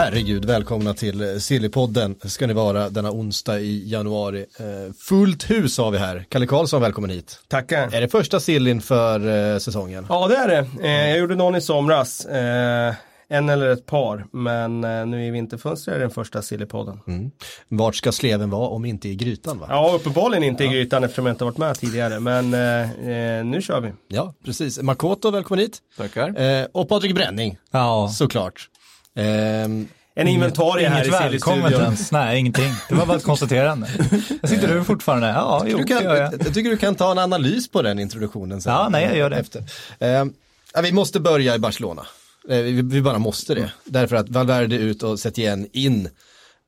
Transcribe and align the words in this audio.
Herregud, 0.00 0.44
välkomna 0.44 0.94
till 0.94 1.40
Sillypodden. 1.40 2.14
Ska 2.24 2.46
ni 2.46 2.52
vara 2.52 2.90
denna 2.90 3.10
onsdag 3.10 3.60
i 3.60 3.90
januari. 3.90 4.46
Eh, 4.58 4.92
fullt 4.92 5.50
hus 5.50 5.78
har 5.78 5.90
vi 5.90 5.98
här. 5.98 6.24
Kalle 6.28 6.46
Karlsson, 6.46 6.82
välkommen 6.82 7.10
hit. 7.10 7.38
Tackar. 7.48 7.94
Är 7.94 8.00
det 8.00 8.08
första 8.08 8.40
sillin 8.40 8.80
för 8.80 9.52
eh, 9.52 9.58
säsongen? 9.58 10.06
Ja 10.08 10.28
det 10.28 10.36
är 10.36 10.48
det. 10.48 10.88
Eh, 10.88 11.08
jag 11.08 11.18
gjorde 11.18 11.34
någon 11.34 11.56
i 11.56 11.60
somras. 11.60 12.26
En 13.28 13.48
eller 13.48 13.68
ett 13.68 13.86
par. 13.86 14.26
Men 14.32 14.80
nu 15.10 15.26
i 15.26 15.30
vinterfönstret 15.30 15.94
är 15.94 15.98
det 15.98 16.04
den 16.04 16.10
första 16.10 16.42
Sillypodden. 16.42 17.00
Mm. 17.06 17.30
Vart 17.68 17.96
ska 17.96 18.12
sleven 18.12 18.50
vara 18.50 18.68
om 18.68 18.84
inte 18.84 19.08
i 19.08 19.14
grytan 19.14 19.58
va? 19.58 19.66
Ja 19.68 19.92
uppenbarligen 19.94 20.44
inte 20.44 20.64
i 20.64 20.68
grytan 20.68 21.04
eftersom 21.04 21.26
jag 21.26 21.32
inte 21.32 21.44
varit 21.44 21.58
med 21.58 21.78
tidigare. 21.78 22.20
Men 22.20 22.44
eh, 22.44 23.44
nu 23.44 23.62
kör 23.62 23.80
vi. 23.80 23.92
Ja, 24.08 24.34
precis. 24.44 24.82
Makoto, 24.82 25.30
välkommen 25.30 25.60
hit. 25.60 25.78
Tackar. 25.96 26.40
Eh, 26.40 26.66
och 26.72 26.88
Patrik 26.88 27.14
Bränning, 27.14 27.58
Ja, 27.70 28.08
såklart. 28.08 28.68
Ehm, 29.16 29.88
En 30.14 30.28
inventarie 30.28 30.88
här 30.88 31.02
i 31.02 31.06
inget 31.08 31.20
välkommet 31.20 31.64
Silly-studion. 31.64 31.82
ens. 31.84 32.12
Nej, 32.12 32.38
ingenting. 32.38 32.72
Det 32.88 32.94
var 32.94 33.06
bara 33.06 33.16
ett 33.16 33.24
konstaterande. 33.24 33.88
Jag 34.40 34.50
sitter 34.50 34.74
du 34.74 34.84
fortfarande? 34.84 35.26
Ja, 35.28 35.64
jo, 35.66 35.78
du 35.78 35.84
kan, 35.84 36.04
jag. 36.04 36.16
jag 36.16 36.54
tycker 36.54 36.70
du 36.70 36.76
kan 36.76 36.94
ta 36.94 37.10
en 37.12 37.18
analys 37.18 37.68
på 37.70 37.82
den 37.82 37.98
introduktionen 37.98 38.62
sen. 38.62 38.72
Ja, 38.72 38.88
nej, 38.88 39.04
jag 39.04 39.16
gör 39.16 39.30
det. 39.30 39.36
Efter. 39.36 39.64
Ja, 40.74 40.80
vi 40.82 40.92
måste 40.92 41.20
börja 41.20 41.54
i 41.54 41.58
Barcelona. 41.58 42.02
Eh, 42.48 42.56
vi, 42.56 42.82
vi 42.82 43.02
bara 43.02 43.18
måste 43.18 43.54
det. 43.54 43.70
Därför 43.84 44.16
att 44.16 44.28
Valverde 44.28 44.76
ut 44.76 45.02
och 45.02 45.18
sätter 45.20 45.42
igen 45.42 45.66
in. 45.72 46.08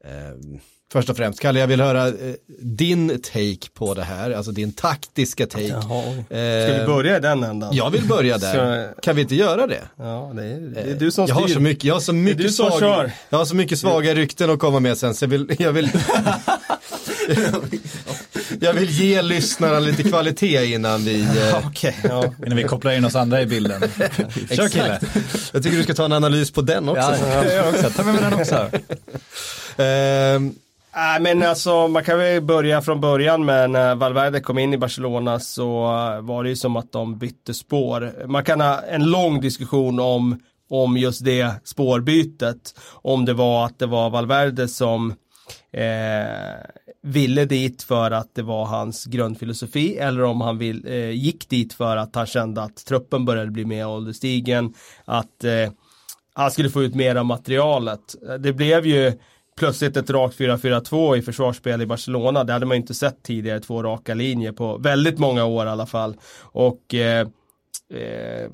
Ehm, 0.04 0.60
först 0.92 1.10
och 1.10 1.16
främst, 1.16 1.40
Kalle, 1.40 1.60
jag 1.60 1.66
vill 1.66 1.80
höra 1.80 2.08
eh, 2.08 2.14
din 2.60 3.08
take 3.22 3.70
på 3.74 3.94
det 3.94 4.02
här, 4.02 4.30
alltså 4.30 4.52
din 4.52 4.72
taktiska 4.72 5.46
take. 5.46 5.64
Jaha, 5.64 6.04
oj. 6.06 6.24
Ska 6.28 6.78
vi 6.80 6.86
börja 6.86 7.16
i 7.16 7.20
den 7.20 7.42
ändan? 7.44 7.76
Jag 7.76 7.90
vill 7.90 8.04
börja 8.04 8.38
där. 8.38 8.92
Så- 8.94 9.00
Kan 9.00 9.16
vi 9.16 9.22
inte 9.22 9.34
göra 9.34 9.66
det? 9.66 9.80
Ja, 9.98 10.32
det 10.34 10.42
är, 10.44 10.60
det 10.74 10.80
är 10.90 10.94
du 10.94 11.10
som 11.10 11.26
jag 11.26 11.34
har 11.34 11.42
styr. 11.42 11.54
så 11.54 11.60
mycket, 11.60 11.84
jag 11.84 11.94
har 11.94 12.00
så 12.00 12.12
mycket, 12.12 12.38
du 12.42 12.48
som 12.48 12.70
svag, 12.70 12.80
kör. 12.80 13.12
jag 13.30 13.38
har 13.38 13.44
så 13.44 13.56
mycket 13.56 13.78
svaga 13.78 14.14
rykten 14.14 14.50
att 14.50 14.58
komma 14.58 14.80
med 14.80 14.98
sen 14.98 15.14
så 15.14 15.24
jag 15.24 15.28
vill, 15.28 15.56
jag 15.58 15.72
vill, 15.72 15.90
jag 18.60 18.72
vill 18.72 18.90
ge 18.90 19.22
lyssnarna 19.22 19.78
lite 19.78 20.02
kvalitet 20.02 20.64
innan 20.74 21.04
vi, 21.04 21.20
eh, 21.22 21.66
Okej, 21.66 21.96
ja. 22.02 22.24
Innan 22.46 22.56
vi 22.56 22.62
kopplar 22.64 22.92
in 22.92 23.04
oss 23.04 23.14
andra 23.16 23.42
i 23.42 23.46
bilden. 23.46 23.80
Kör 24.50 24.68
kille. 24.68 25.00
jag 25.52 25.62
tycker 25.62 25.76
du 25.76 25.82
ska 25.82 25.94
ta 25.94 26.04
en 26.04 26.12
analys 26.12 26.50
på 26.50 26.62
den 26.62 26.88
också. 26.88 27.14
Ja, 27.32 27.44
jag 27.44 27.68
också. 27.68 27.90
Ta 27.90 28.02
med 28.02 28.14
mig 28.14 28.22
den 28.30 28.34
också. 28.40 28.68
Ehm, 29.76 30.54
Nej 30.94 31.20
men 31.20 31.42
alltså 31.42 31.88
man 31.88 32.04
kan 32.04 32.18
väl 32.18 32.42
börja 32.42 32.82
från 32.82 33.00
början 33.00 33.44
med 33.44 33.70
när 33.70 33.90
äh, 33.90 33.96
Valverde 33.96 34.40
kom 34.40 34.58
in 34.58 34.74
i 34.74 34.78
Barcelona 34.78 35.40
så 35.40 35.84
äh, 35.84 36.20
var 36.20 36.42
det 36.42 36.48
ju 36.48 36.56
som 36.56 36.76
att 36.76 36.92
de 36.92 37.18
bytte 37.18 37.54
spår. 37.54 38.26
Man 38.26 38.44
kan 38.44 38.60
ha 38.60 38.80
en 38.80 39.10
lång 39.10 39.40
diskussion 39.40 40.00
om, 40.00 40.40
om 40.70 40.96
just 40.96 41.24
det 41.24 41.54
spårbytet. 41.64 42.74
Om 42.92 43.24
det 43.24 43.34
var 43.34 43.66
att 43.66 43.78
det 43.78 43.86
var 43.86 44.10
Valverde 44.10 44.68
som 44.68 45.10
eh, 45.72 46.26
ville 47.02 47.44
dit 47.44 47.82
för 47.82 48.10
att 48.10 48.34
det 48.34 48.42
var 48.42 48.64
hans 48.64 49.04
grundfilosofi 49.04 49.96
eller 49.96 50.22
om 50.22 50.40
han 50.40 50.58
vill, 50.58 50.86
eh, 50.86 51.10
gick 51.10 51.48
dit 51.48 51.72
för 51.72 51.96
att 51.96 52.14
han 52.14 52.26
kände 52.26 52.62
att 52.62 52.76
truppen 52.76 53.24
började 53.24 53.50
bli 53.50 53.64
mer 53.64 53.88
ålderstigen. 53.88 54.74
Att 55.04 55.44
eh, 55.44 55.72
han 56.34 56.50
skulle 56.50 56.70
få 56.70 56.82
ut 56.82 56.94
mer 56.94 57.16
av 57.16 57.26
materialet. 57.26 58.14
Det 58.38 58.52
blev 58.52 58.86
ju 58.86 59.12
plötsligt 59.56 59.96
ett 59.96 60.10
rakt 60.10 60.38
4-4-2 60.38 61.16
i 61.16 61.22
försvarsspel 61.22 61.82
i 61.82 61.86
Barcelona. 61.86 62.44
Det 62.44 62.52
hade 62.52 62.66
man 62.66 62.76
ju 62.76 62.80
inte 62.80 62.94
sett 62.94 63.22
tidigare, 63.22 63.60
två 63.60 63.82
raka 63.82 64.14
linjer 64.14 64.52
på 64.52 64.78
väldigt 64.78 65.18
många 65.18 65.44
år 65.44 65.66
i 65.66 65.68
alla 65.68 65.86
fall. 65.86 66.16
Och 66.40 66.94
eh, 66.94 67.28
eh, 67.94 68.50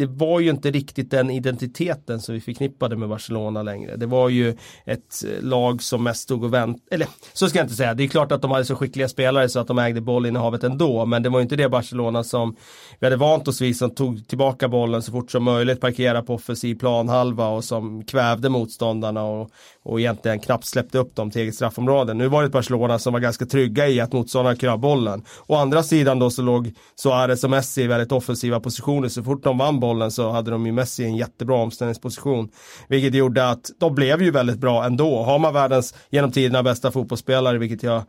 det 0.00 0.06
var 0.06 0.40
ju 0.40 0.50
inte 0.50 0.70
riktigt 0.70 1.10
den 1.10 1.30
identiteten 1.30 2.20
som 2.20 2.34
vi 2.34 2.40
förknippade 2.40 2.96
med 2.96 3.08
Barcelona 3.08 3.62
längre. 3.62 3.96
Det 3.96 4.06
var 4.06 4.28
ju 4.28 4.56
ett 4.84 5.24
eh, 5.24 5.42
lag 5.42 5.82
som 5.82 6.02
mest 6.02 6.22
stod 6.22 6.44
och 6.44 6.54
väntade, 6.54 6.82
eller 6.90 7.08
så 7.32 7.48
ska 7.48 7.58
jag 7.58 7.64
inte 7.64 7.74
säga, 7.74 7.94
det 7.94 8.04
är 8.04 8.08
klart 8.08 8.32
att 8.32 8.42
de 8.42 8.50
hade 8.50 8.64
så 8.64 8.76
skickliga 8.76 9.08
spelare 9.08 9.48
så 9.48 9.60
att 9.60 9.66
de 9.66 9.78
ägde 9.78 10.00
bollinnehavet 10.00 10.64
ändå, 10.64 11.06
men 11.06 11.22
det 11.22 11.28
var 11.28 11.38
ju 11.38 11.42
inte 11.42 11.56
det 11.56 11.68
Barcelona 11.68 12.24
som 12.24 12.56
vi 12.98 13.06
hade 13.06 13.16
vant 13.16 13.48
oss 13.48 13.60
vid 13.60 13.76
som 13.76 13.90
tog 13.90 14.28
tillbaka 14.28 14.68
bollen 14.68 15.02
så 15.02 15.12
fort 15.12 15.30
som 15.30 15.44
möjligt, 15.44 15.80
Parkerade 15.80 16.26
på 16.26 16.34
offensiv 16.34 16.74
planhalva 16.74 17.48
och 17.48 17.64
som 17.64 18.04
kvävde 18.04 18.48
motståndarna 18.48 19.22
och, 19.24 19.50
och 19.82 20.00
egentligen 20.00 20.40
knappt 20.40 20.66
släppte 20.66 20.98
upp 20.98 21.16
dem 21.16 21.30
till 21.30 21.42
eget 21.42 21.54
straffområde. 21.54 22.14
Nu 22.14 22.28
var 22.28 22.42
det 22.42 22.46
ett 22.46 22.52
Barcelona 22.52 22.98
som 22.98 23.12
var 23.12 23.20
ganska 23.20 23.46
trygga 23.46 23.88
i 23.88 24.00
att 24.00 24.12
motståndarna 24.12 24.56
kunde 24.56 24.70
ha 24.70 24.78
bollen. 24.78 25.24
Å 25.46 25.54
andra 25.56 25.82
sidan 25.82 26.18
då 26.18 26.30
så 26.30 26.42
låg 26.42 26.72
Suarez 26.94 27.44
och 27.44 27.50
Messi 27.50 27.82
i 27.82 27.86
väldigt 27.86 28.12
offensiva 28.12 28.60
positioner. 28.60 29.08
Så 29.08 29.22
fort 29.22 29.44
de 29.44 29.58
vann 29.58 29.80
bollen 29.80 29.89
så 30.10 30.30
hade 30.30 30.50
de 30.50 30.66
ju 30.66 30.72
Messi 30.72 31.02
i 31.02 31.06
en 31.06 31.16
jättebra 31.16 31.56
omställningsposition. 31.56 32.48
Vilket 32.88 33.14
gjorde 33.14 33.48
att 33.48 33.70
de 33.78 33.94
blev 33.94 34.22
ju 34.22 34.30
väldigt 34.30 34.58
bra 34.58 34.84
ändå. 34.84 35.22
Har 35.22 35.38
man 35.38 35.54
världens 35.54 35.94
genom 36.10 36.32
tiderna 36.32 36.62
bästa 36.62 36.90
fotbollsspelare, 36.90 37.58
vilket 37.58 37.82
jag 37.82 38.02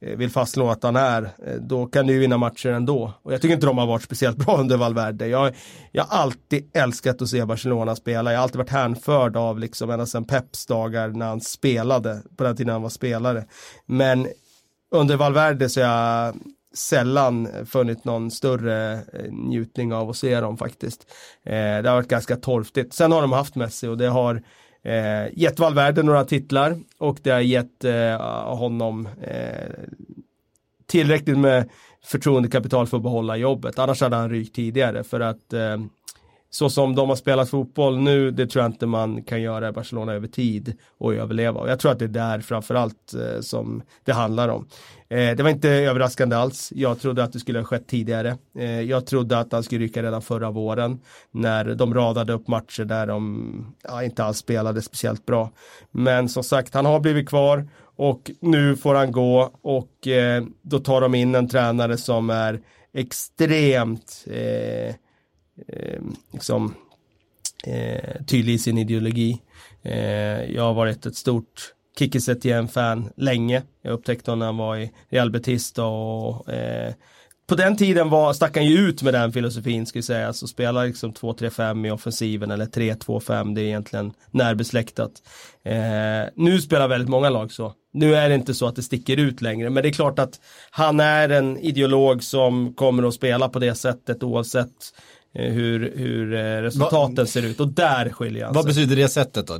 eh, 0.00 0.16
vill 0.16 0.30
fastslå 0.30 0.70
att 0.70 0.82
han 0.82 0.96
är, 0.96 1.22
eh, 1.22 1.54
då 1.60 1.86
kan 1.86 2.06
du 2.06 2.12
ju 2.12 2.18
vinna 2.18 2.36
matcher 2.36 2.68
ändå. 2.68 3.12
Och 3.22 3.32
jag 3.32 3.42
tycker 3.42 3.54
inte 3.54 3.66
de 3.66 3.78
har 3.78 3.86
varit 3.86 4.02
speciellt 4.02 4.36
bra 4.46 4.56
under 4.58 4.76
Valverde. 4.76 5.26
Jag, 5.26 5.54
jag 5.92 6.04
har 6.04 6.18
alltid 6.18 6.70
älskat 6.74 7.22
att 7.22 7.28
se 7.28 7.44
Barcelona 7.44 7.96
spela. 7.96 8.32
Jag 8.32 8.38
har 8.38 8.42
alltid 8.42 8.58
varit 8.58 8.70
hänförd 8.70 9.36
av 9.36 9.58
liksom 9.58 9.90
ända 9.90 10.06
sedan 10.06 10.24
Peps 10.24 10.66
dagar 10.66 11.08
när 11.08 11.26
han 11.26 11.40
spelade, 11.40 12.22
på 12.36 12.44
den 12.44 12.56
tiden 12.56 12.72
han 12.72 12.82
var 12.82 12.90
spelare. 12.90 13.44
Men 13.86 14.26
under 14.90 15.16
Valverde 15.16 15.68
så 15.68 15.80
är 15.80 15.84
jag 15.84 16.34
sällan 16.74 17.48
funnit 17.66 18.04
någon 18.04 18.30
större 18.30 18.92
eh, 18.92 19.32
njutning 19.32 19.92
av 19.92 20.10
att 20.10 20.16
se 20.16 20.40
dem 20.40 20.58
faktiskt. 20.58 21.06
Eh, 21.44 21.52
det 21.52 21.88
har 21.88 21.94
varit 21.94 22.08
ganska 22.08 22.36
torftigt. 22.36 22.94
Sen 22.94 23.12
har 23.12 23.22
de 23.22 23.32
haft 23.32 23.54
Messi 23.54 23.86
och 23.86 23.98
det 23.98 24.08
har 24.08 24.42
eh, 24.82 25.38
gett 25.38 25.58
Valverde 25.58 26.02
några 26.02 26.24
titlar 26.24 26.78
och 26.98 27.18
det 27.22 27.30
har 27.30 27.40
gett 27.40 27.84
eh, 27.84 28.56
honom 28.56 29.08
tillräckligt 30.86 31.38
med 31.38 31.70
förtroendekapital 32.04 32.86
för 32.86 32.96
att 32.96 33.02
behålla 33.02 33.36
jobbet. 33.36 33.78
Annars 33.78 34.00
hade 34.00 34.16
han 34.16 34.30
rykt 34.30 34.54
tidigare 34.54 35.04
för 35.04 35.20
att 35.20 35.52
eh, 35.52 35.78
så 36.54 36.70
som 36.70 36.94
de 36.94 37.08
har 37.08 37.16
spelat 37.16 37.50
fotboll 37.50 37.98
nu, 37.98 38.30
det 38.30 38.46
tror 38.46 38.64
jag 38.64 38.72
inte 38.72 38.86
man 38.86 39.22
kan 39.22 39.42
göra 39.42 39.68
i 39.68 39.72
Barcelona 39.72 40.12
över 40.12 40.26
tid 40.26 40.76
och 40.98 41.14
överleva. 41.14 41.60
Och 41.60 41.70
jag 41.70 41.78
tror 41.78 41.92
att 41.92 41.98
det 41.98 42.04
är 42.04 42.08
där 42.08 42.40
framförallt 42.40 43.14
eh, 43.14 43.40
som 43.40 43.82
det 44.04 44.12
handlar 44.12 44.48
om. 44.48 44.66
Eh, 45.08 45.36
det 45.36 45.42
var 45.42 45.50
inte 45.50 45.68
överraskande 45.68 46.36
alls. 46.36 46.72
Jag 46.74 47.00
trodde 47.00 47.24
att 47.24 47.32
det 47.32 47.38
skulle 47.38 47.58
ha 47.58 47.66
skett 47.66 47.86
tidigare. 47.86 48.36
Eh, 48.58 48.80
jag 48.80 49.06
trodde 49.06 49.38
att 49.38 49.52
han 49.52 49.62
skulle 49.62 49.84
rycka 49.84 50.02
redan 50.02 50.22
förra 50.22 50.50
våren 50.50 51.00
när 51.30 51.64
de 51.74 51.94
radade 51.94 52.32
upp 52.32 52.48
matcher 52.48 52.84
där 52.84 53.06
de 53.06 53.74
ja, 53.82 54.02
inte 54.02 54.24
alls 54.24 54.38
spelade 54.38 54.82
speciellt 54.82 55.26
bra. 55.26 55.50
Men 55.90 56.28
som 56.28 56.44
sagt, 56.44 56.74
han 56.74 56.86
har 56.86 57.00
blivit 57.00 57.28
kvar 57.28 57.68
och 57.96 58.30
nu 58.40 58.76
får 58.76 58.94
han 58.94 59.12
gå 59.12 59.50
och 59.62 60.08
eh, 60.08 60.44
då 60.62 60.78
tar 60.78 61.00
de 61.00 61.14
in 61.14 61.34
en 61.34 61.48
tränare 61.48 61.96
som 61.96 62.30
är 62.30 62.60
extremt 62.92 64.24
eh, 64.26 64.94
eh, 65.68 66.02
liksom, 66.32 66.74
eh, 67.64 68.24
tydlig 68.26 68.54
i 68.54 68.58
sin 68.58 68.78
ideologi. 68.78 69.40
Eh, 69.82 70.44
jag 70.54 70.62
har 70.62 70.74
varit 70.74 71.06
ett 71.06 71.16
stort 71.16 71.74
Kiki 71.98 72.20
Setien-fan 72.20 73.10
länge. 73.16 73.62
Jag 73.82 73.92
upptäckte 73.92 74.30
honom 74.30 74.38
när 74.38 74.46
han 74.46 74.56
var 74.56 74.76
i 74.76 74.92
Real 75.08 75.30
Betis 75.30 75.72
då 75.72 75.86
och 75.86 76.52
eh, 76.52 76.94
på 77.46 77.54
den 77.54 77.76
tiden 77.76 78.10
var, 78.10 78.32
stack 78.32 78.56
han 78.56 78.66
ju 78.66 78.78
ut 78.78 79.02
med 79.02 79.14
den 79.14 79.32
filosofin 79.32 79.86
ska 79.86 79.96
jag 79.96 80.04
säga. 80.04 80.32
Så 80.32 80.46
spela 80.46 80.84
liksom 80.84 81.12
2-3-5 81.12 81.86
i 81.86 81.90
offensiven 81.90 82.50
eller 82.50 82.66
3-2-5. 82.66 83.54
Det 83.54 83.60
är 83.60 83.64
egentligen 83.64 84.12
närbesläktat. 84.30 85.12
Eh, 85.64 86.30
nu 86.34 86.60
spelar 86.60 86.88
väldigt 86.88 87.08
många 87.08 87.30
lag 87.30 87.52
så. 87.52 87.72
Nu 87.92 88.14
är 88.14 88.28
det 88.28 88.34
inte 88.34 88.54
så 88.54 88.66
att 88.66 88.76
det 88.76 88.82
sticker 88.82 89.16
ut 89.16 89.42
längre. 89.42 89.70
Men 89.70 89.82
det 89.82 89.88
är 89.88 89.92
klart 89.92 90.18
att 90.18 90.40
han 90.70 91.00
är 91.00 91.28
en 91.28 91.58
ideolog 91.58 92.22
som 92.22 92.74
kommer 92.74 93.08
att 93.08 93.14
spela 93.14 93.48
på 93.48 93.58
det 93.58 93.74
sättet 93.74 94.22
oavsett 94.22 94.68
eh, 94.68 95.13
hur, 95.34 95.92
hur 95.96 96.34
eh, 96.34 96.62
resultaten 96.62 97.26
ser 97.26 97.42
ut. 97.42 97.60
Och 97.60 97.68
där 97.68 98.10
skiljer 98.10 98.44
han 98.44 98.54
vad 98.54 98.64
sig. 98.64 98.74
betyder 98.74 99.02
det 99.02 99.08
sättet 99.08 99.46
då? 99.46 99.54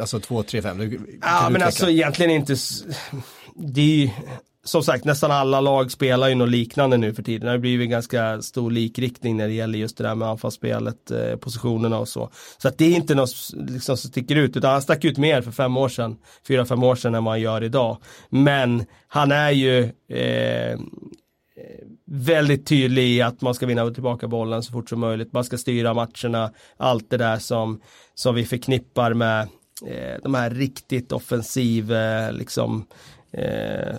Alltså 0.00 0.20
2, 0.20 0.42
3, 0.42 0.62
5? 0.62 0.78
Du, 0.78 0.90
kan 0.90 1.06
Ja 1.20 1.40
men 1.42 1.50
utveckla? 1.50 1.66
alltså 1.66 1.90
egentligen 1.90 2.30
inte 2.30 2.56
Det 3.54 3.80
är 3.80 3.84
ju 3.84 4.10
som 4.64 4.82
sagt, 4.82 5.04
nästan 5.04 5.30
alla 5.30 5.60
lag 5.60 5.90
spelar 5.90 6.28
ju 6.28 6.34
något 6.34 6.48
liknande 6.48 6.96
nu 6.96 7.14
för 7.14 7.22
tiden. 7.22 7.46
Det 7.46 7.50
har 7.50 7.58
blivit 7.58 7.90
ganska 7.90 8.42
stor 8.42 8.70
likriktning 8.70 9.36
när 9.36 9.48
det 9.48 9.54
gäller 9.54 9.78
just 9.78 9.96
det 9.96 10.04
där 10.04 10.14
med 10.14 10.28
anfallsspelet, 10.28 11.10
eh, 11.10 11.36
positionerna 11.36 11.98
och 11.98 12.08
så. 12.08 12.30
Så 12.58 12.68
att 12.68 12.78
det 12.78 12.84
är 12.84 12.96
inte 12.96 13.14
något 13.14 13.30
liksom, 13.52 13.96
som 13.96 14.10
sticker 14.10 14.36
ut, 14.36 14.56
utan 14.56 14.72
han 14.72 14.82
stack 14.82 15.04
ut 15.04 15.18
mer 15.18 15.42
för 15.42 15.50
fem 15.50 15.76
år 15.76 15.88
sedan, 15.88 16.16
fyra, 16.48 16.64
fem 16.64 16.82
år 16.82 16.94
sedan 16.96 17.14
än 17.14 17.24
vad 17.24 17.32
han 17.32 17.40
gör 17.40 17.64
idag. 17.64 17.98
Men 18.28 18.84
han 19.08 19.32
är 19.32 19.50
ju 19.50 19.82
eh, 20.08 20.78
väldigt 22.14 22.66
tydlig 22.66 23.08
i 23.08 23.22
att 23.22 23.40
man 23.40 23.54
ska 23.54 23.66
vinna 23.66 23.90
tillbaka 23.90 24.28
bollen 24.28 24.62
så 24.62 24.72
fort 24.72 24.88
som 24.88 25.00
möjligt. 25.00 25.32
Man 25.32 25.44
ska 25.44 25.58
styra 25.58 25.94
matcherna, 25.94 26.52
allt 26.76 27.10
det 27.10 27.16
där 27.16 27.38
som, 27.38 27.80
som 28.14 28.34
vi 28.34 28.44
förknippar 28.44 29.14
med 29.14 29.40
eh, 29.86 30.22
de 30.22 30.34
här 30.34 30.50
riktigt 30.50 31.12
offensiv, 31.12 31.92
eh, 31.92 32.32
liksom 32.32 32.86
eh, 33.32 33.96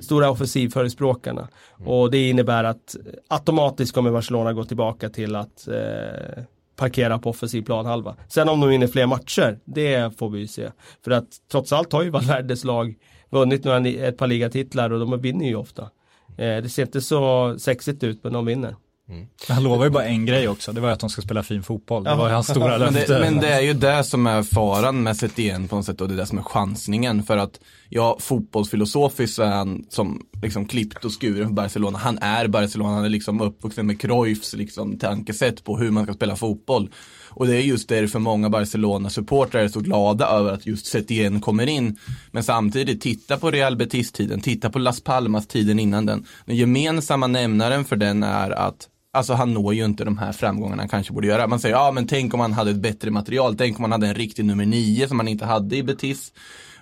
stora 0.00 0.30
offensivförespråkarna. 0.30 1.48
Mm. 1.78 1.88
Och 1.88 2.10
det 2.10 2.28
innebär 2.28 2.64
att 2.64 2.96
automatiskt 3.28 3.94
kommer 3.94 4.10
Barcelona 4.10 4.52
gå 4.52 4.64
tillbaka 4.64 5.08
till 5.08 5.36
att 5.36 5.68
eh, 5.68 6.42
parkera 6.76 7.18
på 7.18 7.30
offensiv 7.30 7.62
planhalva. 7.62 8.16
Sen 8.28 8.48
om 8.48 8.60
de 8.60 8.68
vinner 8.68 8.86
fler 8.86 9.06
matcher, 9.06 9.58
det 9.64 10.18
får 10.18 10.30
vi 10.30 10.40
ju 10.40 10.46
se. 10.46 10.70
För 11.04 11.10
att 11.10 11.28
trots 11.50 11.72
allt 11.72 11.92
har 11.92 12.02
ju 12.02 12.10
Valverdes 12.10 12.64
lag 12.64 12.94
vunnit 13.30 13.64
några, 13.64 13.88
ett 13.88 14.16
par 14.16 14.26
ligatitlar 14.26 14.90
och 14.90 15.00
de 15.00 15.20
vinner 15.20 15.46
ju 15.46 15.56
ofta. 15.56 15.90
Eh, 16.38 16.62
det 16.62 16.68
ser 16.68 16.82
inte 16.82 17.00
så 17.00 17.54
sexigt 17.58 18.02
ut 18.02 18.24
men 18.24 18.32
de 18.32 18.46
vinner. 18.46 18.76
Mm. 19.08 19.26
Han 19.48 19.62
lovar 19.62 19.84
ju 19.84 19.90
bara 19.90 20.04
en 20.04 20.26
grej 20.26 20.48
också, 20.48 20.72
det 20.72 20.80
var 20.80 20.90
att 20.90 21.00
de 21.00 21.10
ska 21.10 21.22
spela 21.22 21.42
fin 21.42 21.62
fotboll. 21.62 22.04
Det 22.04 22.14
var 22.14 22.28
ju 22.28 22.34
hans 22.34 22.48
stora 22.48 22.68
men, 22.78 22.94
löfte. 22.94 23.14
det, 23.14 23.20
men 23.20 23.40
det 23.40 23.48
är 23.48 23.60
ju 23.60 23.72
det 23.72 24.04
som 24.04 24.26
är 24.26 24.42
faran 24.42 25.02
med 25.02 25.16
Setien 25.16 25.68
på 25.68 25.76
något 25.76 25.86
sätt 25.86 26.00
och 26.00 26.08
det 26.08 26.14
är 26.14 26.16
det 26.16 26.26
som 26.26 26.38
är 26.38 26.42
chansningen. 26.42 27.22
För 27.22 27.36
att, 27.36 27.60
ja, 27.88 28.16
fotbollsfilosofiskt 28.20 29.36
så 29.36 29.42
är 29.42 29.50
han 29.50 29.84
som 29.88 30.26
liksom 30.42 30.66
klippt 30.66 31.04
och 31.04 31.20
skuren 31.20 31.46
för 31.46 31.54
Barcelona. 31.54 31.98
Han 31.98 32.18
är 32.18 32.48
Barcelona, 32.48 32.94
han 32.94 33.04
är 33.04 33.08
liksom 33.08 33.40
uppvuxen 33.40 33.86
med 33.86 34.00
Cruyffs 34.00 34.54
liksom 34.54 34.98
tankesätt 34.98 35.64
på 35.64 35.78
hur 35.78 35.90
man 35.90 36.04
ska 36.04 36.14
spela 36.14 36.36
fotboll. 36.36 36.90
Och 37.34 37.46
det 37.46 37.56
är 37.56 37.60
just 37.60 37.88
därför 37.88 38.18
många 38.18 38.50
Barcelona-supportrar 38.50 39.60
är 39.60 39.68
så 39.68 39.80
glada 39.80 40.26
över 40.26 40.52
att 40.52 40.66
just 40.66 40.86
Setien 40.86 41.40
kommer 41.40 41.66
in. 41.66 41.98
Men 42.30 42.42
samtidigt, 42.42 43.00
titta 43.00 43.36
på 43.36 43.50
Real 43.50 43.76
Betis-tiden, 43.76 44.40
titta 44.40 44.70
på 44.70 44.78
Las 44.78 45.00
Palmas-tiden 45.00 45.78
innan 45.78 46.06
den. 46.06 46.26
Den 46.44 46.56
gemensamma 46.56 47.26
nämnaren 47.26 47.84
för 47.84 47.96
den 47.96 48.22
är 48.22 48.50
att 48.50 48.88
Alltså 49.14 49.32
han 49.32 49.54
når 49.54 49.74
ju 49.74 49.84
inte 49.84 50.04
de 50.04 50.18
här 50.18 50.32
framgångarna 50.32 50.82
han 50.82 50.88
kanske 50.88 51.12
borde 51.12 51.26
göra. 51.26 51.46
Man 51.46 51.60
säger, 51.60 51.74
ja 51.74 51.90
men 51.90 52.06
tänk 52.06 52.34
om 52.34 52.40
han 52.40 52.52
hade 52.52 52.70
ett 52.70 52.76
bättre 52.76 53.10
material, 53.10 53.56
tänk 53.56 53.78
om 53.78 53.84
han 53.84 53.92
hade 53.92 54.06
en 54.06 54.14
riktig 54.14 54.44
nummer 54.44 54.66
nio 54.66 55.08
som 55.08 55.18
han 55.18 55.28
inte 55.28 55.44
hade 55.44 55.76
i 55.76 55.82
Betis. 55.82 56.32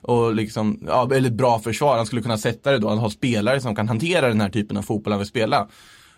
Och 0.02 0.34
liksom, 0.34 0.84
ja, 0.86 1.10
eller 1.14 1.28
ett 1.28 1.34
bra 1.34 1.58
försvar, 1.58 1.96
han 1.96 2.06
skulle 2.06 2.22
kunna 2.22 2.38
sätta 2.38 2.72
det 2.72 2.78
då, 2.78 2.88
han 2.88 2.98
har 2.98 3.10
spelare 3.10 3.60
som 3.60 3.74
kan 3.74 3.88
hantera 3.88 4.28
den 4.28 4.40
här 4.40 4.48
typen 4.48 4.76
av 4.76 4.82
fotboll 4.82 5.12
han 5.12 5.20
vill 5.20 5.28
spela. 5.28 5.68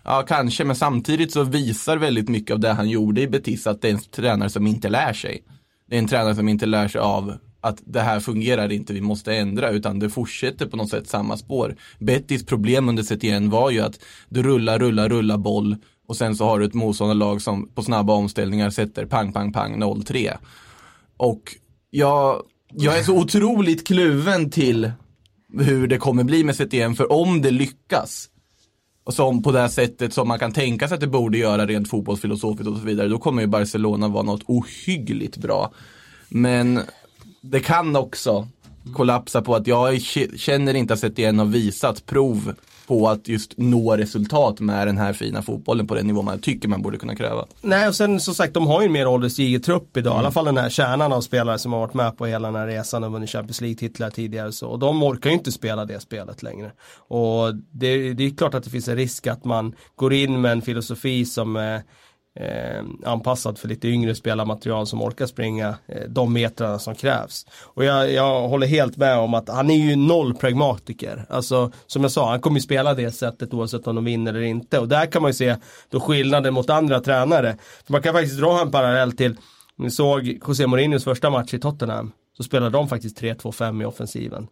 Ja, 0.03 0.25
kanske, 0.27 0.63
men 0.63 0.75
samtidigt 0.75 1.31
så 1.31 1.43
visar 1.43 1.97
väldigt 1.97 2.29
mycket 2.29 2.53
av 2.53 2.59
det 2.59 2.73
han 2.73 2.89
gjorde 2.89 3.21
i 3.21 3.27
Betis 3.27 3.67
att 3.67 3.81
det 3.81 3.89
är 3.89 3.93
en 3.93 3.99
tränare 3.99 4.49
som 4.49 4.67
inte 4.67 4.89
lär 4.89 5.13
sig. 5.13 5.43
Det 5.89 5.95
är 5.95 5.99
en 5.99 6.07
tränare 6.07 6.35
som 6.35 6.49
inte 6.49 6.65
lär 6.65 6.87
sig 6.87 7.01
av 7.01 7.33
att 7.61 7.81
det 7.85 8.01
här 8.01 8.19
fungerar 8.19 8.71
inte, 8.71 8.93
vi 8.93 9.01
måste 9.01 9.35
ändra, 9.35 9.69
utan 9.69 9.99
det 9.99 10.09
fortsätter 10.09 10.65
på 10.65 10.77
något 10.77 10.89
sätt 10.89 11.07
samma 11.07 11.37
spår. 11.37 11.75
Betis 11.99 12.45
problem 12.45 12.89
under 12.89 13.03
Setien 13.03 13.49
var 13.49 13.71
ju 13.71 13.79
att 13.79 13.99
du 14.29 14.43
rullar, 14.43 14.79
rullar, 14.79 15.09
rullar 15.09 15.37
boll 15.37 15.75
och 16.07 16.15
sen 16.15 16.35
så 16.35 16.45
har 16.45 16.59
du 16.59 16.65
ett 16.65 16.73
motståndarlag 16.73 17.41
som 17.41 17.67
på 17.67 17.83
snabba 17.83 18.13
omställningar 18.13 18.69
sätter 18.69 19.05
pang, 19.05 19.33
pang, 19.33 19.53
pang 19.53 19.83
0-3. 19.83 20.37
Och 21.17 21.41
jag, 21.89 22.41
jag 22.71 22.99
är 22.99 23.03
så 23.03 23.17
otroligt 23.17 23.87
kluven 23.87 24.49
till 24.49 24.91
hur 25.59 25.87
det 25.87 25.97
kommer 25.97 26.23
bli 26.23 26.43
med 26.43 26.55
Setien, 26.55 26.95
för 26.95 27.11
om 27.11 27.41
det 27.41 27.51
lyckas 27.51 28.29
som 29.09 29.43
på 29.43 29.51
det 29.51 29.59
här 29.59 29.67
sättet 29.67 30.13
som 30.13 30.27
man 30.27 30.39
kan 30.39 30.51
tänka 30.51 30.87
sig 30.87 30.95
att 30.95 31.01
det 31.01 31.07
borde 31.07 31.37
göra 31.37 31.65
rent 31.65 31.89
fotbollsfilosofiskt 31.89 32.67
och 32.67 32.77
så 32.77 32.85
vidare, 32.85 33.07
då 33.07 33.17
kommer 33.17 33.41
ju 33.41 33.47
Barcelona 33.47 34.07
vara 34.07 34.23
något 34.23 34.43
ohyggligt 34.45 35.37
bra. 35.37 35.73
Men 36.29 36.79
det 37.41 37.59
kan 37.59 37.95
också 37.95 38.47
kollapsa 38.93 39.41
på 39.41 39.55
att 39.55 39.67
jag 39.67 40.01
känner 40.37 40.73
inte 40.73 40.93
att 40.93 40.99
Setien 40.99 41.39
har 41.39 41.45
visat 41.45 42.05
prov 42.05 42.53
på 42.87 43.09
att 43.09 43.27
just 43.27 43.53
nå 43.57 43.97
resultat 43.97 44.59
med 44.59 44.87
den 44.87 44.97
här 44.97 45.13
fina 45.13 45.41
fotbollen 45.41 45.87
på 45.87 45.95
den 45.95 46.07
nivå 46.07 46.21
man 46.21 46.39
tycker 46.39 46.67
man 46.67 46.81
borde 46.81 46.97
kunna 46.97 47.15
kräva. 47.15 47.45
Nej 47.61 47.87
och 47.87 47.95
sen 47.95 48.19
som 48.19 48.35
sagt 48.35 48.53
de 48.53 48.67
har 48.67 48.81
ju 48.81 48.85
en 48.85 48.91
mer 48.91 49.07
ålderstigen 49.07 49.61
trupp 49.61 49.97
idag. 49.97 50.11
Mm. 50.11 50.17
I 50.17 50.25
alla 50.25 50.31
fall 50.31 50.45
den 50.45 50.57
här 50.57 50.69
kärnan 50.69 51.13
av 51.13 51.21
spelare 51.21 51.59
som 51.59 51.73
har 51.73 51.79
varit 51.79 51.93
med 51.93 52.17
på 52.17 52.25
hela 52.25 52.47
den 52.47 52.55
här 52.55 52.67
resan 52.67 53.03
och 53.03 53.11
vunnit 53.11 53.29
Champions 53.29 53.61
League-titlar 53.61 54.09
tidigare. 54.09 54.51
Så, 54.51 54.67
och 54.67 54.79
de 54.79 55.03
orkar 55.03 55.29
ju 55.29 55.35
inte 55.35 55.51
spela 55.51 55.85
det 55.85 55.99
spelet 55.99 56.43
längre. 56.43 56.71
Och 56.97 57.55
det, 57.71 58.13
det 58.13 58.23
är 58.23 58.35
klart 58.37 58.53
att 58.53 58.63
det 58.63 58.69
finns 58.69 58.87
en 58.87 58.95
risk 58.95 59.27
att 59.27 59.45
man 59.45 59.75
går 59.95 60.13
in 60.13 60.41
med 60.41 60.51
en 60.51 60.61
filosofi 60.61 61.25
som 61.25 61.55
eh, 61.55 61.79
eh, 62.35 62.83
anpassad 63.05 63.57
för 63.57 63.67
lite 63.67 63.87
yngre 63.87 64.15
spelarmaterial 64.15 64.87
som 64.87 65.01
orkar 65.01 65.25
springa 65.25 65.75
eh, 65.87 66.01
de 66.09 66.33
metrarna 66.33 66.79
som 66.79 66.95
krävs. 66.95 67.45
Och 67.63 67.85
jag, 67.85 68.11
jag 68.11 68.47
håller 68.47 68.67
helt 68.67 68.97
med 68.97 69.17
om 69.17 69.33
att 69.33 69.49
han 69.49 69.69
är 69.69 69.75
ju 69.75 69.95
noll 69.95 70.33
pragmatiker. 70.33 71.25
Alltså 71.29 71.71
som 71.87 72.01
jag 72.01 72.11
sa, 72.11 72.29
han 72.29 72.41
kommer 72.41 72.57
ju 72.57 72.61
spela 72.61 72.93
det 72.93 73.11
sättet 73.11 73.53
oavsett 73.53 73.87
om 73.87 73.95
de 73.95 74.05
vinner 74.05 74.33
eller 74.33 74.45
inte. 74.45 74.79
Och 74.79 74.87
där 74.87 75.05
kan 75.05 75.21
man 75.21 75.29
ju 75.29 75.35
se 75.35 75.55
då 75.89 75.99
skillnaden 75.99 76.53
mot 76.53 76.69
andra 76.69 76.99
tränare. 76.99 77.57
För 77.85 77.91
man 77.91 78.01
kan 78.01 78.13
faktiskt 78.13 78.39
dra 78.39 78.61
en 78.61 78.71
parallell 78.71 79.11
till, 79.11 79.37
ni 79.75 79.91
såg 79.91 80.39
José 80.47 80.67
Mourinhos 80.67 81.03
första 81.03 81.29
match 81.29 81.53
i 81.53 81.59
Tottenham. 81.59 82.11
Så 82.37 82.43
spelade 82.43 82.69
de 82.69 82.89
faktiskt 82.89 83.21
3-2-5 83.21 83.81
i 83.81 83.85
offensiven. 83.85 84.47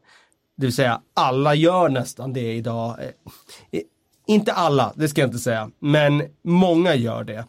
Det 0.57 0.66
vill 0.66 0.75
säga 0.75 1.01
alla 1.13 1.56
gör 1.56 1.89
nästan 1.89 2.34
det 2.34 2.54
idag. 2.54 2.98
Eh, 3.72 3.81
inte 4.27 4.54
alla, 4.54 4.94
det 4.95 5.10
ska 5.10 5.22
jag 5.22 5.27
inte 5.27 5.39
säga. 5.39 5.69
Men 5.80 6.24
många 6.44 6.95
gör 6.95 7.24
det. 7.24 7.45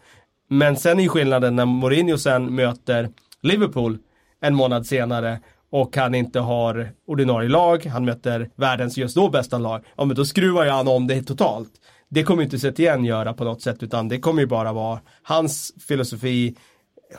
Men 0.53 0.77
sen 0.77 0.99
är 0.99 1.03
ju 1.03 1.09
skillnaden 1.09 1.57
när 1.57 1.67
Mourinho 1.67 2.19
sen 2.19 2.55
möter 2.55 3.09
Liverpool 3.43 3.99
en 4.41 4.55
månad 4.55 4.87
senare 4.87 5.41
och 5.71 5.97
han 5.97 6.15
inte 6.15 6.41
har 6.41 6.93
ordinarie 7.07 7.49
lag, 7.49 7.87
han 7.87 8.05
möter 8.05 8.51
världens 8.57 8.99
just 8.99 9.15
då 9.15 9.29
bästa 9.29 9.59
lag. 9.59 9.85
Ja 9.97 10.05
men 10.05 10.17
då 10.17 10.25
skruvar 10.25 10.65
ju 10.65 10.71
han 10.71 10.89
om 10.89 11.07
det 11.07 11.23
totalt. 11.23 11.71
Det 12.09 12.23
kommer 12.23 12.43
inte 12.43 12.59
Setien 12.59 13.05
göra 13.05 13.35
på 13.35 13.45
något 13.45 13.63
sätt 13.63 13.83
utan 13.83 14.09
det 14.09 14.19
kommer 14.19 14.41
ju 14.41 14.47
bara 14.47 14.73
vara 14.73 15.01
hans 15.23 15.73
filosofi, 15.89 16.57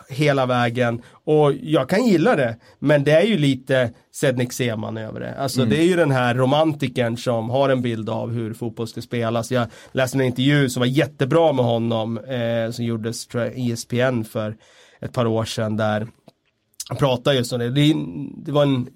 hela 0.09 0.45
vägen. 0.45 1.01
Och 1.25 1.53
jag 1.61 1.89
kan 1.89 2.05
gilla 2.05 2.35
det, 2.35 2.57
men 2.79 3.03
det 3.03 3.11
är 3.11 3.25
ju 3.25 3.37
lite 3.37 3.91
Sednik 4.11 4.53
Seman 4.53 4.97
över 4.97 5.19
det. 5.19 5.35
Alltså 5.35 5.59
mm. 5.59 5.69
det 5.69 5.77
är 5.77 5.83
ju 5.83 5.95
den 5.95 6.11
här 6.11 6.35
romantikern 6.35 7.17
som 7.17 7.49
har 7.49 7.69
en 7.69 7.81
bild 7.81 8.09
av 8.09 8.31
hur 8.31 8.53
fotboll 8.53 8.87
ska 8.87 9.01
spelas. 9.01 9.51
Jag 9.51 9.67
läste 9.91 10.17
en 10.17 10.21
intervju 10.21 10.69
som 10.69 10.79
var 10.79 10.87
jättebra 10.87 11.53
med 11.53 11.65
honom, 11.65 12.17
eh, 12.17 12.71
som 12.71 12.85
gjordes 12.85 13.27
tror 13.27 13.43
jag, 13.43 13.53
ESPN 13.57 14.23
för 14.23 14.55
ett 15.01 15.13
par 15.13 15.25
år 15.25 15.45
sedan 15.45 15.77
där 15.77 16.07
han 16.89 16.97
pratade 16.97 17.37
just 17.37 17.53
om 17.53 17.59
det. 17.59 17.69
Det, 17.69 17.93
det 18.45 18.51
var 18.51 18.63
en 18.63 18.87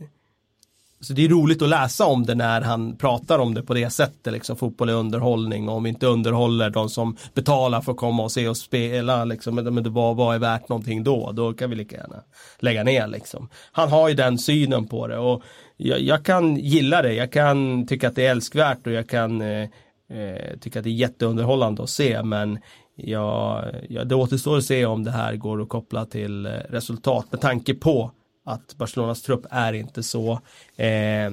så 0.99 1.13
det 1.13 1.25
är 1.25 1.29
roligt 1.29 1.61
att 1.61 1.69
läsa 1.69 2.05
om 2.05 2.25
det 2.25 2.35
när 2.35 2.61
han 2.61 2.97
pratar 2.97 3.39
om 3.39 3.53
det 3.53 3.63
på 3.63 3.73
det 3.73 3.89
sättet. 3.89 4.33
Liksom, 4.33 4.55
fotboll 4.55 4.89
är 4.89 4.93
underhållning 4.93 5.69
och 5.69 5.75
om 5.75 5.83
vi 5.83 5.89
inte 5.89 6.07
underhåller 6.07 6.69
de 6.69 6.89
som 6.89 7.17
betalar 7.33 7.81
för 7.81 7.91
att 7.91 7.97
komma 7.97 8.23
och 8.23 8.31
se 8.31 8.47
oss 8.47 8.59
spela. 8.59 9.25
Liksom, 9.25 9.55
men 9.55 9.83
det 9.83 9.89
var, 9.89 10.13
vad 10.13 10.35
är 10.35 10.39
värt 10.39 10.69
någonting 10.69 11.03
då? 11.03 11.31
Då 11.31 11.53
kan 11.53 11.69
vi 11.69 11.75
lika 11.75 11.95
gärna 11.95 12.23
lägga 12.59 12.83
ner. 12.83 13.07
Liksom. 13.07 13.49
Han 13.71 13.89
har 13.89 14.09
ju 14.09 14.15
den 14.15 14.37
synen 14.37 14.87
på 14.87 15.07
det 15.07 15.17
och 15.17 15.43
jag, 15.77 16.01
jag 16.01 16.25
kan 16.25 16.55
gilla 16.55 17.01
det. 17.01 17.13
Jag 17.13 17.31
kan 17.31 17.87
tycka 17.87 18.07
att 18.07 18.15
det 18.15 18.25
är 18.25 18.31
älskvärt 18.31 18.87
och 18.87 18.93
jag 18.93 19.09
kan 19.09 19.41
eh, 19.41 19.61
eh, 20.09 20.57
tycka 20.61 20.79
att 20.79 20.83
det 20.83 20.89
är 20.89 20.91
jätteunderhållande 20.91 21.83
att 21.83 21.89
se. 21.89 22.23
Men 22.23 22.59
ja, 22.95 23.63
ja, 23.89 24.03
det 24.03 24.15
återstår 24.15 24.57
att 24.57 24.63
se 24.63 24.85
om 24.85 25.03
det 25.03 25.11
här 25.11 25.35
går 25.35 25.61
att 25.61 25.69
koppla 25.69 26.05
till 26.05 26.45
eh, 26.45 26.51
resultat 26.51 27.25
med 27.31 27.41
tanke 27.41 27.73
på 27.73 28.11
att 28.47 28.75
Barcelonas 28.75 29.21
trupp 29.21 29.45
är 29.49 29.73
inte 29.73 30.03
så 30.03 30.31
eh, 30.75 31.31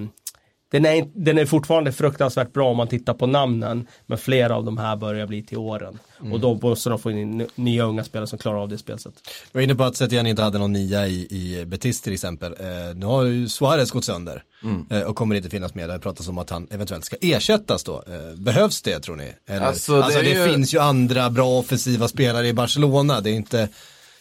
den 0.75 0.87
är, 0.87 1.11
den 1.15 1.39
är 1.39 1.47
fortfarande 1.47 1.93
fruktansvärt 1.93 2.53
bra 2.53 2.71
om 2.71 2.77
man 2.77 2.89
tittar 2.89 3.15
på 3.15 3.27
namnen. 3.27 3.87
Men 4.07 4.19
flera 4.19 4.57
av 4.57 4.65
de 4.65 4.79
här 4.79 4.97
börjar 4.97 5.27
bli 5.27 5.43
till 5.43 5.59
åren. 5.59 5.99
Mm. 6.21 6.33
Och 6.33 6.41
då 6.41 6.55
måste 6.55 6.91
de 6.91 6.99
få 6.99 7.11
in 7.11 7.49
nya 7.55 7.85
unga 7.85 8.05
spelare 8.05 8.27
som 8.27 8.39
klarar 8.39 8.63
av 8.63 8.69
det 8.69 8.79
spelsättet. 8.79 9.23
Du 9.53 9.59
var 9.59 9.63
inne 9.63 9.75
på 9.75 9.85
att 9.85 9.97
Setien 9.97 10.27
inte 10.27 10.43
hade 10.43 10.59
någon 10.59 10.73
nia 10.73 11.07
i, 11.07 11.27
i 11.31 11.65
Betis 11.67 12.01
till 12.01 12.13
exempel. 12.13 12.53
Eh, 12.61 12.95
nu 12.95 13.07
har 13.07 13.23
ju 13.23 13.49
Suarez 13.49 13.91
gått 13.91 14.05
sönder. 14.05 14.43
Mm. 14.63 14.87
Eh, 14.91 15.03
och 15.03 15.17
kommer 15.17 15.35
inte 15.35 15.51
finnas 15.51 15.75
med. 15.75 15.89
Det 15.89 15.99
pratas 15.99 16.29
om 16.29 16.39
att 16.39 16.51
han 16.51 16.69
eventuellt 16.71 17.05
ska 17.05 17.17
ersättas 17.21 17.85
då. 17.85 18.05
Eh, 18.07 18.39
behövs 18.39 18.83
det 18.83 19.01
tror 19.01 19.17
ni? 19.17 19.33
Eller, 19.47 19.67
alltså, 19.67 19.97
det, 19.97 20.05
alltså, 20.05 20.21
det 20.21 20.31
ju... 20.31 20.49
finns 20.49 20.75
ju 20.75 20.79
andra 20.79 21.31
bra 21.31 21.59
offensiva 21.59 22.09
spelare 22.09 22.49
i 22.49 22.53
Barcelona. 22.53 23.21
Det 23.21 23.31
är 23.31 23.35
inte 23.35 23.69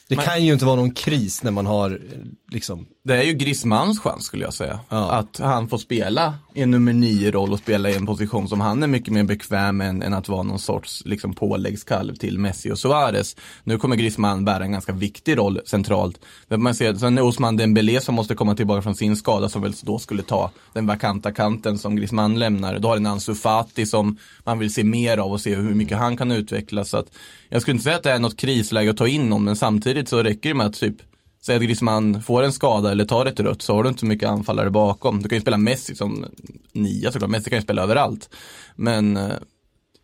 det 0.07 0.15
Men, 0.15 0.25
kan 0.25 0.45
ju 0.45 0.53
inte 0.53 0.65
vara 0.65 0.75
någon 0.75 0.91
kris 0.93 1.43
när 1.43 1.51
man 1.51 1.65
har 1.65 2.01
liksom. 2.51 2.87
Det 3.03 3.15
är 3.17 3.23
ju 3.23 3.33
Griezmanns 3.33 3.99
chans 3.99 4.25
skulle 4.25 4.43
jag 4.43 4.53
säga. 4.53 4.79
Ja. 4.89 5.11
Att 5.11 5.39
han 5.39 5.69
får 5.69 5.77
spela 5.77 6.33
en 6.55 6.71
nummer 6.71 6.93
nio 6.93 7.31
roll 7.31 7.53
och 7.53 7.59
spela 7.59 7.89
i 7.89 7.95
en 7.95 8.05
position 8.05 8.47
som 8.47 8.61
han 8.61 8.83
är 8.83 8.87
mycket 8.87 9.13
mer 9.13 9.23
bekväm 9.23 9.81
än, 9.81 10.01
än 10.01 10.13
att 10.13 10.29
vara 10.29 10.43
någon 10.43 10.59
sorts 10.59 11.03
liksom, 11.05 11.33
påläggskalv 11.33 12.15
till 12.15 12.39
Messi 12.39 12.71
och 12.71 12.79
Suarez. 12.79 13.35
Nu 13.63 13.77
kommer 13.77 13.95
Griezmann 13.95 14.45
bära 14.45 14.63
en 14.63 14.71
ganska 14.71 14.91
viktig 14.91 15.37
roll 15.37 15.59
centralt. 15.65 16.19
Men 16.47 16.63
man 16.63 16.75
ser, 16.75 16.93
sen 16.93 17.17
är 17.17 17.21
Osman 17.21 17.57
Dembélé 17.57 18.01
som 18.01 18.15
måste 18.15 18.35
komma 18.35 18.55
tillbaka 18.55 18.81
från 18.81 18.95
sin 18.95 19.15
skada 19.15 19.49
som 19.49 19.61
väl 19.61 19.73
då 19.81 19.99
skulle 19.99 20.23
ta 20.23 20.51
den 20.73 20.87
vakanta 20.87 21.31
kanten 21.31 21.77
som 21.77 21.95
Griezmann 21.95 22.39
lämnar. 22.39 22.79
Då 22.79 22.87
har 22.87 22.97
en 22.97 23.05
Ansu 23.05 23.35
Fati 23.35 23.85
som 23.85 24.17
man 24.43 24.59
vill 24.59 24.73
se 24.73 24.83
mer 24.83 25.17
av 25.17 25.31
och 25.31 25.41
se 25.41 25.55
hur 25.55 25.75
mycket 25.75 25.97
han 25.97 26.17
kan 26.17 26.31
utvecklas. 26.31 26.89
Så 26.89 26.97
att, 26.97 27.07
jag 27.49 27.61
skulle 27.61 27.73
inte 27.73 27.83
säga 27.83 27.95
att 27.95 28.03
det 28.03 28.11
är 28.11 28.19
något 28.19 28.37
krisläge 28.37 28.89
att 28.89 28.97
ta 28.97 29.07
in 29.07 29.29
någon, 29.29 29.43
men 29.43 29.55
samtidigt 29.55 30.09
så 30.09 30.23
räcker 30.23 30.49
det 30.49 30.55
med 30.55 30.65
att 30.65 30.73
typ 30.73 30.95
Säg 31.45 31.55
att 31.55 31.61
Griezmann 31.61 32.21
får 32.21 32.43
en 32.43 32.53
skada 32.53 32.91
eller 32.91 33.05
tar 33.05 33.25
ett 33.25 33.39
rött 33.39 33.61
så 33.61 33.75
har 33.75 33.83
du 33.83 33.89
inte 33.89 33.99
så 33.99 34.05
mycket 34.05 34.29
anfallare 34.29 34.69
bakom. 34.69 35.21
Du 35.21 35.29
kan 35.29 35.35
ju 35.35 35.41
spela 35.41 35.57
Messi 35.57 35.95
som 35.95 36.25
nia 36.71 37.11
såklart, 37.11 37.29
Messi 37.29 37.49
kan 37.49 37.59
ju 37.59 37.63
spela 37.63 37.83
överallt. 37.83 38.29
Men 38.75 39.17
eh, 39.17 39.35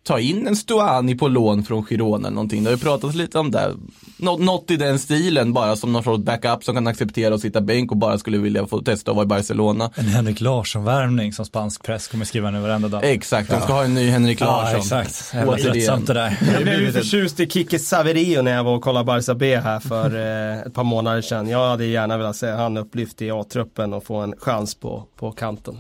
ta 0.04 0.20
in 0.20 0.48
en 0.48 0.56
Stuani 0.56 1.16
på 1.16 1.28
lån 1.28 1.64
från 1.64 1.86
Girona 1.86 2.28
eller 2.28 2.36
någonting. 2.36 2.64
Det 2.64 2.70
har 2.70 2.78
ju 2.78 2.84
pratats 2.84 3.16
lite 3.16 3.40
om 3.40 3.52
det. 3.52 3.76
Nå 4.18 4.38
något 4.38 4.72
i 4.72 4.78
den 4.78 5.00
stilen 5.00 5.54
bara 5.54 5.76
som 5.76 5.94
någon 5.94 6.04
sorts 6.04 6.24
backup 6.24 6.64
som 6.64 6.76
kan 6.76 6.88
acceptera 6.88 7.36
att 7.36 7.42
sitta 7.42 7.62
bänk 7.62 7.92
och 7.92 7.98
bara 7.98 8.18
skulle 8.18 8.38
vilja 8.38 8.68
få 8.68 8.82
testa 8.82 9.12
att 9.12 9.16
vara 9.18 9.24
i 9.24 9.28
Barcelona. 9.28 9.92
En 9.96 10.06
Henrik 10.06 10.42
Larsson-värvning 10.42 11.34
som 11.34 11.46
spansk 11.46 11.84
press 11.84 12.08
kommer 12.08 12.26
skriva 12.26 12.52
nu 12.52 12.60
varenda 12.60 12.88
dag. 12.88 13.02
Exakt, 13.04 13.50
de 13.50 13.62
ska 13.62 13.74
ha 13.74 13.84
en 13.84 13.94
ny 13.94 14.10
Henrik 14.10 14.40
Larsson. 14.40 14.82
Ja, 14.90 15.02
exakt. 15.02 15.34
Återigen. 15.48 16.06
det 16.06 16.14
där. 16.14 16.38
Jag 16.54 16.64
blev 16.64 16.82
ju 16.82 16.92
förtjust 16.92 17.40
i 17.40 17.50
Kike 17.50 17.80
Saverio 17.80 18.42
när 18.42 18.52
jag 18.52 18.64
var 18.64 18.76
och 18.76 18.82
kollade 18.82 19.06
Barca 19.06 19.36
B 19.36 19.58
här 19.58 19.80
för 19.80 20.16
eh, 20.54 20.60
ett 20.60 20.74
par 20.74 20.84
månader 20.84 21.22
sedan. 21.22 21.48
Jag 21.48 21.70
hade 21.70 21.86
gärna 21.86 22.18
velat 22.18 22.36
se 22.36 22.50
han 22.50 22.78
upplyft 22.78 23.22
i 23.22 23.32
A-truppen 23.32 23.94
och 23.94 24.04
få 24.04 24.16
en 24.16 24.34
chans 24.40 24.76
på, 24.76 25.04
på 25.16 25.32
kanten. 25.32 25.80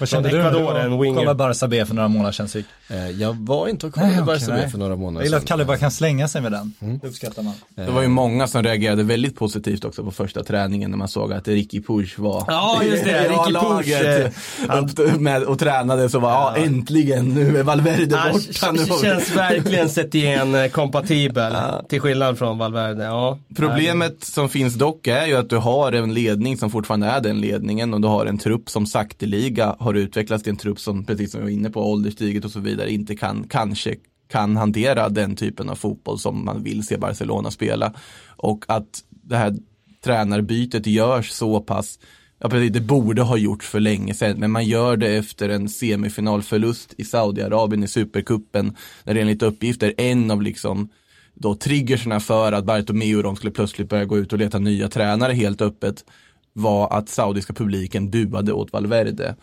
Vad 0.00 0.08
kände 0.08 0.28
du 0.28 0.36
när 0.42 0.52
du 0.52 1.14
kollade 1.14 1.34
Barca 1.34 1.68
B 1.68 1.86
för 1.86 1.94
några 1.94 2.08
månader 2.08 2.32
sedan? 2.32 2.48
Sik? 2.48 2.66
Eh, 2.90 3.10
Jag 3.10 3.36
var 3.46 3.68
inte 3.68 3.86
och 3.86 3.92
Nej, 3.96 4.04
kollade 4.04 4.22
okej, 4.22 4.26
Barca 4.40 4.46
B 4.54 4.60
nej. 4.60 4.70
för 4.70 4.78
några 4.78 4.92
Jag 4.92 4.98
månader 4.98 5.24
gillar 5.24 5.38
sedan. 5.38 5.44
att 5.44 5.48
Kalle 5.48 5.64
bara 5.64 5.76
kan 5.76 5.90
slänga 5.90 6.28
sig 6.28 6.40
med 6.42 6.52
den. 6.52 6.74
Det 7.02 7.06
uppskattar 7.08 7.42
man. 7.42 7.54
Det 7.74 7.90
var 7.90 8.02
ju 8.02 8.08
många 8.08 8.46
som 8.46 8.62
reagerade 8.62 9.02
väldigt 9.02 9.36
positivt 9.36 9.84
också 9.84 10.04
på 10.04 10.10
första 10.10 10.44
träningen 10.44 10.90
när 10.90 10.98
man 10.98 11.08
såg 11.08 11.32
att 11.32 11.48
Ricky 11.48 11.82
Push 11.82 12.18
var 12.18 12.44
Ja, 12.48 12.80
just 12.84 13.04
det. 13.04 13.22
Ricky 13.28 13.52
Push, 13.54 15.00
eh, 15.00 15.10
upp 15.14 15.20
med 15.20 15.42
och 15.42 15.58
tränade 15.58 16.08
så 16.08 16.18
var 16.18 16.30
ja 16.30 16.56
äntligen, 16.56 17.28
nu 17.34 17.58
är 17.58 17.62
Valverde 17.62 18.16
Han 18.16 18.32
borta. 18.32 18.72
Nu 18.72 18.78
får 18.78 18.94
vi- 18.96 19.02
känns 19.02 19.36
verkligen 19.36 19.88
sett 19.88 20.14
igen 20.14 20.54
eh, 20.54 20.68
kompatibel. 20.68 21.52
Till 21.88 22.00
skillnad 22.00 22.38
från 22.38 22.58
Valverde. 22.58 23.04
Ja. 23.04 23.38
Problemet 23.56 24.24
som 24.24 24.48
finns 24.48 24.74
dock 24.74 25.06
är 25.06 25.26
ju 25.26 25.36
att 25.36 25.50
du 25.50 25.56
har 25.56 25.92
en 25.92 26.14
ledning 26.14 26.56
som 26.56 26.70
fortfarande 26.70 27.06
är 27.06 27.20
den 27.20 27.40
ledningen 27.40 27.94
och 27.94 28.00
du 28.00 28.08
har 28.08 28.26
en 28.26 28.38
trupp 28.38 28.70
som 28.70 28.86
liga 29.32 29.76
har 29.78 29.94
utvecklats 29.94 30.42
till 30.42 30.50
en 30.50 30.56
trupp 30.56 30.80
som, 30.80 31.04
precis 31.04 31.30
som 31.30 31.40
vi 31.40 31.44
var 31.44 31.50
inne 31.50 31.70
på, 31.70 31.90
ålderstiget 31.90 32.44
och 32.44 32.50
så 32.50 32.60
vidare, 32.60 32.92
inte 32.92 33.16
kan, 33.16 33.46
kanske 33.48 33.96
kan 34.28 34.56
hantera 34.56 35.08
den 35.08 35.36
typen 35.36 35.68
av 35.68 35.74
fotboll 35.74 36.18
som 36.18 36.44
man 36.44 36.62
vill 36.62 36.86
se 36.86 36.96
Barcelona 36.96 37.50
spela. 37.50 37.92
Och 38.36 38.64
att 38.68 39.04
det 39.10 39.36
här 39.36 39.56
tränarbytet 40.04 40.86
görs 40.86 41.30
så 41.30 41.60
pass 41.60 41.98
Ja 42.44 42.48
precis, 42.48 42.72
det 42.72 42.80
borde 42.80 43.22
ha 43.22 43.36
gjorts 43.36 43.66
för 43.66 43.80
länge 43.80 44.14
sedan, 44.14 44.40
men 44.40 44.50
man 44.50 44.64
gör 44.64 44.96
det 44.96 45.16
efter 45.16 45.48
en 45.48 45.68
semifinalförlust 45.68 46.94
i 46.96 47.04
Saudiarabien 47.04 47.84
i 47.84 47.88
Supercupen, 47.88 48.76
där 49.04 49.14
det 49.14 49.20
enligt 49.20 49.42
uppgifter 49.42 49.94
en 49.96 50.30
av 50.30 50.42
liksom 50.42 50.88
då 51.34 51.54
triggerserna 51.54 52.20
för 52.20 52.52
att 52.52 52.64
Bartomeu 52.64 53.16
och 53.16 53.22
de 53.22 53.36
skulle 53.36 53.52
plötsligt 53.52 53.88
börja 53.88 54.04
gå 54.04 54.18
ut 54.18 54.32
och 54.32 54.38
leta 54.38 54.58
nya 54.58 54.88
tränare 54.88 55.32
helt 55.32 55.60
öppet 55.60 56.04
var 56.52 56.98
att 56.98 57.08
saudiska 57.08 57.52
publiken 57.52 58.10
buade 58.10 58.52
åt 58.52 58.72
Valverde. 58.72 59.36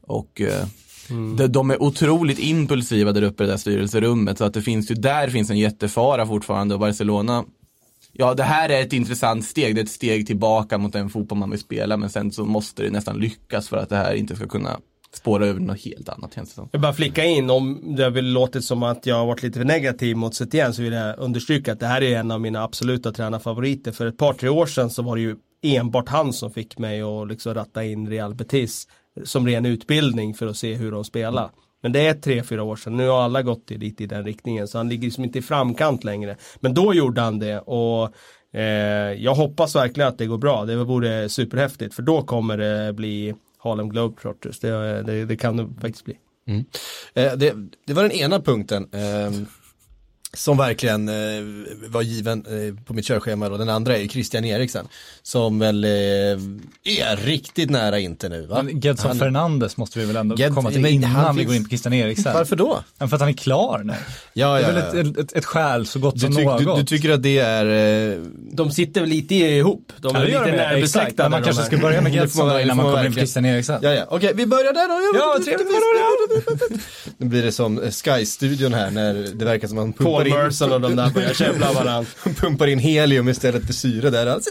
Och 0.00 0.40
eh, 0.40 0.66
de, 1.36 1.46
de 1.46 1.70
är 1.70 1.82
otroligt 1.82 2.38
impulsiva 2.38 3.12
där 3.12 3.22
uppe 3.22 3.44
i 3.44 3.46
det 3.46 3.52
där 3.52 3.58
styrelserummet 3.58 4.38
så 4.38 4.44
att 4.44 4.54
det 4.54 4.62
finns 4.62 4.90
ju, 4.90 4.94
där 4.94 5.28
finns 5.28 5.50
en 5.50 5.58
jättefara 5.58 6.26
fortfarande 6.26 6.74
och 6.74 6.80
Barcelona 6.80 7.44
Ja, 8.18 8.34
det 8.34 8.42
här 8.42 8.68
är 8.68 8.82
ett 8.82 8.92
intressant 8.92 9.44
steg. 9.44 9.74
Det 9.74 9.80
är 9.80 9.84
ett 9.84 9.90
steg 9.90 10.26
tillbaka 10.26 10.78
mot 10.78 10.92
den 10.92 11.10
fotboll 11.10 11.38
man 11.38 11.50
vill 11.50 11.60
spela, 11.60 11.96
men 11.96 12.10
sen 12.10 12.32
så 12.32 12.44
måste 12.44 12.82
det 12.82 12.90
nästan 12.90 13.18
lyckas 13.18 13.68
för 13.68 13.76
att 13.76 13.88
det 13.88 13.96
här 13.96 14.14
inte 14.14 14.36
ska 14.36 14.46
kunna 14.46 14.80
spåra 15.14 15.46
över 15.46 15.60
något 15.60 15.84
helt 15.84 16.08
annat 16.08 16.34
känns 16.34 16.48
det 16.48 16.54
som. 16.54 16.68
Jag 16.72 16.80
bara 16.80 16.92
flika 16.92 17.24
in, 17.24 17.50
om 17.50 17.94
det 17.96 18.02
har 18.02 18.10
väl 18.10 18.32
låtit 18.32 18.64
som 18.64 18.82
att 18.82 19.06
jag 19.06 19.16
har 19.16 19.26
varit 19.26 19.42
lite 19.42 19.58
för 19.58 19.64
negativ 19.64 20.16
mot 20.16 20.34
Setien 20.34 20.74
så 20.74 20.82
vill 20.82 20.92
jag 20.92 21.18
understryka 21.18 21.72
att 21.72 21.80
det 21.80 21.86
här 21.86 22.02
är 22.02 22.18
en 22.18 22.30
av 22.30 22.40
mina 22.40 22.62
absoluta 22.62 23.12
tränarfavoriter. 23.12 23.92
För 23.92 24.06
ett 24.06 24.18
par, 24.18 24.32
tre 24.32 24.48
år 24.48 24.66
sedan 24.66 24.90
så 24.90 25.02
var 25.02 25.16
det 25.16 25.22
ju 25.22 25.36
enbart 25.62 26.08
han 26.08 26.32
som 26.32 26.50
fick 26.50 26.78
mig 26.78 27.02
att 27.02 27.28
liksom 27.28 27.54
ratta 27.54 27.84
in 27.84 28.08
Real 28.10 28.34
Betis 28.34 28.88
som 29.24 29.46
ren 29.46 29.66
utbildning 29.66 30.34
för 30.34 30.46
att 30.46 30.56
se 30.56 30.74
hur 30.74 30.92
de 30.92 31.04
spelar. 31.04 31.50
Men 31.82 31.92
det 31.92 32.06
är 32.06 32.14
tre, 32.14 32.42
fyra 32.42 32.62
år 32.62 32.76
sedan, 32.76 32.96
nu 32.96 33.08
har 33.08 33.22
alla 33.22 33.42
gått 33.42 33.70
lite 33.70 34.04
i 34.04 34.06
den 34.06 34.24
riktningen 34.24 34.68
så 34.68 34.78
han 34.78 34.88
ligger 34.88 35.04
liksom 35.04 35.24
inte 35.24 35.38
i 35.38 35.42
framkant 35.42 36.04
längre. 36.04 36.36
Men 36.60 36.74
då 36.74 36.94
gjorde 36.94 37.20
han 37.20 37.38
det 37.38 37.58
och 37.58 38.14
eh, 38.52 39.12
jag 39.12 39.34
hoppas 39.34 39.76
verkligen 39.76 40.08
att 40.08 40.18
det 40.18 40.26
går 40.26 40.38
bra, 40.38 40.64
det 40.64 40.76
vore 40.76 41.28
superhäftigt 41.28 41.94
för 41.94 42.02
då 42.02 42.22
kommer 42.22 42.56
det 42.56 42.92
bli 42.92 43.34
Harlem 43.58 43.88
Globetrotters, 43.88 44.60
det, 44.60 45.02
det, 45.02 45.24
det 45.24 45.36
kan 45.36 45.56
det 45.56 45.68
faktiskt 45.80 46.04
bli. 46.04 46.14
Mm. 46.48 46.64
Eh, 47.14 47.32
Det, 47.32 47.54
det 47.86 47.92
var 47.92 48.02
den 48.02 48.12
ena 48.12 48.40
punkten. 48.40 48.88
Eh, 48.92 49.30
som 50.36 50.56
verkligen 50.56 51.08
eh, 51.08 51.14
var 51.88 52.02
given 52.02 52.44
eh, 52.46 52.84
på 52.84 52.94
mitt 52.94 53.04
körschema 53.06 53.46
och 53.48 53.58
den 53.58 53.68
andra 53.68 53.96
är 53.96 54.00
ju 54.02 54.08
Christian 54.08 54.44
Eriksen. 54.44 54.88
Som 55.22 55.58
väl 55.58 55.84
eh, 55.84 55.90
är 56.84 57.16
riktigt 57.24 57.70
nära 57.70 57.98
inte 57.98 58.28
nu 58.28 58.46
va? 58.46 58.62
Men 58.62 58.80
Gedson 58.80 59.08
Han- 59.08 59.18
Fernandes 59.18 59.76
måste 59.76 59.98
vi 59.98 60.04
väl 60.04 60.16
ändå 60.16 60.34
Ged- 60.36 60.54
komma 60.54 60.70
till 60.70 60.80
men 60.80 60.90
innan 60.90 61.34
vi 61.36 61.40
finns- 61.40 61.46
går 61.48 61.56
in 61.56 61.62
på 61.64 61.68
Christian 61.68 61.92
Eriksen. 61.92 62.34
Varför 62.34 62.56
då? 62.56 62.78
Ja, 62.98 63.08
för 63.08 63.14
att 63.16 63.20
han 63.20 63.28
är 63.28 63.32
klar 63.32 63.80
nu. 63.84 63.92
Ja, 64.32 64.54
Det 64.54 64.60
ja, 64.62 64.68
är 64.68 64.72
väl 64.72 64.82
ja. 65.04 65.10
ett, 65.10 65.18
ett, 65.18 65.32
ett 65.32 65.44
skäl 65.44 65.86
så 65.86 65.98
gott 65.98 66.14
Du, 66.14 66.20
som 66.20 66.32
tyck- 66.36 66.44
något. 66.44 66.58
du, 66.76 66.80
du 66.82 66.84
tycker 66.84 67.10
att 67.10 67.22
det 67.22 67.38
är 67.38 67.66
eh, 68.12 68.18
De 68.52 68.70
sitter 68.70 69.00
väl 69.00 69.10
lite 69.10 69.34
ihop, 69.34 69.92
de 70.00 70.14
Ja, 70.14 70.20
är 70.22 70.26
det 70.26 70.28
lite 70.30 70.56
närbesläktade. 70.56 71.22
Men 71.28 71.30
man 71.30 71.42
kanske 71.42 71.62
ska 71.64 71.76
börja 71.78 72.00
med 72.00 72.12
Det 72.16 72.18
Gedson 72.18 72.46
man- 72.46 72.54
då 72.56 72.60
innan 72.60 72.76
det 72.76 72.82
man 72.82 72.86
man 72.86 72.94
kommer 72.94 73.06
in 73.06 73.12
på. 73.12 73.18
Christian 73.18 73.44
Eriksen. 73.44 73.78
Ja, 73.82 73.92
ja, 73.94 74.04
okej, 74.10 74.32
vi 74.34 74.46
börjar 74.46 74.72
där 74.72 74.88
då. 74.88 75.18
Ja, 75.18 75.44
trevligt. 75.44 75.68
Nu 77.18 77.26
blir 77.28 77.42
det 77.42 77.52
som 77.52 77.80
Sky-studion 77.90 78.74
här 78.74 78.90
när 78.90 79.14
det 79.34 79.44
verkar 79.44 79.68
som 79.68 79.78
att 79.78 79.84
man 79.84 79.92
pumpar 79.92 80.25
Paul 80.30 80.38
in, 80.40 80.44
Merson 80.44 80.72
och 80.72 80.80
de 80.80 80.96
där 80.96 81.10
börjar 81.10 81.34
käbbla 81.34 81.72
varandra. 81.72 82.10
pumpar 82.36 82.66
in 82.66 82.78
helium 82.78 83.28
istället 83.28 83.66
för 83.66 83.72
syre 83.72 84.10
där. 84.10 84.26
Alltså, 84.26 84.50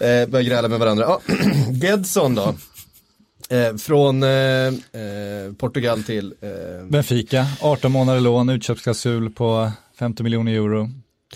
Eh, 0.00 0.28
börjar 0.28 0.42
gräla 0.42 0.68
med 0.68 0.78
varandra. 0.78 1.04
Ja, 1.04 1.20
Gedson 1.70 2.34
då. 2.34 2.54
Eh, 3.48 3.76
från 3.76 4.22
eh, 4.22 4.30
eh, 4.30 5.52
Portugal 5.58 6.02
till 6.02 6.34
eh, 6.40 6.86
Benfica, 6.88 7.46
18 7.60 7.92
månader 7.92 8.20
lån, 8.20 8.48
utköpsklausul 8.48 9.30
på 9.30 9.72
50 9.98 10.22
miljoner 10.22 10.52
euro. 10.52 10.90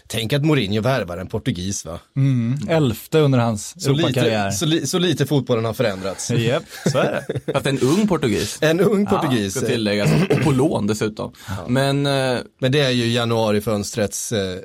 Tänk 0.06 0.32
att 0.32 0.44
Mourinho 0.44 0.80
värvar 0.82 1.18
en 1.18 1.26
portugis 1.26 1.84
va? 1.84 1.98
Mm, 2.16 2.58
elfte 2.68 3.18
under 3.18 3.38
hans 3.38 3.82
Så 3.84 3.92
lite, 3.92 4.08
Europakarriär. 4.08 4.50
så, 4.50 4.66
li, 4.66 4.86
så 4.86 4.98
lite 4.98 5.26
fotbollen 5.26 5.64
har 5.64 5.72
förändrats. 5.74 6.30
Japp, 6.30 6.62
så 6.92 6.98
är 6.98 7.24
det. 7.28 7.52
Fast 7.52 7.66
en 7.66 7.78
ung 7.78 8.08
portugis. 8.08 8.58
En 8.60 8.80
ung 8.80 9.06
portugis. 9.06 9.54
Ska 9.54 9.66
tilläggas, 9.66 10.10
och 10.30 10.42
på 10.44 10.50
lån 10.50 10.86
dessutom. 10.86 11.32
Men 11.68 12.06
eh, 12.06 12.38
Men 12.60 12.72
det 12.72 12.80
är 12.80 12.90
ju 12.90 13.06
januarifönstrets 13.12 14.32
eh, 14.32 14.52
eh, 14.52 14.58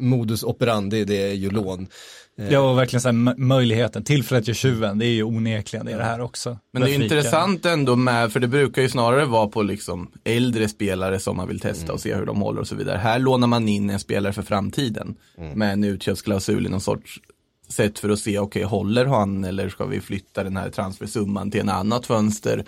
modus 0.00 0.42
operandi, 0.42 1.04
det 1.04 1.22
är 1.30 1.32
ju 1.34 1.50
lån. 1.50 1.86
Ja, 2.48 2.60
och 2.60 2.78
verkligen 2.78 3.00
så 3.00 3.08
här, 3.08 3.38
möjligheten, 3.38 4.04
tillfället 4.04 4.48
gör 4.48 4.54
tjuven, 4.54 4.98
det 4.98 5.06
är 5.06 5.10
ju 5.10 5.22
onekligen 5.22 5.86
det, 5.86 5.92
är 5.92 5.98
det 5.98 6.04
här 6.04 6.20
också. 6.20 6.58
Men 6.72 6.82
det 6.82 6.90
är 6.90 7.02
intressant 7.02 7.66
ändå 7.66 7.96
med, 7.96 8.32
för 8.32 8.40
det 8.40 8.48
brukar 8.48 8.82
ju 8.82 8.88
snarare 8.88 9.24
vara 9.24 9.48
på 9.48 9.62
liksom 9.62 10.10
äldre 10.24 10.68
spelare 10.68 11.18
som 11.18 11.36
man 11.36 11.48
vill 11.48 11.60
testa 11.60 11.92
och 11.92 12.00
se 12.00 12.14
hur 12.14 12.26
de 12.26 12.40
håller 12.42 12.60
och 12.60 12.68
så 12.68 12.74
vidare. 12.74 12.98
Här 12.98 13.18
lånar 13.18 13.46
man 13.46 13.68
in 13.68 13.90
en 13.90 14.00
spelare 14.00 14.32
för 14.32 14.42
framtiden 14.42 15.16
med 15.54 15.72
en 15.72 15.84
utköpsklausul 15.84 16.66
i 16.66 16.68
någon 16.68 16.80
sorts 16.80 17.20
sätt 17.68 17.98
för 17.98 18.08
att 18.08 18.18
se, 18.18 18.38
okej 18.38 18.62
håller 18.62 19.06
han 19.06 19.44
eller 19.44 19.68
ska 19.68 19.86
vi 19.86 20.00
flytta 20.00 20.44
den 20.44 20.56
här 20.56 20.70
transfersumman 20.70 21.50
till 21.50 21.60
en 21.60 21.68
annat 21.68 22.06
fönster? 22.06 22.64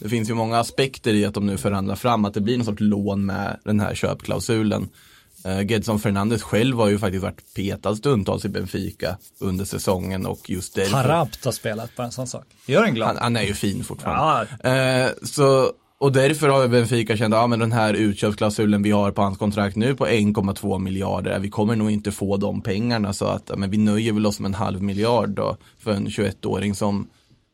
Det 0.00 0.08
finns 0.08 0.30
ju 0.30 0.34
många 0.34 0.58
aspekter 0.58 1.14
i 1.14 1.24
att 1.24 1.34
de 1.34 1.46
nu 1.46 1.56
förhandlar 1.56 1.96
fram 1.96 2.24
att 2.24 2.34
det 2.34 2.40
blir 2.40 2.56
någon 2.56 2.66
sorts 2.66 2.80
lån 2.80 3.26
med 3.26 3.60
den 3.64 3.80
här 3.80 3.94
köpklausulen. 3.94 4.88
Uh, 5.46 5.66
Gedson 5.66 5.98
Fernandes 5.98 6.42
själv 6.42 6.76
har 6.76 6.88
ju 6.88 6.98
faktiskt 6.98 7.22
varit 7.22 7.54
petad 7.54 7.96
stundtals 7.96 8.44
i 8.44 8.48
Benfica 8.48 9.16
under 9.38 9.64
säsongen 9.64 10.26
och 10.26 10.50
just 10.50 10.74
därför 10.74 10.96
Harapt 10.96 11.44
har 11.44 11.52
spelat 11.52 11.96
på 11.96 12.02
en 12.02 12.12
sån 12.12 12.26
sak. 12.26 12.44
Gör 12.66 12.84
en 12.84 12.94
glad. 12.94 13.08
han, 13.08 13.16
han 13.16 13.36
är 13.36 13.42
ju 13.42 13.54
fin 13.54 13.84
fortfarande. 13.84 14.48
Ja, 14.62 14.70
Eh, 14.70 15.10
så, 15.22 15.72
och 16.00 16.12
därför 16.12 16.48
har 16.48 16.62
ju 16.62 16.68
Benfica 16.68 17.16
känt, 17.16 17.34
ja 17.34 17.46
men 17.46 17.58
den 17.58 17.72
här 17.72 17.94
utköpsklausulen 17.94 18.82
vi 18.82 18.90
har 18.90 19.10
på 19.10 19.22
hans 19.22 19.38
kontrakt 19.38 19.76
nu 19.76 19.94
på 19.94 20.06
1,2 20.06 20.78
miljarder, 20.78 21.38
vi 21.38 21.50
kommer 21.50 21.76
nog 21.76 21.90
inte 21.90 22.12
få 22.12 22.36
de 22.36 22.60
pengarna 22.60 23.12
så 23.12 23.24
att, 23.24 23.50
men 23.56 23.70
vi 23.70 23.78
nöjer 23.78 24.12
väl 24.12 24.26
oss 24.26 24.40
med 24.40 24.48
en 24.48 24.54
halv 24.54 24.82
miljard 24.82 25.30
då 25.30 25.56
för 25.78 25.90
en 25.90 26.06
21-åring 26.06 26.74
som 26.74 27.08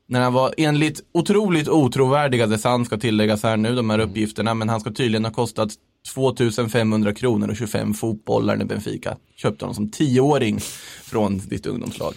när 0.06 0.20
han 0.20 0.32
var 0.32 0.54
enligt 0.56 1.00
otroligt 1.12 1.68
otrovärdiga, 1.68 2.46
det 2.46 2.58
sant 2.58 2.86
ska 2.86 2.96
tilläggas 2.96 3.42
här 3.42 3.56
nu, 3.56 3.74
de 3.74 3.90
här 3.90 3.98
uppgifterna, 3.98 4.54
men 4.54 4.68
han 4.68 4.80
ska 4.80 4.90
tydligen 4.90 5.24
ha 5.24 5.32
kostat 5.32 5.70
2500 6.08 7.14
kronor 7.14 7.50
och 7.50 7.56
25 7.56 7.94
fotbollar 7.94 8.56
när 8.56 8.64
Benfica 8.64 9.16
köpte 9.36 9.64
honom 9.64 9.74
som 9.74 9.90
tioåring 9.90 10.60
från 11.02 11.38
ditt 11.38 11.66
ungdomslag. 11.66 12.14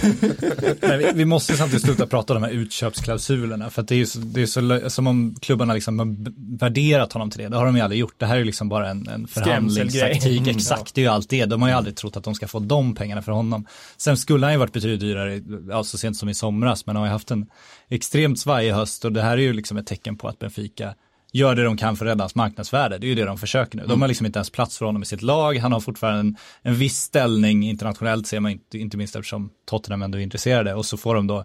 Men 0.80 0.98
vi, 0.98 1.10
vi 1.14 1.24
måste 1.24 1.56
samtidigt 1.56 1.84
sluta 1.84 2.06
prata 2.06 2.34
om 2.34 2.42
de 2.42 2.46
här 2.46 2.54
utköpsklausulerna 2.54 3.70
för 3.70 3.82
att 3.82 3.88
det 3.88 3.94
är 3.94 3.98
ju 3.98 4.06
så, 4.06 4.18
det 4.18 4.42
är 4.42 4.46
så 4.46 4.90
som 4.90 5.06
om 5.06 5.34
klubbarna 5.40 5.74
liksom 5.74 5.98
har 5.98 6.16
värderat 6.58 7.12
honom 7.12 7.30
till 7.30 7.40
det. 7.40 7.48
Det 7.48 7.56
har 7.56 7.66
de 7.66 7.76
ju 7.76 7.82
aldrig 7.82 8.00
gjort. 8.00 8.14
Det 8.18 8.26
här 8.26 8.34
är 8.34 8.38
ju 8.38 8.44
liksom 8.44 8.68
bara 8.68 8.90
en, 8.90 9.08
en 9.08 9.26
förhandlingstaktik. 9.26 10.40
Mm, 10.40 10.56
Exakt, 10.56 10.94
det 10.94 11.00
är 11.00 11.02
ju 11.02 11.08
allt 11.08 11.28
det. 11.28 11.44
De 11.44 11.62
har 11.62 11.68
ju 11.68 11.74
aldrig 11.74 11.96
trott 11.96 12.16
att 12.16 12.24
de 12.24 12.34
ska 12.34 12.48
få 12.48 12.58
de 12.58 12.94
pengarna 12.94 13.22
för 13.22 13.32
honom. 13.32 13.66
Sen 13.96 14.16
skulle 14.16 14.46
han 14.46 14.52
ju 14.52 14.58
varit 14.58 14.72
betydligt 14.72 15.00
dyrare, 15.00 15.42
ja, 15.68 15.84
så 15.84 15.98
sent 15.98 16.16
som 16.16 16.28
i 16.28 16.34
somras, 16.34 16.86
men 16.86 16.96
han 16.96 17.00
har 17.00 17.08
ju 17.08 17.12
haft 17.12 17.30
en 17.30 17.46
extremt 17.88 18.40
svajig 18.40 18.72
höst 18.72 19.04
och 19.04 19.12
det 19.12 19.22
här 19.22 19.32
är 19.32 19.42
ju 19.42 19.52
liksom 19.52 19.76
ett 19.76 19.86
tecken 19.86 20.16
på 20.16 20.28
att 20.28 20.38
Benfica 20.38 20.94
gör 21.32 21.54
det 21.54 21.64
de 21.64 21.76
kan 21.76 21.96
för 21.96 22.06
att 22.06 22.10
rädda 22.10 22.24
hans 22.24 22.34
marknadsvärde. 22.34 22.98
Det 22.98 23.06
är 23.06 23.08
ju 23.08 23.14
det 23.14 23.24
de 23.24 23.38
försöker 23.38 23.78
nu. 23.78 23.86
De 23.86 24.00
har 24.00 24.08
liksom 24.08 24.26
inte 24.26 24.38
ens 24.38 24.50
plats 24.50 24.78
för 24.78 24.86
honom 24.86 25.02
i 25.02 25.06
sitt 25.06 25.22
lag. 25.22 25.58
Han 25.58 25.72
har 25.72 25.80
fortfarande 25.80 26.20
en, 26.20 26.36
en 26.62 26.74
viss 26.74 26.96
ställning 26.96 27.68
internationellt 27.68 28.26
ser 28.26 28.40
man 28.40 28.52
inte, 28.52 28.78
inte 28.78 28.96
minst 28.96 29.16
eftersom 29.16 29.50
Tottenham 29.66 30.02
ändå 30.02 30.18
är 30.18 30.22
intresserade 30.22 30.74
och 30.74 30.86
så 30.86 30.96
får 30.96 31.14
de 31.14 31.26
då 31.26 31.44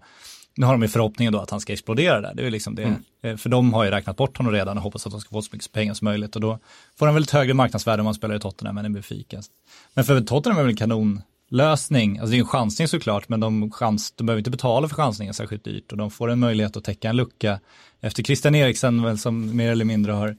nu 0.57 0.65
har 0.65 0.73
de 0.73 0.81
ju 0.81 0.87
förhoppningen 0.87 1.33
då 1.33 1.39
att 1.39 1.49
han 1.49 1.59
ska 1.59 1.73
explodera 1.73 2.21
där. 2.21 2.33
Det 2.35 2.45
är 2.45 2.51
liksom 2.51 2.75
det. 2.75 2.95
Eh, 3.23 3.37
För 3.37 3.49
de 3.49 3.73
har 3.73 3.83
ju 3.83 3.91
räknat 3.91 4.17
bort 4.17 4.37
honom 4.37 4.53
redan 4.53 4.77
och 4.77 4.83
hoppas 4.83 5.05
att 5.05 5.11
de 5.11 5.21
ska 5.21 5.29
få 5.29 5.41
så 5.41 5.49
mycket 5.51 5.71
pengar 5.71 5.93
som 5.93 6.05
möjligt. 6.05 6.35
Och 6.35 6.41
då 6.41 6.59
får 6.99 7.05
han 7.05 7.15
väl 7.15 7.23
ett 7.23 7.31
högre 7.31 7.53
marknadsvärde 7.53 8.01
om 8.01 8.05
han 8.05 8.15
spelar 8.15 8.35
i 8.35 8.39
Tottenham 8.39 8.77
än 8.77 8.85
i 8.85 8.89
Benfica. 8.89 9.41
Men 9.93 10.05
för 10.05 10.21
Tottenham 10.21 10.59
är 10.59 10.63
väl 10.63 10.71
en 10.71 10.77
kanonlösning. 10.77 12.19
Alltså 12.19 12.31
det 12.31 12.37
är 12.37 12.39
en 12.39 12.47
chansning 12.47 12.87
såklart, 12.87 13.29
men 13.29 13.39
de, 13.39 13.71
chans, 13.71 14.11
de 14.11 14.25
behöver 14.25 14.39
inte 14.39 14.51
betala 14.51 14.87
för 14.87 14.95
chansningen 14.95 15.33
särskilt 15.33 15.63
dyrt. 15.63 15.91
Och 15.91 15.97
de 15.97 16.11
får 16.11 16.31
en 16.31 16.39
möjlighet 16.39 16.77
att 16.77 16.83
täcka 16.83 17.09
en 17.09 17.15
lucka 17.15 17.59
efter 18.01 18.23
Christian 18.23 18.55
Eriksen 18.55 19.03
väl 19.03 19.17
som 19.17 19.55
mer 19.57 19.71
eller 19.71 19.85
mindre 19.85 20.11
har 20.11 20.35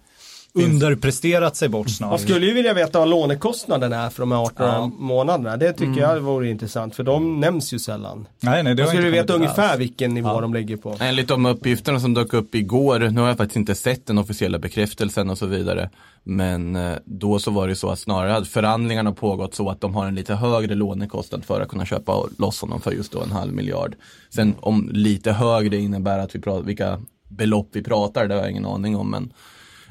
underpresterat 0.55 1.57
sig 1.57 1.69
bort 1.69 1.91
snarare. 1.91 2.13
Man 2.13 2.19
skulle 2.19 2.47
ju 2.47 2.53
vilja 2.53 2.75
veta 2.75 2.99
vad 2.99 3.09
lånekostnaden 3.09 3.93
är 3.93 4.11
för 4.11 4.23
de 4.23 4.33
här 4.33 4.39
18 4.39 4.55
Ja. 4.67 4.87
månaderna. 4.99 5.57
Det 5.57 5.73
tycker 5.73 6.01
jag 6.01 6.21
vore 6.21 6.51
intressant 6.51 6.95
för 6.97 7.03
de 7.03 7.41
nämns 7.41 7.73
ju 7.73 7.79
sällan. 7.79 8.27
Nej, 8.41 8.63
nej, 8.63 8.75
det 8.75 8.83
Man 8.83 8.93
skulle 8.93 9.11
veta 9.11 9.33
ungefär 9.35 9.69
alls. 9.69 9.81
vilken 9.81 10.15
nivå 10.15 10.29
Ja. 10.29 10.41
de 10.41 10.55
ligger 10.55 10.77
på. 10.77 10.97
Enligt 11.01 11.29
de 11.29 11.47
uppgifterna 11.47 12.01
som 12.01 12.15
dök 12.15 12.33
upp 12.35 12.55
igår, 12.55 12.99
nu 12.99 13.21
har 13.21 13.29
jag 13.29 13.37
faktiskt 13.37 13.57
inte 13.57 13.75
sett 13.75 14.07
den 14.07 14.19
officiella 14.19 14.59
bekräftelsen 14.59 15.31
och 15.31 15.39
så 15.39 15.47
vidare. 15.47 15.91
Men 16.25 16.77
eh, 16.77 16.93
då 17.05 17.39
så 17.39 17.51
var 17.51 17.69
det 17.69 17.77
så 17.77 17.91
att 17.91 17.99
snarare 17.99 18.33
hade 18.33 18.47
förhandlingarna 18.47 19.13
pågått 19.13 19.55
så 19.55 19.69
att 19.71 19.81
de 19.81 19.95
har 19.95 20.07
en 20.07 20.15
lite 20.15 20.35
högre 20.35 20.75
lånekostnad 20.75 21.45
för 21.45 21.61
att 21.61 21.69
kunna 21.69 21.87
köpa 21.87 22.23
loss 22.39 22.61
honom 22.61 22.81
för 22.81 22.93
just 22.93 23.13
då 23.13 23.23
en 23.23 23.31
halv 23.33 23.53
miljard. 23.53 23.95
Sen 24.31 24.55
om 24.61 24.91
lite 24.93 25.33
högre 25.33 25.77
innebär 25.77 26.19
att 26.19 26.35
vi 26.35 26.41
pratar, 26.41 26.63
vilka 26.63 27.01
belopp 27.29 27.69
vi 27.73 27.83
pratar, 27.83 28.29
det 28.29 28.35
har 28.35 28.41
jag 28.43 28.51
ingen 28.51 28.67
aning 28.67 28.97
om. 28.97 29.11
Men 29.11 29.33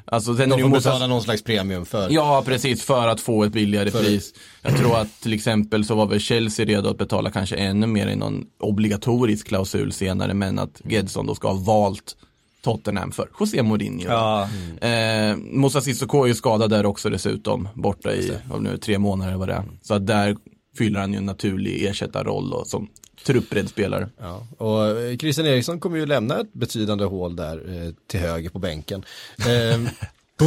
alltså, 0.04 0.36
sen 0.36 0.48
De 0.48 0.60
får 0.60 0.68
ju 0.68 0.74
betala 0.74 1.06
någon 1.06 1.22
slags 1.22 1.42
premium 1.42 1.84
för. 1.86 2.08
Ja, 2.10 2.42
precis, 2.46 2.82
för 2.82 3.08
att 3.08 3.20
få 3.20 3.44
ett 3.44 3.52
billigare 3.52 3.90
För- 3.90 3.98
pris. 4.02 4.34
Jag 4.62 4.76
tror 4.76 4.96
att 4.96 5.20
till 5.20 5.32
exempel 5.32 5.84
så 5.84 5.94
var 5.94 6.06
väl 6.06 6.20
Chelsea 6.20 6.66
redo 6.66 6.88
att 6.88 6.98
betala 6.98 7.30
kanske 7.30 7.56
ännu 7.56 7.86
mer 7.86 8.08
i 8.08 8.16
någon 8.16 8.44
obligatorisk 8.60 9.46
klausul 9.48 9.92
senare, 9.92 10.34
men 10.34 10.58
att 10.58 10.80
Gedson 10.84 11.26
då 11.26 11.34
ska 11.34 11.48
ha 11.48 11.54
valt 11.54 12.16
Tottenham 12.62 13.12
för 13.12 13.28
José 13.40 13.62
Mourinho. 13.62 14.04
Ja, 14.08 14.48
Eh, 14.80 15.36
Moussa 15.36 15.80
Sissoko 15.80 16.22
är 16.22 16.26
ju 16.26 16.34
skadad 16.34 16.70
där 16.70 16.86
också 16.86 17.10
dessutom, 17.10 17.68
borta 17.74 18.12
i 18.14 18.32
om 18.50 18.62
nu, 18.62 18.76
tre 18.78 18.98
månader 18.98 19.36
vad 19.36 19.48
det. 19.48 19.64
Så 19.82 19.94
att 19.94 20.06
där 20.06 20.36
fyller 20.78 21.00
han 21.00 21.12
ju 21.12 21.16
en 21.18 21.26
naturlig 21.26 21.84
ersättarroll 21.84 22.52
och, 22.52 22.66
som 22.66 22.88
trupprädd 23.26 23.68
spelare. 23.68 24.08
Ja, 24.18 24.46
och 24.58 24.86
eh, 24.86 25.16
Christian 25.16 25.46
Eriksson 25.46 25.80
kommer 25.80 25.98
ju 25.98 26.06
lämna 26.06 26.40
ett 26.40 26.52
betydande 26.52 27.04
hål 27.04 27.36
där 27.36 27.84
eh, 27.86 27.92
till 28.06 28.20
höger 28.20 28.50
på 28.50 28.58
bänken. 28.58 29.04
Ehm, 29.48 29.88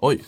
Oj, 0.00 0.18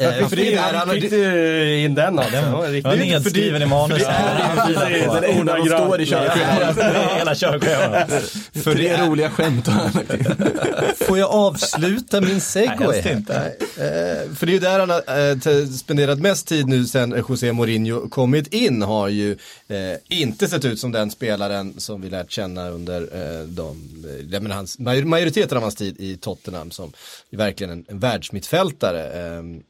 eh, 0.00 0.28
för 0.28 0.36
det 0.36 0.54
är 0.54 0.72
Han 0.74 0.90
fick 0.90 1.10
du 1.10 1.78
in 1.78 1.94
den 1.94 2.18
alltså. 2.18 2.36
Det 2.36 2.50
var 2.50 2.68
riktigt. 2.68 2.98
nedskriven 2.98 3.62
i 3.62 3.66
manus. 3.66 4.02
Den 4.02 5.44
när 5.44 5.56
de 5.56 5.66
står 5.66 6.00
i 6.00 6.06
körschemat. 6.06 7.16
Hela 7.18 7.34
körschemat. 7.34 8.10
För 8.64 8.74
det 8.74 9.06
roliga 9.06 9.30
skämt. 9.30 9.68
Får 10.98 11.18
jag 11.18 11.30
avsluta 11.30 12.20
min 12.20 12.40
segway? 12.40 12.98
eh, 12.98 13.14
för 14.36 14.46
det 14.46 14.50
är 14.50 14.54
ju 14.54 14.58
där 14.58 14.78
han 14.80 14.90
har 14.90 15.30
eh, 15.62 15.66
spenderat 15.68 16.18
mest 16.18 16.46
tid 16.48 16.66
nu 16.66 16.84
sen 16.86 17.24
José 17.28 17.52
Mourinho 17.52 18.08
kommit 18.08 18.54
in 18.54 18.82
har 18.82 19.08
ju 19.08 19.32
eh, 19.68 19.76
inte 20.20 20.48
sett 20.48 20.64
ut 20.64 20.80
som 20.80 20.92
den 20.92 21.10
spelaren 21.10 21.80
som 21.80 22.02
vi 22.02 22.10
lärt 22.10 22.30
känna 22.30 22.68
under 22.68 23.00
eh, 23.00 23.46
de, 23.46 24.46
eh, 24.50 24.52
hans, 24.56 24.78
major- 24.78 25.04
majoriteten 25.04 25.56
av 25.56 25.62
hans 25.62 25.74
tid 25.74 25.96
i 26.00 26.16
Tottenham 26.16 26.70
som 26.70 26.92
är 27.30 27.36
verkligen 27.36 27.70
en, 27.72 27.84
en 27.88 27.98
världsmittfältare. 27.98 29.05
Ehm, 29.12 29.62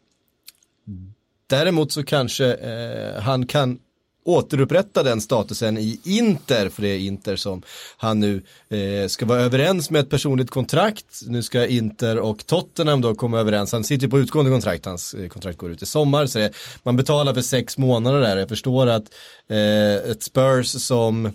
däremot 1.47 1.93
så 1.93 2.05
kanske 2.05 2.55
eh, 2.55 3.21
han 3.23 3.47
kan 3.47 3.79
återupprätta 4.27 5.03
den 5.03 5.21
statusen 5.21 5.79
i 5.79 6.01
Inter, 6.05 6.69
för 6.69 6.83
det 6.83 6.89
är 6.89 6.99
Inter 6.99 7.37
som 7.37 7.63
han 7.97 8.21
nu 8.21 8.43
eh, 8.69 9.09
ska 9.09 9.27
vara 9.27 9.41
överens 9.41 9.91
med 9.91 10.01
ett 10.01 10.11
personligt 10.11 10.51
kontrakt. 10.51 11.21
Nu 11.27 11.43
ska 11.43 11.67
Inter 11.67 12.19
och 12.19 12.47
Tottenham 12.47 13.01
då 13.01 13.15
komma 13.15 13.41
överens. 13.41 13.73
Han 13.73 13.85
sitter 13.85 14.07
ju 14.07 14.11
på 14.11 14.19
utgående 14.19 14.51
kontrakt, 14.51 14.85
hans 14.85 15.15
eh, 15.15 15.29
kontrakt 15.29 15.59
går 15.59 15.71
ut 15.71 15.83
i 15.83 15.87
sommar. 15.87 16.27
Så 16.27 16.39
det, 16.39 16.53
man 16.83 16.97
betalar 16.97 17.35
för 17.35 17.41
sex 17.41 17.79
månader 17.79 18.21
där. 18.21 18.37
Jag 18.37 18.49
förstår 18.49 18.87
att 18.87 19.05
eh, 19.49 20.11
ett 20.11 20.23
Spurs 20.23 20.67
som 20.67 21.33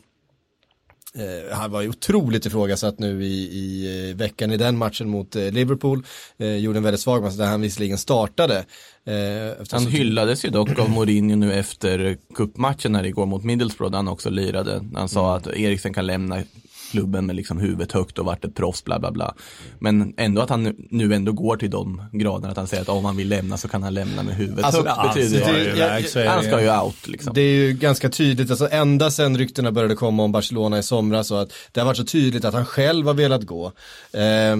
Eh, 1.15 1.57
han 1.57 1.71
var 1.71 1.81
ju 1.81 1.89
otroligt 1.89 2.45
ifrågasatt 2.45 2.99
nu 2.99 3.23
i, 3.23 3.33
i 3.33 4.09
eh, 4.09 4.15
veckan 4.15 4.51
i 4.51 4.57
den 4.57 4.77
matchen 4.77 5.09
mot 5.09 5.35
eh, 5.35 5.51
Liverpool. 5.51 6.05
Eh, 6.37 6.55
gjorde 6.55 6.79
en 6.79 6.83
väldigt 6.83 7.01
svag 7.01 7.23
match 7.23 7.35
där 7.35 7.45
han 7.45 7.61
visserligen 7.61 7.97
startade. 7.97 8.65
Eh, 9.05 9.65
Han 9.71 9.87
hyllades 9.87 10.45
ju 10.45 10.49
dock 10.49 10.79
av 10.79 10.89
Mourinho 10.89 11.35
nu 11.35 11.53
efter 11.53 12.17
cupmatchen 12.35 12.95
här 12.95 13.05
igår 13.05 13.25
mot 13.25 13.43
Middlesbrough 13.43 13.91
där 13.91 13.97
han 13.97 14.07
också 14.07 14.29
lirade. 14.29 14.85
Han 14.93 15.09
sa 15.09 15.35
att 15.35 15.47
Eriksen 15.47 15.93
kan 15.93 16.05
lämna 16.05 16.43
klubben 16.91 17.25
med 17.25 17.35
liksom 17.35 17.57
huvudet 17.59 17.91
högt 17.91 18.19
och 18.19 18.25
varit 18.25 18.45
ett 18.45 18.55
proffs 18.55 18.83
bla 18.83 18.99
bla 18.99 19.11
bla. 19.11 19.35
Men 19.79 20.13
ändå 20.17 20.41
att 20.41 20.49
han 20.49 20.75
nu- 20.89 21.13
ändå 21.13 21.31
går 21.31 21.57
till 21.57 21.69
de 21.69 22.01
graderna 22.13 22.51
att 22.51 22.57
han 22.57 22.67
säger 22.67 22.81
att 22.83 22.89
om 22.89 23.05
han 23.05 23.17
vill 23.17 23.29
lämna 23.29 23.57
så 23.57 23.67
kan 23.67 23.83
han 23.83 23.93
lämna 23.93 24.23
med 24.23 24.35
huvudet 24.35 24.65
Alltså, 24.65 24.83
högt. 24.87 25.15
betyder 25.15 25.53
det- 25.53 25.71
det, 25.71 25.77
jag- 25.79 26.09
så 26.09 26.25
han 26.27 26.43
det- 26.43 26.47
ska 26.49 26.61
ju 26.61 26.71
out 26.81 27.07
liksom. 27.07 27.33
Det 27.33 27.41
är 27.41 27.53
ju 27.55 27.73
ganska 27.73 28.09
tydligt, 28.09 28.49
alltså 28.49 28.67
ända 28.71 29.11
sedan 29.11 29.37
ryktena 29.37 29.71
började 29.71 29.95
komma 29.95 30.23
om 30.23 30.31
Barcelona 30.31 30.79
i 30.79 30.83
somras 30.83 31.31
och 31.31 31.41
att 31.41 31.51
det 31.71 31.79
har 31.79 31.85
varit 31.85 31.97
så 31.97 32.05
tydligt 32.05 32.45
att 32.45 32.53
han 32.53 32.65
själv 32.65 33.07
har 33.07 33.13
velat 33.13 33.43
gå. 33.43 33.65
Eh, 34.13 34.55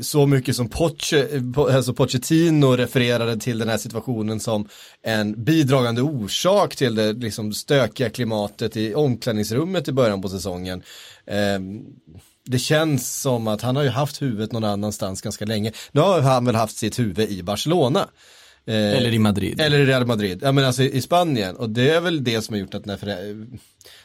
så 0.00 0.26
mycket 0.26 0.56
som 0.56 0.68
Poche, 0.68 1.28
Po- 1.38 1.74
alltså 1.76 1.94
Pochettino 1.94 2.66
refererade 2.76 3.36
till 3.36 3.58
den 3.58 3.68
här 3.68 3.76
situationen 3.78 4.40
som 4.40 4.68
en 5.02 5.44
bidragande 5.44 6.02
orsak 6.02 6.76
till 6.76 6.94
det 6.94 7.12
liksom 7.12 7.52
stökiga 7.52 8.10
klimatet 8.10 8.76
i 8.76 8.94
omklädningsrummet 8.94 9.88
i 9.88 9.92
början 9.92 10.22
på 10.22 10.28
säsongen. 10.28 10.82
Ehm, 11.26 11.80
det 12.44 12.58
känns 12.58 13.20
som 13.20 13.48
att 13.48 13.62
han 13.62 13.76
har 13.76 13.82
ju 13.82 13.88
haft 13.88 14.22
huvudet 14.22 14.52
någon 14.52 14.64
annanstans 14.64 15.20
ganska 15.22 15.44
länge. 15.44 15.72
Nu 15.92 16.00
har 16.00 16.20
han 16.20 16.44
väl 16.44 16.54
haft 16.54 16.76
sitt 16.76 16.98
huvud 16.98 17.30
i 17.30 17.42
Barcelona. 17.42 18.08
Eh, 18.66 18.74
Eller 18.74 19.12
i 19.14 19.18
Madrid. 19.18 19.60
Eller 19.60 19.78
i 19.80 19.86
Real 19.86 20.06
Madrid, 20.06 20.38
ja 20.42 20.52
men 20.52 20.64
alltså 20.64 20.82
i 20.82 21.00
Spanien. 21.00 21.56
Och 21.56 21.70
det 21.70 21.90
är 21.90 22.00
väl 22.00 22.24
det 22.24 22.42
som 22.42 22.52
har 22.54 22.60
gjort 22.60 22.74
att 22.74 22.84
förä- 22.86 23.58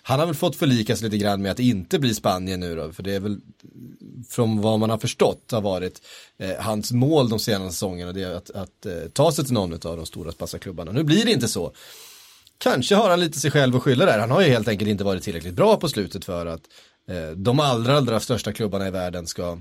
han 0.04 0.20
har 0.20 0.26
väl 0.26 0.36
fått 0.36 0.56
förlikas 0.56 1.02
lite 1.02 1.18
grann 1.18 1.42
med 1.42 1.52
att 1.52 1.60
inte 1.60 2.00
bli 2.00 2.14
Spanien 2.14 2.60
nu 2.60 2.76
då. 2.76 2.92
För 2.92 3.04
det 3.04 3.14
är 3.16 3.20
väl 3.20 3.38
från 4.30 4.62
vad 4.62 4.80
man 4.80 4.90
har 4.90 4.98
förstått 4.98 5.52
har 5.52 5.62
varit 5.62 6.02
eh, 6.40 6.52
hans 6.60 6.92
mål 6.92 7.30
de 7.30 7.40
senaste 7.40 7.74
säsongerna. 7.74 8.12
Det 8.12 8.24
är 8.24 8.34
att, 8.36 8.50
att 8.50 8.86
eh, 8.86 8.94
ta 9.14 9.32
sig 9.32 9.46
till 9.46 9.54
någon 9.54 9.74
av 9.74 9.98
de 9.98 10.06
stora 10.06 10.32
spanska-klubbarna. 10.32 10.92
Nu 10.92 11.04
blir 11.04 11.26
det 11.26 11.32
inte 11.32 11.48
så. 11.48 11.74
Kanske 12.58 12.96
har 12.96 13.10
han 13.10 13.20
lite 13.20 13.40
sig 13.40 13.52
själv 13.52 13.76
att 13.76 13.82
skylla 13.84 14.06
där. 14.06 14.20
Han 14.20 14.32
har 14.32 14.42
ju 14.42 14.50
helt 14.50 14.68
enkelt 14.68 14.90
inte 14.90 15.04
varit 15.04 15.24
tillräckligt 15.24 15.54
bra 15.54 15.78
på 15.78 15.90
slutet 15.90 16.26
för 16.26 16.46
att 16.46 16.62
de 17.36 17.60
allra, 17.60 17.98
allra 17.98 18.20
största 18.20 18.54
klubbarna 18.54 18.88
i 18.88 18.92
världen 18.92 19.28
ska 19.28 19.58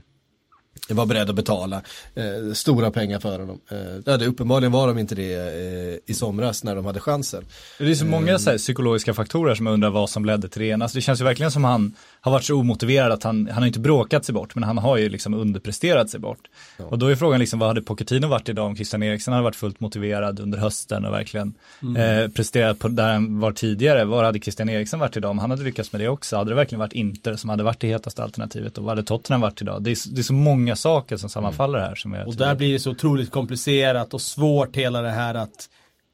var 0.88 1.07
beredd 1.07 1.31
att 1.31 1.37
betala 1.37 1.83
eh, 2.14 2.53
stora 2.53 2.90
pengar 2.90 3.20
för 3.20 3.38
honom. 3.38 3.61
Eh, 3.70 4.16
det, 4.18 4.26
uppenbarligen 4.26 4.72
var 4.72 4.88
de 4.88 4.98
inte 4.98 5.14
det 5.14 5.35
eh, 5.35 5.98
i 6.11 6.14
somras 6.14 6.64
när 6.64 6.76
de 6.76 6.87
hade 6.87 7.00
chansen. 7.00 7.44
Det 7.79 7.90
är 7.90 7.94
så 7.94 8.05
många 8.05 8.38
så 8.38 8.50
här, 8.50 8.59
psykologiska 8.59 9.14
faktorer 9.14 9.55
som 9.55 9.66
jag 9.66 9.72
undrar 9.72 9.90
vad 9.90 10.11
som 10.11 10.24
ledde 10.24 10.48
till 10.48 10.62
det 10.62 10.68
ena. 10.68 10.85
Alltså, 10.85 10.98
det 10.98 11.03
känns 11.03 11.20
ju 11.20 11.24
verkligen 11.24 11.53
som 11.53 11.64
han 11.64 11.94
har 12.22 12.33
varit 12.33 12.44
så 12.44 12.54
omotiverad 12.61 13.12
att 13.12 13.22
han, 13.22 13.46
han 13.52 13.62
har 13.62 13.66
inte 13.66 13.80
bråkat 13.80 14.24
sig 14.24 14.33
bort, 14.35 14.54
men 14.54 14.64
han 14.64 14.78
har 14.78 14.96
ju 14.96 15.09
liksom 15.09 15.35
underpresterat 15.35 16.11
sig 16.11 16.20
bort. 16.20 16.38
Och 16.78 16.98
då 16.98 17.06
är 17.06 17.14
frågan 17.16 17.40
liksom, 17.40 17.59
vad 17.59 17.68
hade 17.68 17.83
Pochettino 17.83 18.26
varit 18.26 18.48
idag 18.48 18.66
om 18.66 18.76
Christian 18.76 19.02
Eriksen 19.02 19.33
hade 19.33 19.44
varit 19.44 19.56
fullt 19.56 19.80
motiverad 19.80 20.40
under 20.40 20.59
hösten 20.59 21.04
och 21.04 21.12
verkligen 21.12 21.54
eh, 21.96 22.28
presterat 22.30 22.78
på 22.78 22.88
där 22.88 23.12
han 23.12 23.40
var 23.40 23.52
tidigare. 23.52 24.04
Vad 24.04 24.24
hade 24.24 24.38
Christian 24.40 24.68
Eriksen 24.68 25.00
varit 25.00 25.16
idag 25.16 25.30
om 25.30 25.38
han 25.38 25.50
hade 25.50 25.62
lyckats 25.62 25.92
med 25.92 26.00
det 26.00 26.09
också? 26.09 26.37
Hade 26.37 26.50
det 26.50 26.54
verkligen 26.54 26.80
varit 26.80 26.92
Inter 26.92 27.37
som 27.37 27.50
hade 27.50 27.62
varit 27.62 27.80
det 27.80 27.88
hetaste 27.88 28.22
alternativet 28.22 28.78
och 28.78 28.85
vad 28.85 28.90
hade 28.92 29.02
Tottenham 29.06 29.40
varit 29.40 29.62
idag? 29.62 29.83
Det 29.83 29.90
är, 29.90 29.94
så- 29.94 30.11
det 30.11 30.20
är 30.20 30.22
så 30.22 30.33
många 30.33 30.76
saker 30.76 31.16
som 31.16 31.28
sammanfaller 31.30 31.78
här 31.78 31.94
som 31.94 32.12
jag 32.12 32.28
Och 32.28 32.37
där 32.37 32.54
blir 32.54 32.72
det 32.72 32.78
så 32.78 32.90
otroligt 32.90 33.30
komplicerat 33.30 34.14
och 34.14 34.20
svårt 34.22 34.76
hela 34.76 35.02
det 35.02 35.11
här 35.11 35.35
att 35.35 35.68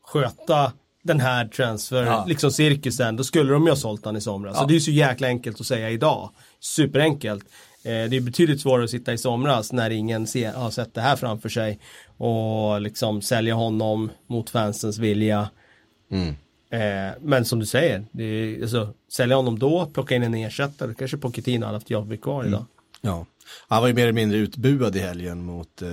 sköta 0.05 0.73
den 1.07 1.21
här 1.21 1.49
transfer, 1.49 2.03
Ja. 2.03 2.25
liksom 2.29 2.51
cirkusen. 2.51 3.17
Då 3.17 3.25
skulle 3.25 3.53
de 3.53 3.65
ju 3.65 3.69
ha 3.71 3.77
sålt 3.77 4.05
han 4.05 4.17
i 4.17 4.21
somras. 4.21 4.59
Så 4.59 4.65
det 4.65 4.73
är 4.73 4.75
ju 4.75 4.81
så 4.81 4.91
jäkla 4.91 5.27
enkelt 5.29 5.61
att 5.61 5.67
säga 5.67 5.91
idag. 5.91 6.31
Superenkelt. 6.61 7.45
det 7.83 7.91
är 8.17 8.21
betydligt 8.21 8.61
svårare 8.61 8.85
att 8.85 8.91
sitta 8.91 9.13
i 9.13 9.19
somras 9.19 9.73
när 9.73 9.91
ingen 9.91 10.27
ser, 10.27 10.53
har 10.53 10.71
sett 10.71 10.95
det 10.95 11.01
här 11.01 11.17
framför 11.17 11.49
sig 11.49 11.79
och 12.17 12.81
liksom 12.81 13.23
sälja 13.23 13.55
honom 13.55 14.11
mot 14.27 14.51
fansens 14.51 14.99
vilja. 14.99 15.49
Eh, 16.71 17.15
men 17.21 17.45
som 17.45 17.59
du 17.59 17.67
säger, 17.67 18.05
är, 18.19 18.63
alltså, 18.63 18.89
sälja 19.13 19.37
honom 19.37 19.59
då, 19.59 19.87
plocka 19.87 20.15
in 20.15 20.23
en 20.23 20.35
ersättare, 20.35 20.95
kanske 20.95 21.17
Pochettino 21.17 21.65
hade 21.67 21.77
haft 21.77 21.91
jobbet 21.91 22.21
kvar 22.21 22.45
idag. 22.45 22.65
Ja. 23.01 23.27
Han 23.69 23.81
var 23.81 23.89
ju 23.89 23.95
mer 23.95 24.03
eller 24.03 24.13
mindre 24.13 24.39
utbuad 24.39 24.97
i 24.97 24.99
helgen 24.99 25.45
mot, 25.45 25.83
eh, 25.83 25.89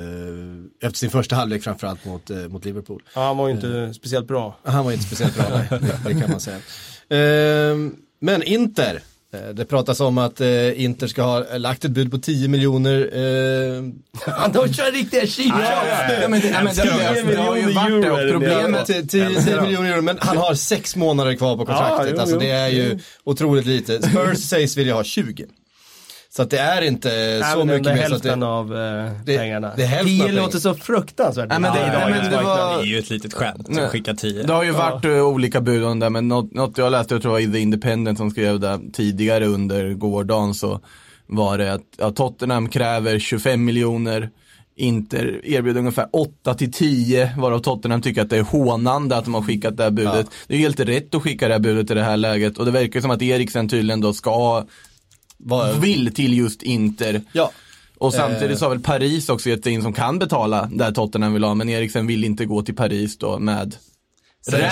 efter 0.88 0.98
sin 0.98 1.10
första 1.10 1.36
halvlek 1.36 1.63
framförallt 1.63 2.06
mot, 2.06 2.30
eh, 2.30 2.38
mot 2.38 2.66
Liverpool. 2.66 3.04
Ja, 3.16 3.22
han 3.28 3.38
var 3.38 3.48
ju 3.48 3.54
inte 3.54 3.94
speciellt 3.94 4.28
bra. 4.28 4.60
Han 4.63 4.86
var 4.86 4.92
inte 4.92 5.06
speciellt 5.06 5.36
bra, 5.36 5.46
nej, 5.50 5.68
det, 5.70 6.10
det 6.13 6.22
kan 6.22 6.32
man 6.32 6.39
säga. 6.39 6.60
Ehm, 7.10 7.96
men 8.20 8.44
Inter, 8.44 9.02
eh, 9.34 9.50
det 9.54 9.66
pratas 9.66 10.00
om 10.00 10.18
att 10.18 10.42
eh, 10.42 10.84
Inter 10.84 11.08
ska 11.08 11.22
ha 11.24 11.58
lagt 11.58 11.86
ett 11.86 11.92
bud 11.92 12.12
på 12.12 12.18
10 12.18 12.48
miljoner. 12.48 13.00
Eh, 13.02 13.84
De 14.54 14.74
kör 14.74 14.92
riktiga 14.92 15.26
Ja, 15.62 15.84
ja, 15.88 16.28
har 17.38 17.58
ju 17.58 17.74
varit 17.74 18.02
det 18.04 18.12
och 18.12 18.32
problemet 18.32 18.86
10, 18.86 19.04
10 19.44 19.62
miljoner 19.62 19.92
euro, 19.92 20.02
men 20.02 20.18
han 20.22 20.38
har 20.38 20.54
sex 20.56 20.96
månader 20.96 21.36
kvar 21.36 21.58
på 21.58 21.66
kontraktet. 21.66 22.08
Ja, 22.08 22.13
jo, 22.16 22.20
alltså 22.22 22.39
det 22.39 22.50
är 22.50 22.68
ju 22.68 23.00
otroligt 23.24 23.66
lite. 23.66 24.02
Spurs 24.02 24.38
sägs 24.38 24.78
vilja 24.78 24.94
ha 24.94 25.04
20. 25.04 25.46
Så 26.36 26.41
att 26.41 26.50
det 26.50 26.58
är 26.60 26.82
inte 26.82 27.41
så 27.54 27.60
så 27.60 27.65
mycket 27.65 27.84
det 27.84 27.93
mer. 27.93 28.04
Att 28.04 28.10
hälften 28.10 28.39
det, 28.39 28.46
av 28.46 28.76
eh, 28.78 29.12
det- 29.26 29.38
pengarna. 29.38 29.72
det 29.78 30.00
av 30.00 30.04
10 30.06 30.19
pengarna. 30.24 30.41
låter 30.41 30.60
så 30.60 30.74
fruktansvärt 30.74 31.48
Ja, 31.52 31.60
men 31.60 31.74
det- 31.74 31.80
ja, 31.80 32.10
men 32.10 32.32
det 32.32 32.36
var-. 32.43 32.78
Det 32.78 32.84
är 32.84 32.86
ju 32.86 33.00
ett 33.00 33.10
litet 33.10 33.34
skämt 33.34 33.67
Nej. 33.69 33.84
att 33.84 33.89
skicka 33.91 34.13
10. 34.13 34.43
Det 34.43 34.54
har 34.54 34.63
ju 34.63 34.72
varit 34.72 35.06
eh, 35.06 35.12
olika 35.28 35.62
bud 35.62 35.84
om 35.84 36.00
det, 36.00 36.10
men 36.10 36.28
något, 36.28 36.54
något 36.54 36.78
jag 36.78 36.91
läste, 36.91 37.13
jag 37.13 37.22
tror 37.22 37.30
det 37.32 37.34
var 37.34 37.50
i 37.50 37.52
The 37.54 37.60
Independent 37.60 38.17
som 38.17 38.32
skrev 38.32 38.60
det 38.60 38.80
tidigare 38.93 39.46
under 39.46 39.93
gårdagen 39.93 40.54
så 40.54 40.80
var 41.28 41.58
det 41.58 41.74
att 41.74 41.82
ja, 41.98 42.12
Tottenham 42.12 42.69
kräver 42.69 43.19
25 43.19 43.65
miljoner, 43.65 44.30
Inter 44.76 45.41
erbjuder 45.43 45.80
ungefär 45.80 46.08
8 46.13 46.54
till 46.54 46.72
10, 46.72 47.30
varav 47.38 47.60
Tottenham 47.60 48.02
tycker 48.02 48.22
att 48.22 48.30
det 48.30 48.38
är 48.38 48.41
hånande 48.43 49.17
att 49.17 49.24
de 49.26 49.34
har 49.34 49.41
skickat 49.41 49.78
det 49.78 49.84
här 49.84 49.91
budet. 49.91 50.28
Det 50.48 50.54
är 50.54 50.58
ju 50.58 50.63
helt 50.63 50.80
rätt 50.80 51.15
att 51.15 51.22
skicka 51.22 51.48
det 51.48 51.54
här 51.54 51.60
budet 51.60 51.91
i 51.91 51.93
det 51.93 52.04
här 52.04 52.17
läget 52.17 52.58
och 52.58 52.65
det 52.65 52.72
verkar 52.72 53.02
som 53.02 53.12
att 53.12 53.22
Eriksen 53.22 53.69
tydligen 53.69 54.02
då 54.02 54.13
ska, 54.13 54.63
Vad- 55.38 55.76
vill 55.82 56.13
till 56.13 56.38
just 56.38 56.63
Inter. 56.63 57.22
Ja, 57.32 57.52
Och 57.98 58.13
samtidigt 58.13 58.52
Eh. 58.52 58.58
så 58.58 58.65
har 58.65 58.69
väl 58.69 58.80
Paris 58.80 59.30
också 59.30 59.50
gett 59.50 59.65
in 59.65 59.82
som 59.82 59.93
kan 59.93 60.19
betala 60.19 60.69
där 60.74 60.91
Tottenham 60.91 61.34
vill 61.34 61.43
ha, 61.43 61.54
men 61.54 61.69
Eriksen 61.69 62.08
vill 62.08 62.24
inte 62.24 62.46
gå 62.46 62.62
till 62.62 62.76
Paris 62.76 63.17
då 63.17 63.39
med 63.39 63.76
Sen 64.45 64.53
är 64.62 64.69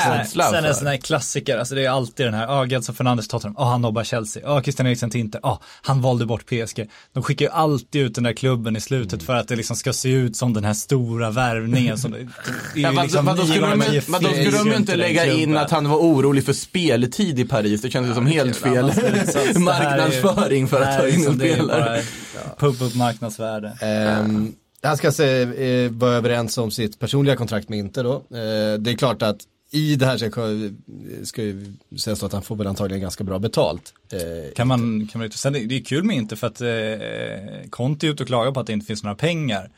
Sen 0.52 0.64
för. 0.64 0.74
sån 0.74 0.88
här 0.88 0.98
klassiker, 0.98 1.58
alltså 1.58 1.76
det 1.76 1.86
är 1.86 1.90
alltid 1.90 2.26
den 2.26 2.34
här, 2.34 2.44
ja 2.48 2.66
Gedson 2.66 2.96
Fernandes 2.96 3.28
Tottenham, 3.28 3.56
ja 3.58 3.66
han 3.72 3.82
nobbar 3.82 4.04
Chelsea, 4.04 4.44
ja 4.46 4.62
Christian 4.64 4.88
Eriksen 4.88 5.10
till 5.10 5.20
inte, 5.20 5.40
ja 5.44 5.60
han 5.82 6.02
valde 6.02 6.26
bort 6.26 6.46
PSG. 6.46 6.90
De 7.14 7.24
skickar 7.24 7.46
ju 7.46 7.52
alltid 7.52 8.02
ut 8.02 8.16
den 8.16 8.24
där 8.24 8.34
klubben 8.34 8.76
i 8.76 8.82
slutet 8.82 9.24
för 9.24 9.36
att 9.36 9.48
det 9.48 9.56
liksom 9.56 9.76
ska 9.76 9.94
se 9.94 10.10
ut 10.10 10.36
som 10.36 10.54
den 10.54 10.64
här 10.64 10.74
stora 10.74 11.30
värvningen 11.30 11.98
som 11.98 12.12
det, 12.12 12.28
Ja, 12.76 12.92
fast, 12.92 13.04
liksom 13.04 13.26
då 13.26 13.46
skulle 13.46 13.68
de, 13.68 13.82
ju- 13.82 14.02
tio 14.02 14.02
men 14.08 14.22
då 14.24 14.28
skulle 14.30 14.44
finns 14.44 14.56
de 14.58 14.66
ju 14.68 14.74
runt 14.74 14.80
inte 14.80 14.96
lägga 14.96 15.26
in 15.34 15.58
att 15.58 15.72
han 15.72 15.90
var 15.90 15.98
orolig 15.98 16.46
för 16.46 16.54
speltid 16.54 17.40
i 17.40 17.46
Paris. 17.46 17.82
Det 17.82 17.90
känns 17.90 18.10
ju 18.10 18.14
som 18.14 18.26
helt 18.28 18.66
är 18.66 18.76
en 18.76 18.92
fel 18.92 19.60
marknadsföring 19.62 20.68
för 20.68 20.82
att 20.82 21.00
ta 21.00 21.08
in 21.08 21.14
en 21.14 21.20
liksom- 21.20 21.42
är 21.42 21.54
spelare. 21.56 22.02
bara 22.38 22.56
Pumpa 22.60 22.86
upp 22.86 22.96
marknadsvärde. 22.96 23.78
Ehm, 23.82 24.54
han 24.84 24.98
ska 24.98 25.12
se, 25.12 25.42
eh, 25.42 25.92
vara 25.92 26.12
överens 26.14 26.58
om 26.58 26.72
sitt 26.72 27.00
personliga 27.00 27.36
kontrakt 27.36 27.70
med 27.70 27.80
Inter 27.80 28.04
då. 28.04 28.14
Eh, 28.14 28.80
det 28.80 28.92
är 28.92 28.98
klart 28.98 29.22
att 29.22 29.38
i 29.72 29.96
det 29.96 30.06
här 30.06 30.18
så 30.18 31.26
ska 31.26 31.44
ju 31.44 31.74
sägas 31.98 32.24
att 32.24 32.34
han 32.34 32.42
får 32.42 32.56
väl 32.56 32.68
antagligen 32.68 33.02
ganska 33.02 33.24
bra 33.24 33.40
betalt. 33.40 33.94
Eh, 34.14 34.54
kan 34.56 34.68
man, 34.68 35.08
kan 35.12 35.22
man, 35.22 35.32
sen 35.32 35.54
det 35.54 35.60
är 35.60 35.84
kul 35.84 36.04
med 36.04 36.16
inte 36.16 36.36
för 36.36 36.48
att 36.48 36.62
eh, 36.62 37.70
Conte 37.70 38.08
är 38.08 38.12
ute 38.12 38.24
och 38.24 38.28
klagar 38.28 38.52
på 38.52 38.60
att 38.60 38.68
det 38.68 38.74
inte 38.74 38.86
finns 38.86 39.04
några 39.04 39.16
pengar. 39.16 39.70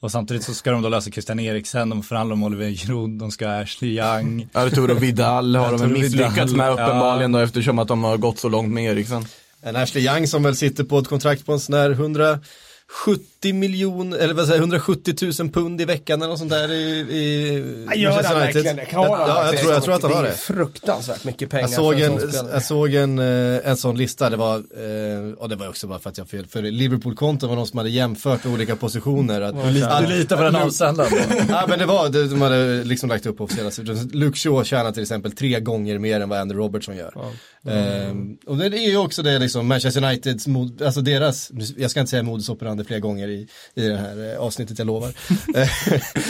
Och 0.00 0.10
samtidigt 0.12 0.42
så 0.42 0.54
ska 0.54 0.70
de 0.70 0.82
då 0.82 0.88
lösa 0.88 1.10
Christian 1.10 1.40
Eriksen, 1.40 1.88
de 1.88 2.02
förhandlar 2.02 2.34
om 2.34 2.42
Oliver 2.42 2.70
Giroud, 2.70 3.10
de 3.10 3.30
ska 3.30 3.48
ha 3.48 3.62
Ashley 3.62 3.90
Young. 3.90 4.48
Arturo 4.52 4.94
Vidal 4.94 5.56
har 5.56 5.74
Arturo 5.74 5.78
de 5.78 5.92
misslyckats 5.92 6.52
med 6.52 6.72
uppenbarligen 6.72 7.32
ja. 7.34 7.38
då 7.38 7.44
eftersom 7.44 7.78
att 7.78 7.88
de 7.88 8.04
har 8.04 8.16
gått 8.16 8.38
så 8.38 8.48
långt 8.48 8.72
med 8.72 8.84
Eriksen. 8.84 9.24
En 9.60 9.76
Ashley 9.76 10.06
Young 10.06 10.26
som 10.26 10.42
väl 10.42 10.56
sitter 10.56 10.84
på 10.84 10.98
ett 10.98 11.08
kontrakt 11.08 11.46
på 11.46 11.52
en 11.52 11.60
sån 11.60 11.74
här 11.74 11.90
100 11.90 12.38
70 12.90 13.52
miljoner, 13.52 14.18
eller 14.18 14.34
vad 14.34 14.46
säger 14.46 14.60
170 14.60 15.14
000 15.40 15.50
pund 15.50 15.80
i 15.80 15.84
veckan 15.84 16.22
eller 16.22 16.30
något 16.30 16.38
sånt 16.38 16.50
där 16.50 16.72
i, 16.72 17.00
i 17.94 18.00
Gör 18.00 18.22
han 18.22 18.38
verkligen 18.38 18.76
det? 18.76 18.86
Ja, 18.92 19.46
jag, 19.52 19.60
tror, 19.60 19.72
jag 19.72 19.82
tror 19.82 19.94
att 19.94 20.02
han 20.02 20.12
har 20.12 20.22
det. 20.22 20.28
Det 20.28 20.32
är 20.32 20.36
fruktansvärt 20.36 21.24
mycket 21.24 21.50
pengar. 21.50 21.62
Jag 21.62 21.70
såg 21.70 22.00
en, 22.00 22.20
jag 22.52 22.62
såg 22.62 22.94
en, 22.94 23.18
en 23.18 23.76
sån 23.76 23.96
lista, 23.96 24.30
det 24.30 24.36
var, 24.36 24.56
eh, 24.56 25.32
och 25.38 25.48
det 25.48 25.56
var 25.56 25.68
också 25.68 25.86
bara 25.86 25.98
för 25.98 26.10
att 26.10 26.18
jag 26.18 26.28
fel, 26.28 26.46
för 26.46 26.62
Liverpool-konton 26.62 27.48
var 27.48 27.56
någon 27.56 27.66
som 27.66 27.78
hade 27.78 27.90
jämfört 27.90 28.46
olika 28.46 28.76
positioner. 28.76 29.40
Att, 29.40 29.64
du, 29.64 29.70
litar, 29.70 30.02
du 30.02 30.08
litar 30.08 30.36
på 30.36 30.42
den 30.42 30.56
avsändaren 30.56 31.12
Ja 31.48 31.64
men 31.68 31.78
det 31.78 31.86
var, 31.86 32.08
de 32.08 32.42
hade 32.42 32.84
liksom 32.84 33.08
lagt 33.08 33.26
upp 33.26 33.40
officiella. 33.40 33.70
Luke 34.12 34.38
Shaw 34.38 34.64
tjänar 34.64 34.92
till 34.92 35.02
exempel 35.02 35.32
tre 35.32 35.60
gånger 35.60 35.98
mer 35.98 36.20
än 36.20 36.28
vad 36.28 36.38
Andy 36.38 36.54
Robertson 36.54 36.96
gör. 36.96 37.12
Ja. 37.14 37.32
Ehm, 37.68 38.36
och 38.46 38.56
det 38.56 38.66
är 38.66 38.90
ju 38.90 38.96
också 38.96 39.22
det 39.22 39.38
liksom 39.38 39.66
Manchester 39.66 40.04
Uniteds, 40.04 40.46
mod, 40.46 40.82
alltså 40.82 41.00
deras, 41.00 41.50
jag 41.76 41.90
ska 41.90 42.00
inte 42.00 42.10
säga 42.10 42.22
modus 42.22 42.48
operandi 42.48 42.84
fler 42.84 42.98
gånger 42.98 43.28
i, 43.28 43.48
i 43.74 43.88
det 43.88 43.96
här 43.96 44.32
eh, 44.34 44.40
avsnittet 44.40 44.78
jag 44.78 44.86
lovar. 44.86 45.08
Eh, 45.56 45.68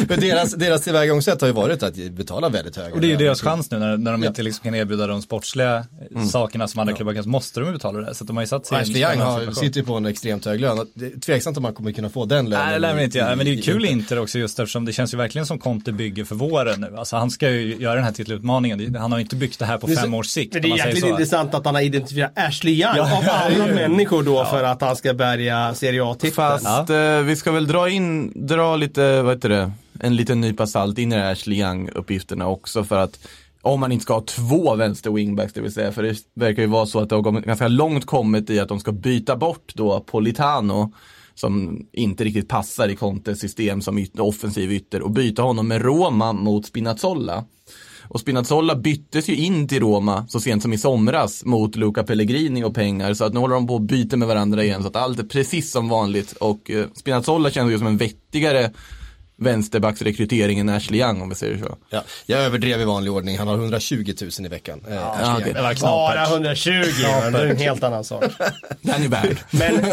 Men 0.08 0.20
deras, 0.20 0.52
deras 0.54 0.82
tillvägagångssätt 0.82 1.40
har 1.40 1.48
ju 1.48 1.54
varit 1.54 1.82
att 1.82 1.94
betala 1.94 2.48
väldigt 2.48 2.76
höga 2.76 2.94
Och 2.94 3.00
det 3.00 3.06
är 3.06 3.10
ju 3.10 3.16
deras 3.16 3.40
chans 3.42 3.70
nu 3.70 3.78
när, 3.78 3.96
när 3.96 4.12
de 4.12 4.22
Ja. 4.22 4.28
inte 4.28 4.42
liksom 4.42 4.64
kan 4.64 4.74
erbjuda 4.74 5.06
de 5.06 5.22
sportsliga 5.22 5.84
Mm. 6.10 6.26
sakerna 6.28 6.68
som 6.68 6.80
andra 6.80 6.94
klubbar 6.94 7.14
kan, 7.14 7.22
så 7.22 7.28
måste 7.28 7.60
de 7.60 7.72
betala 7.72 8.00
det. 8.00 8.14
Så 8.14 8.24
att 8.24 8.28
de 8.28 8.36
har 8.36 8.42
ju 8.42 8.46
satt 8.46 8.66
sig 8.66 8.78
Ashley 8.78 9.02
Young 9.02 9.18
har, 9.20 9.52
sitter 9.52 9.80
ju 9.80 9.86
på 9.86 9.94
en 9.94 10.06
extremt 10.06 10.44
hög 10.44 10.60
lön. 10.60 10.86
Tveksamt 11.26 11.56
om 11.56 11.62
man 11.62 11.74
kommer 11.74 11.92
kunna 11.92 12.08
få 12.10 12.24
den 12.24 12.50
lönen. 12.50 12.64
Nej, 12.66 12.74
det 12.74 12.80
lär 12.80 12.94
man 12.94 13.02
inte 13.02 13.18
göra. 13.18 13.36
Men 13.36 13.46
det 13.46 13.52
är 13.52 13.54
ju 13.54 13.62
kul 13.62 13.84
i- 13.84 13.88
Inter 13.88 14.18
också 14.18 14.38
just 14.38 14.58
eftersom 14.58 14.84
det 14.84 14.92
känns 14.92 15.14
ju 15.14 15.18
verkligen 15.18 15.46
som 15.46 15.58
Conte 15.58 15.92
bygger 15.92 16.24
för 16.24 16.34
våren 16.34 16.80
nu. 16.80 16.96
Alltså 16.96 17.16
han 17.16 17.30
ska 17.30 17.50
ju 17.50 17.76
göra 17.76 17.94
den 17.94 18.04
här 18.04 18.12
titelutmaningen. 18.12 18.94
Han 18.94 19.12
har 19.12 19.18
ju 19.18 19.22
inte 19.22 19.36
byggt 19.36 19.58
det 19.58 19.64
här 19.64 19.78
på 19.78 19.88
fem 19.88 20.14
års 20.14 20.26
sikt. 20.26 20.52
Men 20.54 20.62
det 20.62 20.68
är 20.68 20.86
jäkligt. 20.86 21.27
Intressant 21.28 21.54
att 21.54 21.66
han 21.66 21.74
har 21.74 21.82
identifierat 21.82 22.32
Ashley 22.34 22.74
Young 22.74 22.96
Ja, 22.96 23.18
av 23.18 23.24
ja, 23.24 23.32
alla 23.32 23.68
ja. 23.68 23.74
människor 23.74 24.22
då 24.22 24.44
för 24.44 24.64
att 24.64 24.80
han 24.80 24.96
ska 24.96 25.14
bärga 25.14 25.74
Serie 25.74 26.04
A-titeln. 26.04 26.34
Fast 26.34 26.90
eh, 26.90 27.18
vi 27.18 27.36
ska 27.36 27.52
väl 27.52 27.66
dra 27.66 27.88
in, 27.88 28.32
dra 28.46 28.76
lite, 28.76 29.22
vad 29.22 29.34
heter 29.34 29.48
det, 29.48 29.72
en 30.00 30.16
liten 30.16 30.40
nypa 30.40 30.66
salt 30.66 30.98
in 30.98 31.12
i 31.12 31.16
de 31.16 31.22
här 31.22 31.32
Ashley 31.32 31.58
Young-uppgifterna 31.58 32.44
också 32.44 32.84
för 32.84 32.98
att 32.98 33.18
om 33.62 33.80
man 33.80 33.92
inte 33.92 34.02
ska 34.02 34.14
ha 34.14 34.20
två 34.20 34.74
vänster 34.74 35.10
wingbacks, 35.10 35.52
det 35.52 35.60
vill 35.60 35.72
säga, 35.72 35.92
för 35.92 36.02
det 36.02 36.16
verkar 36.34 36.62
ju 36.62 36.68
vara 36.68 36.86
så 36.86 37.00
att 37.00 37.08
det 37.08 37.14
har 37.14 37.40
ganska 37.40 37.68
långt 37.68 38.06
kommit 38.06 38.50
i 38.50 38.60
att 38.60 38.68
de 38.68 38.80
ska 38.80 38.92
byta 38.92 39.36
bort 39.36 39.72
då 39.74 40.00
Politano 40.00 40.92
som 41.34 41.86
inte 41.92 42.24
riktigt 42.24 42.48
passar 42.48 42.88
i 42.88 42.96
Contes 42.96 43.40
system 43.40 43.82
som 43.82 44.06
offensiv 44.18 44.72
ytter 44.72 45.02
och 45.02 45.10
byta 45.10 45.42
honom 45.42 45.68
med 45.68 45.82
Roma 45.82 46.32
mot 46.32 46.66
Spinazzola. 46.66 47.44
Och 48.08 48.20
Spinazzola 48.20 48.74
byttes 48.74 49.28
ju 49.28 49.36
in 49.36 49.68
till 49.68 49.80
Roma 49.80 50.26
så 50.28 50.40
sent 50.40 50.62
som 50.62 50.72
i 50.72 50.78
somras 50.78 51.44
mot 51.44 51.76
Luca 51.76 52.02
Pellegrini 52.02 52.64
och 52.64 52.74
pengar. 52.74 53.14
Så 53.14 53.24
att 53.24 53.32
nu 53.32 53.40
håller 53.40 53.54
de 53.54 53.66
på 53.66 53.76
att 53.76 53.82
byta 53.82 54.16
med 54.16 54.28
varandra 54.28 54.64
igen. 54.64 54.82
Så 54.82 54.88
att 54.88 54.96
allt 54.96 55.18
är 55.18 55.24
precis 55.24 55.70
som 55.70 55.88
vanligt. 55.88 56.32
Och 56.32 56.70
eh, 56.70 56.86
Spinazzola 56.94 57.50
känns 57.50 57.72
ju 57.72 57.78
som 57.78 57.86
en 57.86 57.96
vettigare 57.96 58.70
vänsterbacksrekrytering 59.40 60.58
än 60.58 60.68
Ashley 60.68 61.00
Young 61.00 61.22
om 61.22 61.28
vi 61.28 61.34
säger 61.34 61.58
så. 61.58 61.76
Ja, 61.90 62.04
jag 62.26 62.40
överdrev 62.40 62.80
i 62.80 62.84
vanlig 62.84 63.12
ordning, 63.12 63.38
han 63.38 63.48
har 63.48 63.54
120 63.54 64.14
000 64.20 64.30
i 64.46 64.48
veckan. 64.48 64.84
Eh, 64.88 64.94
ja. 64.94 65.40
Det 65.44 65.52
var 65.52 65.62
Bara 65.62 65.74
knapert. 65.74 66.32
120, 66.32 66.70
men 67.22 67.32
det 67.32 67.38
är 67.38 67.46
en 67.46 67.56
helt 67.56 67.82
annan 67.82 68.04
sak. 68.04 68.24
Den 68.80 69.02
är 69.02 69.08
värd. 69.08 69.38
Men 69.50 69.74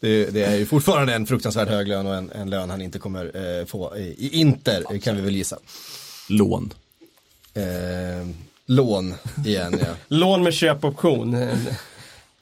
Det, 0.00 0.24
det 0.34 0.44
är 0.44 0.56
ju 0.56 0.66
fortfarande 0.66 1.14
en 1.14 1.26
fruktansvärt 1.26 1.68
hög 1.68 1.88
lön 1.88 2.06
och 2.06 2.14
en, 2.14 2.30
en 2.30 2.50
lön 2.50 2.70
han 2.70 2.82
inte 2.82 2.98
kommer 2.98 3.24
eh, 3.60 3.66
få 3.66 3.96
i, 3.96 4.00
i 4.00 4.40
Inter, 4.40 4.98
kan 4.98 5.16
vi 5.16 5.22
väl 5.22 5.36
gissa. 5.36 5.56
Lån. 6.28 6.72
Eh, 7.54 8.28
lån 8.66 9.14
igen, 9.46 9.78
ja. 9.80 9.86
lån 10.08 10.42
med 10.42 10.54
köpoption. 10.54 11.36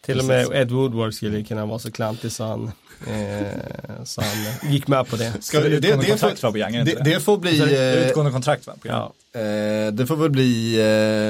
Till 0.01 0.18
och 0.18 0.25
med 0.25 0.47
Ed 0.53 0.71
Woodward 0.71 1.14
skulle 1.14 1.42
kunna 1.44 1.66
vara 1.66 1.79
så 1.79 1.90
klantig 1.90 2.33
så 2.33 2.44
han, 2.44 2.73
eh, 3.07 4.05
så 4.05 4.23
han 4.23 4.71
gick 4.73 4.88
med 4.88 5.09
på 5.09 5.16
det. 5.16 5.33
Ska, 5.40 5.61
det 5.61 5.68
det, 5.68 5.81
det, 5.81 6.07
kontrakt 6.09 6.40
får, 6.40 6.51
va, 6.53 6.68
det 6.71 6.85
det, 6.85 6.90
inte 6.90 7.03
det 7.03 7.21
får 7.21 7.38
bli, 7.38 7.59
det? 7.59 7.99
eh, 8.01 8.09
Utgående 8.09 8.33
kontrakt 8.33 8.66
va? 8.66 8.75
Ja. 8.83 9.12
eh, 9.40 9.92
det 9.92 10.07
får 10.07 10.16
väl 10.16 10.31
bli 10.31 10.75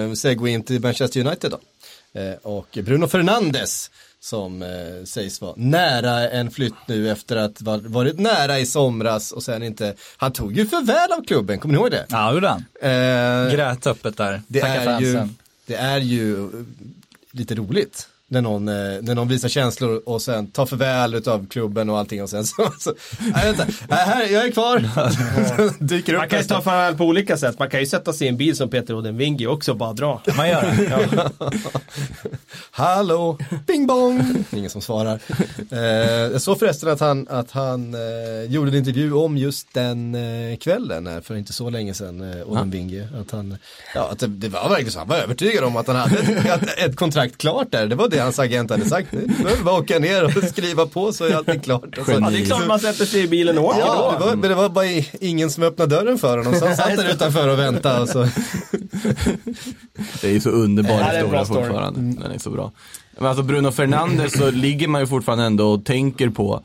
eh, 0.08 0.14
segway 0.14 0.52
in 0.52 0.62
till 0.62 0.80
Manchester 0.80 1.20
United 1.26 1.50
då. 1.50 1.60
Eh, 2.20 2.34
och 2.42 2.78
Bruno 2.82 3.06
Fernandes 3.08 3.90
som 4.20 4.62
eh, 4.62 5.04
sägs 5.04 5.40
vara 5.40 5.54
nära 5.56 6.30
en 6.30 6.50
flytt 6.50 6.74
nu 6.88 7.10
efter 7.10 7.36
att 7.36 7.62
va- 7.62 7.80
varit 7.84 8.18
nära 8.18 8.58
i 8.58 8.66
somras 8.66 9.32
och 9.32 9.42
sen 9.42 9.62
inte, 9.62 9.94
han 10.16 10.32
tog 10.32 10.52
ju 10.56 10.66
för 10.66 10.82
väl 10.82 11.12
av 11.12 11.24
klubben, 11.26 11.58
kommer 11.58 11.74
ni 11.74 11.80
ihåg 11.80 11.90
det? 11.90 12.06
Ja, 12.08 12.32
gjorde 12.34 12.48
han. 12.48 12.64
Eh, 12.82 13.52
Grät 13.52 13.86
öppet 13.86 14.16
där. 14.16 14.42
det, 14.48 14.60
är 14.60 15.00
ju, 15.00 15.14
fansen. 15.14 15.36
det 15.66 15.74
är 15.74 15.98
ju 15.98 16.48
lite 17.32 17.54
roligt 17.54 18.08
när 18.30 18.42
någon, 18.42 18.68
eh, 18.68 18.74
när 19.02 19.14
någon 19.14 19.28
visar 19.28 19.48
känslor 19.48 20.02
och 20.06 20.22
sen 20.22 20.46
tar 20.46 20.66
farväl 20.66 21.28
av 21.28 21.46
klubben 21.46 21.90
och 21.90 21.98
allting 21.98 22.22
och 22.22 22.30
sen 22.30 22.46
så, 22.46 22.72
så 22.78 22.94
nej, 23.18 23.44
vänta, 23.44 23.66
nej, 23.88 23.98
här, 24.06 24.28
jag 24.28 24.46
är 24.46 24.50
kvar. 24.50 24.78
Dyker 25.84 26.14
upp 26.14 26.18
Man 26.18 26.28
kan 26.28 26.38
ju 26.38 26.44
ta 26.44 26.60
farväl 26.60 26.94
på 26.94 27.04
olika 27.04 27.36
sätt. 27.36 27.58
Man 27.58 27.70
kan 27.70 27.80
ju 27.80 27.86
sätta 27.86 28.12
sig 28.12 28.26
i 28.26 28.28
en 28.28 28.36
bil 28.36 28.56
som 28.56 28.70
Peter 28.70 28.94
Odenvingi 28.94 29.46
också 29.46 29.70
och 29.70 29.76
bara 29.76 29.92
dra. 29.92 30.22
Man 30.36 30.48
gör 30.48 30.62
det. 30.62 31.30
Hallå, 32.70 33.38
bing 33.66 33.86
bong. 33.86 34.44
Ingen 34.52 34.70
som 34.70 34.82
svarar. 34.82 35.20
Eh, 35.70 35.78
jag 36.32 36.42
såg 36.42 36.58
förresten 36.58 36.88
att 36.88 37.00
han, 37.00 37.28
att 37.30 37.50
han 37.50 37.94
eh, 37.94 38.50
gjorde 38.52 38.70
en 38.70 38.76
intervju 38.76 39.12
om 39.12 39.36
just 39.36 39.74
den 39.74 40.14
eh, 40.14 40.56
kvällen 40.56 41.22
för 41.22 41.36
inte 41.36 41.52
så 41.52 41.70
länge 41.70 41.94
sedan, 41.94 42.32
eh, 42.32 42.50
Odin 42.50 42.70
Winge. 42.70 43.08
Att, 43.20 43.30
han, 43.30 43.56
ja, 43.94 44.08
att 44.12 44.18
det, 44.18 44.26
det 44.26 44.48
var 44.48 44.68
verkligen 44.68 44.92
så, 44.92 44.98
han 44.98 45.08
var 45.08 45.16
övertygad 45.16 45.64
om 45.64 45.76
att 45.76 45.86
han 45.86 45.96
hade 45.96 46.18
ett, 46.18 46.62
ett, 46.62 46.78
ett 46.78 46.96
kontrakt 46.96 47.38
klart 47.38 47.70
där. 47.70 47.86
Det 47.86 47.94
var 47.94 48.08
det 48.08 48.17
hans 48.22 48.38
agent 48.38 48.70
hade 48.70 48.84
sagt. 48.84 49.12
Nu 49.12 49.26
behöver 49.42 49.62
bara 49.64 49.78
åka 49.80 49.98
ner 49.98 50.24
och 50.24 50.44
skriva 50.44 50.86
på 50.86 51.12
så 51.12 51.24
är 51.24 51.34
allting 51.34 51.60
klart. 51.60 51.98
Och 51.98 52.06
så, 52.06 52.12
Ja, 52.12 52.30
det 52.30 52.38
är 52.42 52.44
klart 52.44 52.66
man 52.66 52.80
sätter 52.80 53.04
sig 53.04 53.22
i 53.22 53.28
bilen 53.28 53.58
och 53.58 53.64
åker 53.64 53.80
Ja, 53.80 54.10
då. 54.12 54.18
det 54.18 54.30
var, 54.30 54.36
men 54.36 54.50
det 54.50 54.54
var 54.56 54.68
bara 54.68 54.84
ingen 55.20 55.50
som 55.50 55.62
öppnade 55.62 55.96
dörren 55.96 56.18
för 56.18 56.38
honom. 56.38 56.54
Så 56.54 56.66
han 56.66 56.76
satt 56.76 56.96
där 56.96 57.10
utanför 57.10 57.48
och 57.48 57.58
väntade. 57.58 58.00
Och 58.00 58.08
så. 58.08 58.28
Det 60.20 60.28
är 60.28 60.32
ju 60.32 60.40
så 60.40 60.50
underbar 60.50 60.96
Det 60.98 61.04
här 61.04 61.14
är 61.14 61.24
en 61.24 61.30
bra 61.30 61.38
historia 61.40 61.64
fortfarande. 61.64 62.00
Den 62.22 62.32
är 62.32 62.38
så 62.38 62.50
bra. 62.50 62.72
Men 63.18 63.26
alltså 63.26 63.42
Bruno 63.42 63.70
Fernandes 63.70 64.32
så 64.38 64.50
ligger 64.50 64.88
man 64.88 65.00
ju 65.00 65.06
fortfarande 65.06 65.44
ändå 65.44 65.72
och 65.72 65.84
tänker 65.84 66.28
på 66.28 66.62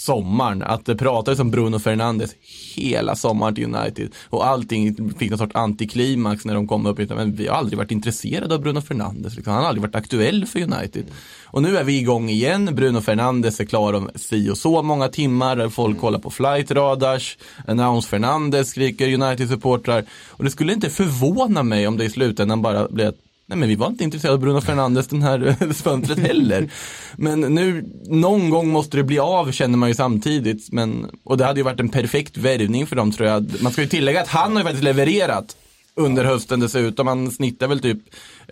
sommaren. 0.00 0.62
Att 0.62 0.84
det 0.86 0.96
pratades 0.96 1.40
om 1.40 1.50
Bruno 1.50 1.78
Fernandes 1.78 2.34
hela 2.76 3.16
sommaren 3.16 3.54
till 3.54 3.74
United. 3.74 4.10
Och 4.30 4.46
allting 4.46 5.14
fick 5.18 5.30
någon 5.30 5.38
sorts 5.38 5.54
antiklimax 5.54 6.44
när 6.44 6.54
de 6.54 6.68
kom 6.68 6.86
upp. 6.86 6.98
Men 6.98 7.34
vi 7.34 7.46
har 7.46 7.56
aldrig 7.56 7.78
varit 7.78 7.90
intresserade 7.90 8.54
av 8.54 8.60
Bruno 8.60 8.80
Fernandes. 8.80 9.36
Liksom. 9.36 9.52
Han 9.52 9.62
har 9.62 9.68
aldrig 9.68 9.82
varit 9.82 9.94
aktuell 9.94 10.46
för 10.46 10.60
United. 10.60 11.04
Och 11.44 11.62
nu 11.62 11.76
är 11.76 11.84
vi 11.84 11.98
igång 11.98 12.30
igen. 12.30 12.74
Bruno 12.74 13.00
Fernandes 13.00 13.60
är 13.60 13.64
klar 13.64 13.92
om 13.92 14.10
si 14.14 14.50
och 14.50 14.58
så 14.58 14.82
många 14.82 15.08
timmar. 15.08 15.68
Folk 15.68 15.98
kollar 16.00 16.18
på 16.18 16.30
flight 16.30 16.70
radars. 16.70 17.38
Announce 17.68 18.08
Fernandes 18.08 18.70
skriker 18.70 19.08
United-supportrar. 19.08 20.04
Och 20.28 20.44
det 20.44 20.50
skulle 20.50 20.72
inte 20.72 20.90
förvåna 20.90 21.62
mig 21.62 21.86
om 21.86 21.96
det 21.96 22.04
i 22.04 22.10
slutändan 22.10 22.62
bara 22.62 22.88
blir 22.88 23.06
att 23.06 23.29
Nej 23.50 23.58
men 23.58 23.68
vi 23.68 23.74
var 23.74 23.86
inte 23.86 24.04
intresserade 24.04 24.34
av 24.34 24.40
Bruno 24.40 24.60
Fernandes 24.60 25.08
den 25.08 25.22
här 25.22 25.72
fönstret 25.72 26.18
heller. 26.18 26.70
Men 27.16 27.40
nu, 27.40 27.84
någon 28.08 28.50
gång 28.50 28.68
måste 28.68 28.96
det 28.96 29.04
bli 29.04 29.18
av 29.18 29.52
känner 29.52 29.78
man 29.78 29.88
ju 29.88 29.94
samtidigt. 29.94 30.72
Men, 30.72 31.06
och 31.24 31.36
det 31.36 31.44
hade 31.44 31.60
ju 31.60 31.64
varit 31.64 31.80
en 31.80 31.88
perfekt 31.88 32.36
värvning 32.36 32.86
för 32.86 32.96
dem 32.96 33.12
tror 33.12 33.28
jag. 33.28 33.62
Man 33.62 33.72
ska 33.72 33.82
ju 33.82 33.88
tillägga 33.88 34.20
att 34.20 34.28
han 34.28 34.52
har 34.52 34.58
ju 34.58 34.64
faktiskt 34.64 34.84
levererat 34.84 35.56
under 35.94 36.24
hösten 36.24 36.60
dessutom. 36.60 37.06
Han 37.06 37.30
snittar 37.30 37.68
väl 37.68 37.80
typ 37.80 37.98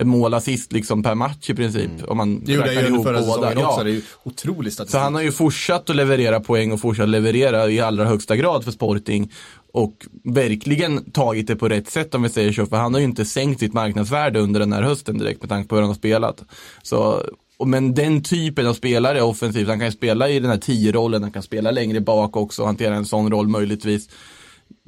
mål 0.00 0.34
assist 0.34 0.72
liksom 0.72 1.02
per 1.02 1.14
match 1.14 1.50
i 1.50 1.54
princip. 1.54 1.90
Om 2.08 2.16
man 2.16 2.28
Mm. 2.28 2.44
Det 2.44 2.52
gjorde 2.52 2.72
jag 2.72 2.90
ju 2.90 3.02
förra 3.02 3.18
också. 3.18 3.52
Ja. 3.56 3.82
Det 3.84 3.90
är 3.90 3.94
ju 3.94 4.02
otrolig 4.22 4.72
statistik. 4.72 4.92
Så 4.92 4.98
han 4.98 5.14
har 5.14 5.22
ju 5.22 5.32
fortsatt 5.32 5.90
att 5.90 5.96
leverera 5.96 6.40
poäng 6.40 6.72
och 6.72 6.80
fortsatt 6.80 7.08
leverera 7.08 7.70
i 7.70 7.80
allra 7.80 8.04
högsta 8.04 8.36
grad 8.36 8.64
för 8.64 8.70
Sporting. 8.70 9.32
Och 9.72 10.06
verkligen 10.24 11.10
tagit 11.10 11.46
det 11.46 11.56
på 11.56 11.68
rätt 11.68 11.90
sätt 11.90 12.14
om 12.14 12.22
vi 12.22 12.28
säger 12.28 12.52
så. 12.52 12.66
För 12.66 12.76
han 12.76 12.94
har 12.94 13.00
ju 13.00 13.06
inte 13.06 13.24
sänkt 13.24 13.60
sitt 13.60 13.72
marknadsvärde 13.72 14.40
under 14.40 14.60
den 14.60 14.72
här 14.72 14.82
hösten 14.82 15.18
direkt 15.18 15.42
med 15.42 15.48
tanke 15.48 15.68
på 15.68 15.74
hur 15.74 15.82
han 15.82 15.90
har 15.90 15.96
spelat. 15.96 16.44
Så, 16.82 17.22
men 17.66 17.94
den 17.94 18.22
typen 18.22 18.66
av 18.66 18.74
spelare 18.74 19.22
offensivt, 19.22 19.68
han 19.68 19.78
kan 19.78 19.86
ju 19.86 19.92
spela 19.92 20.28
i 20.28 20.40
den 20.40 20.50
här 20.50 20.58
10-rollen, 20.58 21.22
han 21.22 21.32
kan 21.32 21.42
spela 21.42 21.70
längre 21.70 22.00
bak 22.00 22.36
också 22.36 22.62
och 22.62 22.68
hantera 22.68 22.94
en 22.94 23.06
sån 23.06 23.30
roll 23.30 23.48
möjligtvis. 23.48 24.08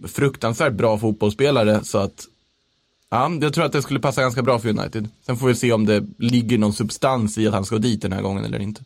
Fruktansvärt 0.09 0.73
bra 0.73 0.99
fotbollsspelare 0.99 1.85
så 1.85 1.99
att 1.99 2.27
Ja, 3.13 3.31
jag 3.41 3.55
tror 3.55 3.65
att 3.65 3.73
det 3.73 3.83
skulle 3.83 4.01
passa 4.01 4.23
ganska 4.23 4.43
bra 4.43 4.59
för 4.59 4.69
United. 4.69 5.09
Sen 5.27 5.37
får 5.37 5.47
vi 5.47 5.55
se 5.55 5.73
om 5.73 5.87
det 5.87 6.07
ligger 6.19 6.59
någon 6.59 6.73
substans 6.73 7.39
i 7.39 7.47
att 7.47 7.55
han 7.55 7.65
ska 7.65 7.79
dit 7.79 8.03
den 8.03 8.13
här 8.13 8.23
gången 8.23 8.45
eller 8.45 8.59
inte. 8.59 8.85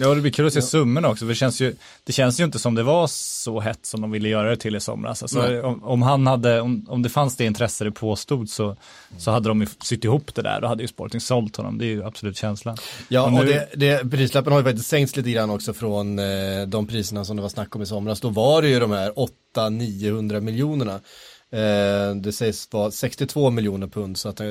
Ja, 0.00 0.14
det 0.14 0.20
blir 0.20 0.32
kul 0.32 0.46
att 0.46 0.52
se 0.52 0.62
summorna 0.62 1.08
också, 1.08 1.24
för 1.24 1.28
det 1.28 1.34
känns, 1.34 1.60
ju, 1.60 1.74
det 2.04 2.12
känns 2.12 2.40
ju 2.40 2.44
inte 2.44 2.58
som 2.58 2.74
det 2.74 2.82
var 2.82 3.06
så 3.06 3.60
hett 3.60 3.86
som 3.86 4.00
de 4.00 4.10
ville 4.10 4.28
göra 4.28 4.50
det 4.50 4.56
till 4.56 4.76
i 4.76 4.80
somras. 4.80 5.22
Alltså, 5.22 5.62
om, 5.62 5.84
om, 5.84 6.02
han 6.02 6.26
hade, 6.26 6.60
om, 6.60 6.86
om 6.88 7.02
det 7.02 7.08
fanns 7.08 7.36
det 7.36 7.44
intresse 7.44 7.84
det 7.84 7.90
påstod 7.90 8.50
så, 8.50 8.76
så 9.18 9.30
hade 9.30 9.48
de 9.48 9.60
ju 9.60 9.66
sytt 9.82 10.04
ihop 10.04 10.34
det 10.34 10.42
där, 10.42 10.60
då 10.60 10.66
hade 10.68 10.82
ju 10.82 10.88
Sporting 10.88 11.20
sålt 11.20 11.56
honom, 11.56 11.78
det 11.78 11.84
är 11.84 11.88
ju 11.88 12.04
absolut 12.04 12.36
känslan. 12.36 12.76
Ja, 13.08 13.20
Och 13.22 13.26
och, 13.38 13.44
nu- 13.44 13.44
det, 13.44 13.68
det, 13.76 14.10
prislappen 14.10 14.52
har 14.52 14.60
ju 14.60 14.64
faktiskt 14.64 14.88
sänkts 14.88 15.16
lite 15.16 15.30
grann 15.30 15.50
också 15.50 15.72
från 15.72 16.18
eh, 16.18 16.24
de 16.66 16.86
priserna 16.86 17.24
som 17.24 17.36
det 17.36 17.42
var 17.42 17.48
snack 17.48 17.76
om 17.76 17.82
i 17.82 17.86
somras. 17.86 18.20
Då 18.20 18.28
var 18.28 18.62
det 18.62 18.68
ju 18.68 18.80
de 18.80 18.90
här 18.90 19.12
800-900 19.56 20.40
miljonerna. 20.40 21.00
Eh, 21.50 22.16
det 22.16 22.32
sägs 22.32 22.72
vara 22.72 22.90
62 22.90 23.50
miljoner 23.50 23.86
pund, 23.86 24.18
så 24.18 24.28
att, 24.28 24.40
eh, 24.40 24.46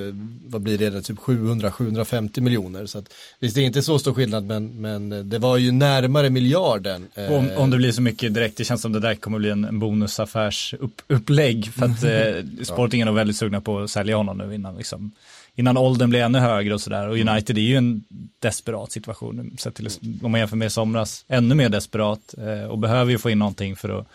vad 0.46 0.62
blir 0.62 0.78
det, 0.78 1.02
typ 1.02 1.20
700-750 1.20 2.42
miljoner. 2.42 2.86
Så 2.86 2.98
att, 2.98 3.14
visst, 3.40 3.56
det 3.56 3.62
är 3.62 3.66
inte 3.66 3.82
så 3.82 4.00
stor 4.00 4.14
skillnad, 4.14 4.46
men, 4.46 4.82
men 4.82 5.30
det 5.30 5.40
var 5.40 5.58
ju 5.58 5.72
närmare 5.72 6.30
miljarden. 6.30 7.08
Eh, 7.14 7.32
Om, 7.32 7.50
om 7.58 7.70
det 7.70 7.78
blir 7.78 7.92
så 7.92 8.02
mycket 8.02 8.34
direkt, 8.34 8.58
det 8.58 8.64
känns 8.64 8.82
som 8.82 8.92
det 8.92 9.00
där 9.00 9.16
kommer 9.16 9.40
bli 9.40 9.50
en, 9.50 9.80
bonusaffärsupplägg 9.80 11.74
för 11.74 11.86
att 11.86 12.04
eh, 12.58 12.64
Sporting 12.64 13.02
är 13.02 13.06
nog 13.06 13.16
väldigt 13.16 13.38
sugna 13.38 13.62
på 13.62 13.80
att 13.80 13.92
sälja 13.92 14.18
honom 14.18 14.38
nu 14.38 14.56
innan, 14.56 14.78
liksom, 14.78 15.12
innan 15.56 15.78
åldern 15.78 16.10
blir 16.10 16.22
ännu 16.22 16.40
högre 16.40 16.74
och 16.74 16.82
sådär. 16.82 17.10
Och 17.10 17.18
United 17.18 17.58
är 17.58 17.62
ju 17.62 17.76
en 17.76 18.04
desperat 18.40 18.92
situation, 18.92 19.58
sett 19.60 19.76
till, 19.76 19.90
om 20.24 20.32
man 20.32 20.40
jämför 20.40 20.58
med 20.58 20.66
i 20.66 20.70
somras, 20.70 21.26
ännu 21.28 21.56
mer 21.56 21.70
desperat 21.70 22.36
eh, 22.38 22.70
och 22.70 22.80
behöver 22.80 23.12
ju 23.12 23.18
få 23.18 23.30
in 23.30 23.40
någonting 23.40 23.76
för 23.76 24.00
att 24.00 24.08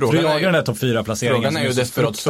Frågan 0.00 0.22
jaga 0.22 0.38
är, 0.38 0.42
den 0.42 0.52
där 0.52 0.62
topp 0.62 0.76
4-placeringen. 0.78 1.34
frågan 1.42 1.56
är 1.56 1.62
ju 1.62 1.72
desperat 1.72 2.26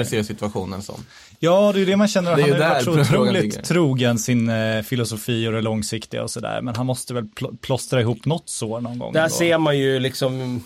viktig. 0.00 0.06
ser 0.06 0.22
situationen 0.22 0.82
som. 0.82 1.04
Ja, 1.38 1.72
det 1.72 1.78
är 1.78 1.80
ju 1.80 1.84
det 1.86 1.96
man 1.96 2.08
känner. 2.08 2.36
Det 2.36 2.42
är 2.42 2.52
Han 2.52 2.62
har 2.62 2.68
varit 2.68 2.84
så 2.84 3.00
otroligt 3.00 3.42
ligger. 3.42 3.62
trogen 3.62 4.18
sin 4.18 4.48
eh, 4.48 4.82
filosofi 4.82 5.48
och 5.48 5.52
det 5.52 5.60
långsiktiga 5.60 6.22
och 6.22 6.30
sådär. 6.30 6.60
Men 6.62 6.76
han 6.76 6.86
måste 6.86 7.14
väl 7.14 7.24
pl- 7.24 7.56
plåstra 7.60 8.00
ihop 8.00 8.24
något 8.24 8.48
sår 8.48 8.80
någon 8.80 8.98
gång. 8.98 9.12
Där 9.12 9.22
då. 9.22 9.34
ser 9.34 9.58
man 9.58 9.78
ju 9.78 9.98
liksom, 9.98 10.62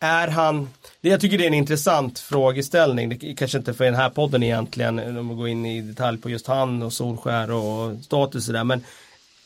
är 0.00 0.28
han, 0.28 0.68
det 1.00 1.08
jag 1.08 1.20
tycker 1.20 1.38
det 1.38 1.44
är 1.44 1.48
en 1.48 1.54
intressant 1.54 2.18
frågeställning, 2.18 3.08
det 3.08 3.24
är 3.24 3.36
kanske 3.36 3.58
inte 3.58 3.74
för 3.74 3.84
den 3.84 3.94
här 3.94 4.10
podden 4.10 4.42
egentligen, 4.42 5.18
om 5.18 5.28
vi 5.28 5.34
går 5.34 5.48
in 5.48 5.66
i 5.66 5.80
detalj 5.80 6.18
på 6.18 6.30
just 6.30 6.46
han 6.46 6.82
och 6.82 6.92
Solskär 6.92 7.50
och 7.50 7.96
status 8.04 8.46
och 8.48 8.54
där, 8.54 8.64
men 8.64 8.84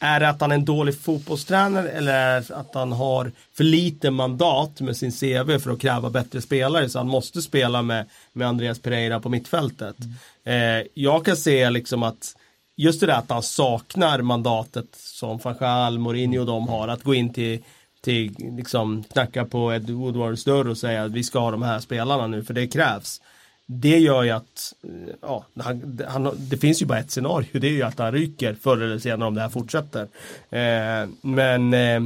är 0.01 0.21
det 0.21 0.29
att 0.29 0.41
han 0.41 0.51
är 0.51 0.55
en 0.55 0.65
dålig 0.65 1.01
fotbollstränare 1.01 1.91
eller 1.91 2.13
är 2.13 2.41
det 2.41 2.57
att 2.57 2.75
han 2.75 2.93
har 2.93 3.33
för 3.57 3.65
lite 3.65 4.11
mandat 4.11 4.81
med 4.81 4.97
sin 4.97 5.13
CV 5.13 5.59
för 5.59 5.71
att 5.71 5.81
kräva 5.81 6.11
bättre 6.11 6.41
spelare 6.41 6.89
så 6.89 6.99
han 6.99 7.09
måste 7.09 7.43
spela 7.43 7.83
med, 7.83 8.07
med 8.33 8.49
Andreas 8.49 8.79
Pereira 8.79 9.21
på 9.21 9.29
mittfältet. 9.29 9.97
Eh, 10.45 10.87
jag 10.95 11.25
kan 11.25 11.37
se 11.37 11.71
liksom 11.71 12.03
att 12.03 12.37
just 12.77 13.01
det 13.01 13.07
där 13.07 13.19
att 13.19 13.31
han 13.31 13.43
saknar 13.43 14.23
mandatet 14.23 14.87
som 14.93 15.39
Fanchal, 15.39 15.99
Mourinho 15.99 16.41
och 16.41 16.47
de 16.47 16.69
har 16.69 16.89
att 16.89 17.03
gå 17.03 17.15
in 17.15 17.33
till 17.33 17.63
till 18.07 18.35
liksom 18.57 19.05
knacka 19.13 19.45
på 19.45 19.75
Ed 19.75 19.91
Woodwards 19.91 20.45
dörr 20.45 20.69
och 20.69 20.79
säga 20.79 21.05
att 21.05 21.13
vi 21.13 21.25
ska 21.25 21.39
ha 21.39 21.51
de 21.51 21.63
här 21.63 21.81
spelarna 21.81 22.27
nu 22.27 22.45
för 22.45 22.55
det 22.55 22.67
krävs. 22.67 23.21
Det 23.67 23.99
gör 23.99 24.23
ju 24.23 24.31
att, 24.31 24.75
eh, 24.83 25.15
ja, 25.21 25.45
han, 25.61 26.01
han, 26.09 26.37
det 26.39 26.57
finns 26.57 26.83
ju 26.83 26.87
bara 26.87 26.99
ett 26.99 27.11
scenario, 27.11 27.61
det 27.61 27.67
är 27.67 27.73
ju 27.73 27.83
att 27.83 27.99
han 27.99 28.13
ryker 28.13 28.55
förr 28.55 28.83
eller 28.83 28.99
senare 28.99 29.29
om 29.29 29.35
det 29.35 29.41
här 29.41 29.49
fortsätter. 29.49 30.03
Eh, 30.51 31.09
men 31.21 31.75
eh, 31.75 32.03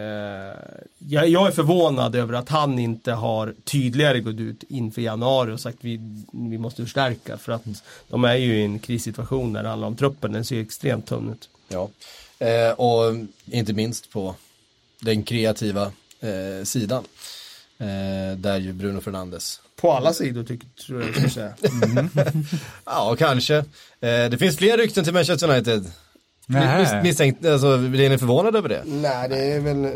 eh, 0.00 0.56
jag, 0.98 1.28
jag 1.28 1.46
är 1.46 1.50
förvånad 1.50 2.14
över 2.14 2.34
att 2.34 2.48
han 2.48 2.78
inte 2.78 3.12
har 3.12 3.54
tydligare 3.64 4.20
gått 4.20 4.40
ut 4.40 4.64
inför 4.68 5.02
januari 5.02 5.52
och 5.52 5.60
sagt 5.60 5.78
vi, 5.80 6.00
vi 6.32 6.58
måste 6.58 6.82
förstärka 6.82 7.36
för 7.36 7.52
att 7.52 7.64
de 8.08 8.24
är 8.24 8.36
ju 8.36 8.56
i 8.56 8.64
en 8.64 8.78
krissituation 8.78 9.52
när 9.52 9.62
det 9.62 9.68
handlar 9.68 9.88
om 9.88 9.96
truppen, 9.96 10.32
den 10.32 10.44
ser 10.44 10.60
extremt 10.60 11.06
tunn 11.06 11.32
ut. 11.32 11.48
Ja, 11.68 11.90
eh, 12.38 12.70
och 12.70 13.14
inte 13.44 13.72
minst 13.72 14.10
på 14.10 14.34
den 15.00 15.22
kreativa 15.22 15.92
eh, 16.20 16.64
sidan. 16.64 17.04
Eh, 17.78 18.38
där 18.38 18.58
ju 18.58 18.72
Bruno 18.72 19.00
Fernandes. 19.00 19.60
På 19.86 19.92
alla 19.92 20.12
sidor 20.12 20.44
tycker 20.44 20.68
tror 20.86 21.02
jag 21.02 21.14
ska 21.16 21.28
säga. 21.30 21.52
Ja, 22.84 23.16
kanske. 23.18 23.56
Eh, 23.56 23.64
det 24.00 24.38
finns 24.38 24.56
fler 24.56 24.76
rykten 24.78 25.04
till 25.04 25.12
Manchester 25.12 25.50
United. 25.50 25.84
Mis, 26.48 26.88
misstänkt, 27.02 27.46
alltså, 27.46 27.78
blir 27.78 28.10
ni 28.10 28.18
förvånade 28.18 28.58
över 28.58 28.68
det? 28.68 28.82
Nej, 28.86 29.28
det 29.28 29.36
är 29.52 29.60
väl 29.60 29.84
eh, 29.84 29.90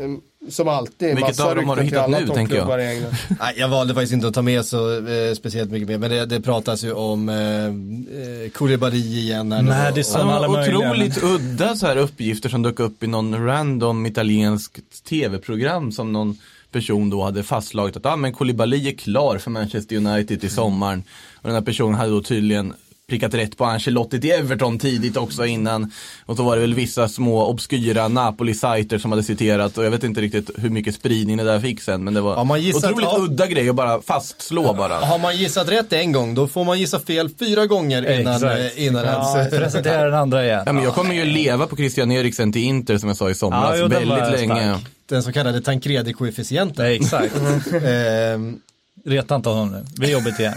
som 0.48 0.68
alltid. 0.68 1.08
Vilket 1.08 1.20
massa 1.22 1.44
av 1.44 1.56
dem 1.56 1.68
har 1.68 1.76
du 1.76 1.82
hittat 1.82 2.10
nu, 2.10 2.26
tänker 2.28 2.56
jag? 2.56 2.94
i. 2.94 3.02
Nej, 3.40 3.54
jag 3.56 3.68
valde 3.68 3.94
faktiskt 3.94 4.12
inte 4.12 4.28
att 4.28 4.34
ta 4.34 4.42
med 4.42 4.64
så 4.64 5.06
eh, 5.06 5.34
speciellt 5.34 5.70
mycket 5.70 5.88
mer, 5.88 5.98
men 5.98 6.10
det, 6.10 6.26
det 6.26 6.40
pratas 6.40 6.84
ju 6.84 6.92
om 6.92 7.28
eh, 7.28 7.64
eh, 7.64 8.50
Koulibaly 8.54 8.96
igen. 8.98 9.52
Här 9.52 9.62
nu. 9.62 9.68
Madison. 9.68 10.14
Och- 10.16 10.20
Som 10.20 10.30
alla 10.30 10.48
möjliga, 10.48 10.78
otroligt 10.78 11.22
udda 11.22 11.76
så 11.76 11.86
här 11.86 11.96
uppgifter 11.96 12.48
som 12.48 12.62
dök 12.62 12.80
upp 12.80 13.02
i 13.02 13.06
någon 13.06 13.46
random 13.46 14.06
italienskt 14.06 15.04
tv-program 15.08 15.92
som 15.92 16.12
någon 16.12 16.38
person 16.72 17.10
då 17.10 17.22
hade 17.22 17.42
fastslagit 17.42 17.96
att 17.96 18.06
ah, 18.06 18.16
men 18.16 18.32
Koulibaly 18.32 18.88
är 18.88 18.92
klar 18.92 19.38
för 19.38 19.50
Manchester 19.50 19.96
United 19.96 20.44
i 20.44 20.48
sommaren. 20.48 21.02
Och 21.36 21.42
den 21.48 21.54
här 21.54 21.62
personen 21.62 21.94
hade 21.94 22.10
då 22.10 22.22
tydligen 22.22 22.74
prickat 23.08 23.34
rätt 23.34 23.56
på 23.56 23.64
Ancelotti 23.64 24.20
till 24.20 24.30
Everton 24.30 24.78
tidigt 24.78 25.16
också 25.16 25.46
innan. 25.46 25.92
Och 26.26 26.36
så 26.36 26.42
var 26.42 26.54
det 26.56 26.60
väl 26.60 26.74
vissa 26.74 27.08
små 27.08 27.46
obskyra 27.46 28.08
Napoli-sajter 28.08 28.98
som 28.98 29.10
hade 29.12 29.22
citerat 29.22 29.78
och 29.78 29.84
jag 29.84 29.90
vet 29.90 30.04
inte 30.04 30.20
riktigt 30.20 30.50
hur 30.58 30.70
mycket 30.70 30.94
spridning 30.94 31.36
det 31.36 31.44
där 31.44 31.60
fick 31.60 31.82
sen. 31.82 32.04
Men 32.04 32.14
det 32.14 32.20
var 32.20 32.34
Har 32.36 32.44
man 32.44 32.60
gissat- 32.60 32.84
otroligt 32.90 33.08
ja. 33.12 33.18
udda 33.20 33.46
grej 33.46 33.68
att 33.68 33.74
bara 33.74 34.02
fastslå 34.02 34.74
bara. 34.74 34.94
Har 34.94 35.18
man 35.18 35.36
gissat 35.36 35.68
rätt 35.68 35.92
en 35.92 36.12
gång, 36.12 36.34
då 36.34 36.48
får 36.48 36.64
man 36.64 36.78
gissa 36.78 37.00
fel 37.00 37.30
fyra 37.38 37.66
gånger 37.66 38.20
innan, 38.20 38.34
Exakt. 38.34 38.58
eh, 38.78 38.86
innan 38.86 39.04
Ja, 39.04 39.36
ens... 39.38 39.50
presentera 39.58 40.04
den 40.04 40.14
andra 40.14 40.44
igen. 40.44 40.62
Ja, 40.66 40.72
men 40.72 40.84
jag 40.84 40.94
kommer 40.94 41.14
ju 41.14 41.24
leva 41.24 41.66
på 41.66 41.76
Christian 41.76 42.10
Eriksen 42.12 42.52
till 42.52 42.62
Inter 42.62 42.98
som 42.98 43.08
jag 43.08 43.16
sa 43.16 43.30
i 43.30 43.34
somras 43.34 43.70
Ja, 43.70 43.76
jo, 43.76 43.86
väldigt 43.88 44.40
länge. 44.40 44.74
stark. 44.74 44.86
Den 45.10 45.22
så 45.22 45.32
kallade 45.32 45.60
Tancredi-koefficienten. 45.60 46.86
Exakt. 46.86 47.34
Ehm, 47.84 48.60
Reta 49.04 49.34
inte 49.36 49.48
honom 49.48 49.72
nu. 49.72 49.84
Det 49.92 50.00
blir 50.00 50.10
jobbigt 50.10 50.40
igen. 50.40 50.54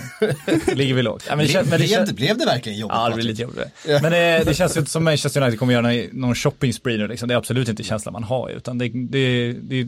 Ligger 0.73 0.93
vi 0.93 1.01
lågt. 1.01 1.25
Ja, 1.29 1.35
men 1.35 1.47
det, 1.47 1.53
men 1.53 1.69
det, 1.69 1.77
blev, 1.77 1.87
kän- 1.87 2.05
det, 2.05 2.13
blev 2.13 2.37
det 2.37 2.45
verkligen 2.45 2.79
jobbigt? 2.79 2.95
Ja, 2.97 3.09
det 3.09 3.15
blir 3.15 3.23
Patrik? 3.23 3.39
lite 3.39 3.41
jobbigt. 3.41 4.01
Men 4.03 4.11
det, 4.11 4.43
det 4.45 4.53
känns 4.53 4.75
ju 4.75 4.79
inte 4.79 4.91
som 4.91 5.03
Manchester 5.03 5.41
United 5.41 5.59
kommer 5.59 5.73
göra 5.73 5.81
någon, 5.81 6.07
någon 6.11 6.35
shopping 6.35 6.73
spree 6.73 6.97
nu 6.97 7.07
liksom. 7.07 7.27
Det 7.27 7.33
är 7.33 7.37
absolut 7.37 7.69
inte 7.69 7.83
känslan 7.83 8.13
man 8.13 8.23
har 8.23 8.49
utan 8.49 8.77
det, 8.77 8.89
det, 8.89 9.53
det 9.53 9.79
är 9.79 9.87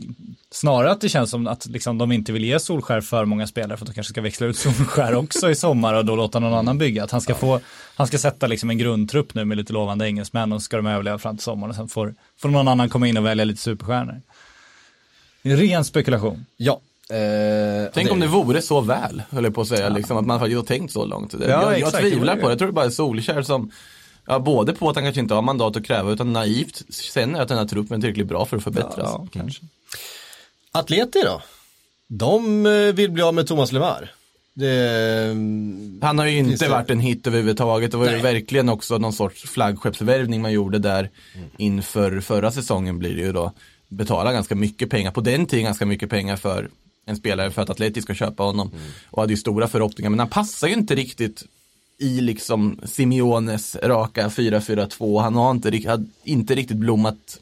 snarare 0.50 0.90
att 0.90 1.00
det 1.00 1.08
känns 1.08 1.30
som 1.30 1.46
att 1.46 1.66
liksom, 1.66 1.98
de 1.98 2.12
inte 2.12 2.32
vill 2.32 2.44
ge 2.44 2.58
Solskär 2.58 3.00
för 3.00 3.24
många 3.24 3.46
spelare 3.46 3.76
för 3.78 3.84
att 3.84 3.90
de 3.90 3.94
kanske 3.94 4.10
ska 4.12 4.20
växla 4.20 4.46
ut 4.46 4.56
Solskär 4.56 5.14
också 5.14 5.50
i 5.50 5.54
sommar 5.54 5.94
och 5.94 6.04
då 6.04 6.16
låta 6.16 6.38
någon 6.38 6.54
annan 6.54 6.78
bygga. 6.78 7.04
Att 7.04 7.10
han 7.10 7.20
ska 7.20 7.34
få, 7.34 7.60
han 7.96 8.06
ska 8.06 8.18
sätta 8.18 8.46
liksom 8.46 8.70
en 8.70 8.78
grundtrupp 8.78 9.34
nu 9.34 9.44
med 9.44 9.56
lite 9.56 9.72
lovande 9.72 10.06
engelsmän 10.06 10.52
och 10.52 10.60
så 10.60 10.64
ska 10.64 10.76
de 10.76 10.86
överleva 10.86 11.18
fram 11.18 11.36
till 11.36 11.44
sommaren 11.44 11.70
och 11.70 11.76
sen 11.76 11.88
får, 11.88 12.14
får 12.38 12.48
någon 12.48 12.68
annan 12.68 12.88
komma 12.88 13.08
in 13.08 13.16
och 13.16 13.26
välja 13.26 13.44
lite 13.44 13.60
superstjärnor. 13.62 14.22
Det 15.48 15.56
ren 15.56 15.84
spekulation. 15.84 16.46
Ja. 16.56 16.80
Eh, 17.10 17.90
Tänk 17.94 18.10
om 18.10 18.20
det 18.20 18.26
vore 18.26 18.62
så 18.62 18.80
väl, 18.80 19.22
höll 19.30 19.44
jag 19.44 19.54
på 19.54 19.60
att 19.60 19.68
säga, 19.68 19.88
liksom, 19.88 20.16
att 20.16 20.26
man 20.26 20.38
faktiskt 20.40 20.56
har 20.56 20.64
tänkt 20.66 20.92
så 20.92 21.04
långt. 21.04 21.30
Det- 21.38 21.48
Ja, 21.48 21.62
jag, 21.72 21.80
jag 21.80 21.92
det 21.92 21.98
tvivlar 22.00 22.34
på 22.36 22.40
det, 22.40 22.46
det. 22.46 22.50
jag 22.52 22.58
tror 22.58 22.68
det 22.68 22.72
bara 22.74 22.84
är 22.86 22.90
Solskär 22.90 23.42
som, 23.42 23.70
ja, 24.26 24.38
både 24.38 24.72
på 24.72 24.90
att 24.90 24.96
han 24.96 25.04
kanske 25.04 25.20
inte 25.20 25.34
har 25.34 25.42
mandat 25.42 25.76
att 25.76 25.86
kräva, 25.86 26.10
utan 26.12 26.32
naivt 26.32 26.82
känner 26.94 27.40
att 27.42 27.48
den 27.48 27.58
här 27.58 27.64
truppen 27.64 27.96
är 27.96 28.00
tillräckligt 28.00 28.26
bra 28.26 28.44
för 28.44 28.56
att 28.56 28.62
förbättras. 28.64 28.96
Ja, 28.96 29.26
kanske. 29.32 29.62
Atleti 30.72 31.20
då? 31.24 31.42
De 32.08 32.66
eh, 32.66 32.72
vill 32.72 33.10
bli 33.10 33.22
av 33.22 33.34
med 33.34 33.46
Thomas 33.46 33.72
Lemar. 33.72 34.10
Det, 34.54 35.28
Han 36.02 36.18
har 36.18 36.26
ju 36.26 36.38
inte 36.38 36.64
det- 36.64 36.70
varit 36.70 36.90
en 36.90 37.00
hit 37.00 37.26
överhuvudtaget. 37.26 37.90
Det 37.90 37.96
var 37.96 38.06
ju 38.06 38.12
Nej. 38.12 38.22
verkligen 38.22 38.68
också 38.68 38.98
någon 38.98 39.12
sorts 39.12 39.42
flaggskeppsvärvning 39.50 40.42
man 40.42 40.52
gjorde 40.52 40.78
där 40.78 41.10
inför 41.56 42.20
förra 42.20 42.50
säsongen 42.52 42.98
blir 42.98 43.14
det 43.16 43.22
ju 43.22 43.32
då. 43.32 43.52
Betala 43.96 44.32
ganska 44.32 44.54
mycket 44.54 44.90
pengar, 44.90 45.10
på 45.10 45.20
den 45.20 45.46
tiden 45.46 45.64
ganska 45.64 45.86
mycket 45.86 46.10
pengar 46.10 46.36
för 46.36 46.68
en 47.06 47.16
spelare 47.16 47.50
för 47.50 47.62
att 47.62 47.70
Atleti 47.70 48.02
ska 48.02 48.14
köpa 48.14 48.42
honom. 48.42 48.70
Och 49.10 49.22
hade 49.22 49.32
ju 49.32 49.36
stora 49.36 49.68
förhoppningar, 49.68 50.10
men 50.10 50.18
han 50.18 50.28
passar 50.28 50.68
ju 50.68 50.74
inte 50.74 50.94
riktigt 50.94 51.44
i 51.98 52.20
liksom 52.20 52.80
Simeones 52.84 53.76
raka 53.82 54.28
4-4-2. 54.28 55.20
Han 55.22 55.34
har 55.34 55.50
inte, 55.50 55.88
hade 55.88 56.06
inte 56.24 56.54
riktigt 56.54 56.76
blommat 56.76 57.40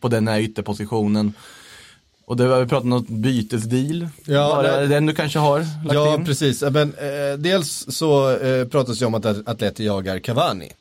på 0.00 0.08
den 0.08 0.28
här 0.28 0.40
ytterpositionen. 0.40 1.32
Och 2.24 2.36
det 2.36 2.48
var 2.48 2.60
vi 2.60 2.66
pratat 2.66 2.84
om 2.84 2.90
något 2.90 3.08
bytesdeal. 3.08 4.08
Ja, 4.24 4.62
det 4.62 4.86
den 4.86 5.06
du 5.06 5.14
kanske 5.14 5.38
har 5.38 5.58
lagt 5.58 5.94
ja, 5.94 6.14
in? 6.14 6.24
precis. 6.24 6.62
Men, 6.62 6.94
eh, 6.94 7.38
dels 7.38 7.86
så 7.88 8.36
eh, 8.36 8.66
pratas 8.68 8.98
det 8.98 9.06
om 9.06 9.14
att 9.14 9.26
Atleti 9.48 9.84
jagar 9.84 10.18
Cavani. 10.18 10.72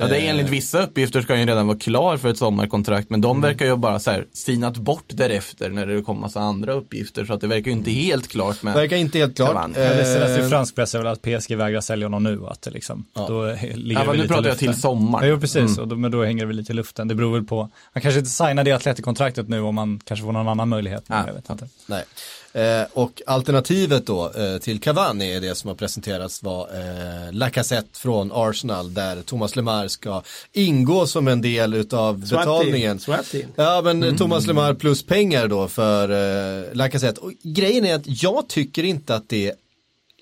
Ja, 0.00 0.06
det 0.06 0.16
är 0.16 0.22
Eh, 0.24 0.30
enligt 0.30 0.48
vissa 0.48 0.82
uppgifter 0.82 1.20
ska 1.22 1.32
han 1.32 1.40
ju 1.40 1.46
redan 1.46 1.66
vara 1.66 1.78
klar 1.78 2.16
för 2.16 2.28
ett 2.28 2.38
sommarkontrakt, 2.38 3.10
men 3.10 3.20
de 3.20 3.30
Mm. 3.30 3.40
verkar 3.50 3.66
ju 3.66 3.76
bara 3.76 3.98
så 4.00 4.10
här 4.10 4.26
sinat 4.32 4.76
bort 4.76 5.04
därefter 5.08 5.70
när 5.70 5.86
det 5.86 6.02
kommer 6.02 6.20
massa 6.20 6.40
andra 6.40 6.72
uppgifter, 6.72 7.24
så 7.24 7.32
att 7.32 7.40
det 7.40 7.46
verkar 7.46 7.66
ju 7.66 7.72
inte 7.72 7.90
helt 7.90 8.28
klart 8.28 8.62
med 8.62 8.74
Verkar 8.74 8.96
inte 8.96 9.18
helt 9.18 9.36
klart. 9.36 9.70
Ja, 9.76 9.82
det 9.82 10.04
senaste 10.04 10.40
Eh, 10.40 10.46
i 10.46 10.48
fransk 10.48 10.74
press 10.74 10.94
är 10.94 10.98
väl 10.98 11.06
att 11.06 11.22
PSG 11.22 11.54
vägrar 11.56 11.80
sälja 11.80 12.06
honom 12.06 12.22
nu 12.22 12.40
att 12.46 12.62
det 12.62 12.70
liksom, 12.70 13.04
då 13.14 13.44
ligger 13.74 14.04
Ja, 14.04 14.12
det 14.12 14.18
nu 14.18 14.28
pratar 14.28 14.48
jag 14.48 14.58
till 14.58 14.74
sommar. 14.80 15.22
Ja, 15.22 15.28
jo, 15.28 15.40
precis, 15.40 15.56
Mm. 15.56 15.78
och 15.78 15.88
då, 15.88 15.96
men 15.96 16.10
då 16.10 16.24
hänger 16.24 16.40
det 16.42 16.46
väl 16.46 16.56
lite 16.56 16.72
i 16.72 16.76
luften. 16.76 17.08
Det 17.08 17.14
beror 17.14 17.32
väl 17.32 17.44
på, 17.44 17.70
han 17.92 18.02
kanske 18.02 18.18
inte 18.18 18.30
signar 18.30 18.64
det 18.64 18.72
Atleti-kontraktet 18.72 19.48
nu 19.48 19.60
om 19.60 19.74
man 19.74 20.00
kanske 20.04 20.24
får 20.24 20.32
någon 20.32 20.48
annan 20.48 20.68
möjlighet. 20.68 21.04
Ja. 21.06 21.22
Jag 21.26 21.34
vet 21.34 21.50
inte. 21.50 21.68
Nej. 21.86 22.04
Eh, 22.52 22.82
och 22.92 23.22
alternativet 23.26 24.06
då 24.06 24.32
eh, 24.32 24.58
till 24.58 24.80
Cavani 24.80 25.34
är 25.34 25.40
det 25.40 25.54
som 25.54 25.68
har 25.68 25.74
presenterats 25.74 26.42
var 26.42 26.68
eh, 26.74 27.32
Lacazette 27.32 27.98
från 27.98 28.30
Arsenal 28.34 28.94
där 28.94 29.22
Thomas 29.22 29.56
Lemar 29.56 29.88
ska 29.88 30.22
ingå 30.52 31.06
som 31.06 31.28
en 31.28 31.40
del 31.40 31.74
utav 31.74 32.18
betalningen. 32.18 33.00
Swatty. 33.00 33.44
Ja 33.56 33.80
men 33.84 34.16
Thomas 34.18 34.46
Lemar 34.46 34.74
plus 34.74 35.02
pengar 35.02 35.48
då 35.48 35.68
för 35.68 36.10
eh, 36.10 36.74
Lacazette. 36.74 37.20
Och 37.20 37.32
grejen 37.42 37.84
är 37.84 37.94
att 37.94 38.22
jag 38.22 38.48
tycker 38.48 38.82
inte 38.84 39.14
att 39.14 39.28
det 39.28 39.54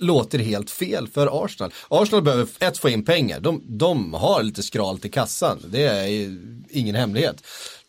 låter 0.01 0.39
helt 0.39 0.71
fel 0.71 1.09
för 1.09 1.45
Arsenal. 1.45 1.73
Arsenal 1.89 2.23
behöver 2.23 2.47
ett 2.61 2.79
få 2.79 2.89
in 2.89 3.05
pengar. 3.05 3.41
De, 3.41 3.63
de 3.67 4.15
har 4.15 4.43
lite 4.43 4.63
skralt 4.63 5.05
i 5.05 5.09
kassan. 5.09 5.59
Det 5.67 5.83
är 5.83 6.37
ingen 6.71 6.95
hemlighet. 6.95 7.43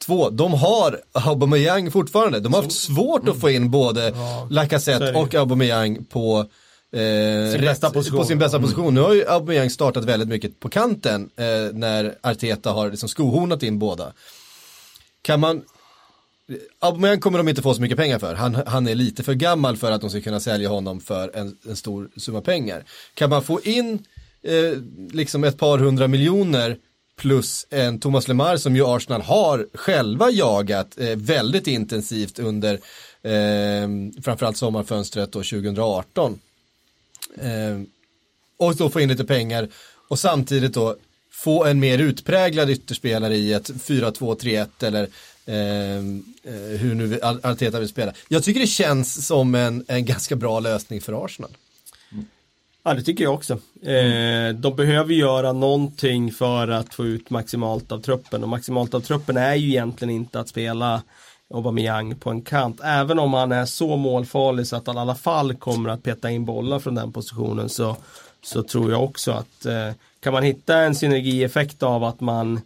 Två, 0.06 0.30
de 0.30 0.54
har 0.54 1.00
Aubameyang 1.12 1.92
fortfarande. 1.92 2.40
De 2.40 2.54
har 2.54 2.62
haft 2.64 2.76
svårt 2.76 3.30
att 3.30 3.40
få 3.42 3.50
in 3.50 3.72
både 3.72 4.12
så 4.12 4.18
är 4.18 4.50
Lacazette 4.54 5.14
och 5.14 5.36
Aubameyang 5.36 6.06
på 6.06 6.46
eh, 6.94 7.00
rätt- 7.00 7.62
bästa 7.62 7.90
position. 7.90 8.20
På 8.20 8.26
sin 8.26 8.40
bästa 8.40 8.60
position. 8.60 8.94
Nu 8.94 9.02
har 9.02 9.14
ju 9.14 9.28
Aubameyang 9.28 9.70
startat 9.70 10.06
väldigt 10.06 10.30
mycket 10.30 10.60
på 10.60 10.70
kanten 10.70 11.30
eh, 11.36 11.46
när 11.74 12.16
Arteta 12.22 12.72
har 12.72 12.90
liksom 12.90 13.10
skohornat 13.10 13.64
in 13.64 13.80
båda. 13.80 14.14
Kan 15.22 15.40
man 15.40 15.62
Aubameyang 16.80 17.20
kommer 17.20 17.38
de 17.38 17.50
inte 17.50 17.62
få 17.62 17.74
så 17.74 17.82
mycket 17.82 17.98
pengar 17.98 18.20
för. 18.20 18.34
Han, 18.36 18.58
han 18.68 18.88
är 18.88 18.96
lite 18.96 19.24
för 19.24 19.34
gammal 19.34 19.78
för 19.78 19.92
att 19.92 20.02
de 20.02 20.10
ska 20.10 20.22
kunna 20.22 20.40
sälja 20.40 20.70
honom 20.70 21.02
för 21.02 21.32
en, 21.36 21.58
en 21.70 21.76
stor 21.76 22.10
summa 22.18 22.42
pengar. 22.42 22.84
Kan 23.14 23.30
man 23.30 23.44
få 23.44 23.62
in 23.62 24.00
eh, 24.44 24.54
liksom 25.12 25.44
ett 25.44 25.58
par 25.58 25.78
hundra 25.78 26.08
miljoner 26.08 26.78
plus 27.20 27.66
en 27.70 28.00
Thomas 28.00 28.28
Lemar 28.28 28.58
som 28.58 28.76
ju 28.76 28.86
Arsenal 28.88 29.22
har 29.22 29.68
själva 29.74 30.30
jagat 30.32 30.98
eh, 30.98 31.16
väldigt 31.16 31.68
intensivt 31.68 32.40
under 32.40 32.74
eh, 33.22 33.90
framförallt 34.24 34.58
sommarfönstret 34.58 35.32
då 35.32 35.40
2018. 35.40 36.40
Eh, 37.42 37.80
och 38.58 38.76
då 38.76 38.90
få 38.90 39.02
in 39.02 39.10
lite 39.10 39.26
pengar 39.26 39.68
och 40.08 40.20
samtidigt 40.20 40.74
då 40.74 40.96
få 41.32 41.66
en 41.66 41.80
mer 41.80 42.00
utpräglad 42.00 42.70
ytterspelare 42.70 43.36
i 43.36 43.54
ett 43.54 43.70
4-2-3-1 43.70 44.68
eller 44.82 45.08
eh, 45.46 45.98
eh, 46.54 46.80
hur 46.80 46.96
nu 46.96 47.20
Arteta 47.22 47.80
vill 47.80 47.90
spela. 47.90 48.14
Jag 48.28 48.44
tycker 48.44 48.60
det 48.60 48.68
känns 48.68 49.28
som 49.28 49.56
en, 49.56 49.86
en 49.88 50.06
ganska 50.06 50.36
bra 50.36 50.60
lösning 50.60 51.02
för 51.02 51.26
Arsenal. 51.26 51.52
Ja, 52.84 52.94
det 52.94 53.04
tycker 53.04 53.24
jag 53.24 53.34
också. 53.34 53.54
Eh, 53.82 54.56
de 54.56 54.76
behöver 54.76 55.14
göra 55.14 55.54
någonting 55.54 56.32
för 56.32 56.68
att 56.68 56.94
få 56.94 57.06
ut 57.06 57.30
maximalt 57.30 57.92
av 57.92 58.00
truppen 58.00 58.44
och 58.44 58.50
maximalt 58.50 58.94
av 58.94 59.00
truppen 59.00 59.38
är 59.38 59.56
ju 59.56 59.70
egentligen 59.70 60.14
inte 60.14 60.40
att 60.40 60.50
spela 60.50 61.02
Aubameyang 61.54 62.16
på 62.16 62.30
en 62.30 62.42
kant. 62.42 62.82
Även 62.84 63.20
om 63.20 63.34
han 63.34 63.52
är 63.52 63.66
så 63.66 63.98
målfarlig 63.98 64.68
så 64.68 64.76
att 64.76 64.88
han 64.88 64.96
i 64.96 65.00
alla 65.00 65.16
fall 65.16 65.56
kommer 65.56 65.90
att 65.90 66.04
peta 66.04 66.30
in 66.30 66.46
bollar 66.46 66.80
från 66.80 66.96
den 66.96 67.12
positionen 67.12 67.70
så, 67.70 67.98
så 68.42 68.64
tror 68.64 68.92
jag 68.92 69.04
också 69.04 69.32
att 69.32 69.66
eh, 69.66 69.92
kan 70.20 70.34
man 70.34 70.44
hitta 70.44 70.78
en 70.78 70.96
synergieffekt 70.96 71.84
av 71.84 72.04
att 72.04 72.20
man 72.20 72.62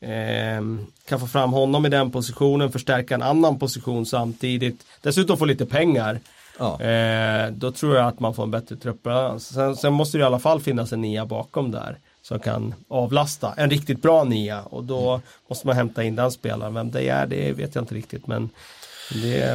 eh, 0.00 0.62
kan 1.08 1.20
få 1.20 1.26
fram 1.26 1.52
honom 1.52 1.86
i 1.86 1.88
den 1.88 2.10
positionen, 2.10 2.72
förstärka 2.72 3.14
en 3.14 3.22
annan 3.22 3.58
position 3.58 4.06
samtidigt, 4.06 4.86
dessutom 5.00 5.36
få 5.36 5.44
lite 5.44 5.66
pengar. 5.66 6.20
Ja. 6.58 6.80
Eh, 6.80 7.50
då 7.50 7.72
tror 7.72 7.96
jag 7.96 8.06
att 8.06 8.20
man 8.20 8.34
får 8.34 8.42
en 8.42 8.50
bättre 8.50 8.76
truppbalans. 8.76 9.54
Sen, 9.54 9.76
sen 9.76 9.92
måste 9.92 10.18
det 10.18 10.22
i 10.22 10.24
alla 10.24 10.38
fall 10.38 10.60
finnas 10.60 10.92
en 10.92 11.00
nia 11.00 11.26
bakom 11.26 11.70
där. 11.70 11.98
Som 12.22 12.38
kan 12.38 12.74
avlasta. 12.88 13.54
En 13.56 13.70
riktigt 13.70 14.02
bra 14.02 14.24
nia. 14.24 14.62
Och 14.62 14.84
då 14.84 15.20
måste 15.48 15.66
man 15.66 15.76
hämta 15.76 16.02
in 16.02 16.16
den 16.16 16.30
spelaren. 16.30 16.74
Vem 16.74 16.90
det 16.90 17.08
är, 17.08 17.26
det 17.26 17.52
vet 17.52 17.74
jag 17.74 17.82
inte 17.82 17.94
riktigt. 17.94 18.26
Men 18.26 18.50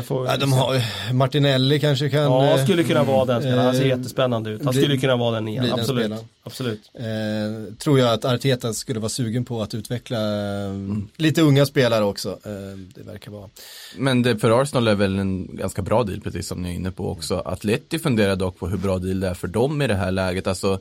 får 0.05 0.27
Ja, 0.27 0.37
de 0.37 0.53
har, 0.53 0.81
Martinelli 1.13 1.79
kanske 1.79 2.09
kan 2.09 2.19
Ja, 2.21 2.57
eh, 2.57 2.63
skulle 2.63 2.83
kunna 2.83 3.03
vara 3.03 3.25
den 3.25 3.41
spelaren. 3.41 3.65
Han 3.65 3.75
ser 3.75 3.81
eh, 3.81 3.87
jättespännande 3.87 4.49
ut. 4.49 4.63
Han 4.65 4.71
bli- 4.71 4.81
skulle 4.81 4.97
kunna 4.97 5.15
vara 5.15 5.35
den 5.35 5.45
nian. 5.45 5.63
bli 5.63 5.69
den 5.69 5.79
Absolut. 5.79 6.11
Absolut. 6.43 6.81
Eh, 6.93 7.73
tror 7.77 7.99
jag 7.99 8.13
att 8.13 8.25
Arteta 8.25 8.73
skulle 8.73 8.99
vara 8.99 9.09
sugen 9.09 9.45
på 9.45 9.61
att 9.61 9.73
utveckla 9.73 10.17
eh, 10.65 10.73
lite 11.17 11.41
unga 11.41 11.65
spelare 11.65 12.03
också. 12.03 12.29
Eh, 12.29 12.77
det 12.95 13.03
verkar 13.03 13.31
vara. 13.31 13.49
Men 13.97 14.21
det 14.21 14.37
för 14.37 14.61
Arsenal 14.61 14.87
är 14.87 14.95
väl 14.95 15.19
en 15.19 15.55
ganska 15.55 15.81
bra 15.81 16.03
deal, 16.03 16.21
precis 16.21 16.47
som 16.47 16.61
ni 16.61 16.69
är 16.69 16.73
inne 16.73 16.91
på 16.91 17.11
också. 17.11 17.41
Atleti 17.45 17.99
funderar 17.99 18.35
dock 18.35 18.59
på 18.59 18.67
hur 18.67 18.77
bra 18.77 18.97
deal 18.97 19.19
det 19.19 19.27
är 19.27 19.33
för 19.33 19.47
dem 19.47 19.81
i 19.81 19.87
det 19.87 19.95
här 19.95 20.11
läget. 20.11 20.47
Alltså, 20.47 20.79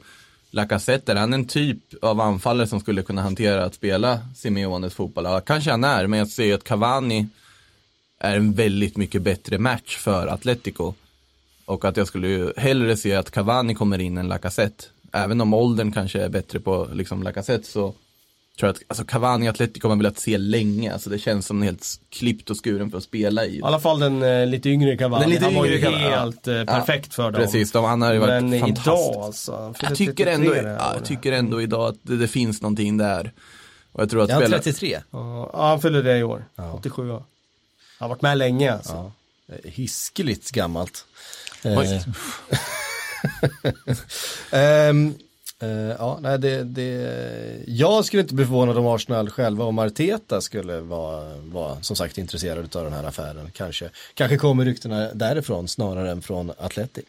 Lacazette, 0.50 1.12
är 1.12 1.16
han 1.16 1.32
en 1.32 1.44
typ 1.46 1.78
av 2.02 2.20
anfallare 2.20 2.66
som 2.66 2.80
skulle 2.80 3.02
kunna 3.02 3.22
hantera 3.22 3.64
att 3.64 3.74
spela 3.74 4.18
Simeones 4.36 4.94
fotboll? 4.94 5.24
Ja, 5.24 5.40
kanske 5.40 5.70
han 5.70 5.84
är, 5.84 6.06
men 6.06 6.18
jag 6.18 6.28
ser 6.28 6.44
ju 6.44 6.52
att 6.52 6.64
Cavani 6.64 7.28
är 8.20 8.36
en 8.36 8.52
väldigt 8.52 8.96
mycket 8.96 9.22
bättre 9.22 9.58
match 9.58 9.96
för 9.96 10.26
Atletico. 10.26 10.94
Och 11.64 11.84
att 11.84 11.96
jag 11.96 12.06
skulle 12.06 12.28
ju 12.28 12.52
hellre 12.56 12.96
se 12.96 13.14
att 13.14 13.30
Cavani 13.30 13.74
kommer 13.74 13.98
in 13.98 14.18
än 14.18 14.28
Lacazette. 14.28 14.84
Även 15.12 15.40
om 15.40 15.54
åldern 15.54 15.92
kanske 15.92 16.22
är 16.22 16.28
bättre 16.28 16.60
på 16.60 16.88
liksom 16.92 17.22
Lacazette 17.22 17.66
så 17.68 17.94
tror 18.58 18.68
jag 18.68 18.70
att, 18.70 18.82
alltså 18.88 19.04
Cavani 19.04 19.48
Atletico 19.48 19.84
har 19.84 19.88
man 19.88 19.98
velat 19.98 20.18
se 20.18 20.38
länge, 20.38 20.92
alltså 20.92 21.10
det 21.10 21.18
känns 21.18 21.46
som 21.46 21.56
en 21.56 21.62
helt 21.62 21.86
klippt 22.10 22.50
och 22.50 22.64
skuren 22.64 22.90
för 22.90 22.98
att 22.98 23.04
spela 23.04 23.44
i. 23.44 23.58
I 23.58 23.62
alla 23.62 23.80
fall 23.80 23.98
den 24.00 24.22
eh, 24.22 24.46
lite 24.46 24.68
yngre 24.70 24.96
Cavani. 24.96 25.22
Den 25.22 25.30
lite 25.30 25.44
han 25.44 25.54
var 25.54 25.66
ju 25.66 25.72
yngre 25.72 25.82
Cavani, 25.84 26.04
ja. 26.04 26.18
helt 26.18 26.48
eh, 26.48 26.64
perfekt 26.64 27.14
för 27.14 27.30
dem. 27.30 27.42
Precis, 27.42 27.72
de, 27.72 27.84
han 27.84 28.02
har 28.02 28.12
ju 28.12 28.18
varit 28.18 28.44
Men 28.44 28.60
fantastisk. 28.60 28.86
idag 28.86 29.24
alltså. 29.24 29.74
jag 29.82 29.94
tycker, 29.94 30.24
33 30.24 30.32
ändå, 30.34 30.54
ja, 30.54 30.94
jag 30.94 31.04
tycker 31.04 31.32
ändå 31.32 31.62
idag 31.62 31.88
att 31.88 31.96
det, 32.02 32.16
det 32.16 32.28
finns 32.28 32.62
någonting 32.62 32.96
där. 32.96 33.32
Och 33.92 34.02
jag 34.02 34.10
tror 34.10 34.22
att 34.22 34.28
Är 34.28 34.34
han 34.34 34.42
spela- 34.42 34.58
33? 34.58 34.98
Ja, 35.10 35.50
han 35.68 35.80
fyller 35.80 36.02
det 36.02 36.18
i 36.18 36.22
år. 36.22 36.44
87 36.74 37.10
år. 37.10 37.22
Har 37.98 38.08
varit 38.08 38.22
med 38.22 38.38
länge 38.38 38.72
alltså. 38.72 39.12
Ja. 39.46 39.54
Hiskeligt 39.64 40.50
gammalt. 40.50 41.04
Eh, 41.62 41.80
eh, 45.60 45.68
ja, 45.98 46.18
nej, 46.20 46.38
det, 46.38 46.64
det, 46.64 47.64
jag 47.66 48.04
skulle 48.04 48.22
inte 48.22 48.34
bli 48.34 48.44
förvånad 48.44 48.78
om 48.78 48.86
Arsenal 48.86 49.30
själva 49.30 49.64
och 49.64 49.78
Arteta 49.78 50.40
skulle 50.40 50.80
vara, 50.80 51.36
vara 51.36 51.82
som 51.82 51.96
sagt 51.96 52.18
intresserade 52.18 52.78
av 52.78 52.84
den 52.84 52.92
här 52.92 53.04
affären. 53.04 53.50
Kanske, 53.54 53.90
kanske 54.14 54.36
kommer 54.36 54.64
ryktena 54.64 55.14
därifrån 55.14 55.68
snarare 55.68 56.10
än 56.10 56.22
från 56.22 56.52
Atleti. 56.58 57.02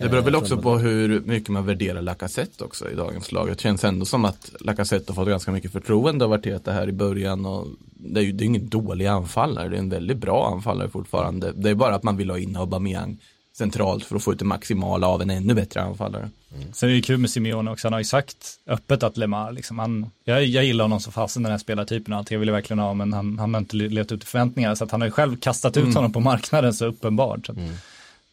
Det 0.00 0.08
beror 0.08 0.22
väl 0.22 0.34
Eh, 0.34 0.40
också 0.40 0.54
från- 0.54 0.62
på 0.62 0.78
hur 0.78 1.20
mycket 1.20 1.48
man 1.48 1.66
värderar 1.66 2.02
Lacazette 2.02 2.64
också 2.64 2.90
i 2.90 2.94
dagens 2.94 3.32
lag. 3.32 3.48
Det 3.48 3.60
känns 3.60 3.84
ändå 3.84 4.04
som 4.06 4.24
att 4.24 4.50
Lacazette 4.60 5.12
har 5.12 5.14
fått 5.14 5.28
ganska 5.28 5.52
mycket 5.52 5.72
förtroende 5.72 6.24
av 6.24 6.32
Arteta 6.32 6.72
här 6.72 6.88
i 6.88 6.92
början. 6.92 7.46
Och 7.46 7.66
det 7.94 8.20
är 8.20 8.24
ju 8.24 8.32
det 8.32 8.44
är 8.44 8.46
ingen 8.46 8.68
dålig 8.68 9.06
anfallare, 9.06 9.68
det 9.68 9.76
är 9.76 9.78
en 9.78 9.88
väldigt 9.90 10.16
bra 10.18 10.50
anfallare 10.54 10.88
fortfarande. 10.88 11.52
Det 11.52 11.70
är 11.70 11.74
bara 11.74 11.94
att 11.94 12.02
man 12.02 12.16
vill 12.16 12.30
ha 12.30 12.38
in 12.38 12.56
Aubameyang 12.56 13.18
centralt 13.56 14.04
för 14.04 14.16
att 14.16 14.22
få 14.22 14.32
ut 14.32 14.38
det 14.38 14.44
maximala 14.44 15.06
av 15.06 15.22
en 15.22 15.30
ännu 15.30 15.54
bättre 15.54 15.80
anfallare. 15.82 16.30
Sen 16.72 16.88
är 16.88 16.90
det 16.90 16.96
ju 16.96 17.02
kul 17.02 17.18
med 17.18 17.30
Simeone 17.30 17.70
också, 17.70 17.86
han 17.86 17.92
har 17.92 18.00
ju 18.00 18.04
sagt 18.04 18.36
öppet 18.66 19.02
att 19.02 19.16
Lemar, 19.16 19.52
liksom, 19.52 19.78
han, 19.78 20.10
jag, 20.24 20.44
jag 20.44 20.64
gillar 20.64 20.84
honom 20.84 21.00
så 21.00 21.10
fasen 21.10 21.42
den 21.42 21.52
här 21.52 21.58
spelartypen 21.58 22.12
och 22.12 22.18
allt, 22.18 22.30
jag 22.30 22.38
ville 22.38 22.52
verkligen 22.52 22.78
ha 22.78 22.94
men 22.94 23.12
han, 23.12 23.38
han 23.38 23.54
har 23.54 23.60
inte 23.60 23.76
levt 23.76 24.12
ut 24.12 24.20
till 24.20 24.28
förväntningarna 24.28 24.76
så 24.76 24.84
att 24.84 24.90
han 24.90 25.00
har 25.00 25.08
ju 25.08 25.12
själv 25.12 25.36
kastat 25.36 25.76
ut 25.76 25.94
honom 25.94 26.12
på 26.12 26.20
marknaden 26.20 26.74
så 26.74 26.84
uppenbart. 26.86 27.46
Så 27.46 27.52
att 27.52 27.58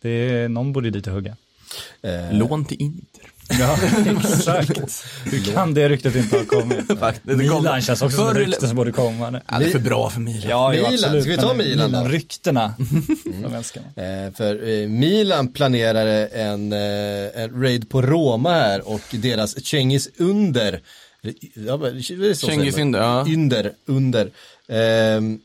det 0.01 0.47
någon 0.47 0.73
borde 0.73 0.89
dit 0.89 1.07
och 1.07 1.13
hugga. 1.13 1.35
Eh, 2.01 2.33
Lån 2.37 2.65
till 2.65 2.81
Inter. 2.81 3.23
Ja, 3.59 3.77
exakt. 4.23 4.79
Hur 5.25 5.53
kan 5.53 5.73
det 5.73 5.89
ryktet 5.89 6.15
inte 6.15 6.37
ha 6.37 6.45
kommit? 6.45 6.87
Kom- 6.99 7.37
Milan 7.37 7.81
känns 7.81 8.01
också 8.01 8.17
som 8.17 8.27
ett 8.29 8.35
rykte 8.37 8.67
som 8.67 8.75
borde 8.75 8.91
komma 8.91 9.29
nu. 9.29 9.41
Ja, 9.51 9.59
det 9.59 9.65
är 9.65 9.69
för 9.69 9.79
bra 9.79 10.09
för 10.09 10.19
Milan. 10.19 10.49
Ja, 10.49 10.69
Milan, 10.71 10.93
absolut, 10.93 11.23
ska 11.23 11.31
vi 11.31 11.37
ta 11.37 11.53
Milan 11.53 11.91
då? 11.91 11.99
Älskar 12.05 12.51
man. 13.95 14.05
Eh, 14.05 14.33
för 14.33 14.69
eh, 14.69 14.87
Milan 14.87 15.47
planerade 15.53 16.27
en, 16.27 16.73
eh, 16.73 17.41
en 17.43 17.61
raid 17.61 17.89
på 17.89 18.01
Roma 18.01 18.51
här 18.53 18.87
och 18.89 19.01
deras 19.11 19.65
Cengiz 19.65 20.09
under. 20.17 20.81
Ja, 21.53 21.79
Cengiz. 22.35 22.77
Under, 22.77 22.99
ja. 22.99 23.25
Under, 23.27 23.71
under. 23.85 24.31
ehm, 24.67 25.39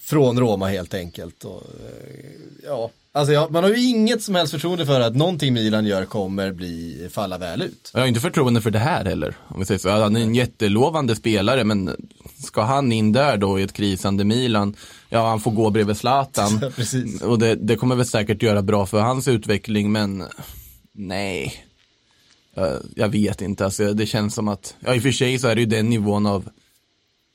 från 0.00 0.40
Roma 0.40 0.68
helt 0.68 0.94
enkelt. 0.94 1.44
Och, 1.44 1.62
eh, 1.62 2.30
ja, 2.64 2.90
alltså 3.18 3.32
ja, 3.32 3.48
man 3.50 3.64
har 3.64 3.70
ju 3.70 3.88
inget 3.88 4.22
som 4.22 4.34
helst 4.34 4.52
förtroende 4.52 4.86
för 4.86 5.00
att 5.00 5.16
någonting 5.16 5.54
Milan 5.54 5.86
gör 5.86 6.04
kommer 6.04 6.52
bli, 6.52 7.08
falla 7.12 7.38
väl 7.38 7.62
ut. 7.62 7.90
Jag 7.94 8.00
har 8.00 8.06
inte 8.06 8.20
förtroende 8.20 8.60
för 8.60 8.70
det 8.70 8.78
här 8.78 9.04
heller. 9.04 9.36
Om 9.48 9.60
vi 9.60 9.66
säger 9.66 9.78
så. 9.78 9.90
Han 9.90 10.16
är 10.16 10.20
en 10.20 10.34
jättelovande 10.34 11.16
spelare, 11.16 11.64
men 11.64 12.10
ska 12.44 12.62
han 12.62 12.92
in 12.92 13.12
där 13.12 13.36
då 13.36 13.60
i 13.60 13.62
ett 13.62 13.72
krisande 13.72 14.24
Milan, 14.24 14.76
ja 15.08 15.28
han 15.28 15.40
får 15.40 15.50
gå 15.50 15.70
bredvid 15.70 15.96
Zlatan. 15.96 16.60
Och 17.22 17.38
det, 17.38 17.54
det 17.54 17.76
kommer 17.76 17.96
väl 17.96 18.06
säkert 18.06 18.42
göra 18.42 18.62
bra 18.62 18.86
för 18.86 19.00
hans 19.00 19.28
utveckling, 19.28 19.92
men 19.92 20.24
nej. 20.94 21.64
Jag, 22.54 22.82
jag 22.96 23.08
vet 23.08 23.40
inte, 23.40 23.64
alltså, 23.64 23.92
det 23.92 24.06
känns 24.06 24.34
som 24.34 24.48
att, 24.48 24.74
ja 24.80 24.94
i 24.94 24.98
och 24.98 25.02
för 25.02 25.12
sig 25.12 25.38
så 25.38 25.48
är 25.48 25.54
det 25.54 25.60
ju 25.60 25.66
den 25.66 25.90
nivån 25.90 26.26
av 26.26 26.48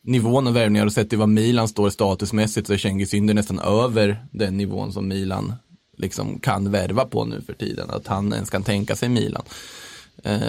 nivån 0.04 0.48
av 0.48 0.54
värvningar 0.54 0.86
och 0.86 0.94
sett 0.94 1.10
till 1.10 1.20
vad 1.20 1.30
Milan 1.30 1.68
står 1.68 1.90
statusmässigt 1.90 2.68
så 2.68 2.74
är 2.74 2.78
Cengiz 2.78 3.14
Ynder 3.14 3.34
nästan 3.34 3.60
över 3.60 4.26
den 4.32 4.58
nivån 4.58 4.94
som 4.94 5.08
Milan 5.08 5.54
liksom 5.98 6.40
kan 6.40 6.72
värva 6.72 7.06
på 7.06 7.26
nu 7.26 7.42
för 7.42 7.54
tiden. 7.54 7.90
Att 7.90 8.08
han 8.08 8.34
ens 8.34 8.50
kan 8.50 8.64
tänka 8.64 8.96
sig 8.96 9.10
Milan. 9.10 9.44
Eh, 10.24 10.42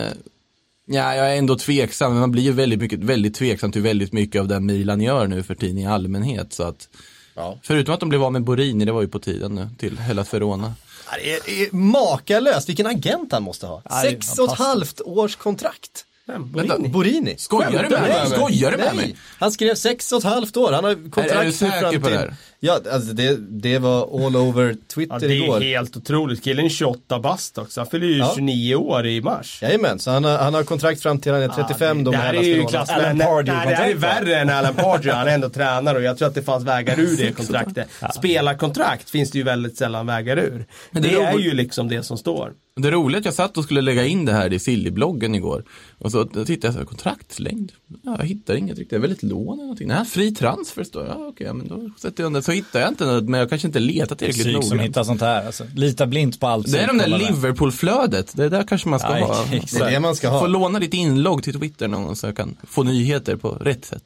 ja, 0.86 1.14
jag 1.14 1.32
är 1.32 1.36
ändå 1.36 1.58
tveksam, 1.58 2.10
men 2.12 2.20
man 2.20 2.30
blir 2.32 2.42
ju 2.42 2.52
väldigt, 2.52 2.80
mycket, 2.80 2.98
väldigt 3.00 3.34
tveksam 3.34 3.72
till 3.72 3.82
väldigt 3.82 4.12
mycket 4.12 4.40
av 4.40 4.48
det 4.48 4.60
Milan 4.60 5.00
gör 5.00 5.26
nu 5.26 5.42
för 5.42 5.54
tiden 5.54 5.78
i 5.78 5.86
allmänhet. 5.86 6.52
Så 6.52 6.62
att, 6.62 6.88
Ja. 7.36 7.58
Förutom 7.62 7.94
att 7.94 8.00
de 8.00 8.08
blev 8.08 8.22
av 8.24 8.32
med 8.32 8.42
Borini, 8.44 8.84
det 8.84 8.92
var 8.92 9.02
ju 9.02 9.08
på 9.08 9.18
tiden 9.18 9.54
nu, 9.54 9.68
till 9.78 9.98
Hellas 9.98 10.34
Verona. 10.34 10.74
Det 11.22 11.32
är, 11.32 11.62
är 11.62 11.74
makalöst, 11.76 12.68
vilken 12.68 12.86
agent 12.86 13.32
han 13.32 13.42
måste 13.42 13.66
ha. 13.66 13.82
Det 13.84 13.90
är 13.94 14.02
Sex 14.02 14.38
och 14.38 14.52
ett 14.52 14.58
halvt 14.58 15.00
års 15.00 15.36
kontrakt. 15.36 16.04
Vem? 16.26 16.52
Borini? 16.52 16.88
Borini. 16.88 17.34
Skojar 17.38 17.70
du 17.82 17.88
med 17.88 17.90
mig? 18.02 18.26
Skojar 18.30 18.70
du 18.70 18.76
med 18.76 18.96
mig? 18.96 19.16
Han 19.38 19.52
skrev 19.52 19.74
sex 19.74 20.12
och 20.12 20.18
ett 20.18 20.24
halvt 20.24 20.56
år, 20.56 20.72
han 20.72 20.84
har 20.84 20.94
kontrakt 21.10 21.32
Är- 21.34 21.40
är 21.40 21.44
du 21.44 21.52
säker 21.52 21.82
på 21.86 21.92
det 21.92 22.00
till- 22.00 22.16
här? 22.18 22.34
Ja, 22.66 22.80
alltså 22.92 23.12
det, 23.12 23.36
det 23.50 23.78
var 23.78 24.26
all 24.26 24.36
over 24.36 24.68
Ja, 24.68 24.74
Twitter 24.94 25.18
det 25.20 25.26
är 25.26 25.30
igår. 25.44 25.60
helt 25.60 25.96
otroligt. 25.96 26.44
Killen 26.44 26.64
är 26.64 26.68
28 26.68 27.18
bast 27.20 27.58
också. 27.58 27.80
Han 27.80 27.86
fyller 27.86 28.06
ju 28.06 28.16
Ja. 28.16 28.32
29 28.36 28.74
år 28.74 29.06
i 29.06 29.20
mars. 29.20 29.58
Jajamän, 29.62 29.98
så 29.98 30.10
han 30.10 30.24
har, 30.24 30.38
han 30.38 30.54
har 30.54 30.62
kontrakt 30.64 31.02
fram 31.02 31.18
till 31.20 31.32
han 31.32 31.42
är 31.42 31.48
35 31.48 32.04
då 32.04 32.10
det 32.10 32.16
med 32.16 32.26
här 32.26 32.34
är 32.34 32.42
ju 32.42 32.64
klass 32.64 32.88
Alan 32.90 33.18
Pardew 33.18 33.52
nej, 33.58 33.68
det 33.68 33.74
här 33.74 33.90
är 33.90 33.94
värre 33.94 34.36
än 34.36 34.50
Alan 34.50 34.74
Pardew. 34.74 35.12
Han 35.18 35.28
är 35.28 35.34
ändå 35.34 35.48
tränare 35.48 35.96
och 35.98 36.02
jag 36.04 36.18
tror 36.18 36.28
att 36.28 36.34
det 36.34 36.42
fanns 36.42 36.64
vägar 36.64 37.00
ur 37.00 37.16
det 37.16 37.32
kontraktet. 37.36 37.88
Spelarkontrakt 38.14 39.10
finns 39.10 39.30
det 39.30 39.38
ju 39.38 39.44
väldigt 39.44 39.76
sällan 39.76 40.06
vägar 40.06 40.36
ur. 40.38 40.66
Men 40.90 41.02
det, 41.02 41.08
det 41.08 41.22
är 41.22 41.38
ju 41.38 41.54
liksom 41.54 41.88
det 41.88 42.02
som 42.02 42.18
står. 42.18 42.52
Det 42.76 42.90
roliga 42.90 43.16
är 43.16 43.20
att 43.20 43.24
jag 43.24 43.34
satt 43.34 43.56
och 43.56 43.64
skulle 43.64 43.80
lägga 43.80 44.04
in 44.06 44.24
det 44.24 44.32
här 44.32 44.52
i 44.52 44.58
Silly-bloggen 44.58 45.34
igår. 45.34 45.64
Och 45.98 46.12
så 46.12 46.24
tittade 46.24 46.58
jag 46.66 46.72
så 46.72 46.78
här, 46.78 46.86
kontraktslängd. 46.86 47.72
Ja, 48.02 48.16
jag 48.18 48.26
hittar 48.26 48.54
inget 48.54 48.70
riktigt. 48.78 48.90
Det 48.90 48.96
är 48.96 49.00
väl 49.00 49.12
ett 49.12 49.22
lån 49.22 49.52
eller 49.54 49.62
någonting. 49.62 49.88
Nej, 49.88 50.04
fri 50.04 50.34
transfer 50.34 50.84
står 50.84 51.00
det. 51.00 51.08
Ja, 51.08 51.26
okej, 51.28 51.52
men 51.54 51.68
då 51.68 51.90
sätter 51.98 52.22
jag 52.22 52.26
den 52.26 52.32
där. 52.32 52.40
Så 52.40 52.52
hittar 52.54 52.80
jag 52.80 52.88
inte 52.88 53.04
något, 53.04 53.24
men 53.24 53.40
jag 53.40 53.48
kanske 53.48 53.68
inte 53.68 53.78
letat 53.78 54.18
tillräckligt 54.18 54.46
Psyk 54.46 54.64
som 54.64 54.78
hittar 54.78 55.04
sånt 55.04 55.20
här, 55.20 55.46
alltså. 55.46 55.64
Lita 55.74 56.06
blint 56.06 56.40
på 56.40 56.46
allt. 56.46 56.72
Det 56.72 56.78
är 56.78 56.86
de 56.86 56.98
där. 56.98 57.18
Liverpool-flödet. 57.18 58.36
Det 58.36 58.44
är 58.44 58.50
där 58.50 58.62
kanske 58.62 58.88
man 58.88 58.98
ska 59.00 59.18
Ja, 59.18 59.26
ha. 59.26 59.44
exakt. 59.52 59.78
Det 59.78 59.84
är 59.84 59.90
det 59.90 60.00
man 60.00 60.16
ska 60.16 60.28
ha. 60.28 60.40
Få 60.40 60.46
låna 60.46 60.78
ditt 60.78 60.94
inlogg 60.94 61.42
till 61.42 61.54
Twitter 61.60 61.88
någon 61.88 62.04
gång 62.04 62.16
så 62.16 62.26
jag 62.26 62.36
kan 62.36 62.56
få 62.62 62.82
nyheter 62.82 63.36
på 63.36 63.48
rätt 63.50 63.84
sätt. 63.84 64.02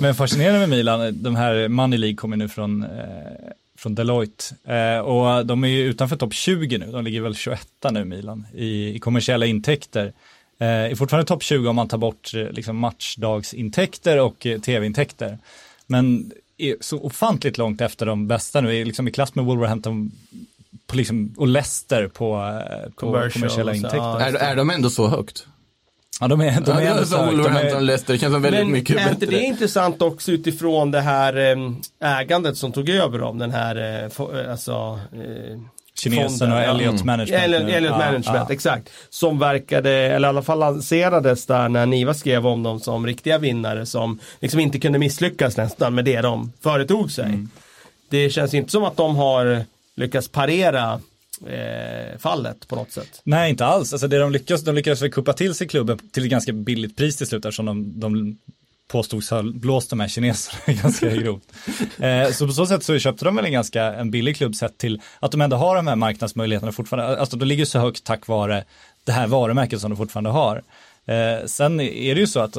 Men 0.00 0.14
fascinerande 0.14 0.58
med 0.58 0.68
Milan, 0.68 1.22
de 1.22 1.36
här 1.36 1.68
Money 1.68 1.98
League 1.98 2.16
kommer 2.16 2.36
nu 2.36 2.48
från, 2.48 2.82
eh, 2.82 2.88
från 3.78 3.94
Deloitte. 3.94 4.44
Eh, 4.74 4.98
och 4.98 5.46
de 5.46 5.64
är 5.64 5.68
ju 5.68 5.84
utanför 5.84 6.16
topp 6.16 6.34
20 6.34 6.78
nu, 6.78 6.86
de 6.92 7.04
ligger 7.04 7.20
väl 7.20 7.34
21 7.34 7.68
nu 7.90 8.04
Milan 8.04 8.46
i, 8.54 8.94
i 8.94 8.98
kommersiella 8.98 9.46
intäkter. 9.46 10.12
Eh, 10.60 10.68
är 10.68 10.94
fortfarande 10.94 11.28
topp 11.28 11.42
20 11.42 11.68
om 11.68 11.76
man 11.76 11.88
tar 11.88 11.98
bort 11.98 12.34
eh, 12.34 12.50
liksom 12.50 12.76
matchdagsintäkter 12.76 14.20
och 14.20 14.46
eh, 14.46 14.60
tv-intäkter. 14.60 15.38
Men 15.86 16.32
är 16.58 16.76
så 16.80 17.00
ofantligt 17.00 17.58
långt 17.58 17.80
efter 17.80 18.06
de 18.06 18.26
bästa 18.26 18.60
nu, 18.60 18.80
är 18.80 18.84
liksom 18.84 19.08
i 19.08 19.10
klass 19.10 19.34
med 19.34 19.44
Wolverhampton 19.44 20.12
på 20.86 20.96
liksom, 20.96 21.34
och 21.36 21.48
Leicester 21.48 22.08
på, 22.08 22.34
eh, 22.34 22.84
på 22.84 22.90
Commercial, 22.94 23.32
kommersiella 23.32 23.72
så, 23.72 23.76
intäkter. 23.76 23.98
ja. 23.98 24.20
Är, 24.20 24.34
är 24.34 24.56
de 24.56 24.70
ändå 24.70 24.90
så 24.90 25.06
högt? 25.06 25.46
Ja, 26.20 26.28
de 26.28 26.40
är, 26.40 26.60
de 26.60 26.70
är 26.70 26.82
ja, 26.82 26.90
ändå 26.90 27.04
så 27.04 27.16
är 27.16 27.26
Wolverhampton 27.26 27.70
är, 27.70 27.76
och 27.76 27.82
Leicester. 27.82 28.12
Det 28.12 28.18
känns 28.18 28.32
som 28.32 28.42
väldigt 28.42 28.60
Men 28.60 28.72
mycket 28.72 28.96
är 28.96 29.10
inte 29.10 29.26
bättre. 29.26 29.36
det 29.36 29.42
intressant 29.42 30.02
också 30.02 30.32
utifrån 30.32 30.90
det 30.90 31.00
här 31.00 31.36
eh, 31.36 32.18
ägandet 32.20 32.56
som 32.56 32.72
tog 32.72 32.88
över 32.88 33.18
dem? 33.18 33.38
Den 33.38 33.50
här, 33.50 34.04
eh, 34.04 34.50
alltså 34.50 35.00
Kinesen 35.98 36.52
och. 36.52 36.60
Elliot 36.60 37.04
Management. 37.04 37.44
Elliot, 37.44 37.62
nu. 37.62 37.72
Elliot 37.72 37.92
Ja, 37.92 37.98
Management, 37.98 38.46
ja. 38.48 38.54
exakt. 38.54 38.90
Som 39.10 39.38
verkade, 39.38 39.90
eller 39.90 40.28
i 40.28 40.30
alla 40.30 40.42
fall 40.42 40.58
lanserades 40.58 41.46
där 41.46 41.68
när 41.68 41.86
Niva 41.86 42.14
skrev 42.14 42.46
om 42.46 42.62
dem 42.62 42.80
som 42.80 43.06
riktiga 43.06 43.38
vinnare 43.38 43.86
som 43.86 44.18
liksom 44.40 44.60
inte 44.60 44.78
kunde 44.78 44.98
misslyckas 44.98 45.56
nästan 45.56 45.94
med 45.94 46.04
det 46.04 46.20
de 46.20 46.52
företog 46.62 47.10
sig. 47.10 47.24
Mm. 47.24 47.48
Det 48.08 48.30
känns 48.30 48.54
inte 48.54 48.70
som 48.70 48.84
att 48.84 48.96
de 48.96 49.16
har 49.16 49.64
lyckats 49.96 50.28
parera 50.28 51.00
eh, 51.46 52.18
fallet 52.18 52.68
på 52.68 52.76
något 52.76 52.92
sätt. 52.92 53.20
Nej, 53.24 53.50
inte 53.50 53.66
alls. 53.66 53.92
Alltså 53.92 54.08
det 54.08 54.18
de 54.18 54.32
lyckades, 54.32 54.64
de 54.64 54.74
lyckades 54.74 55.02
väl 55.02 55.10
kuppa 55.12 55.32
till 55.32 55.54
sig 55.54 55.68
klubben 55.68 55.98
till 56.12 56.24
ett 56.24 56.30
ganska 56.30 56.52
billigt 56.52 56.96
pris 56.96 57.16
till 57.16 57.26
slut 57.26 57.44
eftersom 57.44 57.66
de, 57.66 58.00
de 58.00 58.38
påstods 58.88 59.30
ha 59.30 59.42
blåst 59.42 59.90
de 59.90 60.00
här 60.00 60.08
kineserna 60.08 60.58
ganska 60.82 61.10
grovt. 61.16 61.52
Eh, 61.98 62.30
så 62.30 62.46
på 62.46 62.52
så 62.52 62.66
sätt 62.66 62.84
så 62.84 62.98
köpte 62.98 63.24
de 63.24 63.36
väl 63.36 63.44
en 63.44 63.52
ganska 63.52 63.82
en 63.82 64.10
billig 64.10 64.36
klubb 64.36 64.54
sett 64.54 64.78
till 64.78 65.00
att 65.20 65.32
de 65.32 65.40
ändå 65.40 65.56
har 65.56 65.76
de 65.76 65.86
här 65.86 65.96
marknadsmöjligheterna 65.96 66.72
fortfarande. 66.72 67.20
Alltså 67.20 67.36
de 67.36 67.44
ligger 67.44 67.64
så 67.64 67.78
högt 67.78 68.04
tack 68.04 68.26
vare 68.26 68.64
det 69.04 69.12
här 69.12 69.26
varumärket 69.26 69.80
som 69.80 69.90
de 69.90 69.96
fortfarande 69.96 70.30
har. 70.30 70.62
Eh, 71.06 71.46
sen 71.46 71.80
är 71.80 72.14
det 72.14 72.20
ju 72.20 72.26
så 72.26 72.40
att 72.40 72.56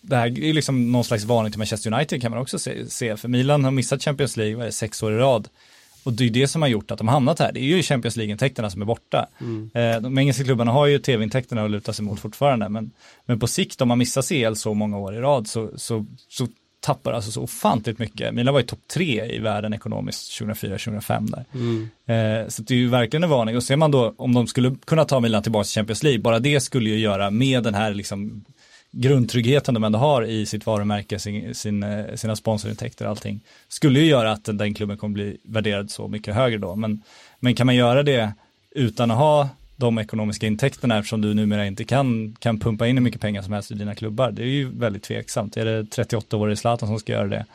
det 0.00 0.16
här 0.16 0.26
är 0.26 0.52
liksom 0.52 0.92
någon 0.92 1.04
slags 1.04 1.24
varning 1.24 1.52
till 1.52 1.58
Manchester 1.58 1.94
United 1.94 2.22
kan 2.22 2.30
man 2.30 2.40
också 2.40 2.58
se, 2.58 2.90
se. 2.90 3.16
för 3.16 3.28
Milan 3.28 3.64
har 3.64 3.70
missat 3.70 4.02
Champions 4.02 4.36
League 4.36 4.72
sex 4.72 5.02
år 5.02 5.12
i 5.12 5.16
rad. 5.16 5.48
Och 6.02 6.12
det 6.12 6.24
är 6.24 6.30
det 6.30 6.48
som 6.48 6.62
har 6.62 6.68
gjort 6.68 6.90
att 6.90 6.98
de 6.98 7.08
hamnat 7.08 7.38
här. 7.38 7.52
Det 7.52 7.60
är 7.60 7.64
ju 7.64 7.82
Champions 7.82 8.16
League-intäkterna 8.16 8.70
som 8.70 8.82
är 8.82 8.86
borta. 8.86 9.26
Eh, 9.74 10.00
de 10.00 10.18
engelska 10.18 10.44
klubbarna 10.44 10.72
har 10.72 10.86
ju 10.86 10.98
tv-intäkterna 10.98 11.64
att 11.64 11.70
luta 11.70 11.92
sig 11.92 12.04
mot 12.04 12.20
fortfarande. 12.20 12.68
Men, 12.68 12.90
men 13.26 13.40
på 13.40 13.46
sikt, 13.46 13.80
om 13.80 13.88
man 13.88 13.98
missar 13.98 14.22
CL 14.22 14.54
så 14.56 14.74
många 14.74 14.98
år 14.98 15.14
i 15.14 15.18
rad 15.18 15.48
så, 15.48 15.70
så, 15.76 16.06
så 16.28 16.48
tappar 16.80 17.12
alltså 17.12 17.30
så 17.30 17.42
ofantligt 17.42 17.98
mycket. 17.98 18.34
Milan 18.34 18.54
var 18.54 18.60
ju 18.60 18.66
topp 18.66 18.80
tre 18.94 19.34
i 19.34 19.38
världen 19.38 19.74
ekonomiskt 19.74 20.40
2004-2005 20.40 21.30
där. 21.30 21.44
Eh, 22.42 22.48
så 22.48 22.62
det 22.62 22.74
är 22.74 22.78
ju 22.78 22.88
verkligen 22.88 23.24
en 23.24 23.30
varning. 23.30 23.56
Och 23.56 23.62
ser 23.62 23.76
man 23.76 23.90
då 23.90 24.14
om 24.16 24.34
de 24.34 24.46
skulle 24.46 24.76
kunna 24.84 25.04
ta 25.04 25.20
Milan 25.20 25.42
tillbaka 25.42 25.64
till 25.64 25.74
Champions 25.74 26.02
League, 26.02 26.20
bara 26.20 26.38
det 26.38 26.60
skulle 26.60 26.90
ju 26.90 26.98
göra 26.98 27.30
med 27.30 27.62
den 27.62 27.74
här 27.74 27.94
liksom 27.94 28.44
grundtryggheten 28.90 29.74
de 29.74 29.84
ändå 29.84 29.98
har 29.98 30.22
i 30.22 30.46
sitt 30.46 30.66
varumärke, 30.66 31.18
sin, 31.18 31.54
sin, 31.54 31.82
eh, 31.82 32.14
sina 32.14 32.36
sponsorintäkter 32.36 33.04
och 33.04 33.10
allting, 33.10 33.40
skulle 33.68 34.00
ju 34.00 34.06
göra 34.06 34.32
att 34.32 34.44
den 34.44 34.74
klubben 34.74 34.96
kommer 34.96 35.14
bli 35.14 35.36
värderad 35.42 35.90
så 35.90 36.08
mycket 36.08 36.34
högre 36.34 36.58
då. 36.58 36.76
Men, 36.76 37.02
men 37.40 37.54
kan 37.54 37.66
man 37.66 37.76
göra 37.76 38.02
det 38.02 38.32
utan 38.70 39.10
att 39.10 39.18
ha 39.18 39.48
de 39.76 39.98
ekonomiska 39.98 40.46
intäkterna 40.46 40.98
eftersom 40.98 41.20
du 41.20 41.34
numera 41.34 41.66
inte 41.66 41.84
kan, 41.84 42.36
kan 42.38 42.60
pumpa 42.60 42.86
in 42.86 42.96
hur 42.96 43.04
mycket 43.04 43.20
pengar 43.20 43.42
som 43.42 43.52
helst 43.52 43.70
i 43.70 43.74
dina 43.74 43.94
klubbar. 43.94 44.30
Det 44.30 44.42
är 44.42 44.46
ju 44.46 44.70
väldigt 44.78 45.02
tveksamt. 45.02 45.56
Är 45.56 45.64
det 45.64 45.82
38-årige 45.82 46.56
Zlatan 46.56 46.88
som 46.88 46.98
ska 46.98 47.12
göra 47.12 47.26
det? 47.28 47.46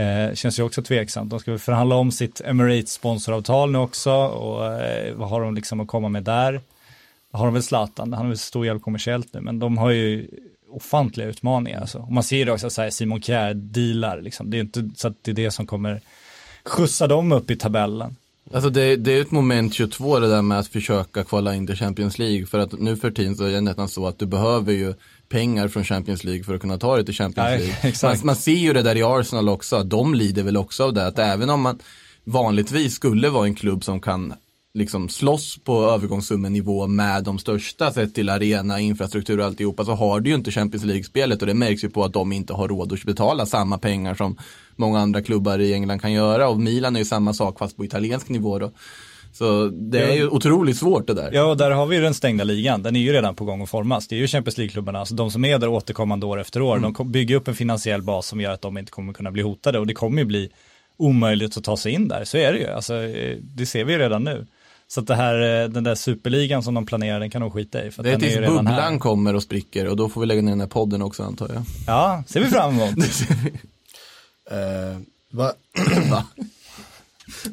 Eh, 0.00 0.34
känns 0.34 0.58
ju 0.58 0.62
också 0.62 0.82
tveksamt. 0.82 1.30
De 1.30 1.40
ska 1.40 1.50
väl 1.50 1.60
förhandla 1.60 1.96
om 1.96 2.12
sitt 2.12 2.40
Emirates 2.40 2.92
sponsoravtal 2.92 3.70
nu 3.70 3.78
också 3.78 4.12
och 4.12 4.82
eh, 4.82 5.14
vad 5.14 5.28
har 5.28 5.40
de 5.40 5.54
liksom 5.54 5.80
att 5.80 5.88
komma 5.88 6.08
med 6.08 6.22
där? 6.22 6.60
Har 7.32 7.44
de 7.44 7.54
väl 7.54 7.62
Zlatan, 7.62 8.12
han 8.12 8.24
är 8.24 8.28
väl 8.28 8.38
stor 8.38 8.66
hjälp 8.66 8.82
kommersiellt 8.82 9.34
nu, 9.34 9.40
men 9.40 9.58
de 9.58 9.78
har 9.78 9.90
ju 9.90 10.28
ofantliga 10.76 11.28
utmaningar. 11.28 11.80
Alltså. 11.80 11.98
Och 11.98 12.12
man 12.12 12.22
ser 12.22 12.50
också 12.50 12.70
så 12.70 12.82
här, 12.82 12.90
Simon 12.90 13.22
Kjär 13.22 13.54
dealar, 13.54 14.20
liksom. 14.20 14.50
det 14.50 14.56
är 14.56 14.60
inte 14.60 14.90
så 14.96 15.08
att 15.08 15.16
det 15.22 15.30
är 15.30 15.34
det 15.34 15.50
som 15.50 15.66
kommer 15.66 16.00
skjutsa 16.64 17.06
dem 17.06 17.32
upp 17.32 17.50
i 17.50 17.56
tabellen. 17.56 18.16
Alltså 18.52 18.70
det, 18.70 18.96
det 18.96 19.12
är 19.12 19.20
ett 19.20 19.30
moment 19.30 19.74
22 19.74 20.18
det 20.18 20.28
där 20.28 20.42
med 20.42 20.58
att 20.58 20.68
försöka 20.68 21.24
kvala 21.24 21.54
in 21.54 21.66
till 21.66 21.76
Champions 21.76 22.18
League. 22.18 22.46
För 22.46 22.58
att 22.58 22.72
nu 22.72 22.96
för 22.96 23.10
tiden 23.10 23.36
så 23.36 23.44
är 23.44 23.50
det 23.50 23.60
nästan 23.60 23.88
så 23.88 24.06
att 24.06 24.18
du 24.18 24.26
behöver 24.26 24.72
ju 24.72 24.94
pengar 25.28 25.68
från 25.68 25.84
Champions 25.84 26.24
League 26.24 26.44
för 26.44 26.54
att 26.54 26.60
kunna 26.60 26.78
ta 26.78 26.96
dig 26.96 27.04
till 27.04 27.14
Champions 27.14 27.48
Nej, 27.48 27.58
League. 27.58 27.92
Man, 28.02 28.16
man 28.24 28.36
ser 28.36 28.52
ju 28.52 28.72
det 28.72 28.82
där 28.82 28.96
i 28.96 29.02
Arsenal 29.02 29.48
också, 29.48 29.76
att 29.76 29.90
de 29.90 30.14
lider 30.14 30.42
väl 30.42 30.56
också 30.56 30.84
av 30.84 30.92
det. 30.92 31.06
Att 31.06 31.18
även 31.18 31.50
om 31.50 31.60
man 31.60 31.78
vanligtvis 32.24 32.94
skulle 32.94 33.28
vara 33.28 33.46
en 33.46 33.54
klubb 33.54 33.84
som 33.84 34.00
kan 34.00 34.34
liksom 34.78 35.08
slåss 35.08 35.58
på 35.64 35.84
övergångssummenivå 35.90 36.86
med 36.86 37.24
de 37.24 37.38
största 37.38 37.92
sett 37.92 38.14
till 38.14 38.28
arena, 38.28 38.80
infrastruktur 38.80 39.38
och 39.40 39.44
alltihopa 39.46 39.84
så 39.84 39.92
har 39.92 40.20
du 40.20 40.30
ju 40.30 40.36
inte 40.36 40.50
Champions 40.50 40.84
League-spelet 40.84 41.40
och 41.40 41.46
det 41.46 41.54
märks 41.54 41.84
ju 41.84 41.90
på 41.90 42.04
att 42.04 42.12
de 42.12 42.32
inte 42.32 42.52
har 42.52 42.68
råd 42.68 42.92
att 42.92 43.04
betala 43.04 43.46
samma 43.46 43.78
pengar 43.78 44.14
som 44.14 44.36
många 44.76 44.98
andra 45.00 45.22
klubbar 45.22 45.58
i 45.58 45.72
England 45.74 45.98
kan 46.00 46.12
göra 46.12 46.48
och 46.48 46.60
Milan 46.60 46.96
är 46.96 47.00
ju 47.00 47.04
samma 47.04 47.32
sak 47.34 47.58
fast 47.58 47.76
på 47.76 47.84
italiensk 47.84 48.28
nivå 48.28 48.58
då. 48.58 48.72
Så 49.32 49.66
det 49.68 49.98
är 49.98 50.14
ju 50.14 50.28
otroligt 50.28 50.76
svårt 50.76 51.06
det 51.06 51.14
där. 51.14 51.30
Ja, 51.32 51.44
och 51.44 51.56
där 51.56 51.70
har 51.70 51.86
vi 51.86 51.96
ju 51.96 52.02
den 52.02 52.14
stängda 52.14 52.44
ligan. 52.44 52.82
Den 52.82 52.96
är 52.96 53.00
ju 53.00 53.12
redan 53.12 53.34
på 53.34 53.44
gång 53.44 53.62
att 53.62 53.70
formas. 53.70 54.08
Det 54.08 54.14
är 54.16 54.18
ju 54.18 54.26
Champions 54.26 54.58
League-klubbarna, 54.58 54.98
alltså 54.98 55.14
de 55.14 55.30
som 55.30 55.44
är 55.44 55.58
där 55.58 55.68
återkommande 55.68 56.26
år 56.26 56.40
efter 56.40 56.62
år. 56.62 56.78
De 56.78 56.94
kom- 56.94 57.12
bygger 57.12 57.36
upp 57.36 57.48
en 57.48 57.54
finansiell 57.54 58.02
bas 58.02 58.26
som 58.26 58.40
gör 58.40 58.50
att 58.52 58.62
de 58.62 58.78
inte 58.78 58.92
kommer 58.92 59.12
kunna 59.12 59.30
bli 59.30 59.42
hotade 59.42 59.78
och 59.78 59.86
det 59.86 59.94
kommer 59.94 60.18
ju 60.18 60.24
bli 60.24 60.50
omöjligt 60.96 61.56
att 61.56 61.64
ta 61.64 61.76
sig 61.76 61.92
in 61.92 62.08
där. 62.08 62.24
Så 62.24 62.36
är 62.36 62.52
det 62.52 62.58
ju. 62.58 62.66
Alltså, 62.66 62.94
eh, 63.02 63.36
det 63.42 63.66
ser 63.66 63.84
vi 63.84 63.92
ju 63.92 63.98
redan 63.98 64.24
nu. 64.24 64.46
Så 64.88 65.00
att 65.00 65.06
det 65.06 65.14
här, 65.14 65.62
eh, 65.62 65.68
den 65.68 65.84
där 65.84 65.94
superligan 65.94 66.62
som 66.62 66.74
de 66.74 66.86
planerar, 66.86 67.20
den 67.20 67.30
kan 67.30 67.40
de 67.40 67.50
skita 67.50 67.84
i. 67.84 67.90
För 67.90 68.02
Det 68.02 68.10
är 68.12 68.18
tills 68.18 68.36
bubblan 68.38 68.66
här. 68.66 68.98
kommer 68.98 69.34
och 69.34 69.42
spricker 69.42 69.86
och 69.88 69.96
då 69.96 70.08
får 70.08 70.20
vi 70.20 70.26
lägga 70.26 70.42
ner 70.42 70.50
den 70.50 70.60
här 70.60 70.66
podden 70.66 71.02
också 71.02 71.22
antar 71.22 71.50
jag. 71.54 71.62
Ja, 71.86 72.24
ser 72.26 72.40
vi 72.40 72.46
fram 72.46 72.80
emot. 72.80 72.94
Eh, 74.50 74.98
va? 75.30 75.52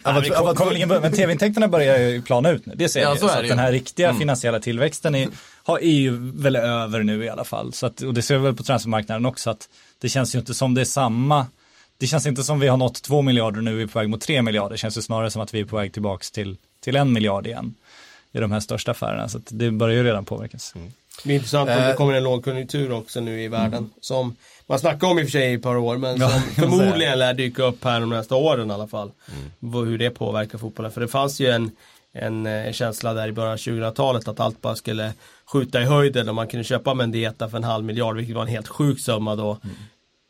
Men, 0.03 0.23
kom, 0.23 0.55
kom 0.55 1.11
tv-intäkterna 1.11 1.67
börjar 1.67 1.97
ju 1.99 2.21
plana 2.21 2.49
ut 2.49 2.65
nu, 2.65 2.73
det 2.75 2.89
ser 2.89 3.01
Ja, 3.01 3.15
så 3.15 3.27
Så, 3.27 3.39
att 3.39 3.47
den 3.47 3.59
här 3.59 3.71
riktiga 3.71 4.07
Mm. 4.09 4.19
finansiella 4.19 4.59
tillväxten 4.59 5.15
är, 5.15 5.29
har 5.63 5.79
EU 5.81 6.31
väl 6.35 6.55
över 6.55 7.03
nu 7.03 7.23
i 7.25 7.29
alla 7.29 7.43
fall. 7.43 7.73
Så 7.73 7.85
att, 7.85 8.01
och 8.01 8.13
det 8.13 8.21
ser 8.21 8.37
vi 8.37 8.43
väl 8.43 8.55
på 8.55 8.63
transfermarknaden 8.63 9.25
också, 9.25 9.49
att 9.49 9.69
det 10.01 10.09
känns 10.09 10.35
ju 10.35 10.39
inte 10.39 10.53
som 10.53 10.73
det 10.73 10.81
är 10.81 10.85
samma, 10.85 11.47
det 11.97 12.07
känns 12.07 12.25
inte 12.25 12.43
som 12.43 12.59
vi 12.59 12.67
har 12.67 12.77
nått 12.77 13.01
två 13.01 13.21
miljarder 13.21 13.57
och 13.57 13.63
nu 13.63 13.71
är 13.71 13.75
vi 13.75 13.87
på 13.87 13.99
väg 13.99 14.09
mot 14.09 14.21
tre 14.21 14.41
miljarder, 14.41 14.69
det 14.69 14.77
känns 14.77 14.97
ju 14.97 15.01
snarare 15.01 15.31
som 15.31 15.41
att 15.41 15.53
vi 15.53 15.59
är 15.59 15.65
på 15.65 15.75
väg 15.75 15.93
tillbaks 15.93 16.31
till, 16.31 16.57
till 16.81 16.95
en 16.95 17.13
miljard 17.13 17.47
igen 17.47 17.73
i 18.31 18.39
de 18.39 18.51
här 18.51 18.59
största 18.59 18.91
affärerna. 18.91 19.29
Så 19.29 19.37
att 19.37 19.43
det 19.49 19.71
börjar 19.71 19.95
ju 19.97 20.03
redan 20.03 20.25
påverkas. 20.25 20.73
Det 21.23 21.31
är 21.31 21.35
intressant 21.35 21.69
om 21.69 21.75
Eh. 21.77 21.87
det 21.87 21.93
kommer 21.93 22.13
en 22.13 22.23
lågkonjunktur 22.23 22.91
också 22.91 23.19
nu 23.19 23.41
i 23.43 23.47
världen. 23.47 23.89
Som 24.01 24.35
man 24.67 24.79
snackar 24.79 25.07
om 25.07 25.19
i 25.19 25.21
och 25.21 25.25
för 25.25 25.31
sig 25.31 25.51
i 25.51 25.53
ett 25.53 25.61
par 25.63 25.75
år, 25.77 25.97
men 25.97 26.17
Ja, 26.19 26.29
som 26.29 26.39
säga. 26.55 26.69
förmodligen 26.69 27.19
lär 27.19 27.33
dyka 27.33 27.63
upp 27.63 27.83
här 27.83 27.99
de 27.99 28.09
nästa 28.09 28.35
åren 28.35 28.71
i 28.71 28.73
alla 28.73 28.87
fall. 28.87 29.11
Vad- 29.59 29.87
Hur 29.87 29.97
det 29.97 30.09
påverkar 30.09 30.57
fotbollen. 30.57 30.91
För 30.91 31.01
det 31.01 31.07
fanns 31.07 31.39
ju 31.39 31.47
en, 31.47 31.71
en 32.13 32.45
eh, 32.45 32.71
känsla 32.71 33.13
där 33.13 33.27
i 33.27 33.31
början 33.31 33.51
av 33.53 33.57
2000-talet 33.57 34.27
att 34.27 34.39
allt 34.39 34.61
bara 34.61 34.75
skulle 34.75 35.13
skjuta 35.45 35.81
i 35.81 35.85
höjden 35.85 36.29
och 36.29 36.35
man 36.35 36.47
kunde 36.47 36.63
köpa 36.63 36.93
Mendieta 36.93 37.49
för 37.49 37.57
en 37.57 37.63
halv 37.63 37.85
miljard, 37.85 38.15
vilket 38.15 38.35
var 38.35 38.41
en 38.41 38.47
helt 38.47 38.67
sjuk 38.67 38.99
summa 38.99 39.35
då. 39.35 39.57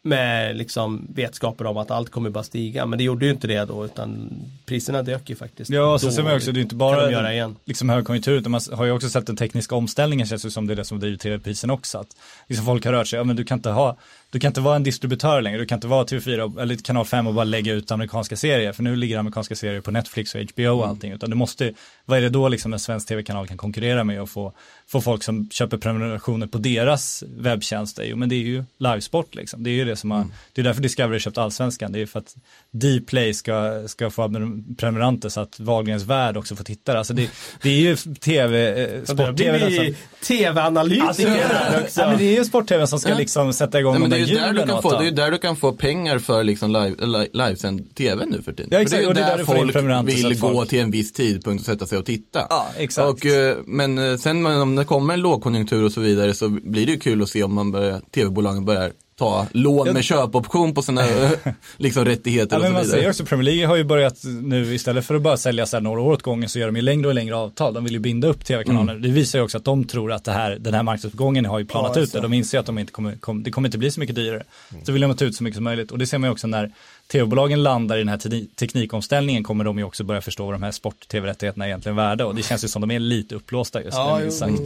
Med 0.03 0.55
liksom 0.55 1.07
vetskapen 1.15 1.67
om 1.67 1.77
att 1.77 1.91
allt 1.91 2.09
kommer 2.09 2.29
bara 2.29 2.43
stiga. 2.43 2.85
Men 2.85 2.97
det 2.97 3.03
gjorde 3.03 3.25
ju 3.25 3.31
inte 3.31 3.47
det 3.47 3.65
då, 3.65 3.85
utan 3.85 4.29
priserna 4.65 5.03
dök 5.03 5.29
ju 5.29 5.35
faktiskt. 5.35 5.71
Ja, 5.71 5.93
och 5.93 6.01
så 6.01 6.07
då. 6.07 6.13
ser 6.13 6.23
man 6.23 6.35
också, 6.35 6.51
det 6.51 6.59
är 6.59 6.61
inte 6.61 6.75
bara 6.75 7.05
de 7.05 7.11
göra 7.11 7.33
igen. 7.33 7.55
liksom 7.65 7.89
högkonjunktur, 7.89 8.37
utan 8.37 8.51
man 8.51 8.61
har 8.73 8.85
ju 8.85 8.91
också 8.91 9.09
sett 9.09 9.27
den 9.27 9.35
tekniska 9.35 9.75
omställningen 9.75 10.27
känns 10.27 10.41
det 10.41 10.51
som 10.51 10.67
det 10.67 10.73
är 10.73 10.75
det 10.75 10.85
som 10.85 10.99
driver 10.99 11.17
tv-priserna 11.17 11.73
också. 11.73 11.97
Att 11.97 12.15
liksom 12.47 12.65
folk 12.65 12.85
har 12.85 12.91
rört 12.93 13.07
sig, 13.07 13.17
ja 13.17 13.23
men 13.23 13.35
du 13.35 13.43
kan 13.43 13.57
inte 13.57 13.69
ha, 13.69 13.97
du 14.31 14.39
kan 14.39 14.49
inte 14.49 14.61
vara 14.61 14.75
en 14.75 14.83
distributör 14.83 15.41
längre, 15.41 15.57
du 15.57 15.65
kan 15.65 15.77
inte 15.77 15.87
vara 15.87 16.05
TV4 16.05 16.61
eller 16.61 16.75
kanal 16.75 17.05
5 17.05 17.27
och 17.27 17.33
bara 17.33 17.43
lägga 17.43 17.73
ut 17.73 17.91
amerikanska 17.91 18.35
serier, 18.35 18.73
för 18.73 18.83
nu 18.83 18.95
ligger 18.95 19.17
amerikanska 19.17 19.55
serier 19.55 19.81
på 19.81 19.91
Netflix 19.91 20.35
och 20.35 20.41
HBO 20.41 20.69
och 20.69 20.87
allting, 20.87 21.11
utan 21.11 21.29
du 21.29 21.35
måste, 21.35 21.73
vad 22.05 22.17
är 22.17 22.21
det 22.21 22.29
då 22.29 22.49
liksom 22.49 22.73
en 22.73 22.79
svensk 22.79 23.07
tv-kanal 23.07 23.47
kan 23.47 23.57
konkurrera 23.57 24.03
med 24.03 24.21
och 24.21 24.29
få, 24.29 24.53
få 24.87 25.01
folk 25.01 25.23
som 25.23 25.49
köper 25.49 25.77
prenumerationer 25.77 26.47
på 26.47 26.57
deras 26.57 27.23
webbtjänster? 27.27 28.03
Jo 28.03 28.17
men 28.17 28.29
det 28.29 28.35
är 28.35 28.43
ju 28.43 28.63
livesport 28.77 29.35
liksom, 29.35 29.63
det 29.63 29.69
är 29.69 29.75
ju 29.75 29.85
det 29.85 29.95
som 29.95 30.11
har, 30.11 30.25
det 30.53 30.61
är 30.61 30.65
därför 30.65 30.81
Discovery 30.81 31.19
köpt 31.19 31.37
allsvenskan, 31.37 31.91
det 31.91 32.01
är 32.01 32.05
för 32.05 32.19
att 32.19 32.35
Dplay 32.73 33.33
ska, 33.33 33.83
ska 33.87 34.09
få 34.09 34.29
prenumeranter 34.77 35.29
så 35.29 35.39
att 35.41 35.59
Wahlgrens 35.59 36.03
värld 36.03 36.37
också 36.37 36.55
får 36.55 36.63
tittare. 36.63 36.97
Alltså 36.97 37.13
det, 37.13 37.29
det 37.61 37.69
är 37.69 37.73
ju 37.81 37.95
tv, 37.95 38.69
eh, 38.69 38.75
där 38.75 39.05
sport-tv. 39.05 39.69
nästan. 39.69 39.95
tv-analytiker 40.27 41.07
Alltså, 41.07 42.01
ja, 42.01 42.07
men 42.09 42.17
det 42.17 42.23
är 42.23 42.37
ju 42.37 42.45
sport-tv 42.45 42.87
som 42.87 42.99
ska 42.99 43.09
Ja. 43.09 43.17
liksom 43.17 43.53
sätta 43.53 43.79
igång 43.79 43.91
Nej, 43.93 44.01
men 44.01 44.09
de 44.09 44.15
det, 44.17 44.21
är 44.23 44.25
där 44.25 44.33
ju 44.33 44.39
där 44.39 44.41
du 44.41 44.47
hjulen 44.49 44.67
kan 44.67 44.77
åt 44.77 44.81
få, 44.83 44.91
det 44.91 44.97
är 44.97 45.03
ju 45.03 45.11
där 45.11 45.31
du 45.31 45.37
kan 45.37 45.55
få 45.55 45.71
pengar 45.71 46.19
för 46.19 46.43
liksom 46.43 46.71
live, 46.73 46.95
li, 47.05 47.27
livesänd 47.33 47.95
tv 47.95 48.25
nu 48.25 48.41
för 48.41 48.51
tiden. 48.53 48.67
Ja, 48.71 48.77
För 48.77 48.81
exakt, 48.81 49.07
och 49.07 49.13
det 49.13 49.21
är 49.21 49.27
där 49.29 49.37
du 49.37 49.45
får 49.45 49.55
in 49.57 49.61
folk 49.73 50.07
vill 50.07 50.37
folk- 50.37 50.53
gå 50.53 50.65
till 50.65 50.79
en 50.79 50.91
viss 50.91 51.13
tidpunkt 51.13 51.61
och 51.61 51.65
sätta 51.65 51.85
sig 51.85 51.97
och 51.97 52.05
titta. 52.05 52.45
Ja, 52.49 52.67
exakt. 52.77 53.07
Och, 53.09 53.25
eh, 53.25 53.57
men 53.65 53.97
eh, 54.11 54.17
sen 54.17 54.45
om 54.45 54.75
det 54.75 54.85
kommer 54.85 55.13
en 55.13 55.21
lågkonjunktur 55.21 55.83
och 55.83 55.91
så 55.91 56.01
vidare 56.01 56.33
så 56.33 56.49
blir 56.49 56.85
det 56.85 56.91
ju 56.91 56.99
kul 56.99 57.21
att 57.21 57.29
se 57.29 57.43
om 57.43 57.53
man 57.53 57.71
börjar, 57.71 58.01
tv-bolagen 58.11 58.65
börjar 58.65 58.91
ta 59.21 59.47
lån 59.51 59.93
med 59.93 60.03
köpoption 60.03 60.73
på 60.73 60.81
sina 60.81 61.01
liksom, 61.77 62.05
rättigheter 62.05 62.55
Ja, 62.55 62.59
men 62.61 62.67
och 62.67 62.73
man 62.73 62.83
så 62.83 62.89
ser 62.89 62.95
ju 62.95 62.99
vidare. 63.01 63.09
också 63.11 63.25
Premier 63.25 63.43
League 63.45 63.65
har 63.67 63.75
ju 63.75 63.83
börjat 63.83 64.17
nu 64.41 64.73
istället 64.75 65.05
för 65.05 65.15
att 65.15 65.21
bara 65.21 65.37
sälja 65.37 65.65
så 65.65 65.75
här 65.77 65.81
några 65.81 66.01
år 66.01 66.11
åt 66.11 66.21
gången 66.21 66.49
så 66.49 66.59
gör 66.59 66.65
de 66.65 66.75
ju 66.75 66.81
längre 66.81 67.07
och 67.07 67.13
längre 67.13 67.35
avtal. 67.35 67.73
De 67.73 67.83
vill 67.83 67.93
ju 67.93 67.99
binda 67.99 68.27
upp 68.27 68.45
tv-kanaler. 68.45 68.95
Det 68.95 69.09
visar 69.09 69.39
ju 69.39 69.45
också 69.45 69.57
att 69.57 69.63
de 69.65 69.83
tror 69.83 70.11
att 70.11 70.27
här, 70.27 70.57
den 70.59 70.73
här 70.73 70.83
marknadsuppgången 70.83 71.45
har 71.45 71.59
ju 71.59 71.65
planat 71.65 71.95
Ja, 71.95 72.01
ut 72.01 72.11
det. 72.13 72.19
De 72.21 72.33
inser 72.33 72.59
att 72.59 72.65
de 72.65 72.77
inte 72.79 72.91
kommer, 72.91 73.15
kom, 73.15 73.43
det 73.43 73.51
kommer 73.51 73.67
inte 73.67 73.77
bli 73.77 73.91
så 73.91 73.99
mycket 73.99 74.15
dyrare. 74.15 74.43
Så 74.83 74.91
vill 74.91 75.01
de 75.01 75.15
ta 75.15 75.25
ut 75.25 75.35
så 75.35 75.43
mycket 75.43 75.55
som 75.55 75.63
möjligt. 75.63 75.91
Och 75.91 75.97
det 75.97 76.05
ser 76.07 76.17
man 76.17 76.27
ju 76.27 76.31
också 76.31 76.47
när 76.47 76.71
tv-bolagen 77.11 77.63
landar 77.63 77.95
i 77.95 77.99
den 77.99 78.09
här 78.09 78.17
te- 78.17 78.45
teknikomställningen 78.59 79.43
kommer 79.43 79.63
de 79.63 79.77
ju 79.77 79.83
också 79.83 80.03
börja 80.03 80.21
förstå 80.21 80.45
vad 80.45 80.53
de 80.53 80.63
här 80.63 80.71
sport-tv-rättigheterna 80.71 81.65
är 81.65 81.69
egentligen 81.69 81.95
värda. 81.95 82.25
Och 82.25 82.35
det 82.35 82.43
känns 82.43 82.63
ju 82.63 82.67
som 82.67 82.81
de 82.81 82.91
är 82.91 82.99
lite 82.99 83.35
upplåsta 83.35 83.83
just 83.83 83.97
Ja, 83.97 84.19
nu. 84.19 84.29
jo, 84.39 84.45
mm. 84.47 84.59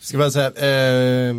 Ska 0.00 0.18
man 0.18 0.32
säga, 0.32 0.46
eh, 1.28 1.34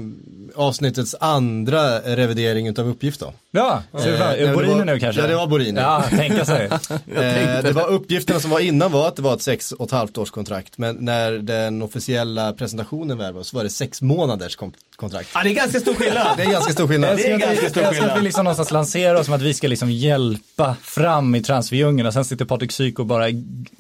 avsnittets 0.56 1.16
andra 1.20 2.00
revidering 2.00 2.68
utav 2.68 2.88
uppgift 2.90 3.20
då. 3.20 3.34
Ja, 3.52 3.84
fram- 3.92 4.02
Eh, 4.02 4.54
var- 4.54 4.86
nu 4.86 5.00
kanske? 5.00 5.22
Ja, 5.22 5.28
det 5.28 5.36
var 5.36 5.48
Borini. 5.48 5.80
Ja, 5.82 6.04
tänka 6.10 6.46
sig. 6.46 6.70
Eh, 7.16 7.64
det 7.64 7.72
var 7.72 7.88
uppgifterna 7.88 8.40
som 8.40 8.50
var 8.52 8.60
innan 8.60 8.92
var 8.92 9.08
att 9.08 9.16
det 9.16 9.22
var 9.22 9.34
ett 9.34 9.42
sex 9.42 9.72
och 9.72 9.86
ett 9.86 9.92
halvt 9.92 10.18
års 10.18 10.32
kontrakt. 10.32 10.78
Men 10.78 10.96
när 10.96 11.32
den 11.32 11.82
officiella 11.82 12.54
presentationen 12.54 13.18
väl 13.18 13.34
var 13.34 13.44
så 13.44 13.58
var 13.58 13.64
det 13.64 13.70
sex 13.70 14.02
månaders 14.02 14.56
kon- 14.56 14.74
kontrakt. 14.96 15.30
Ja, 15.34 15.44
det 15.44 15.50
är 15.50 15.54
ganska 15.54 15.80
stor 15.80 15.94
skillnad. 15.94 16.28
Det 16.38 16.44
är 16.44 16.52
ganska 16.52 16.74
stor 16.74 16.88
skillnad. 16.88 17.18
Det 17.18 17.32
är 17.32 17.38
ganska 17.38 17.70
stor 17.70 17.84
Jag 17.84 17.90
älskar 17.90 17.90
att 17.90 17.96
skillnad. 17.96 18.18
vi 18.18 18.24
liksom 18.24 18.44
någonstans 18.44 18.72
lanserar 18.72 19.16
oss 19.16 19.26
som 19.26 19.34
att 19.36 19.42
vi 19.42 19.54
ska 19.54 19.68
liksom 19.68 19.92
hjälpa 19.92 20.76
fram 20.84 21.36
i 21.36 21.44
transferdjungeln 21.44 22.08
och 22.08 22.14
sen 22.14 22.26
sitter 22.26 22.46
Patrik 22.46 22.72
Syk 22.72 23.00
och 23.00 23.06
bara 23.06 23.24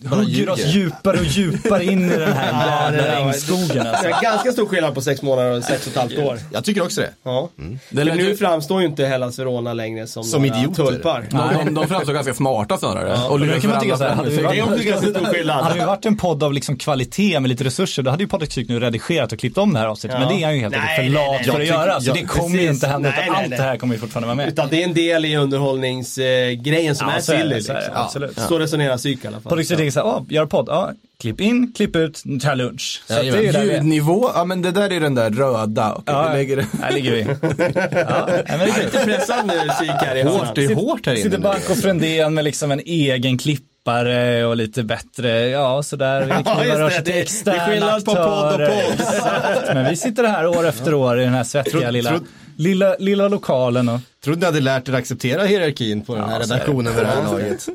hugger 0.10 0.50
oss 0.50 0.66
djupare 0.66 1.18
och 1.20 1.26
djupare 1.26 1.84
in 1.86 2.12
i 2.12 2.18
den 2.18 2.34
här 2.34 2.91
jävla 2.93 3.16
regnskogen 3.20 3.84
Det 3.84 3.89
alltså. 3.91 4.08
Ganska 4.36 4.52
stor 4.52 4.66
skillnad 4.66 4.94
på 4.94 5.02
sex 5.02 5.22
månader 5.22 5.58
och 5.58 5.64
sex 5.64 5.88
och 5.88 5.92
ett 5.92 6.00
halvt 6.00 6.18
år. 6.20 6.40
Jag 6.54 6.64
tycker 6.66 6.84
också 6.84 7.02
det. 7.02 7.10
Ja. 7.24 7.50
Det 7.90 7.98
För 7.98 8.04
lät 8.06 8.16
nu 8.16 8.24
ju- 8.24 8.36
framstår 8.38 8.82
ju 8.82 8.88
inte 8.88 9.06
Hellas 9.06 9.40
Verona 9.40 9.74
längre 9.74 10.08
som, 10.08 10.24
Som 10.24 10.46
idioter. 10.46 10.86
tulpar. 10.86 11.26
de, 11.32 11.66
de, 11.66 11.74
de 11.74 11.88
framstår 11.88 12.14
ganska 12.14 12.34
smarta 12.34 12.78
snarare. 12.78 13.14
Och 13.30 13.40
Men 13.40 13.48
då 13.50 13.56
lyckas 13.56 13.62
kan 13.62 13.72
man 13.72 13.82
tycka 13.82 13.98
så 13.98 14.04
här, 14.04 14.24
Det 14.26 14.60
är 14.60 14.64
också 14.64 14.84
ganska 14.84 15.10
stor 15.10 15.26
skillnad. 15.26 15.64
Hade 15.64 15.80
vi 15.80 15.86
varit 15.86 16.06
en 16.06 16.18
podd 16.18 16.44
av 16.44 16.54
liksom 16.54 16.78
kvalitet 16.78 17.40
med 17.40 17.50
lite 17.50 17.64
resurser 17.64 18.04
då 18.04 18.12
hade 18.12 18.24
ju 18.24 18.28
Patrik 18.30 18.52
Syk 18.52 18.70
nu 18.70 18.80
redigerat 18.80 19.32
och 19.32 19.40
klippt 19.40 19.58
om 19.58 19.74
det 19.74 19.80
här 19.80 19.88
avsnittet. 19.88 20.20
Ja. 20.22 20.28
Men 20.28 20.38
det 20.38 20.44
är 20.44 20.46
han 20.46 20.56
ju 20.56 20.62
helt 20.62 20.76
Nej, 20.76 20.82
enkelt 20.82 20.96
för 20.96 21.04
nej, 21.04 21.28
lat 21.28 21.42
nej, 21.46 21.52
för 21.56 21.62
att 21.62 21.68
göra. 21.88 22.02
Så 22.02 22.10
ja, 22.10 22.14
det 22.14 22.22
kommer 22.24 22.60
ju 22.60 22.68
inte 22.70 22.88
hända 22.88 23.10
Nej, 23.10 23.20
utan 23.20 23.34
nej, 23.34 23.42
allt 23.42 23.50
nej. 23.50 23.58
det 23.60 23.64
här 23.66 23.78
kommer 23.78 23.94
ju 23.96 24.00
fortfarande 24.00 24.28
vara 24.28 24.36
med. 24.36 24.48
Utan 24.48 24.68
det 24.70 24.82
är 24.82 24.88
en 24.88 24.94
del 24.94 25.26
i 25.26 25.36
underhållningsgrejen 25.38 26.96
som 26.96 27.08
Ja, 27.08 27.14
är 27.14 27.18
det, 27.18 27.24
silly. 27.24 27.62
så 27.62 28.20
det, 28.20 28.28
Liksom. 28.28 28.60
resonerar 28.60 28.98
psyk 28.98 29.24
i 29.24 29.28
alla 29.28 29.40
fall. 29.42 29.50
Patrik 29.50 29.68
Syk 29.68 29.78
tänker 29.78 29.92
såhär, 29.92 30.08
ja, 30.08 30.26
gör 30.30 30.46
podd, 30.46 30.66
ja, 30.70 30.92
klipp 31.20 31.41
in, 31.41 31.74
klipp 31.76 31.95
ut, 31.95 32.24
ta 32.41 32.53
lunch. 32.53 33.01
Så 33.07 33.13
att 33.13 33.22
det 33.22 33.28
är. 33.47 33.63
Ljudnivå, 33.63 34.32
ja 34.36 34.45
men 34.45 34.61
det 34.61 34.72
där 34.72 34.91
är 34.93 34.99
den 34.99 35.16
där 35.16 35.30
röda. 35.30 35.91
Okej, 35.93 36.03
Ja, 36.16 36.34
lägger 36.34 36.66
här 36.82 36.91
ligger 36.91 37.11
vi. 37.11 37.22
Ja, 38.07 38.30
men 38.47 38.59
det 38.59 38.66
är. 38.66 38.84
Lite 38.86 39.05
pressad 39.05 39.45
nu 39.47 39.53
psyk 39.70 39.89
här 39.91 40.16
i. 40.16 40.22
Hårt, 40.24 40.55
det 40.55 40.66
är 40.66 40.76
hårt 40.76 41.05
här 41.05 41.13
inne 41.13 41.24
Sitter 41.24 41.38
nu. 41.38 41.43
Banco 41.43 41.76
Frändén 41.76 42.34
med 42.34 42.43
liksom 42.43 42.72
en 42.72 42.80
egen 42.86 43.38
klippa 43.38 43.63
djupare 43.88 44.45
och 44.45 44.55
lite 44.57 44.84
bättre, 44.84 45.30
ja 45.49 45.84
sådär. 45.84 46.22
Vi 46.22 46.30
Ja, 46.45 46.55
knivar 46.59 46.80
det. 46.80 46.86
oss 46.86 46.93
till 46.95 47.03
Det- 47.03 47.11
det 47.11 47.18
är 47.18 47.22
externa 47.22 47.59
skillnad 47.66 48.05
på 48.05 48.16
podd 48.16 48.61
och 48.61 48.68
podd. 48.70 49.74
Men 49.74 49.89
vi 49.89 49.95
sitter 49.95 50.24
här 50.24 50.47
år 50.47 50.68
efter 50.68 50.93
år 50.93 51.20
i 51.20 51.24
den 51.24 51.34
här 51.34 51.43
svettiga 51.43 51.82
Tro- 51.82 51.91
lilla, 51.91 52.09
tro- 52.09 52.26
lilla, 52.57 52.95
lilla 52.99 53.28
lokalen 53.28 53.89
och 53.89 53.99
Trodde 54.26 54.39
ni 54.39 54.45
hade 54.45 54.59
lärt 54.59 54.89
er 54.89 54.93
acceptera 54.93 55.43
hierarkin 55.43 56.01
på 56.01 56.15
den 56.15 56.30
här 56.30 56.39
redaktionen 56.39 56.95
vid 56.95 57.03
det 57.03 57.09
här 57.09 57.23
laget. 57.23 57.67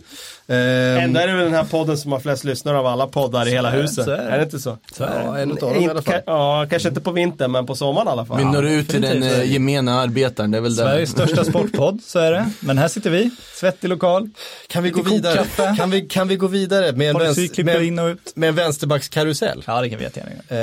Ehm, 0.47 1.05
Ändå 1.05 1.21
är 1.21 1.27
det 1.27 1.33
väl 1.33 1.45
den 1.45 1.55
här 1.55 1.65
podden 1.65 1.99
som 1.99 2.13
har 2.13 2.21
flest 2.21 2.45
lyssnare 2.45 2.79
av 2.79 2.87
alla 2.87 3.07
poddar 3.07 3.49
i 3.49 3.51
hela 3.51 3.71
huset. 3.71 4.05
så 4.05 4.11
är 4.11 4.17
Är 4.19 4.37
det. 4.39 4.45
inte 4.45 4.59
så? 4.59 4.79
så 4.93 5.05
är 5.05 5.23
ja, 5.25 5.39
en 5.39 5.55
dem 5.55 5.75
i 5.83 5.89
alla 5.89 6.03
fall. 6.03 6.15
Ka- 6.15 6.23
Ja, 6.27 6.67
kanske 6.71 6.89
inte 6.89 7.01
på 7.01 7.13
vintern 7.13 7.51
men 7.53 7.67
på 7.67 7.75
sommaren 7.75 8.07
i 8.09 8.11
alla 8.11 8.27
fall. 8.27 8.39
Vi 8.39 8.45
når 8.45 8.67
ut 8.67 8.89
till 8.89 9.03
den 9.03 9.23
eh, 9.23 9.53
gemena 9.53 10.01
arbetaren, 10.01 10.51
det 10.51 10.59
är 10.59 10.63
väl 10.63 10.77
det. 10.77 10.83
Sveriges 10.83 11.11
största 11.11 11.45
sportpodd, 11.45 12.01
så 12.07 12.19
är 12.19 12.33
det. 12.33 12.51
Men 12.61 12.79
här 12.79 12.89
sitter 12.89 13.11
vi, 13.11 13.31
svettig 13.55 13.89
lokal. 13.89 14.31
Kan 14.69 14.83
vi 14.83 14.91
gå 14.91 15.03
vidare? 15.03 15.45
Kan 15.77 15.91
vi, 15.91 16.01
kan 16.01 16.29
vi 16.29 16.37
gå 16.37 16.47
vidare 16.47 16.93
med 16.93 17.11
en, 17.11 17.19
vänster, 17.19 17.47
klipper 17.55 17.81
in 17.83 17.95
med, 17.95 18.05
och 18.05 18.09
ut. 18.11 18.33
med 18.37 18.49
en 18.49 18.55
vänsterbackskarusell? 18.55 19.65
Ja, 19.67 19.81
det 19.81 19.89
kan 19.91 19.99
vi 19.99 20.05
jättegärna 20.05 20.33
göra. 20.49 20.61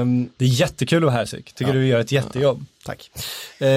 Ehm, 0.00 0.28
Det 0.36 0.44
är 0.44 0.48
jättekul 0.48 0.98
att 0.98 1.02
vara 1.04 1.12
här 1.16 1.24
Syk. 1.24 1.52
Tycker 1.54 1.72
du 1.72 1.86
gör 1.86 2.00
ett 2.00 2.12
jättejobb. 2.12 2.64
tack. 2.84 3.10
Eh, 3.58 3.68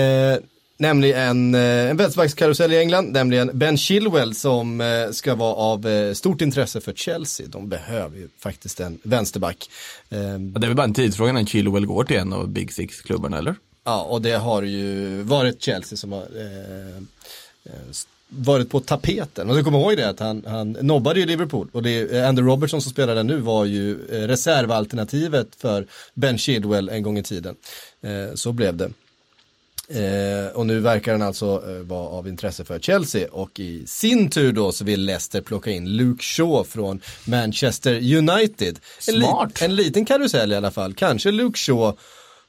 nämligen 0.82 1.20
en, 1.20 1.56
eh, 1.56 1.90
en 1.90 1.98
vänsterbackskarusell 1.98 2.74
i 2.74 2.78
England, 2.78 3.12
nämligen 3.14 3.52
Ben 3.54 3.78
Chilwell 3.78 4.36
som 4.36 4.82
eh, 4.82 5.12
ska 5.12 5.36
vara 5.36 5.54
av 5.54 5.88
eh, 5.88 6.14
stort 6.14 6.42
intresse 6.42 6.82
för 6.82 6.94
Chelsea. 6.94 7.48
De 7.50 7.70
behöver 7.70 8.18
ju 8.18 8.28
faktiskt 8.40 8.80
en 8.80 9.00
vänsterback. 9.04 9.70
Ehm, 10.10 10.52
Ja, 10.54 10.60
Det 10.60 10.66
är 10.66 10.70
väl 10.70 10.78
bara 10.78 10.84
en 10.84 10.94
tidsfråga 10.94 11.32
när 11.34 11.46
Chilwell 11.46 11.86
går 11.86 12.04
till 12.04 12.18
en 12.18 12.34
av 12.34 12.48
Big 12.50 12.74
Six-klubbarna, 12.74 13.38
eller? 13.38 13.56
Ja, 13.84 14.02
och 14.04 14.22
det 14.22 14.32
har 14.32 14.62
ju 14.64 15.22
varit 15.22 15.62
Chelsea 15.62 15.98
som 15.98 16.12
har 16.12 16.22
eh, 16.22 17.02
varit 18.28 18.70
på 18.70 18.80
tapeten. 18.80 19.50
Och 19.50 19.56
du 19.56 19.64
kommer 19.64 19.80
ihåg 19.80 19.98
det 19.98 20.10
att 20.10 20.20
han, 20.20 20.44
han 20.48 20.72
nobbade 20.72 21.20
ju 21.20 21.26
Liverpool. 21.26 21.68
Och 21.72 21.84
det, 21.84 22.26
Andy 22.28 22.42
Robertson 22.42 22.82
som 22.82 22.92
spelar 22.92 23.16
där 23.16 23.24
nu 23.24 23.38
var 23.38 23.66
ju 23.66 24.08
reservalternativet 24.08 25.48
för 25.58 25.88
Ben 26.14 26.38
Chilwell 26.38 26.90
en 26.90 27.04
gång 27.04 27.18
i 27.18 27.24
tiden. 27.24 27.56
Eh, 28.02 28.36
så 28.36 28.52
blev 28.52 28.76
det. 28.78 28.90
Eh, 29.94 30.48
och 30.54 30.66
nu 30.66 30.80
verkar 30.80 31.12
han 31.12 31.22
alltså 31.22 31.64
eh, 31.70 31.74
vara 31.76 32.08
av 32.08 32.28
intresse 32.28 32.66
för 32.66 32.80
Chelsea 32.80 33.28
och 33.32 33.60
i 33.60 33.84
sin 33.88 34.30
tur 34.30 34.52
då 34.54 34.72
så 34.72 34.84
vill 34.86 35.06
Leicester 35.06 35.42
plocka 35.42 35.72
in 35.72 35.90
Luke 35.98 36.24
Shaw 36.24 36.64
från 36.64 37.02
Manchester 37.26 37.94
United. 38.18 38.80
En, 39.08 39.16
li- 39.16 39.26
Smart. 39.26 39.62
en 39.62 39.76
liten 39.76 40.06
karusell 40.06 40.52
i 40.52 40.56
alla 40.56 40.72
fall. 40.72 40.94
Kanske 40.94 41.32
Luke 41.32 41.58
Shaw 41.60 41.94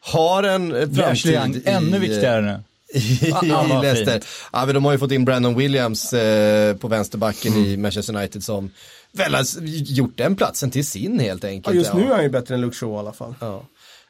har 0.00 0.42
en 0.42 0.74
eh, 0.74 1.10
Ashley 1.10 1.34
Young, 1.34 1.42
framtid 1.42 1.62
i, 1.66 1.70
ännu 1.70 1.96
eh, 1.96 2.00
viktigare 2.00 2.40
nu. 2.42 2.62
i, 2.98 3.18
Ja, 3.42 3.66
vad 3.70 3.82
Leicester. 3.82 4.12
fint. 4.12 4.26
Ja, 4.52 4.66
men 4.66 4.74
de 4.74 4.84
har 4.84 4.92
ju 4.92 4.98
fått 4.98 5.12
in 5.12 5.24
Brandon 5.24 5.54
Williams 5.56 6.12
eh, 6.12 6.76
på 6.76 6.88
vänsterbacken 6.88 7.54
i 7.66 7.76
Manchester 7.76 8.16
United 8.16 8.44
som 8.44 8.70
väl 9.12 9.34
har 9.34 9.44
gjort 9.66 10.16
den 10.18 10.36
platsen 10.36 10.70
till 10.70 10.86
sin 10.86 11.18
helt 11.20 11.42
Ja, 11.42 11.48
enkelt. 11.48 11.76
just 11.76 11.94
nu 11.94 12.02
är 12.04 12.14
han 12.14 12.22
ju 12.22 12.28
bättre 12.28 12.54
än 12.54 12.60
Luke 12.60 12.76
Shaw 12.76 12.94
i 12.94 12.98
alla 12.98 13.12
fall. 13.12 13.34
Ja. 13.40 13.64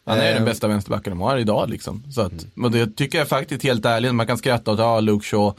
Han 0.05 0.19
är 0.19 0.35
den 0.35 0.45
bästa 0.45 0.69
vänsterbacken 0.69 1.11
de 1.11 1.21
har 1.21 1.39
idag 1.39 1.71
liksom. 1.71 2.03
Så 2.11 2.21
att, 2.21 2.47
och 2.63 2.71
det 2.71 2.97
tycker 2.97 3.19
jag 3.19 3.29
faktiskt 3.29 3.65
helt 3.65 3.85
ärligt, 3.85 4.15
man 4.15 4.27
kan 4.27 4.39
skratta 4.39 4.73
åt, 4.73 4.79
ja, 4.79 5.01
Luke 5.01 5.27
Shaw. 5.27 5.55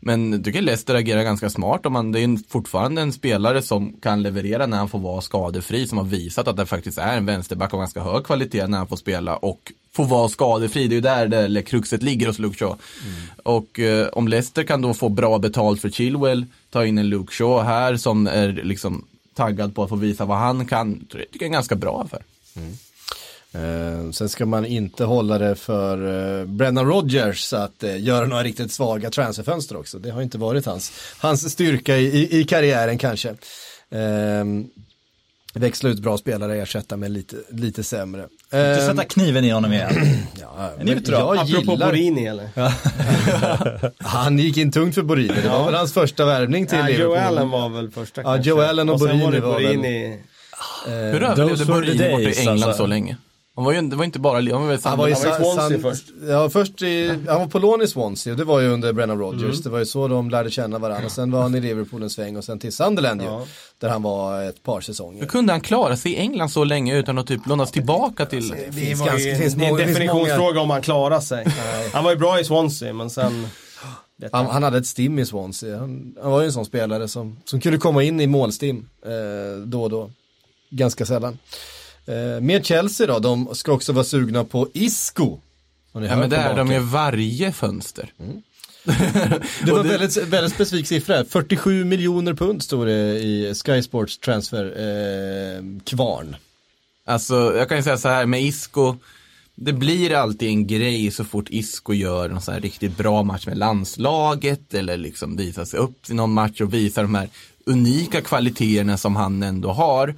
Men 0.00 0.32
jag 0.32 0.44
tycker 0.44 0.62
Leicester 0.62 0.94
agerar 0.94 1.22
ganska 1.22 1.50
smart 1.50 1.86
om 1.86 1.92
man, 1.92 2.12
det 2.12 2.20
är 2.20 2.50
fortfarande 2.50 3.02
en 3.02 3.12
spelare 3.12 3.62
som 3.62 3.92
kan 4.00 4.22
leverera 4.22 4.66
när 4.66 4.76
han 4.76 4.88
får 4.88 4.98
vara 4.98 5.20
skadefri, 5.20 5.86
som 5.86 5.98
har 5.98 6.04
visat 6.04 6.48
att 6.48 6.56
det 6.56 6.66
faktiskt 6.66 6.98
är 6.98 7.16
en 7.16 7.26
vänsterback 7.26 7.74
av 7.74 7.80
ganska 7.80 8.02
hög 8.02 8.24
kvalitet 8.24 8.66
när 8.66 8.78
han 8.78 8.86
får 8.86 8.96
spela 8.96 9.36
och 9.36 9.72
får 9.92 10.04
vara 10.04 10.28
skadefri. 10.28 10.88
Det 10.88 10.92
är 10.92 10.96
ju 10.96 11.00
där 11.00 11.28
det, 11.28 11.38
eller 11.38 11.62
kruxet 11.62 12.02
ligger 12.02 12.26
hos 12.26 12.38
Luke 12.38 12.58
Shaw. 12.58 12.76
Och 13.42 13.80
eh, 13.80 14.08
om 14.08 14.28
Leicester 14.28 14.64
kan 14.64 14.82
då 14.82 14.94
få 14.94 15.08
bra 15.08 15.38
betalt 15.38 15.80
för 15.80 15.90
Chilwell, 15.90 16.46
ta 16.70 16.86
in 16.86 16.98
en 16.98 17.08
Luke 17.08 17.32
Shaw 17.32 17.64
här 17.64 17.96
som 17.96 18.26
är 18.26 18.48
liksom 18.52 19.04
taggad 19.34 19.74
på 19.74 19.82
att 19.82 19.88
få 19.88 19.96
visa 19.96 20.24
vad 20.24 20.38
han 20.38 20.66
kan, 20.66 21.06
tror 21.06 21.22
jag 21.22 21.30
tycker 21.30 21.38
det 21.38 21.44
är 21.44 21.46
en 21.46 21.52
ganska 21.52 21.76
bra 21.76 22.02
affär. 22.02 22.22
Eh, 23.58 24.10
sen 24.10 24.28
ska 24.28 24.46
man 24.46 24.66
inte 24.66 25.04
hålla 25.04 25.38
det 25.38 25.54
för 25.54 26.38
eh, 26.40 26.46
Brennan 26.46 26.86
Rodgers 26.86 27.52
att 27.52 27.82
eh, 27.82 28.02
göra 28.02 28.26
några 28.26 28.42
riktigt 28.42 28.72
svaga 28.72 29.10
transferfönster 29.10 29.76
också. 29.76 29.98
Det 29.98 30.10
har 30.10 30.22
inte 30.22 30.38
varit 30.38 30.66
hans, 30.66 30.92
hans 31.18 31.52
styrka 31.52 31.96
i, 31.96 32.04
i, 32.06 32.40
i 32.40 32.44
karriären 32.44 32.98
kanske. 32.98 33.28
Eh, 33.90 34.44
växla 35.54 35.90
ut 35.90 35.98
bra 35.98 36.18
spelare, 36.18 36.56
ersätta 36.62 36.96
med 36.96 37.10
lite, 37.10 37.36
lite 37.50 37.84
sämre. 37.84 38.26
Du 38.50 38.56
Eh, 38.58 38.76
sätta 38.86 39.04
kniven 39.04 39.44
i 39.44 39.50
honom 39.50 39.72
igen. 39.72 39.92
ja, 40.40 40.70
neutral. 40.82 41.36
jag 41.36 41.44
Apropå 41.44 41.72
gillar, 41.72 41.86
Borini 41.86 42.26
eller? 42.26 42.48
han 44.04 44.38
gick 44.38 44.56
in 44.56 44.72
tungt 44.72 44.94
för 44.94 45.02
Borini, 45.02 45.34
det 45.42 45.48
var 45.48 45.64
väl 45.64 45.74
hans 45.74 45.92
första 45.92 46.24
värvning 46.24 46.66
till 46.66 46.78
Ja, 46.78 46.86
Liverpool. 46.86 47.16
Joe 47.16 47.20
Allen 47.20 47.50
var 47.50 47.68
väl 47.68 47.90
första 47.90 48.20
Ja, 48.20 48.24
kanske. 48.34 48.50
Joe 48.50 48.60
Allen 48.62 48.88
och 48.88 49.00
sen 49.00 49.08
Borini 49.08 49.24
var 49.24 49.32
det 49.32 49.40
var 49.40 49.54
väl- 49.60 49.76
Borini. 49.76 50.18
Hur 50.86 51.22
överlevde 51.22 51.64
Borini 51.64 52.10
borta 52.10 52.20
i 52.22 52.38
England 52.38 52.62
alltså. 52.62 52.72
så 52.82 52.86
länge? 52.86 53.16
Han 53.58 53.64
var 53.64 53.72
ju, 53.72 53.80
det 53.80 53.96
var 53.96 54.04
inte 54.04 54.18
bara, 54.18 54.34
han 54.36 54.44
var 54.46 54.52
Han 54.58 54.68
var, 54.68 54.74
i 54.74 54.78
Han 54.84 54.98
var 54.98 55.08
i 55.08 55.14
Sa- 55.14 55.36
Swansea 55.36 55.68
San- 55.68 55.82
först. 55.82 56.04
Ja, 56.28 56.50
först 56.50 56.82
i, 56.82 57.08
han 57.28 57.40
var 57.40 57.46
på 57.46 57.58
lån 57.58 57.82
i 57.82 57.86
Swansea 57.88 58.32
och 58.32 58.36
det 58.38 58.44
var 58.44 58.60
ju 58.60 58.68
under 58.68 58.92
Brennan 58.92 59.18
Rodgers. 59.18 59.42
Mm. 59.42 59.62
Det 59.62 59.68
var 59.70 59.78
ju 59.78 59.86
så 59.86 60.08
de 60.08 60.30
lärde 60.30 60.50
känna 60.50 60.78
varandra. 60.78 61.06
Och 61.06 61.12
sen 61.12 61.30
var 61.30 61.42
han 61.42 61.54
i 61.54 61.60
Liverpool 61.60 62.02
en 62.02 62.10
sväng 62.10 62.36
och 62.36 62.44
sen 62.44 62.58
till 62.58 62.72
Sunderland 62.72 63.22
Ja. 63.22 63.40
ju. 63.40 63.46
Där 63.78 63.88
han 63.88 64.02
var 64.02 64.42
ett 64.42 64.62
par 64.62 64.80
säsonger. 64.80 65.20
Hur 65.20 65.26
kunde 65.28 65.52
han 65.52 65.60
klara 65.60 65.96
sig 65.96 66.12
i 66.12 66.16
England 66.16 66.48
så 66.48 66.64
länge 66.64 66.96
utan 66.98 67.18
att 67.18 67.26
typ 67.26 67.46
lånas 67.46 67.70
tillbaka 67.72 68.26
till... 68.26 68.48
Det 68.48 68.56
Det 68.66 68.72
finns 68.72 68.98
ganska, 69.00 69.18
ju 69.18 69.30
det 69.30 69.36
finns 69.38 69.54
det 69.54 69.66
är 69.66 69.70
en 69.70 69.76
definitionsfråga 69.76 70.60
om 70.60 70.70
han 70.70 70.82
klarar 70.82 71.20
sig. 71.20 71.46
Han 71.92 72.04
var 72.04 72.10
ju 72.10 72.16
bra 72.16 72.40
i 72.40 72.44
Swansea 72.44 72.92
men 72.92 73.10
sen... 73.10 73.46
Han, 74.32 74.46
han 74.46 74.62
hade 74.62 74.78
ett 74.78 74.86
stim 74.86 75.18
i 75.18 75.26
Swansea. 75.26 75.78
Han, 75.78 76.14
han 76.22 76.30
var 76.32 76.40
ju 76.40 76.46
en 76.46 76.52
sån 76.52 76.64
spelare 76.64 77.08
som, 77.08 77.36
som 77.44 77.60
kunde 77.60 77.78
komma 77.78 78.02
in 78.02 78.20
i 78.20 78.26
målstim 78.26 78.88
eh, 79.06 79.60
då 79.64 79.82
och 79.82 79.90
då. 79.90 80.10
Ganska 80.70 81.06
sällan. 81.06 81.38
Eh, 82.08 82.40
med 82.40 82.66
Chelsea 82.66 83.06
då, 83.06 83.18
de 83.18 83.54
ska 83.54 83.72
också 83.72 83.92
vara 83.92 84.04
sugna 84.04 84.44
på 84.44 84.68
Isco. 84.74 85.38
Ja 85.92 86.00
men 86.16 86.30
det 86.30 86.36
är 86.36 86.56
de 86.56 86.72
ju 86.72 86.78
varje 86.78 87.52
fönster. 87.52 88.12
Det 89.64 89.72
var 89.72 89.82
det- 89.82 89.88
väldigt, 89.88 90.16
väldigt 90.16 90.54
specifik 90.54 90.86
siffra. 90.86 91.24
47 91.24 91.84
miljoner 91.84 92.34
pund 92.34 92.62
stod 92.62 92.86
det 92.86 93.18
i 93.18 93.54
Sky 93.64 93.82
Sports 93.82 94.18
transfer 94.18 94.64
eh, 94.64 95.62
kvarn. 95.84 96.36
Alltså 97.06 97.54
jag 97.56 97.68
kan 97.68 97.76
ju 97.78 97.82
säga 97.82 97.96
så 97.96 98.08
här 98.08 98.26
med 98.26 98.42
Isco, 98.42 98.96
det 99.54 99.72
blir 99.72 100.14
alltid 100.14 100.48
en 100.48 100.66
grej 100.66 101.10
så 101.10 101.24
fort 101.24 101.46
Isco 101.50 101.92
gör 101.94 102.28
någon 102.28 102.42
sån 102.42 102.54
här 102.54 102.60
riktigt 102.60 102.96
bra 102.96 103.22
match 103.22 103.46
med 103.46 103.58
landslaget 103.58 104.74
eller 104.74 104.96
liksom 104.96 105.36
visar 105.36 105.64
sig 105.64 105.80
upp 105.80 106.10
i 106.10 106.14
någon 106.14 106.32
match 106.32 106.60
och 106.60 106.74
visar 106.74 107.02
de 107.02 107.14
här 107.14 107.28
unika 107.66 108.20
kvaliteterna 108.20 108.96
som 108.96 109.16
han 109.16 109.42
ändå 109.42 109.72
har. 109.72 110.14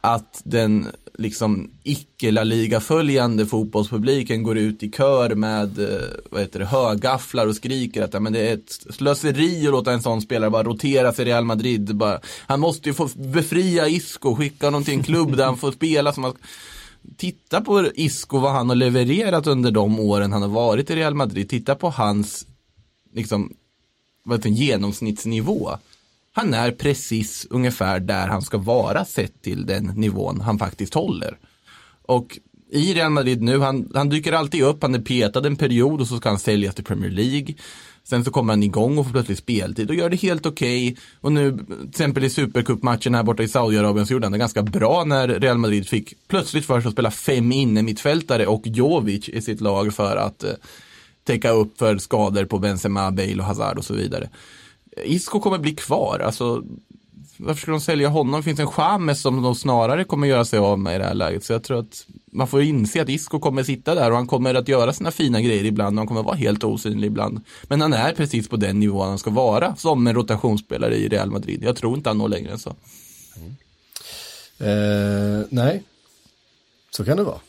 Att 0.00 0.40
den 0.44 0.86
liksom 1.18 1.70
icke-La 1.82 2.44
Liga-följande 2.44 3.46
fotbollspubliken 3.46 4.42
går 4.42 4.58
ut 4.58 4.82
i 4.82 4.90
kör 4.90 5.34
med 5.34 5.78
eh, 5.78 6.08
vad 6.30 6.40
heter 6.40 6.58
det, 6.58 6.66
högafflar 6.66 7.46
och 7.46 7.56
skriker 7.56 8.02
att 8.02 8.14
ja, 8.14 8.20
men 8.20 8.32
det 8.32 8.48
är 8.48 8.54
ett 8.54 8.86
slöseri 8.90 9.66
att 9.66 9.72
låta 9.72 9.92
en 9.92 10.02
sån 10.02 10.20
spelare 10.22 10.50
bara 10.50 10.62
rotera 10.62 11.12
sig 11.12 11.26
i 11.26 11.28
Real 11.28 11.44
Madrid. 11.44 11.96
Bara, 11.96 12.20
han 12.46 12.60
måste 12.60 12.88
ju 12.88 12.94
få 12.94 13.08
befria 13.14 13.88
Isco, 13.88 14.34
skicka 14.34 14.66
honom 14.66 14.84
till 14.84 14.94
en 14.94 15.02
klubb 15.02 15.36
där 15.36 15.44
han 15.44 15.56
får 15.56 15.72
spela 15.72 16.12
som 16.12 16.24
han 16.24 16.34
Titta 17.16 17.60
på 17.60 17.86
Isco, 17.94 18.38
vad 18.38 18.52
han 18.52 18.68
har 18.68 18.76
levererat 18.76 19.46
under 19.46 19.70
de 19.70 20.00
åren 20.00 20.32
han 20.32 20.42
har 20.42 20.48
varit 20.48 20.90
i 20.90 20.96
Real 20.96 21.14
Madrid. 21.14 21.48
Titta 21.48 21.74
på 21.74 21.90
hans 21.90 22.46
liksom, 23.12 23.52
vad 24.24 24.38
heter 24.38 24.50
det, 24.50 24.56
genomsnittsnivå. 24.56 25.70
Han 26.38 26.54
är 26.54 26.70
precis 26.70 27.46
ungefär 27.50 28.00
där 28.00 28.28
han 28.28 28.42
ska 28.42 28.58
vara 28.58 29.04
sett 29.04 29.42
till 29.42 29.66
den 29.66 29.84
nivån 29.84 30.40
han 30.40 30.58
faktiskt 30.58 30.94
håller. 30.94 31.38
Och 32.02 32.38
i 32.70 32.94
Real 32.94 33.10
Madrid 33.10 33.42
nu, 33.42 33.58
han, 33.58 33.90
han 33.94 34.08
dyker 34.08 34.32
alltid 34.32 34.62
upp, 34.62 34.82
han 34.82 34.94
är 34.94 34.98
petad 34.98 35.46
en 35.46 35.56
period 35.56 36.00
och 36.00 36.06
så 36.06 36.16
ska 36.16 36.28
han 36.28 36.38
säljas 36.38 36.74
till 36.74 36.84
Premier 36.84 37.10
League. 37.10 37.54
Sen 38.04 38.24
så 38.24 38.30
kommer 38.30 38.52
han 38.52 38.62
igång 38.62 38.98
och 38.98 39.04
får 39.06 39.12
plötsligt 39.12 39.38
speltid 39.38 39.90
och 39.90 39.94
gör 39.96 40.10
det 40.10 40.16
helt 40.16 40.46
okej. 40.46 40.96
Och 41.20 41.32
nu, 41.32 41.58
till 41.58 41.88
exempel 41.88 42.24
i 42.24 42.30
Supercup-matchen 42.30 43.14
här 43.14 43.22
borta 43.22 43.42
i 43.42 43.48
Saudiarabien 43.48 44.06
så 44.06 44.12
gjorde 44.12 44.26
han 44.26 44.32
det 44.32 44.38
ganska 44.38 44.62
bra 44.62 45.04
när 45.04 45.28
Real 45.28 45.58
Madrid 45.58 45.88
fick 45.88 46.14
plötsligt 46.28 46.66
för 46.66 46.80
sig 46.80 46.88
att 46.88 46.94
spela 46.94 47.10
fem 47.10 47.52
inne 47.52 47.82
mittfältare 47.82 48.46
och 48.46 48.62
Jovic 48.66 49.28
i 49.28 49.42
sitt 49.42 49.60
lag 49.60 49.94
för 49.94 50.16
att 50.16 50.44
eh, 50.44 50.50
täcka 51.24 51.50
upp 51.50 51.78
för 51.78 51.98
skador 51.98 52.44
på 52.44 52.58
Benzema, 52.58 53.10
Bale 53.10 53.38
och 53.38 53.44
Hazard 53.44 53.78
och 53.78 53.84
så 53.84 53.94
vidare. 53.94 54.28
Isco 55.04 55.40
kommer 55.40 55.58
bli 55.58 55.74
kvar, 55.74 56.18
alltså 56.18 56.62
varför 57.40 57.60
skulle 57.60 57.74
de 57.74 57.80
sälja 57.80 58.08
honom? 58.08 58.40
Det 58.40 58.44
finns 58.44 58.60
en 58.60 58.66
Chamez 58.66 59.20
som 59.20 59.42
de 59.42 59.54
snarare 59.54 60.04
kommer 60.04 60.26
göra 60.26 60.44
sig 60.44 60.58
av 60.58 60.78
med 60.78 60.94
i 60.94 60.98
det 60.98 61.04
här 61.04 61.14
läget. 61.14 61.44
Så 61.44 61.52
jag 61.52 61.62
tror 61.62 61.78
att 61.78 62.06
man 62.32 62.48
får 62.48 62.62
inse 62.62 63.02
att 63.02 63.08
Isco 63.08 63.38
kommer 63.40 63.62
sitta 63.62 63.94
där 63.94 64.10
och 64.10 64.16
han 64.16 64.26
kommer 64.26 64.54
att 64.54 64.68
göra 64.68 64.92
sina 64.92 65.10
fina 65.10 65.40
grejer 65.40 65.64
ibland 65.64 65.96
och 65.96 66.00
han 66.00 66.06
kommer 66.08 66.22
vara 66.22 66.36
helt 66.36 66.64
osynlig 66.64 67.06
ibland. 67.06 67.40
Men 67.62 67.80
han 67.80 67.92
är 67.92 68.12
precis 68.12 68.48
på 68.48 68.56
den 68.56 68.80
nivån 68.80 69.08
han 69.08 69.18
ska 69.18 69.30
vara 69.30 69.76
som 69.76 70.06
en 70.06 70.14
rotationsspelare 70.14 70.96
i 70.96 71.08
Real 71.08 71.30
Madrid. 71.30 71.62
Jag 71.64 71.76
tror 71.76 71.96
inte 71.96 72.10
han 72.10 72.18
når 72.18 72.28
längre 72.28 72.52
än 72.52 72.58
så. 72.58 72.70
Eh, 74.58 75.46
nej, 75.50 75.82
så 76.90 77.04
kan 77.04 77.16
det 77.16 77.22
vara. 77.24 77.40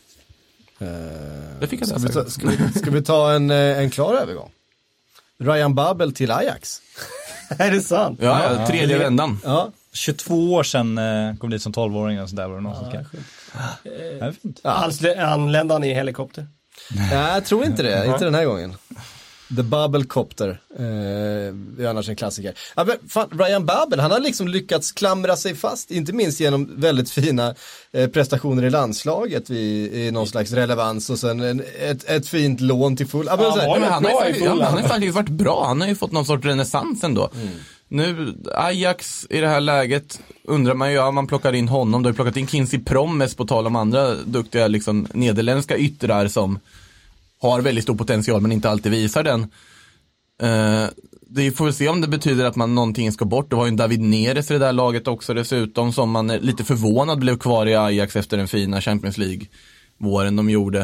Eh, 0.80 1.60
Det 1.60 1.68
fick 1.68 1.82
jag 1.82 1.88
ska, 1.88 1.98
vi 1.98 2.14
ta, 2.14 2.26
ska, 2.26 2.48
vi, 2.48 2.80
ska 2.80 2.92
vi 2.92 3.02
ta 3.04 3.32
en, 3.32 3.50
eh, 3.52 3.80
en 3.80 3.90
klar 3.90 4.14
övergång? 4.14 4.52
Ryan 5.38 5.76
Babel 5.76 6.14
till 6.14 6.32
Ajax. 6.32 6.82
Är 7.58 7.72
det 7.72 7.82
sant? 7.82 8.20
Ja, 8.22 8.54
ja 8.54 8.68
tredje 8.68 8.98
vändan. 8.98 9.40
Ja, 9.44 9.72
22 9.94 10.54
år 10.54 10.64
sedan 10.64 10.98
eh, 10.98 11.36
kom 11.36 11.50
dit 11.50 11.62
som 11.62 11.74
12-åring 11.74 12.22
och 12.22 12.30
sådär 12.30 12.48
var 12.48 12.56
det 12.56 12.62
någon 12.62 12.76
som 12.76 12.86
skrev. 12.90 13.06
Ja, 13.54 13.60
det 13.84 14.26
är 14.26 14.32
fint. 14.32 14.62
Ansl- 14.64 15.24
Anlände 15.24 15.74
han 15.74 15.84
i 15.84 15.94
helikopter? 15.94 16.48
Nej, 16.96 17.34
jag 17.34 17.46
tror 17.46 17.66
inte 17.66 17.84
det. 17.84 18.06
inte 18.06 18.26
den 18.26 18.36
här 18.36 18.46
gången. 18.46 18.76
The 19.56 19.64
Bubble 19.64 20.04
Copter. 20.04 20.62
Eh, 20.80 20.86
är 21.84 21.86
annars 21.86 22.10
en 22.10 22.16
klassiker. 22.16 22.54
Ja, 22.76 22.84
men 22.84 23.10
fan, 23.10 23.30
Ryan 23.32 23.66
Babel, 23.66 24.00
han 24.00 24.12
har 24.12 24.20
liksom 24.20 24.48
lyckats 24.48 24.92
klamra 24.92 25.36
sig 25.36 25.56
fast, 25.56 25.92
inte 25.92 26.14
minst 26.14 26.40
genom 26.40 26.82
väldigt 26.82 27.10
fina 27.10 27.56
eh, 27.92 28.10
prestationer 28.10 28.64
i 28.64 28.70
landslaget 28.70 29.50
vid, 29.50 29.94
i 29.94 30.12
någon 30.12 30.28
slags 30.28 30.52
relevans 30.52 31.10
och 31.10 31.20
sen 31.20 31.40
en, 31.40 31.64
ett, 31.80 32.10
ett 32.10 32.28
fint 32.28 32.62
lån 32.62 32.98
till 32.98 33.08
full. 33.08 33.26
Ja, 33.26 33.36
men 33.36 33.46
Ja, 33.46 33.52
så 33.52 33.60
här, 33.60 33.80
Men 33.80 33.92
han, 33.92 34.06
har 34.06 34.26
ju, 34.30 34.50
han 34.62 34.90
har 34.90 35.00
ju 35.00 35.12
varit 35.12 35.30
bra, 35.30 35.66
han 35.68 35.82
har 35.82 35.88
ju 35.88 35.96
fått 35.96 36.12
någon 36.12 36.26
sorts 36.26 36.46
renässans 36.46 37.04
ändå. 37.04 37.30
Nu, 37.88 38.34
Ajax 38.56 39.28
i 39.30 39.40
det 39.40 39.48
här 39.48 39.62
läget, 39.62 40.20
undrar 40.44 40.74
man 40.74 40.90
ju, 40.90 40.96
ja 40.96 41.12
man 41.12 41.28
plockar 41.28 41.54
in 41.54 41.68
honom, 41.68 42.04
du 42.04 42.08
har 42.08 42.12
ju 42.12 42.16
plockat 42.16 42.38
in 42.38 42.48
Kinsey 42.48 42.80
Promes 42.80 43.36
på 43.36 43.46
tal 43.46 43.68
om 43.68 43.76
andra 43.76 44.16
duktiga 44.16 44.68
liksom 44.68 45.08
nederländska 45.14 45.78
yttrar 45.78 46.28
som 46.28 46.60
har 47.42 47.62
väldigt 47.62 47.84
stor 47.84 47.96
potential 47.96 48.42
men 48.42 48.52
inte 48.52 48.70
alltid 48.70 48.92
visar 48.92 49.24
den. 49.24 49.42
Eh, 50.42 50.90
det 51.32 51.52
får 51.52 51.66
vi 51.66 51.74
se 51.74 51.90
om 51.90 52.02
det 52.02 52.08
betyder 52.08 52.46
att 52.46 52.56
man 52.56 52.76
någonting 52.76 53.12
ska 53.12 53.26
bort. 53.26 53.50
Det 53.50 53.56
var 53.56 53.66
ju 53.66 53.70
en 53.70 53.76
David 53.76 54.02
Neres 54.02 54.52
i 54.52 54.54
det 54.54 54.60
där 54.60 54.74
laget 54.74 55.08
också 55.08 55.34
dessutom 55.34 55.94
som 55.94 56.12
man 56.12 56.30
är 56.30 56.40
lite 56.40 56.64
förvånad 56.64 57.20
blev 57.20 57.38
kvar 57.38 57.66
i 57.66 57.76
Ajax 57.76 58.16
efter 58.16 58.38
den 58.38 58.48
fina 58.48 58.82
Champions 58.82 59.18
League-våren 59.18 60.36
de 60.36 60.50
gjorde. 60.50 60.80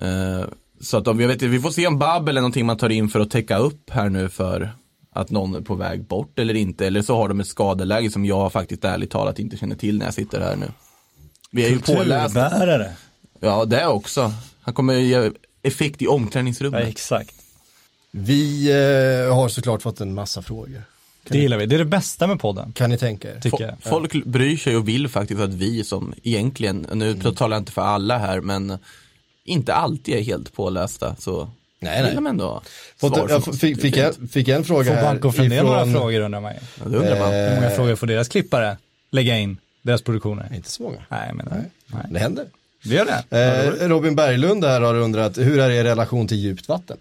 Eh, 0.00 0.44
så 0.80 0.96
att 0.96 1.08
om, 1.08 1.20
jag 1.20 1.28
vet, 1.28 1.42
vi 1.42 1.60
får 1.60 1.70
se 1.70 1.86
om 1.86 1.98
Babel 1.98 2.36
är 2.36 2.40
någonting 2.40 2.66
man 2.66 2.76
tar 2.76 2.88
in 2.88 3.08
för 3.08 3.20
att 3.20 3.30
täcka 3.30 3.58
upp 3.58 3.90
här 3.90 4.08
nu 4.08 4.28
för 4.28 4.70
att 5.12 5.30
någon 5.30 5.54
är 5.54 5.60
på 5.60 5.74
väg 5.74 6.04
bort 6.04 6.38
eller 6.38 6.54
inte. 6.54 6.86
Eller 6.86 7.02
så 7.02 7.16
har 7.16 7.28
de 7.28 7.40
ett 7.40 7.46
skadeläge 7.46 8.10
som 8.10 8.24
jag 8.24 8.52
faktiskt 8.52 8.84
ärligt 8.84 9.10
talat 9.10 9.38
inte 9.38 9.56
känner 9.56 9.76
till 9.76 9.98
när 9.98 10.04
jag 10.04 10.14
sitter 10.14 10.40
här 10.40 10.56
nu. 10.56 10.66
Vi 11.50 11.66
är 11.66 11.70
ju 11.70 11.78
pålästa. 11.78 12.40
Ja, 13.40 13.64
det 13.64 13.86
också. 13.86 14.32
Han 14.60 14.74
kommer 14.74 14.94
ge 14.94 15.30
effekt 15.66 16.02
i 16.02 16.04
Ja, 16.04 16.10
omklädningsrummet. 16.10 16.88
exakt. 16.88 17.34
Vi 18.10 18.70
eh, 18.70 19.34
har 19.34 19.48
såklart 19.48 19.82
fått 19.82 20.00
en 20.00 20.14
massa 20.14 20.42
frågor. 20.42 20.82
Det 21.28 21.38
gillar 21.38 21.56
vi. 21.58 21.66
Det 21.66 21.74
är 21.76 21.78
det 21.78 21.84
bästa 21.84 22.26
med 22.26 22.40
podden, 22.40 22.72
Kan 22.72 22.90
ni 22.90 22.98
tänka 22.98 23.30
er? 23.30 23.40
tycker 23.40 23.64
jag. 23.64 23.74
Folk 23.80 24.24
bryr 24.24 24.56
sig 24.56 24.76
och 24.76 24.88
vill 24.88 25.08
faktiskt 25.08 25.40
att 25.40 25.54
vi 25.54 25.84
som 25.84 26.14
egentligen, 26.22 26.86
nu 26.92 27.10
Mm. 27.10 27.34
talar 27.34 27.56
jag 27.56 27.60
inte 27.60 27.72
för 27.72 27.82
alla 27.82 28.18
här, 28.18 28.40
men 28.40 28.78
inte 29.44 29.74
alltid 29.74 30.14
är 30.14 30.22
helt 30.22 30.52
pålästa 30.52 31.16
så 31.18 31.50
Nej, 31.80 32.02
nej. 32.02 32.14
från 32.14 32.40
oss. 32.40 33.60
fick, 33.60 33.80
fick, 33.80 33.96
jag, 33.96 34.14
fick 34.30 34.48
jag 34.48 34.56
en 34.56 34.64
fråga 34.64 34.84
Får 34.84 34.92
här 34.94 35.02
Banco 35.02 35.32
Fredén 35.32 35.64
några 35.66 35.86
frågor 35.92 36.20
undrar 36.20 36.40
man 36.40 36.52
ju. 36.52 36.58
Ja, 36.84 36.88
det 36.90 36.96
undrar 36.96 37.18
man. 37.20 37.34
Eh, 37.34 37.48
Hur 37.48 37.54
många 37.54 37.70
frågor 37.70 37.96
får 37.96 38.06
deras 38.06 38.28
klippare 38.28 38.76
lägga 39.10 39.38
in? 39.38 39.58
Deras 39.82 40.02
produktioner? 40.02 40.52
Inte 40.54 40.70
så 40.70 40.82
många. 40.82 40.98
Nej, 41.08 41.30
men 41.34 41.48
nej. 41.50 42.04
Det 42.10 42.18
händer. 42.18 42.46
Det 42.88 42.94
gör 42.94 43.06
det. 43.28 43.82
Eh, 43.82 43.88
Robin 43.88 44.14
Berglund 44.16 44.64
här 44.64 44.80
har 44.80 44.94
undrat, 44.94 45.38
hur 45.38 45.58
är 45.58 45.70
er 45.70 45.84
relation 45.84 46.28
till 46.28 46.36
djupt 46.36 46.68
vatten? 46.68 46.96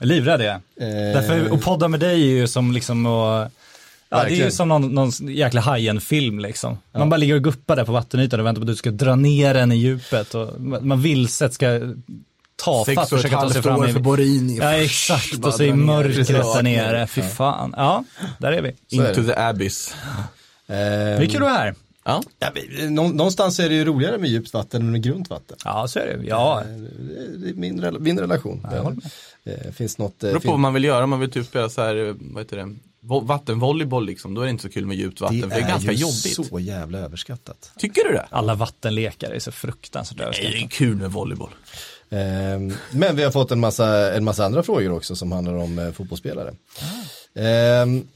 Livrädd 0.00 0.40
är 0.40 0.44
jag. 0.44 0.54
Eh, 0.54 1.14
Därför, 1.14 1.52
och 1.52 1.62
podda 1.62 1.88
med 1.88 2.00
dig 2.00 2.12
är 2.22 2.34
ju 2.40 2.48
som 2.48 2.72
liksom 2.72 3.06
att 3.06 3.52
Ja, 4.12 4.24
det 4.24 4.30
är 4.32 4.44
ju 4.44 4.50
som 4.50 4.68
någon, 4.68 4.94
någon 4.94 5.10
jäkla 5.20 5.60
Hajen-film 5.60 6.38
liksom. 6.38 6.78
Man 6.92 7.10
bara 7.10 7.16
ligger 7.16 7.34
och 7.34 7.44
guppar 7.44 7.76
där 7.76 7.84
på 7.84 7.92
vattenytan 7.92 8.40
och 8.40 8.46
väntar 8.46 8.60
på 8.60 8.62
att 8.64 8.66
du 8.66 8.76
ska 8.76 8.90
dra 8.90 9.14
ner 9.16 9.54
den 9.54 9.72
i 9.72 9.76
djupet 9.76 10.34
och 10.34 10.60
man 10.60 11.02
vilset 11.02 11.54
ska 11.54 11.80
tafatt 12.64 12.86
Sex 12.86 12.96
och 12.98 13.02
ett 13.18 13.22
försöka 13.22 13.36
ta 13.40 13.48
sig 13.50 13.54
halvt 13.54 13.64
fram. 13.66 13.80
år 13.80 13.88
i- 13.88 13.92
för 13.92 14.00
Borini. 14.00 14.56
Ja, 14.58 14.72
exakt. 14.72 15.44
Och 15.44 15.54
så 15.54 15.62
i 15.62 15.72
mörkret 15.72 16.26
där 16.28 16.62
nere. 16.62 17.06
Fy 17.06 17.22
fan. 17.22 17.74
Ja, 17.76 18.04
där 18.38 18.52
är 18.52 18.62
vi. 18.62 18.68
Är 18.98 19.08
Into 19.08 19.24
the 19.24 19.34
abyss. 19.34 19.94
Eh, 20.66 20.74
Det 20.76 20.76
är 20.76 21.26
kul 21.26 21.36
att 21.36 21.40
vara 21.42 21.52
här. 21.52 21.74
Ja. 22.04 22.22
ja, 22.38 22.50
någonstans 22.90 23.58
är 23.60 23.68
det 23.68 23.74
ju 23.74 23.84
roligare 23.84 24.18
med 24.18 24.30
djupt 24.30 24.52
vatten 24.54 24.82
än 24.82 24.90
med 24.92 25.02
grunt 25.02 25.30
vatten. 25.30 25.56
Ja, 25.64 25.88
så 25.88 25.98
är 25.98 26.06
det. 26.06 26.26
Ja, 26.26 26.62
Det 27.36 27.48
är 27.50 27.54
min, 27.54 27.96
min 28.00 28.18
relation. 28.18 28.66
jag 28.72 28.82
håller 28.82 28.98
Eh, 29.44 29.72
finns 29.72 29.98
något... 29.98 30.20
Det 30.20 30.26
Eh, 30.26 30.32
beror 30.32 30.40
på 30.40 30.50
vad 30.50 30.60
man 30.60 30.74
vill 30.74 30.84
göra, 30.84 31.04
om 31.04 31.10
man 31.10 31.20
vill 31.20 31.30
typ 31.30 31.46
spela 31.46 31.68
så 31.68 31.82
här, 31.82 32.08
eh, 32.08 32.14
vad 32.20 32.42
heter 32.42 32.56
det, 32.56 32.74
Vo- 33.02 33.26
vattenvolleyboll 33.26 34.06
liksom, 34.06 34.34
då 34.34 34.40
är 34.40 34.44
det 34.44 34.50
inte 34.50 34.62
så 34.62 34.68
kul 34.68 34.86
med 34.86 34.96
djupt 34.96 35.20
vatten, 35.20 35.40
för 35.40 35.48
det 35.48 35.54
är 35.56 35.68
ganska 35.68 35.92
ju 35.92 35.98
jobbigt. 35.98 36.46
så 36.48 36.58
jävla 36.60 36.98
överskattat. 36.98 37.72
Tycker 37.78 38.04
du 38.04 38.12
det? 38.12 38.26
alla 38.30 38.54
vattenlekar 38.54 39.30
är 39.30 39.38
så 39.38 39.52
fruktansvärt 39.52 40.18
Nej, 40.42 40.50
det 40.52 40.64
är 40.64 40.68
kul 40.68 40.96
med 40.96 41.12
volleyboll. 41.12 41.50
Ehm, 42.10 42.72
men 42.90 43.16
vi 43.16 43.22
har 43.22 43.30
fått 43.30 43.50
en 43.50 43.60
massa, 43.60 44.14
en 44.14 44.24
massa 44.24 44.44
andra 44.44 44.62
frågor 44.62 44.92
också 44.92 45.16
som 45.16 45.32
handlar 45.32 45.54
om 45.54 45.78
eh, 45.78 45.92
fotbollsspelare. 45.92 46.54
Ehm, 47.34 48.08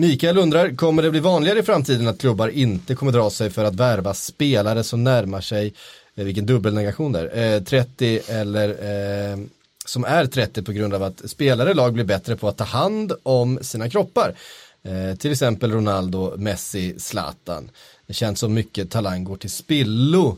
Mikael 0.00 0.38
undrar, 0.38 0.76
kommer 0.76 1.02
det 1.02 1.10
bli 1.10 1.20
vanligare 1.20 1.58
i 1.58 1.62
framtiden 1.62 2.08
att 2.08 2.20
klubbar 2.20 2.48
inte 2.48 2.94
kommer 2.94 3.12
dra 3.12 3.30
sig 3.30 3.50
för 3.50 3.64
att 3.64 3.74
värva 3.74 4.14
spelare 4.14 4.84
som 4.84 5.04
närmar 5.04 5.40
sig, 5.40 5.74
eh, 6.14 6.24
vilken 6.24 6.46
dubbelnegation 6.46 7.12
där, 7.12 7.38
eh, 7.38 7.62
30 7.62 8.20
eller 8.28 8.68
eh, 8.68 9.38
som 9.84 10.04
är 10.04 10.26
30 10.26 10.62
på 10.62 10.72
grund 10.72 10.94
av 10.94 11.02
att 11.02 11.30
spelare 11.30 11.70
i 11.70 11.74
lag 11.74 11.92
blir 11.92 12.04
bättre 12.04 12.36
på 12.36 12.48
att 12.48 12.56
ta 12.56 12.64
hand 12.64 13.12
om 13.22 13.58
sina 13.62 13.90
kroppar. 13.90 14.34
Eh, 14.82 15.16
till 15.16 15.32
exempel 15.32 15.72
Ronaldo, 15.72 16.34
Messi, 16.36 16.94
Zlatan. 16.98 17.70
Det 18.06 18.14
känns 18.14 18.38
som 18.38 18.54
mycket 18.54 18.90
talang 18.90 19.24
går 19.24 19.36
till 19.36 19.50
spillo 19.50 20.36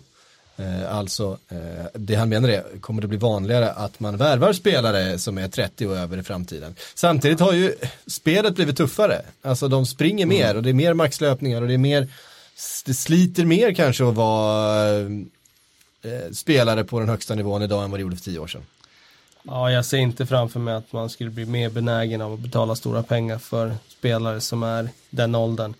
alltså, 0.88 1.38
eh, 1.48 1.86
det 1.94 2.14
han 2.14 2.28
menar 2.28 2.48
är, 2.48 2.64
kommer 2.80 3.02
det 3.02 3.08
bli 3.08 3.18
vanligare 3.18 3.72
att 3.72 4.00
man 4.00 4.16
värvar 4.16 4.52
spelare 4.52 5.18
som 5.18 5.38
är 5.38 5.48
30 5.48 5.86
och 5.86 5.96
över 5.96 6.18
i 6.18 6.22
framtiden? 6.22 6.74
Samtidigt 6.94 7.40
har 7.40 7.52
ju 7.52 7.74
spelet 8.06 8.54
blivit 8.54 8.76
tuffare. 8.76 9.22
Alltså 9.42 9.68
de 9.68 9.86
springer 9.86 10.26
mer 10.26 10.56
och 10.56 10.62
det 10.62 10.70
är 10.70 10.74
mer 10.74 10.94
maxlöpningar 10.94 11.62
och 11.62 11.68
det 11.68 11.74
är 11.74 11.78
mer, 11.78 12.08
det 12.84 12.94
sliter 12.94 13.44
mer 13.44 13.74
kanske 13.74 14.08
att 14.08 14.14
vara 14.14 14.98
eh, 14.98 16.32
spelare 16.32 16.84
på 16.84 17.00
den 17.00 17.08
högsta 17.08 17.34
nivån 17.34 17.62
idag 17.62 17.84
än 17.84 17.90
vad 17.90 18.00
det 18.00 18.02
gjorde 18.02 18.16
för 18.16 18.24
10 18.24 18.38
år 18.38 18.46
sedan. 18.46 18.62
Ja, 19.42 19.70
jag 19.70 19.84
ser 19.84 19.98
inte 19.98 20.26
framför 20.26 20.60
mig 20.60 20.74
att 20.74 20.92
man 20.92 21.10
skulle 21.10 21.30
bli 21.30 21.46
mer 21.46 21.70
benägen 21.70 22.20
av 22.20 22.32
att 22.32 22.40
betala 22.40 22.74
stora 22.74 23.02
pengar 23.02 23.38
för 23.38 23.74
spelare 23.88 24.40
som 24.40 24.62
är 24.62 24.88
den 25.10 25.34
åldern. 25.34 25.74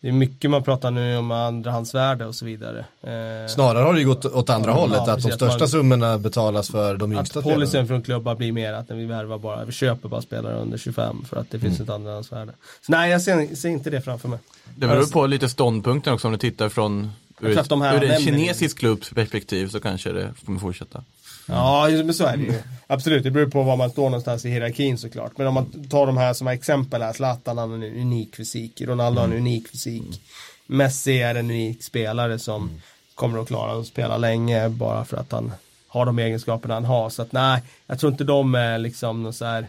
Det 0.00 0.08
är 0.08 0.12
mycket 0.12 0.50
man 0.50 0.62
pratar 0.62 0.90
nu 0.90 1.16
om 1.16 1.30
andrahandsvärde 1.30 2.26
och 2.26 2.34
så 2.34 2.44
vidare. 2.44 2.78
Eh, 3.02 3.48
Snarare 3.48 3.82
har 3.84 3.94
det 3.94 4.00
ju 4.00 4.06
gått 4.06 4.24
åt 4.24 4.50
andra 4.50 4.70
Ja, 4.70 4.74
hållet, 4.76 4.98
att 4.98 5.06
de 5.06 5.14
precis, 5.14 5.30
att 5.30 5.36
största 5.38 5.58
man- 5.58 5.68
summorna 5.68 6.18
betalas 6.18 6.70
för 6.70 6.96
de 6.96 7.12
att 7.12 7.18
yngsta 7.18 7.40
spelarna. 7.40 7.54
policyn 7.54 7.86
från 7.88 8.02
klubbar 8.02 8.34
blir 8.34 8.52
mer 8.52 8.72
att 8.72 8.88
när 8.88 8.96
vi 8.96 9.04
värvar 9.04 9.38
bara, 9.38 9.64
vi 9.64 9.72
köper 9.72 10.08
bara 10.08 10.22
spelare 10.22 10.54
under 10.60 10.78
25 10.78 11.24
för 11.28 11.36
att 11.36 11.50
det 11.50 11.58
finns 11.58 11.80
ett 11.80 11.90
andrahandsvärde. 11.90 12.52
Så 12.86 12.92
nej, 12.92 13.10
jag 13.10 13.22
ser, 13.22 13.54
ser 13.56 13.68
inte 13.68 13.90
det 13.90 14.00
framför 14.00 14.28
mig. 14.28 14.38
Det 14.76 14.86
beror 14.86 15.06
på 15.06 15.26
lite 15.26 15.48
ståndpunkten 15.48 16.12
också 16.14 16.28
om 16.28 16.32
du 16.32 16.38
tittar 16.38 16.68
från 16.68 17.10
ur, 17.40 17.58
att 17.58 17.70
här 17.70 18.04
ur 18.04 18.10
en 18.10 18.20
kinesisk 18.20 18.78
klubbs 18.78 19.10
perspektiv 19.10 19.68
så 19.68 19.80
kanske 19.80 20.12
det 20.12 20.30
kommer 20.46 20.60
fortsätta. 20.60 21.04
Ja, 21.48 21.88
men 22.04 22.14
så 22.14 22.24
är 22.24 22.36
det 22.36 22.42
ju. 22.42 22.54
Absolut, 22.86 23.22
det 23.22 23.30
beror 23.30 23.50
på 23.50 23.62
var 23.62 23.76
man 23.76 23.90
står 23.90 24.04
någonstans 24.04 24.44
i 24.44 24.50
hierarkin 24.50 24.98
såklart. 24.98 25.38
Men 25.38 25.46
om 25.46 25.54
man 25.54 25.88
tar 25.88 26.06
de 26.06 26.16
här 26.16 26.34
som 26.34 26.48
exempel 26.48 27.02
här, 27.02 27.12
Zlatan 27.12 27.58
har 27.58 27.64
en 27.64 27.82
unik 27.82 28.36
fysik, 28.36 28.80
Ronaldo 28.80 29.20
har 29.20 29.28
en 29.28 29.36
unik 29.36 29.68
fysik. 29.68 30.22
Messi 30.66 31.22
är 31.22 31.34
en 31.34 31.50
unik 31.50 31.82
spelare 31.82 32.38
som 32.38 32.80
kommer 33.14 33.38
att 33.38 33.46
klara 33.48 33.80
att 33.80 33.86
spela 33.86 34.16
länge 34.16 34.68
bara 34.68 35.04
för 35.04 35.16
att 35.16 35.32
han 35.32 35.52
har 35.88 36.06
de 36.06 36.18
egenskaperna 36.18 36.74
han 36.74 36.84
har. 36.84 37.10
Så 37.10 37.22
att 37.22 37.32
nej, 37.32 37.62
jag 37.86 37.98
tror 37.98 38.12
inte 38.12 38.24
de 38.24 38.54
är 38.54 38.78
liksom 38.78 39.22
någon 39.22 39.32
så 39.32 39.44
här 39.44 39.66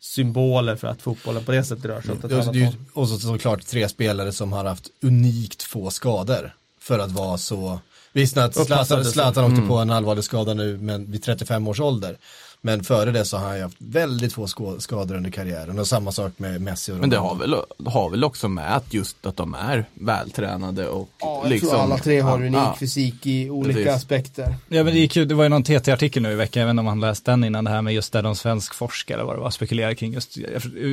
symboler 0.00 0.76
för 0.76 0.88
att 0.88 1.02
fotbollen 1.02 1.44
på 1.44 1.52
det 1.52 1.64
sättet 1.64 1.84
rör 1.84 2.00
sig 2.00 2.12
åt 2.12 2.24
ett 2.24 2.32
är 2.32 2.34
annat 2.34 2.46
håll. 2.46 2.74
Och 2.92 3.08
så 3.08 3.18
såklart 3.18 3.66
tre 3.66 3.88
spelare 3.88 4.32
som 4.32 4.52
har 4.52 4.64
haft 4.64 4.90
unikt 5.02 5.62
få 5.62 5.90
skador 5.90 6.54
för 6.80 6.98
att 6.98 7.10
vara 7.10 7.38
så 7.38 7.80
Visst 8.16 8.36
att 8.36 8.66
Zlatan. 8.66 9.04
Zlatan 9.04 9.52
åkte 9.52 9.68
på 9.68 9.76
en 9.76 9.90
allvarlig 9.90 10.24
skada 10.24 10.54
nu 10.54 10.78
men 10.78 11.10
vid 11.10 11.22
35 11.22 11.68
års 11.68 11.80
ålder. 11.80 12.16
Men 12.60 12.84
före 12.84 13.10
det 13.10 13.24
så 13.24 13.36
har 13.36 13.46
han 13.46 13.56
ju 13.56 13.62
haft 13.62 13.76
väldigt 13.78 14.32
få 14.32 14.46
skador 14.78 15.16
under 15.16 15.30
karriären 15.30 15.78
och 15.78 15.86
samma 15.86 16.12
sak 16.12 16.32
med 16.36 16.60
Messi 16.60 16.92
och 16.92 16.96
Men 16.96 17.10
det 17.10 17.16
Ronaldo. 17.16 17.46
har 17.46 17.62
väl, 17.78 17.92
har 17.92 18.10
väl 18.10 18.24
också 18.24 18.48
med 18.48 18.76
att 18.76 18.94
just 18.94 19.26
att 19.26 19.36
de 19.36 19.54
är 19.54 19.84
vältränade 19.94 20.88
och 20.88 21.08
Ja, 21.20 21.40
jag 21.42 21.50
liksom, 21.50 21.68
tror 21.70 21.80
alla 21.80 21.98
tre 21.98 22.20
har 22.20 22.36
unik 22.36 22.54
ja, 22.54 22.76
fysik 22.80 23.26
i 23.26 23.50
olika 23.50 23.74
Precis. 23.78 23.94
aspekter. 23.94 24.56
Ja 24.68 24.84
men 24.84 24.94
det 24.94 25.00
gick 25.00 25.16
ju, 25.16 25.24
det 25.24 25.34
var 25.34 25.42
ju 25.42 25.48
någon 25.48 25.62
TT-artikel 25.62 26.22
nu 26.22 26.32
i 26.32 26.34
veckan, 26.34 26.60
jag 26.60 26.66
vet 26.66 26.70
inte 26.70 26.80
om 26.80 26.86
han 26.86 27.00
läst 27.00 27.24
den 27.24 27.44
innan 27.44 27.64
det 27.64 27.70
här 27.70 27.82
med 27.82 27.94
just 27.94 28.12
där 28.12 28.22
de 28.22 28.36
svensk 28.36 28.74
forskare 28.74 29.18
det 29.18 29.24
var, 29.24 29.50
spekulerar 29.50 29.94
kring 29.94 30.12
just 30.12 30.38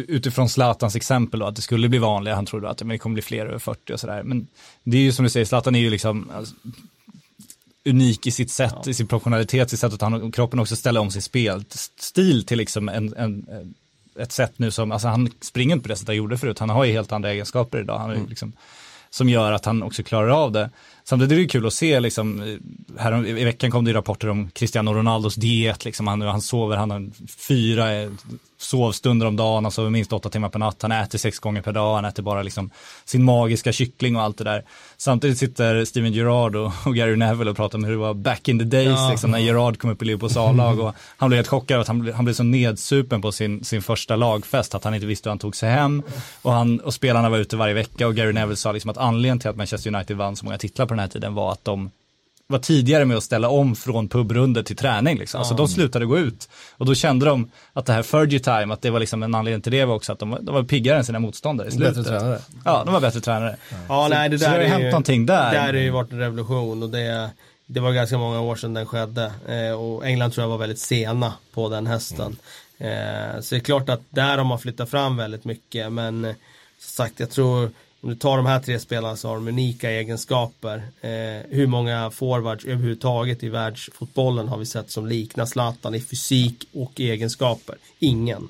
utifrån 0.07 0.49
Zlatans 0.49 0.95
exempel 0.95 1.39
då, 1.39 1.45
att 1.45 1.55
det 1.55 1.61
skulle 1.61 1.89
bli 1.89 1.99
vanligare, 1.99 2.35
han 2.35 2.45
trodde 2.45 2.69
att 2.69 2.79
men 2.79 2.89
det 2.89 2.97
kommer 2.97 3.13
bli 3.13 3.21
fler 3.21 3.45
över 3.45 3.59
40 3.59 3.93
och 3.93 3.99
sådär. 3.99 4.23
Men 4.23 4.47
det 4.83 4.97
är 4.97 5.01
ju 5.01 5.11
som 5.11 5.23
du 5.23 5.29
säger, 5.29 5.45
Zlatan 5.45 5.75
är 5.75 5.79
ju 5.79 5.89
liksom 5.89 6.29
alltså, 6.35 6.55
unik 7.85 8.27
i 8.27 8.31
sitt 8.31 8.51
sätt, 8.51 8.87
i 8.87 8.93
sin 8.93 9.07
professionalitet, 9.07 9.69
sitt 9.69 9.79
sätt 9.79 9.93
att 9.93 10.01
han, 10.01 10.31
kroppen 10.31 10.59
också 10.59 10.75
ställer 10.75 10.99
om 10.99 11.11
sin 11.11 11.21
spelstil 11.21 12.45
till 12.45 12.57
liksom 12.57 12.89
en, 12.89 13.13
en, 13.17 13.45
ett 14.19 14.31
sätt 14.31 14.59
nu 14.59 14.71
som, 14.71 14.91
alltså 14.91 15.07
han 15.07 15.29
springer 15.41 15.75
inte 15.75 15.83
på 15.83 15.89
det 15.89 15.95
sättet 15.95 16.07
han 16.07 16.15
gjorde 16.15 16.37
förut, 16.37 16.59
han 16.59 16.69
har 16.69 16.85
ju 16.85 16.91
helt 16.91 17.11
andra 17.11 17.31
egenskaper 17.31 17.79
idag, 17.79 17.99
han 17.99 18.11
är 18.11 18.15
ju 18.15 18.27
liksom, 18.27 18.53
som 19.09 19.29
gör 19.29 19.51
att 19.51 19.65
han 19.65 19.83
också 19.83 20.03
klarar 20.03 20.29
av 20.29 20.51
det. 20.51 20.69
Samtidigt 21.03 21.31
är 21.31 21.41
det 21.41 21.47
kul 21.47 21.67
att 21.67 21.73
se 21.73 21.99
liksom, 21.99 22.41
eh, 22.41 22.57
här, 22.99 23.27
i 23.27 23.43
veckan 23.43 23.71
kom 23.71 23.85
det 23.85 23.89
ju 23.89 23.97
rapporter 23.97 24.29
om 24.29 24.49
Cristiano 24.49 24.93
Ronaldos 24.93 25.35
diet, 25.35 25.85
liksom, 25.85 26.07
han, 26.07 26.21
han 26.21 26.41
sover, 26.41 26.77
han 26.77 26.91
har 26.91 27.09
fyra 27.27 27.91
sovstunder 28.63 29.25
om 29.27 29.35
dagen, 29.35 29.65
han 29.65 29.71
sover 29.71 29.89
minst 29.89 30.13
åtta 30.13 30.29
timmar 30.29 30.49
per 30.49 30.59
natt, 30.59 30.81
han 30.81 30.91
äter 30.91 31.17
sex 31.17 31.39
gånger 31.39 31.61
per 31.61 31.71
dag, 31.71 31.95
han 31.95 32.05
äter 32.05 32.23
bara 32.23 32.43
liksom 32.43 32.69
sin 33.05 33.23
magiska 33.23 33.71
kyckling 33.71 34.15
och 34.15 34.21
allt 34.21 34.37
det 34.37 34.43
där. 34.43 34.63
Samtidigt 34.97 35.37
sitter 35.37 35.85
Steven 35.85 36.13
Gerrard 36.13 36.55
och, 36.55 36.71
och 36.85 36.95
Gary 36.95 37.15
Neville 37.15 37.51
och 37.51 37.57
pratar 37.57 37.77
om 37.77 37.83
hur 37.83 37.91
det 37.91 37.97
var 37.97 38.13
back 38.13 38.47
in 38.47 38.59
the 38.59 38.65
days, 38.65 38.87
Ja. 38.89 39.09
liksom, 39.11 39.31
när 39.31 39.39
Gerrard 39.39 39.77
kom 39.79 39.89
upp 39.89 40.01
i 40.01 40.05
Liverpools 40.05 40.37
A-lag 40.37 40.79
och 40.79 40.95
han 41.17 41.29
blev 41.29 41.37
helt 41.37 41.47
chockad 41.47 41.79
att 41.79 41.87
han, 41.87 42.13
han 42.15 42.25
blev 42.25 42.33
så 42.35 42.43
nedsupen 42.43 43.21
på 43.21 43.31
sin, 43.31 43.63
sin 43.63 43.81
första 43.81 44.15
lagfest 44.15 44.75
att 44.75 44.83
han 44.83 44.93
inte 44.95 45.05
visste 45.07 45.29
hur 45.29 45.31
han 45.31 45.39
tog 45.39 45.55
sig 45.55 45.69
hem 45.69 46.03
och, 46.41 46.51
han, 46.51 46.79
och 46.79 46.93
spelarna 46.93 47.29
var 47.29 47.37
ute 47.37 47.57
varje 47.57 47.73
vecka 47.73 48.07
och 48.07 48.15
Gary 48.15 48.33
Neville 48.33 48.55
sa 48.55 48.71
liksom 48.71 48.89
att 48.89 48.97
anledningen 48.97 49.39
till 49.39 49.49
att 49.49 49.55
Manchester 49.55 49.95
United 49.95 50.17
vann 50.17 50.35
så 50.35 50.45
många 50.45 50.57
titlar 50.57 50.85
på 50.85 50.93
den 50.93 50.99
här 50.99 51.07
tiden 51.07 51.33
var 51.33 51.51
att 51.51 51.65
de 51.65 51.91
var 52.53 52.59
tidigare 52.59 53.05
med 53.05 53.17
att 53.17 53.23
ställa 53.23 53.49
om 53.49 53.75
från 53.75 54.09
pubrunder 54.09 54.63
till 54.63 54.75
träning. 54.75 55.17
Liksom. 55.17 55.39
Alltså 55.39 55.53
de 55.53 55.67
slutade 55.67 56.05
gå 56.05 56.19
ut. 56.19 56.49
Och 56.77 56.85
då 56.85 56.95
kände 56.95 57.25
de 57.25 57.51
att 57.73 57.85
det 57.85 57.93
här 57.93 58.03
Fergie 58.03 58.39
time, 58.39 58.73
att 58.73 58.81
det 58.81 58.89
var 58.89 58.99
liksom 58.99 59.23
en 59.23 59.35
anledning 59.35 59.61
till 59.61 59.71
det 59.71 59.85
var 59.85 59.95
också 59.95 60.13
att 60.13 60.19
de 60.19 60.29
var, 60.29 60.39
de 60.39 60.55
var 60.55 60.63
piggare 60.63 60.97
än 60.97 61.05
sina 61.05 61.19
motståndare 61.19 61.67
i 61.67 61.71
slutet. 61.71 61.95
Bättre 61.95 62.09
tränare. 62.09 62.39
Ja, 62.65 62.83
de 62.85 62.93
var 62.93 63.01
bättre 63.01 63.19
tränare. 63.19 63.55
Ja, 63.87 64.07
nej, 64.09 64.29
det 64.29 64.39
så 64.39 64.45
där 64.45 64.51
det 64.51 64.57
har 64.57 64.63
är 64.63 64.69
hänt 64.69 64.83
ju, 64.83 64.89
någonting 64.89 65.25
där. 65.25 65.51
Där 65.51 65.73
har 65.73 65.73
ju 65.73 65.89
varit 65.89 66.11
en 66.11 66.19
revolution 66.19 66.83
och 66.83 66.89
det, 66.89 67.29
det 67.65 67.79
var 67.79 67.91
ganska 67.91 68.17
många 68.17 68.41
år 68.41 68.55
sedan 68.55 68.73
den 68.73 68.85
skedde. 68.85 69.31
Eh, 69.47 69.79
och 69.79 70.05
England 70.07 70.31
tror 70.31 70.43
jag 70.43 70.49
var 70.49 70.57
väldigt 70.57 70.79
sena 70.79 71.33
på 71.53 71.69
den 71.69 71.87
hästen. 71.87 72.35
Eh, 72.77 73.41
så 73.41 73.55
det 73.55 73.59
är 73.61 73.63
klart 73.63 73.89
att 73.89 74.01
där 74.09 74.37
har 74.37 74.45
man 74.45 74.59
flyttat 74.59 74.89
fram 74.89 75.17
väldigt 75.17 75.45
mycket 75.45 75.91
men 75.91 76.25
eh, 76.25 76.35
som 76.79 77.05
sagt 77.05 77.19
jag 77.19 77.29
tror 77.29 77.69
om 78.03 78.09
du 78.09 78.15
tar 78.15 78.37
de 78.37 78.45
här 78.45 78.59
tre 78.59 78.79
spelarna 78.79 79.15
så 79.15 79.27
har 79.27 79.35
de 79.35 79.47
unika 79.47 79.91
egenskaper. 79.91 80.77
Eh, 81.01 81.09
hur 81.49 81.67
många 81.67 82.11
forwards 82.11 82.65
överhuvudtaget 82.65 83.43
i 83.43 83.49
världsfotbollen 83.49 84.47
har 84.47 84.57
vi 84.57 84.65
sett 84.65 84.91
som 84.91 85.07
liknar 85.07 85.45
Zlatan 85.45 85.95
i 85.95 86.01
fysik 86.01 86.67
och 86.73 86.99
egenskaper? 86.99 87.75
Ingen. 87.99 88.47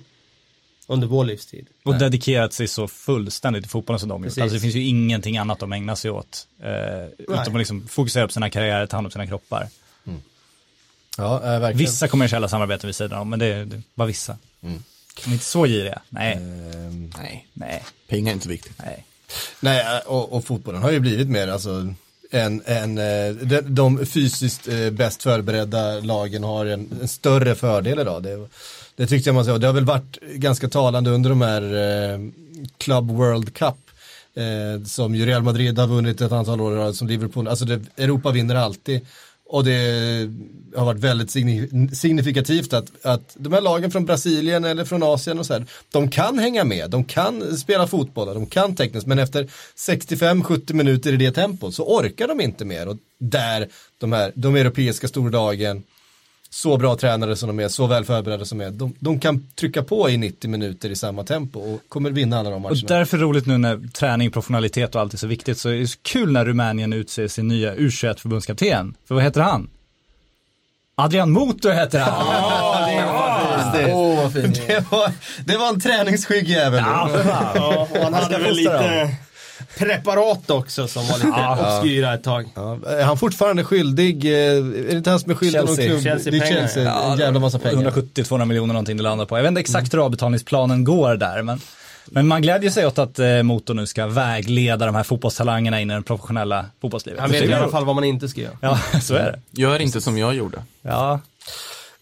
Under 0.88 1.08
vår 1.08 1.26
livstid. 1.26 1.68
Och 1.84 1.96
dedikerat 2.00 2.54
sig 2.54 2.68
så 2.68 2.88
fullständigt 2.88 3.64
till 3.64 3.70
fotbollen 3.70 4.00
som 4.00 4.10
de 4.10 4.24
gjort. 4.24 4.38
Alltså 4.38 4.56
det 4.56 4.60
finns 4.60 4.76
ju 4.76 4.88
ingenting 4.88 5.38
annat 5.38 5.60
de 5.60 5.74
ägnar 5.74 5.96
sig 5.96 6.12
åt. 6.12 6.48
Eh, 6.64 7.06
utom 7.18 7.36
att 7.38 7.58
liksom 7.58 7.88
fokusera 7.88 8.28
på 8.28 8.34
sina 8.34 8.50
karriärer, 8.50 8.86
ta 8.88 8.98
hand 8.98 9.08
om 9.08 9.12
sina 9.12 9.28
kroppar. 9.28 9.68
Ja, 11.18 11.36
eh, 11.36 11.42
verkligen. 11.60 11.78
Vissa 11.78 12.08
kommersiella 12.08 12.48
samarbeten 12.48 12.88
vid 12.88 12.96
sidan 12.96 13.20
om, 13.20 13.30
men 13.30 13.40
det 13.40 13.46
är 13.46 13.66
det 13.66 13.82
bara 13.96 14.08
vissa. 14.08 14.38
De 14.60 15.30
är 15.30 15.34
inte 15.34 15.46
så 15.46 15.66
giriga. 15.66 16.02
Nej, 16.10 16.40
Nej, 17.18 17.48
nej, 17.54 17.84
pengar 18.08 18.32
är 18.32 18.34
inte 18.36 18.50
viktigt. 18.50 18.74
nej. 18.86 19.06
Nej, 19.64 20.02
och, 20.06 20.34
och 20.34 20.46
fotbollen 20.46 20.82
har 20.82 20.92
ju 20.92 21.00
blivit 21.00 21.30
mer, 21.30 21.48
alltså, 21.48 21.94
en, 22.32 22.62
en, 22.66 22.98
eh, 22.98 23.34
de, 23.34 23.62
de 23.62 24.06
fysiskt 24.06 24.68
eh, 24.68 24.90
bäst 24.90 25.24
förberedda 25.24 26.00
lagen 26.00 26.44
har 26.44 26.66
en, 26.66 26.90
en 27.02 27.08
större 27.08 27.56
fördel 27.56 28.00
idag. 28.00 28.24
Det, 28.24 28.48
det 28.96 29.08
tyckte 29.08 29.30
jag 29.30 29.36
man 29.36 29.46
sa, 29.46 29.58
det 29.58 29.68
har 29.68 29.74
väl 29.74 29.86
varit 29.86 30.18
ganska 30.22 30.70
talande 30.70 31.10
under 31.10 31.30
de 31.30 31.42
här 31.42 31.62
eh, 31.62 32.20
Club 32.78 33.12
World 33.12 33.54
Cup. 33.54 33.76
Eh, 34.36 34.84
som 34.86 35.16
ju 35.16 35.26
Real 35.26 35.44
Madrid 35.44 35.80
har 35.80 35.88
vunnit 35.88 36.22
ett 36.22 36.32
antal 36.32 36.62
år 36.62 36.94
som 36.94 37.08
Liverpool, 37.08 37.48
alltså 37.48 37.66
det, 37.66 37.82
Europa 37.98 38.32
vinner 38.32 38.56
alltid. 38.56 39.02
Och 39.46 39.64
det 39.64 40.30
har 40.76 40.86
varit 40.86 41.00
väldigt 41.00 41.32
signifikativt 41.98 42.74
att, 42.74 43.06
att 43.06 43.36
de 43.40 43.54
här 43.54 43.62
lagen 43.62 43.92
från 43.92 44.06
Brasilien 44.06 44.64
eller 44.64 44.86
från 44.86 45.04
Asien 45.04 45.40
och 45.40 45.46
så 45.46 45.54
här, 45.54 45.66
de 45.92 46.10
kan 46.10 46.40
hänga 46.40 46.64
med, 46.64 46.90
de 46.90 47.04
kan 47.04 47.58
spela 47.58 47.88
fotboll, 47.88 48.34
de 48.34 48.46
kan 48.46 48.76
tekniskt, 48.76 49.08
men 49.08 49.20
efter 49.20 49.50
65-70 49.88 50.74
minuter 50.74 51.14
i 51.14 51.18
det 51.18 51.32
tempot 51.32 51.76
så 51.76 51.84
orkar 51.84 52.28
de 52.28 52.42
inte 52.42 52.66
mer. 52.66 52.88
Och 52.88 52.98
där 53.20 53.68
de 53.98 54.12
här, 54.12 54.32
de 54.36 54.56
europeiska 54.56 55.08
storlagen, 55.08 55.84
så 56.54 56.78
bra 56.78 56.96
tränare 56.96 57.36
som 57.36 57.48
de 57.48 57.60
är, 57.64 57.68
så 57.68 57.88
väl 57.88 58.06
förberedda 58.06 58.46
som 58.46 58.58
de 58.58 58.66
är, 58.66 58.72
de, 58.72 58.94
de 59.00 59.20
kan 59.20 59.48
trycka 59.56 59.84
på 59.84 60.10
i 60.10 60.18
90 60.18 60.50
minuter 60.50 60.90
i 60.90 60.96
samma 60.96 61.24
tempo 61.24 61.60
och 61.60 61.82
kommer 61.90 62.12
vinna 62.12 62.40
alla 62.40 62.50
de 62.50 62.56
Och 62.56 62.62
matcherna. 62.62 62.88
därför 62.88 63.18
är 63.18 63.22
det 63.22 63.26
roligt 63.28 63.46
nu 63.46 63.58
när 63.58 63.88
träning, 63.94 64.32
professionalitet 64.32 64.96
och 64.96 65.02
allt 65.02 65.14
är 65.14 65.18
så 65.18 65.28
viktigt 65.28 65.58
så 65.58 65.70
är 65.70 65.74
det 65.76 65.88
så 65.88 66.00
kul 66.02 66.32
när 66.32 66.46
Rumänien 66.46 66.94
utser 66.94 67.28
sin 67.28 67.48
nya 67.48 67.76
U21-förbundskapten. 67.76 68.94
För 69.08 69.16
vad 69.16 69.24
heter 69.24 69.42
han? 69.42 69.70
Adrian 70.96 71.32
Motor 71.32 71.72
heter 71.72 72.00
han. 72.00 72.26
Åh, 73.94 74.16
vad 74.16 74.34
fint. 74.34 74.62
Det 74.68 74.92
var, 74.92 75.12
det 75.46 75.58
var 75.58 75.70
en 75.70 75.80
träningsskygg 75.80 76.48
jävel. 76.50 76.84
Ja, 76.86 77.88
och 77.92 77.98
han 78.04 78.14
hade 78.14 78.38
väl 78.38 78.56
lite 78.56 79.16
preparat 79.78 80.50
också 80.50 80.88
som 80.88 81.08
var 81.08 81.18
lite 81.18 81.78
obskyra 81.78 82.14
ett 82.14 82.24
tag. 82.24 82.50
Ja, 82.56 82.80
är 82.88 83.04
han 83.04 83.18
fortfarande 83.18 83.64
skyldig? 83.64 84.26
eh, 84.26 84.32
Är 84.32 84.62
det 84.88 84.98
inte 84.98 85.10
han 85.10 85.20
som 85.20 85.32
är 85.32 85.36
skyldig 85.36 85.60
någon 85.60 85.68
Chelsea. 85.68 85.88
klubb? 85.90 86.04
Chelsea 86.04 86.32
det 86.32 86.38
är 86.38 86.42
pengar. 86.42 86.58
Chelsea, 86.68 86.94
en 87.12 87.18
jävla 87.20 87.40
massa 87.40 87.60
pengar. 87.60 87.92
170-200 87.92 88.46
miljoner 88.46 88.74
någonting 88.74 88.98
det 88.98 89.04
landar 89.04 89.26
på. 89.26 89.38
Jag 89.38 89.44
vet 89.44 89.50
inte 89.50 89.62
exakt 89.62 89.94
hur 89.94 90.06
avbetalningsplanen 90.06 90.84
går 90.84 91.16
där, 91.16 91.42
men, 91.42 91.62
men 92.06 92.28
man 92.28 92.42
glädjer 92.42 92.72
sig 92.72 92.86
åt 92.88 92.98
att 93.00 93.20
eh, 93.20 93.44
Motor 93.44 93.74
nu 93.74 93.86
ska 93.88 94.08
vägleda 94.08 94.86
de 94.86 94.96
här 94.96 95.04
fotbollstalangerna 95.04 95.82
in 95.82 95.92
i 95.92 95.96
det 95.96 96.02
professionella 96.02 96.66
fotbollslivet. 96.82 97.20
Han 97.22 97.32
vet 97.32 97.44
i 97.44 97.54
alla 97.54 97.70
fall 97.72 97.86
vad 97.86 97.96
man 97.96 98.04
inte 98.04 98.28
ska 98.28 98.42
göra. 98.42 98.58
Ja, 98.62 98.80
så 99.02 99.16
är 99.16 99.32
det. 99.52 99.62
Gör 99.62 99.80
inte 99.82 100.02
som 100.02 100.18
jag 100.18 100.36
gjorde. 100.36 100.58
Ja, 100.82 101.20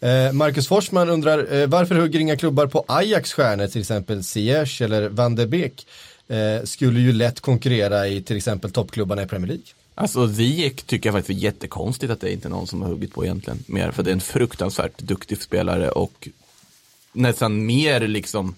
Eh, 0.03 0.32
Marcus 0.34 0.67
Forsman 0.67 1.09
undrar, 1.09 1.53
eh, 1.61 1.67
varför 1.67 1.95
hugger 1.95 2.19
inga 2.19 2.38
klubbar 2.38 2.67
på 2.67 2.86
Ajax 2.88 3.34
stjärnor, 3.34 3.67
till 3.67 3.82
exempel 3.82 4.24
Ziyech 4.24 4.82
eller 4.82 5.09
Van 5.09 5.36
de 5.36 5.45
Beek? 5.45 5.88
Eh, 6.32 6.64
skulle 6.64 7.00
ju 7.00 7.14
lätt 7.14 7.40
konkurrera 7.40 8.08
i 8.08 8.22
till 8.22 8.38
exempel 8.38 8.72
toppklubbarna 8.72 9.24
i 9.24 9.28
Premier 9.28 9.48
League. 9.48 9.66
Alltså 9.96 10.34
Ziyech 10.34 10.76
tycker 10.76 11.10
jag 11.10 11.14
faktiskt 11.14 11.40
är 11.40 11.44
jättekonstigt 11.44 12.12
att 12.12 12.22
det 12.22 12.30
är 12.30 12.34
inte 12.34 12.50
någon 12.50 12.68
som 12.68 12.82
har 12.82 12.90
huggit 12.90 13.14
på 13.14 13.26
egentligen. 13.26 13.64
Mer 13.68 13.92
för 13.92 14.04
det 14.04 14.10
är 14.10 14.14
en 14.14 14.22
fruktansvärt 14.22 14.98
duktig 14.98 15.42
spelare 15.42 15.90
och 15.90 16.30
nästan 17.14 17.66
mer 17.66 18.08
liksom 18.08 18.56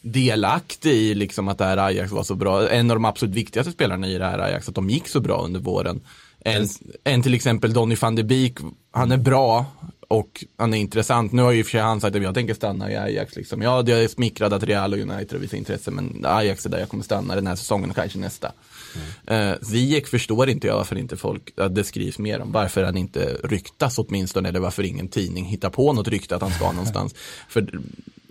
delaktig 0.00 0.92
i 0.92 1.14
liksom 1.14 1.48
att 1.48 1.58
det 1.58 1.64
här 1.64 1.76
Ajax 1.76 2.12
var 2.12 2.22
så 2.22 2.34
bra. 2.34 2.68
En 2.68 2.90
av 2.90 2.96
de 2.96 3.04
absolut 3.04 3.34
viktigaste 3.34 3.72
spelarna 3.72 4.08
i 4.08 4.18
det 4.18 4.24
här 4.24 4.38
Ajax, 4.38 4.68
att 4.68 4.74
de 4.74 4.90
gick 4.90 5.08
så 5.08 5.20
bra 5.20 5.42
under 5.44 5.60
våren. 5.60 6.00
En, 6.40 6.68
en 7.04 7.22
till 7.22 7.34
exempel 7.34 7.72
Donny 7.72 7.94
van 7.94 8.14
de 8.14 8.22
Beek, 8.22 8.58
han 8.90 9.12
är 9.12 9.16
bra 9.16 9.66
och 10.08 10.44
han 10.56 10.74
är 10.74 10.78
intressant. 10.78 11.32
Nu 11.32 11.42
har 11.42 11.52
ju 11.52 11.64
för 11.64 11.70
sig 11.70 11.80
han 11.80 12.00
sagt 12.00 12.16
att 12.16 12.22
jag 12.22 12.34
tänker 12.34 12.54
stanna 12.54 12.92
i 12.92 12.96
Ajax. 12.96 13.36
Liksom. 13.36 13.62
Ja, 13.62 13.84
jag 13.86 14.04
är 14.04 14.08
smickrad 14.08 14.52
att 14.52 14.62
Real 14.62 14.92
och 14.92 14.98
United 14.98 15.32
har 15.32 15.38
visat 15.38 15.58
intresse, 15.58 15.90
men 15.90 16.24
Ajax 16.24 16.66
är 16.66 16.70
där 16.70 16.78
jag 16.78 16.88
kommer 16.88 17.04
stanna 17.04 17.34
den 17.34 17.46
här 17.46 17.56
säsongen 17.56 17.90
och 17.90 17.96
kanske 17.96 18.18
nästa. 18.18 18.52
Mm. 19.26 19.58
Ziyech 19.62 20.06
förstår 20.06 20.48
inte 20.48 20.66
jag 20.66 20.76
varför 20.76 20.98
inte 20.98 21.16
folk, 21.16 21.52
att 21.56 21.74
det 21.74 21.84
skrivs 21.84 22.18
mer 22.18 22.40
om, 22.40 22.52
varför 22.52 22.84
han 22.84 22.96
inte 22.96 23.36
ryktas 23.44 23.98
åtminstone, 23.98 24.48
eller 24.48 24.60
varför 24.60 24.82
ingen 24.82 25.08
tidning 25.08 25.44
hittar 25.44 25.70
på 25.70 25.92
något 25.92 26.08
rykte 26.08 26.36
att 26.36 26.42
han 26.42 26.52
ska 26.52 26.72
någonstans. 26.72 27.14
För 27.48 27.70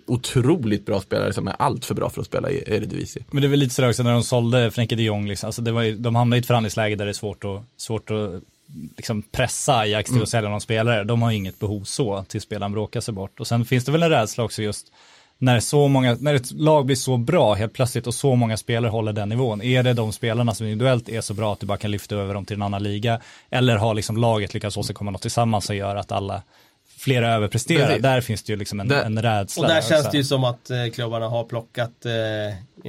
otroligt 0.07 0.85
bra 0.85 1.01
spelare 1.01 1.33
som 1.33 1.47
är 1.47 1.55
allt 1.59 1.85
för 1.85 1.95
bra 1.95 2.09
för 2.09 2.21
att 2.21 2.27
spela 2.27 2.51
i 2.51 2.63
Eredivisie. 2.67 3.23
men 3.31 3.41
det 3.41 3.47
är 3.47 3.49
väl 3.49 3.59
lite 3.59 3.75
sådär 3.75 3.89
också 3.89 4.03
när 4.03 4.11
de 4.11 4.23
sålde 4.23 4.71
Frenkie 4.71 4.97
de 4.97 5.03
Jong, 5.03 5.27
liksom. 5.27 5.47
alltså 5.47 5.61
det 5.61 5.71
var 5.71 5.81
ju, 5.81 5.97
de 5.97 6.15
hamnade 6.15 6.37
i 6.37 6.39
ett 6.39 6.45
förhandlingsläge 6.45 6.95
där 6.95 7.05
det 7.05 7.11
är 7.11 7.13
svårt 7.13 7.43
att, 7.43 7.63
svårt 7.77 8.11
att 8.11 8.43
liksom 8.97 9.21
pressa 9.21 9.77
Ajax 9.77 10.09
till 10.11 10.21
att 10.21 10.29
sälja 10.29 10.49
någon 10.49 10.61
spelare. 10.61 11.03
De 11.03 11.21
har 11.21 11.31
inget 11.31 11.59
behov 11.59 11.83
så 11.83 12.23
till 12.23 12.41
spelaren 12.41 12.71
bråkar 12.71 13.01
sig 13.01 13.13
bort. 13.13 13.39
Och 13.39 13.47
sen 13.47 13.65
finns 13.65 13.85
det 13.85 13.91
väl 13.91 14.03
en 14.03 14.09
rädsla 14.09 14.43
också 14.43 14.61
just 14.63 14.91
när, 15.39 15.59
så 15.59 15.87
många, 15.87 16.17
när 16.19 16.33
ett 16.35 16.51
lag 16.51 16.85
blir 16.85 16.95
så 16.95 17.17
bra 17.17 17.53
helt 17.53 17.73
plötsligt 17.73 18.07
och 18.07 18.13
så 18.13 18.35
många 18.35 18.57
spelare 18.57 18.89
håller 18.89 19.13
den 19.13 19.29
nivån. 19.29 19.61
Är 19.61 19.83
det 19.83 19.93
de 19.93 20.11
spelarna 20.13 20.53
som 20.53 20.65
individuellt 20.67 21.09
är 21.09 21.21
så 21.21 21.33
bra 21.33 21.53
att 21.53 21.59
du 21.59 21.65
bara 21.65 21.77
kan 21.77 21.91
lyfta 21.91 22.15
över 22.15 22.33
dem 22.33 22.45
till 22.45 22.55
en 22.55 22.61
annan 22.61 22.83
liga? 22.83 23.21
Eller 23.49 23.75
har 23.77 23.93
liksom 23.93 24.17
laget 24.17 24.53
lyckats 24.53 24.77
åstadkomma 24.77 25.11
något 25.11 25.21
tillsammans 25.21 25.65
som 25.65 25.75
gör 25.75 25.95
att 25.95 26.11
alla 26.11 26.41
flera 26.97 27.33
överpresterar? 27.33 27.85
Precis. 27.87 28.01
Där 28.03 28.21
finns 28.21 28.43
det 28.43 28.53
ju 28.53 28.57
liksom 28.57 28.79
en, 28.79 28.87
Där- 28.87 29.03
en 29.03 29.21
rädsla. 29.21 29.63
Och 29.63 29.69
där 29.69 29.77
också. 29.77 29.89
känns 29.89 30.11
det 30.11 30.17
ju 30.17 30.23
som 30.23 30.43
att 30.43 30.69
eh, 30.69 30.77
klubbarna 30.93 31.27
har 31.29 31.43
plockat 31.43 32.05
eh, 32.05 32.11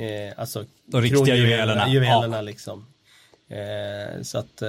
eh, 0.02 0.32
alltså 0.36 0.64
De 0.86 1.00
riktiga 1.02 1.34
juvelerna. 1.36 1.88
juvelerna 1.88 2.36
Ja. 2.36 2.42
liksom. 2.42 2.86
Eh, 3.48 4.22
så 4.22 4.38
att 4.38 4.62
eh, 4.62 4.68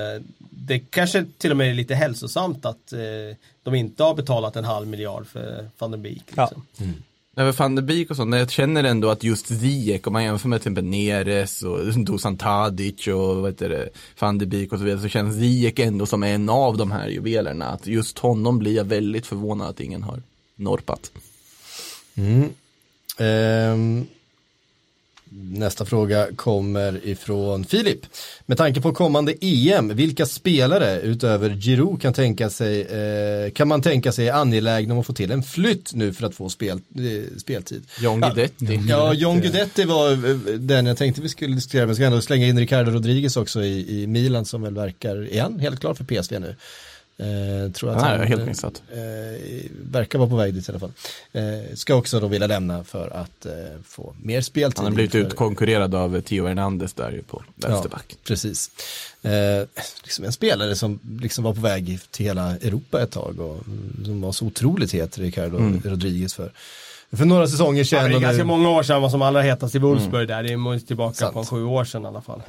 det 0.49 0.79
kanske 0.79 1.25
till 1.37 1.51
och 1.51 1.57
med 1.57 1.69
är 1.69 1.73
lite 1.73 1.95
hälsosamt 1.95 2.65
att 2.65 2.93
eh, 2.93 3.37
de 3.63 3.75
inte 3.75 4.03
har 4.03 4.15
betalat 4.15 4.55
en 4.55 4.65
halv 4.65 4.87
miljard 4.87 5.27
för 5.27 5.69
van 5.77 5.91
den 5.91 6.01
Beek. 6.01 6.23
Ja. 6.35 6.45
Liksom. 6.45 6.93
Nej, 7.35 7.45
men 7.45 7.53
van 7.53 7.75
de 7.75 7.81
Beek 7.81 8.09
och 8.09 8.15
sånt, 8.15 8.35
jag 8.35 8.51
känner 8.51 8.83
ändå 8.83 9.09
att 9.09 9.23
just 9.23 9.47
Ziyech, 9.47 10.07
om 10.07 10.13
man 10.13 10.23
jämför 10.23 10.47
med 10.47 10.61
till 10.61 10.71
exempel 10.71 10.83
Neres 10.83 11.63
och 11.63 11.93
Dusan 12.05 12.37
Tadic 12.37 13.07
och 13.07 13.37
vad 13.37 13.51
heter 13.51 13.69
det, 13.69 13.89
van 14.19 14.37
de 14.37 14.45
Beek 14.45 14.73
och 14.73 14.79
så 14.79 14.85
vidare, 14.85 15.01
så 15.01 15.07
känns 15.07 15.35
Ziyech 15.35 15.79
ändå 15.79 16.05
som 16.05 16.23
en 16.23 16.49
av 16.49 16.77
de 16.77 16.91
här 16.91 17.07
juvelerna. 17.07 17.65
Att 17.65 17.87
just 17.87 18.19
honom 18.19 18.59
blir 18.59 18.75
jag 18.75 18.83
väldigt 18.83 19.25
förvånad 19.25 19.69
att 19.69 19.79
ingen 19.79 20.03
har 20.03 20.21
norpat. 20.55 21.11
Ehm, 23.17 24.07
nästa 25.31 25.85
fråga 25.85 26.27
kommer 26.35 27.07
ifrån 27.07 27.65
Filip. 27.65 27.99
Med 28.45 28.57
tanke 28.57 28.81
på 28.81 28.93
kommande 28.93 29.33
EM, 29.41 29.95
vilka 29.95 30.25
spelare 30.25 31.01
utöver 31.01 31.49
Giroud 31.49 32.01
kan, 32.01 32.13
tänka 32.13 32.49
sig, 32.49 32.81
eh, 32.81 33.51
kan 33.51 33.67
man 33.67 33.81
tänka 33.81 34.11
sig 34.11 34.27
är 34.27 34.33
angelägna 34.33 34.93
om 34.93 34.99
att 34.99 35.05
få 35.05 35.13
till 35.13 35.31
en 35.31 35.43
flytt 35.43 35.93
nu 35.93 36.13
för 36.13 36.25
att 36.25 36.35
få 36.35 36.49
spel, 36.49 36.81
eh, 36.95 37.37
speltid? 37.37 37.83
John 37.99 38.21
Guidetti. 38.21 38.79
Ja, 38.87 39.13
John 39.13 39.41
Guidetti 39.41 39.83
var 39.83 40.11
eh, 40.11 40.35
den 40.59 40.85
jag 40.85 40.97
tänkte 40.97 41.21
vi 41.21 41.29
skulle 41.29 41.55
diskutera, 41.55 41.81
men 41.81 41.89
jag 41.89 41.95
ska 41.95 42.05
ändå 42.05 42.21
slänga 42.21 42.47
in 42.47 42.59
Ricardo 42.59 42.91
Rodriguez 42.91 43.37
också 43.37 43.63
i, 43.63 44.01
i 44.01 44.07
Milan 44.07 44.45
som 44.45 44.61
väl 44.61 44.75
verkar, 44.75 45.33
är 45.33 45.41
han 45.41 45.59
helt 45.59 45.79
klar 45.79 45.93
för 45.93 46.03
PSV 46.03 46.39
nu? 46.39 46.55
Eh, 47.19 47.71
tror 47.71 47.89
att 47.89 48.01
Nej, 48.01 48.17
han, 48.17 48.27
helt 48.27 48.45
missat. 48.47 48.81
Eh, 48.91 48.99
verkar 49.81 50.19
vara 50.19 50.29
på 50.29 50.35
väg 50.35 50.53
dit 50.53 50.69
i 50.69 50.71
alla 50.71 50.79
fall. 50.79 50.91
Eh, 51.31 51.75
ska 51.75 51.95
också 51.95 52.19
då 52.19 52.27
vilja 52.27 52.47
lämna 52.47 52.83
för 52.83 53.09
att 53.15 53.45
eh, 53.45 53.51
få 53.85 54.15
mer 54.21 54.41
speltid. 54.41 54.77
Han 54.77 54.85
har 54.85 54.91
blivit 54.91 55.11
för- 55.11 55.19
utkonkurrerad 55.19 55.95
av 55.95 56.21
Theo 56.21 56.47
Hernandez 56.47 56.93
där 56.93 57.11
ju 57.11 57.21
på 57.23 57.43
vänsterback. 57.55 58.05
Ja, 58.09 58.15
precis. 58.23 58.71
Eh, 59.21 59.31
liksom 60.03 60.25
en 60.25 60.31
spelare 60.31 60.75
som 60.75 60.99
liksom 61.21 61.43
var 61.43 61.53
på 61.53 61.61
väg 61.61 61.99
till 62.11 62.25
hela 62.25 62.55
Europa 62.55 63.01
ett 63.03 63.11
tag 63.11 63.39
och 63.39 63.67
mm, 63.67 64.01
som 64.05 64.21
var 64.21 64.31
så 64.31 64.45
otroligt 64.45 64.91
het, 64.93 65.17
Ricardo 65.17 65.57
Rodriguez 65.89 66.33
för. 66.33 66.51
För 67.11 67.25
några 67.25 67.47
säsonger 67.47 67.79
Ja, 67.79 67.85
sedan. 67.85 68.03
det 68.03 68.11
är 68.11 68.15
och 68.15 68.21
ganska 68.21 68.37
nu- 68.43 68.47
många 68.47 68.69
år 68.69 68.83
sedan 68.83 69.01
var 69.01 69.09
som 69.09 69.21
allra 69.21 69.41
hetast 69.41 69.75
i 69.75 69.79
Wolfsburg 69.79 70.27
där. 70.27 70.43
Det 70.43 70.49
är 70.53 70.79
tillbaka 70.85 71.15
Sant. 71.15 71.33
på 71.33 71.45
sju 71.45 71.63
år 71.63 71.85
sedan 71.85 72.03
i 72.03 72.07
alla 72.07 72.21
fall. 72.21 72.41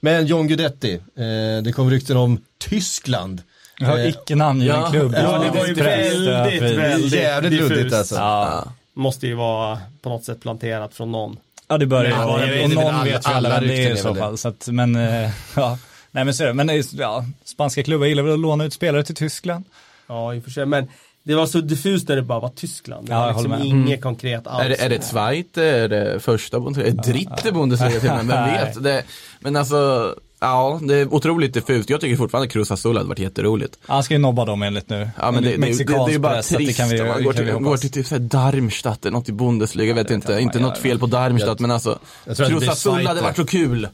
Men 0.00 0.26
John 0.26 0.48
Guidetti, 0.48 0.92
eh, 0.94 1.62
det 1.64 1.72
kom 1.74 1.90
rykten 1.90 2.16
om 2.16 2.38
Tyskland. 2.58 3.42
Ja, 3.80 3.98
Eh, 3.98 4.08
icke 4.08 4.34
namngiven 4.34 4.80
ja. 4.80 4.90
klubb. 4.90 5.14
Ja, 5.16 5.38
det 5.38 5.58
var 5.58 5.66
ju 5.66 5.74
väldigt, 5.74 6.62
väldigt 6.78 7.12
Jävligt 7.12 7.50
diffust. 7.52 7.70
luddigt 7.70 7.94
alltså. 7.94 8.14
Ja, 8.14 8.64
Måste 8.94 9.26
ju 9.26 9.34
vara 9.34 9.78
på 10.02 10.08
något 10.08 10.24
sätt 10.24 10.40
planterat 10.42 10.94
från 10.94 11.12
någon. 11.12 11.36
ja 11.68 11.78
det 11.78 11.86
börjar 11.86 12.04
ju 12.04 12.10
Ja, 12.10 12.26
vara 12.26 12.46
jag 12.46 12.56
det. 12.56 12.64
Och 12.64 12.70
någon 12.70 12.94
alla- 12.94 13.04
vet 13.04 13.26
ju 13.26 13.30
alla 13.30 13.36
alla 13.48 13.60
vem 13.60 13.68
det 13.68 13.84
är 13.86 13.92
i 13.94 13.96
så 13.96 14.14
fall. 14.14 14.38
Så 14.38 14.48
att, 14.48 14.68
men, 14.68 14.96
eh, 14.96 15.30
ja. 15.56 15.78
Nej 16.10 16.24
men 16.24 16.34
så 16.34 16.42
är 16.42 16.46
det. 16.48 16.54
Men 16.54 16.70
är, 16.70 16.84
ja, 17.00 17.24
spanska 17.44 17.82
klubbar 17.82 18.06
gillar 18.06 18.22
väl 18.22 18.32
att 18.32 18.38
låna 18.38 18.64
ut 18.64 18.72
spelare 18.72 19.02
till 19.04 19.14
Tyskland. 19.14 19.64
Ja, 20.06 20.34
i 20.34 20.38
och 20.40 20.44
för 20.44 20.50
sig. 20.50 20.66
Men 20.66 20.88
det 21.22 21.34
var 21.34 21.46
så 21.46 21.60
diffust 21.60 22.08
när 22.08 22.16
det 22.16 22.22
bara 22.22 22.40
var 22.40 22.48
Tyskland. 22.48 23.06
Det 23.06 23.12
Ja, 23.12 23.18
var 23.20 23.26
jag 23.26 23.32
liksom 23.34 23.52
håller 23.52 23.64
med. 23.74 23.86
inget 23.86 24.02
konkret 24.02 24.46
alls. 24.46 24.64
Är 24.64 24.68
det, 24.68 24.80
är 24.82 24.88
det 24.88 25.02
Zweite, 25.04 25.62
är 25.64 25.88
det 25.88 26.20
första 26.20 26.60
Bundesliga, 26.60 26.88
är 26.88 26.92
det 26.96 27.02
dritte 27.12 27.52
Bundesliga 27.52 28.00
till 28.00 28.10
och 28.10 28.24
med, 28.24 28.26
vem 28.26 28.44
vet? 28.66 28.82
Det, 28.84 29.02
men 29.40 29.56
alltså, 29.56 30.14
ja, 30.40 30.80
det 30.82 30.94
är 30.94 31.14
otroligt 31.14 31.54
diffust. 31.54 31.90
Jag 31.90 32.00
tycker 32.00 32.16
fortfarande 32.16 32.48
Cruz 32.48 32.70
Azul 32.70 32.96
hade 32.96 33.08
varit 33.08 33.18
jätteroligt. 33.18 33.78
Han 33.86 34.02
ska 34.02 34.14
ju 34.14 34.20
nobba 34.20 34.44
dem 34.44 34.62
enligt 34.62 34.88
nu. 34.88 35.10
Ja 35.18 35.30
men 35.30 35.42
det, 35.42 35.56
det, 35.56 35.56
det, 35.56 35.84
det 35.84 36.14
är 36.14 36.18
bara 36.18 36.32
press, 36.34 36.52
att 36.52 36.56
trist 36.58 36.78
det 36.78 36.82
kan 36.82 36.88
vi, 36.88 37.04
man 37.04 37.24
går 37.24 37.32
kan 37.32 37.44
vi 37.44 37.50
till, 37.50 37.60
går 37.60 37.64
hoppas. 37.64 37.80
till 37.80 37.90
typ 37.90 38.06
såhär 38.06 38.20
Darmstadt 38.20 39.06
eller 39.06 39.16
något 39.18 39.28
i 39.28 39.32
Bundesliga, 39.32 39.88
jag 39.88 39.94
vet 39.94 40.10
inte, 40.10 40.40
inte 40.40 40.58
något 40.58 40.78
fel 40.78 40.98
på 40.98 41.06
Darmstadt 41.06 41.60
men 41.60 41.70
alltså, 41.70 41.98
jag 42.24 42.32
att 42.32 42.38
det 42.38 42.44
Cruz 42.46 42.68
Azul 42.68 43.06
hade 43.06 43.20
varit 43.20 43.36
så 43.36 43.46
kul. 43.46 43.88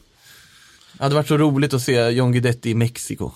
Det 0.97 1.03
hade 1.03 1.15
varit 1.15 1.27
så 1.27 1.37
roligt 1.37 1.73
att 1.73 1.81
se 1.81 2.09
John 2.09 2.31
Guidetti 2.31 2.69
i 2.69 2.75
Mexiko. 2.75 3.31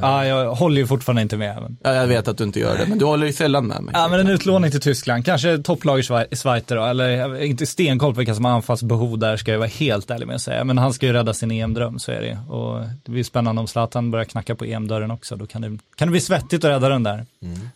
Ja, 0.00 0.26
jag 0.26 0.54
håller 0.54 0.80
ju 0.80 0.86
fortfarande 0.86 1.22
inte 1.22 1.36
med. 1.36 1.62
Men... 1.62 1.76
Ja, 1.82 1.94
jag 1.94 2.06
vet 2.06 2.28
att 2.28 2.38
du 2.38 2.44
inte 2.44 2.60
gör 2.60 2.78
det, 2.78 2.86
men 2.86 2.98
du 2.98 3.04
håller 3.04 3.26
ju 3.26 3.32
sällan 3.32 3.66
med 3.66 3.82
mig. 3.82 3.94
Ja 3.98 4.08
men 4.08 4.20
en 4.20 4.28
utlåning 4.28 4.70
till 4.70 4.80
Tyskland, 4.80 5.24
kanske 5.24 5.58
topplag 5.58 5.98
i 5.98 6.02
Schwe- 6.02 6.26
i 6.30 6.36
Schweiz 6.36 6.64
då, 6.66 6.84
eller 6.84 7.42
inte 7.42 7.66
stenkoll 7.66 8.14
på 8.14 8.18
vilka 8.18 8.34
som 8.34 8.44
har 8.44 8.52
anfallsbehov 8.52 9.18
där 9.18 9.36
ska 9.36 9.50
jag 9.52 9.58
vara 9.58 9.68
helt 9.68 10.10
ärlig 10.10 10.26
med 10.26 10.36
att 10.36 10.42
säga. 10.42 10.64
Men 10.64 10.78
han 10.78 10.92
ska 10.92 11.06
ju 11.06 11.12
rädda 11.12 11.34
sin 11.34 11.50
EM-dröm, 11.50 11.98
så 11.98 12.12
är 12.12 12.20
det 12.20 12.52
Och 12.54 12.80
det 13.04 13.10
blir 13.12 13.24
spännande 13.24 13.60
om 13.60 13.66
Zlatan 13.66 14.10
börjar 14.10 14.24
knacka 14.24 14.54
på 14.54 14.64
EM-dörren 14.64 15.10
också, 15.10 15.36
då 15.36 15.46
kan 15.46 15.62
det, 15.62 15.78
kan 15.96 16.08
det 16.08 16.12
bli 16.12 16.20
svettigt 16.20 16.64
att 16.64 16.70
rädda 16.70 16.88
den 16.88 17.02
där. 17.02 17.26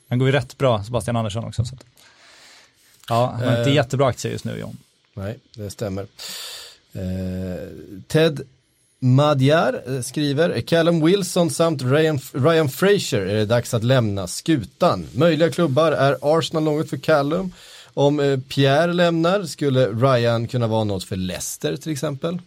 Han 0.08 0.18
går 0.18 0.28
ju 0.28 0.32
rätt 0.32 0.58
bra, 0.58 0.84
Sebastian 0.84 1.16
Andersson 1.16 1.44
också. 1.44 1.64
Så 1.64 1.74
att... 1.74 1.84
Ja, 3.08 3.34
han 3.38 3.48
har 3.48 3.58
inte 3.58 3.70
Eh. 3.70 3.74
jättebra 3.76 4.06
aktier 4.06 4.32
just 4.32 4.44
nu 4.44 4.58
John. 4.58 4.76
Nej, 5.14 5.36
det 5.56 5.70
stämmer. 5.70 6.02
Eh, 6.92 7.00
Ted 8.06 8.40
Madjar 9.00 9.82
eh, 9.86 10.00
skriver, 10.00 10.60
Callum 10.60 11.04
Wilson 11.06 11.50
samt 11.50 11.82
Ryan, 11.82 12.20
Ryan 12.32 12.68
Fraser 12.68 13.20
är 13.20 13.34
det 13.34 13.44
dags 13.44 13.74
att 13.74 13.84
lämna 13.84 14.26
skutan. 14.26 15.06
Möjliga 15.12 15.50
klubbar 15.50 15.92
är 15.92 16.16
Arsenal 16.22 16.62
något 16.62 16.90
för 16.90 16.96
Callum. 16.96 17.52
Om 17.94 18.20
eh, 18.20 18.38
Pierre 18.40 18.92
lämnar 18.92 19.42
skulle 19.44 19.86
Ryan 19.88 20.48
kunna 20.48 20.66
vara 20.66 20.84
något 20.84 21.04
för 21.04 21.16
Leicester 21.16 21.76
till 21.76 21.92
exempel. 21.92 22.38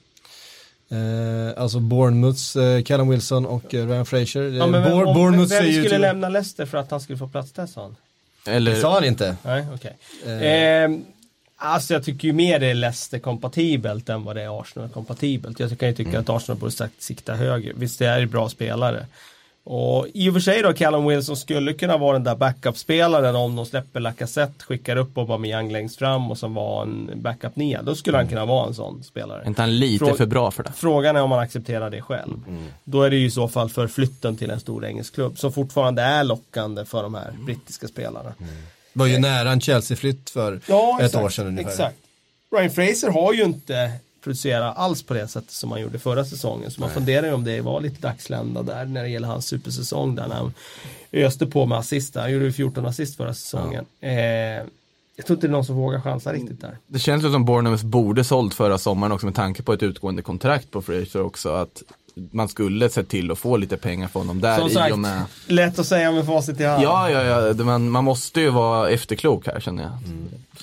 Eh, 0.90 1.62
alltså 1.62 1.80
Bournemouths 1.80 2.56
eh, 2.56 2.84
Callum 2.84 3.10
Wilson 3.10 3.46
och 3.46 3.74
eh, 3.74 3.88
Ryan 3.88 4.06
Fraser. 4.06 4.42
Ja, 4.42 4.68
men 4.68 4.84
vem, 4.84 4.92
Bour- 4.92 5.06
om, 5.06 5.14
Bournemouth 5.14 5.52
vem 5.54 5.64
skulle 5.72 5.90
till- 5.90 6.02
lämna 6.02 6.30
Leicester 6.30 6.66
för 6.66 6.78
att 6.78 6.92
han 6.92 7.00
skulle 7.02 7.18
få 7.18 7.28
plats 7.28 7.52
där 7.52 7.68
sa 7.68 7.82
han? 7.82 7.96
Eller, 8.56 8.72
Det 8.72 8.82
sa 8.82 8.94
han 8.94 9.04
inte. 9.04 9.36
Nej, 9.44 9.66
okej. 9.74 9.98
Eh. 10.26 10.92
Alltså 11.64 11.94
jag 11.94 12.04
tycker 12.04 12.28
ju 12.28 12.34
mer 12.34 12.60
det 12.60 12.68
är 12.68 12.74
Leicester-kompatibelt 12.74 14.10
än 14.10 14.24
vad 14.24 14.36
det 14.36 14.42
är 14.42 14.62
Arsenal-kompatibelt. 14.62 15.60
Jag 15.60 15.80
kan 15.80 15.90
ju 15.90 15.96
tycka 15.96 16.10
Mm. 16.10 16.22
att 16.22 16.30
Arsenal 16.30 16.60
borde 16.60 16.72
sagt 16.72 17.02
sikta 17.02 17.36
högre. 17.36 17.72
Visst, 17.76 18.00
det 18.00 18.06
är 18.06 18.26
bra 18.26 18.50
spelare. 18.50 19.06
Och 19.64 20.08
i 20.14 20.30
och 20.30 20.34
för 20.34 20.40
sig 20.40 20.62
då, 20.62 20.74
Callum 20.74 21.06
Wilson 21.08 21.38
skulle 21.38 21.74
kunna 21.74 21.98
vara 21.98 22.14
den 22.14 22.24
där 22.24 22.36
backup-spelaren 22.36 23.36
om 23.36 23.56
de 23.56 23.66
släpper 23.66 24.00
Lacazette, 24.00 24.64
skickar 24.64 24.96
upp 24.96 25.18
Aubameyang 25.18 25.72
längst 25.72 25.98
fram 26.00 26.32
och 26.32 26.38
som 26.38 26.54
var 26.54 26.82
en 26.84 27.12
backup-nia. 27.16 27.82
Då 27.82 27.96
skulle 27.96 28.18
han 28.18 28.28
kunna 28.28 28.46
vara 28.46 28.68
en 28.68 28.74
sån 28.74 29.04
spelare. 29.04 29.44
inte 29.48 29.62
han 29.62 29.80
lite 29.80 30.06
Frå- 30.06 30.18
för 30.18 30.26
bra 30.26 30.52
för 30.52 30.64
det? 30.64 30.72
Frågan 30.76 31.16
är 31.16 31.22
om 31.22 31.30
man 31.30 31.40
accepterar 31.40 31.90
det 31.90 32.02
själv. 32.02 32.44
Mm. 32.48 32.64
Då 32.84 33.04
är 33.04 33.10
det 33.10 33.16
ju 33.16 33.26
i 33.26 33.32
så 33.32 33.48
fall 33.48 33.70
för 33.70 33.88
flytten 33.88 34.38
till 34.38 34.50
en 34.52 34.60
stor 34.60 34.86
engelsk 34.86 35.16
klubb 35.16 35.38
som 35.40 35.52
fortfarande 35.54 36.02
är 36.02 36.24
lockande 36.24 36.86
för 36.86 37.04
de 37.04 37.14
här 37.16 37.32
brittiska 37.46 37.88
spelarna. 37.88 38.34
Var 38.94 39.06
ju 39.06 39.20
nära 39.20 39.52
en 39.52 39.62
Chelsea-flytt 39.62 40.30
för 40.30 40.62
Ja, 40.66 40.98
ett 41.00 41.06
exakt, 41.06 41.24
år 41.26 41.30
sedan 41.30 41.48
ungefär. 41.48 41.70
Exakt. 41.70 41.98
Ryan 42.56 42.72
Fraser 42.72 43.10
har 43.10 43.34
ju 43.34 43.44
inte 43.44 43.92
producerat 44.24 44.78
alls 44.78 45.04
på 45.04 45.14
det 45.14 45.28
sättet 45.28 45.52
som 45.52 45.72
han 45.72 45.82
gjorde 45.82 46.00
förra 46.00 46.26
säsongen. 46.26 46.72
Så 46.72 46.82
man 46.82 46.90
funderar 46.90 47.28
ju 47.28 47.34
om 47.34 47.44
det 47.44 47.62
var 47.62 47.82
lite 47.82 48.02
dagslända 48.02 48.64
där 48.64 48.86
när 48.86 49.04
det 49.04 49.10
gäller 49.10 49.28
hans 49.28 49.46
supersäsong 49.48 50.16
där 50.16 50.28
när 50.28 50.36
han 50.36 50.54
öste 51.12 51.46
på 51.46 51.66
med 51.66 51.78
assist. 51.78 52.16
Han 52.16 52.32
gjorde 52.32 52.46
ju 52.46 52.52
14 52.52 52.86
assist 52.86 53.18
förra 53.18 53.34
säsongen. 53.34 53.86
Eh, 54.00 54.12
jag 55.16 55.26
tror 55.26 55.38
inte 55.38 55.48
det 55.48 55.52
är 55.52 55.52
någon 55.52 55.66
som 55.66 55.76
vågar 55.76 56.02
chansa 56.02 56.34
riktigt 56.34 56.62
där. 56.62 56.78
Det 56.88 57.00
känns 57.00 57.24
ju 57.24 57.32
som 57.32 57.46
Bournemouth 57.46 57.86
borde 57.86 58.24
sålt 58.24 58.54
förra 58.54 58.78
sommaren 58.78 59.12
också 59.12 59.26
med 59.26 59.36
tanke 59.36 59.64
på 59.64 59.74
ett 59.74 59.84
utgående 59.84 60.22
kontrakt 60.22 60.72
på 60.72 60.82
Fraser 60.82 61.22
också. 61.22 61.50
Att 61.50 61.84
man 62.32 62.50
skulle 62.50 62.90
se 62.90 63.04
till 63.04 63.32
att 63.32 63.40
få 63.40 63.58
lite 63.58 63.78
pengar 63.78 64.08
från 64.08 64.22
honom 64.22 64.42
där 64.42 64.58
Som 64.58 64.68
i 64.70 64.74
sagt, 64.74 64.92
och 64.94 65.00
med. 65.00 65.24
lätt 65.48 65.80
att 65.80 65.88
säga 65.88 66.12
med 66.12 66.26
facit 66.26 66.60
i 66.60 66.64
hand. 66.64 66.84
Ja, 66.84 67.10
ja, 67.10 67.24
ja, 67.24 67.54
det- 67.54 67.64
man, 67.64 68.04
måste 68.04 68.42
ju 68.42 68.50
vara 68.50 68.90
efterklok 68.90 69.48
här 69.48 69.60
känner 69.60 69.84
jag. 69.84 69.92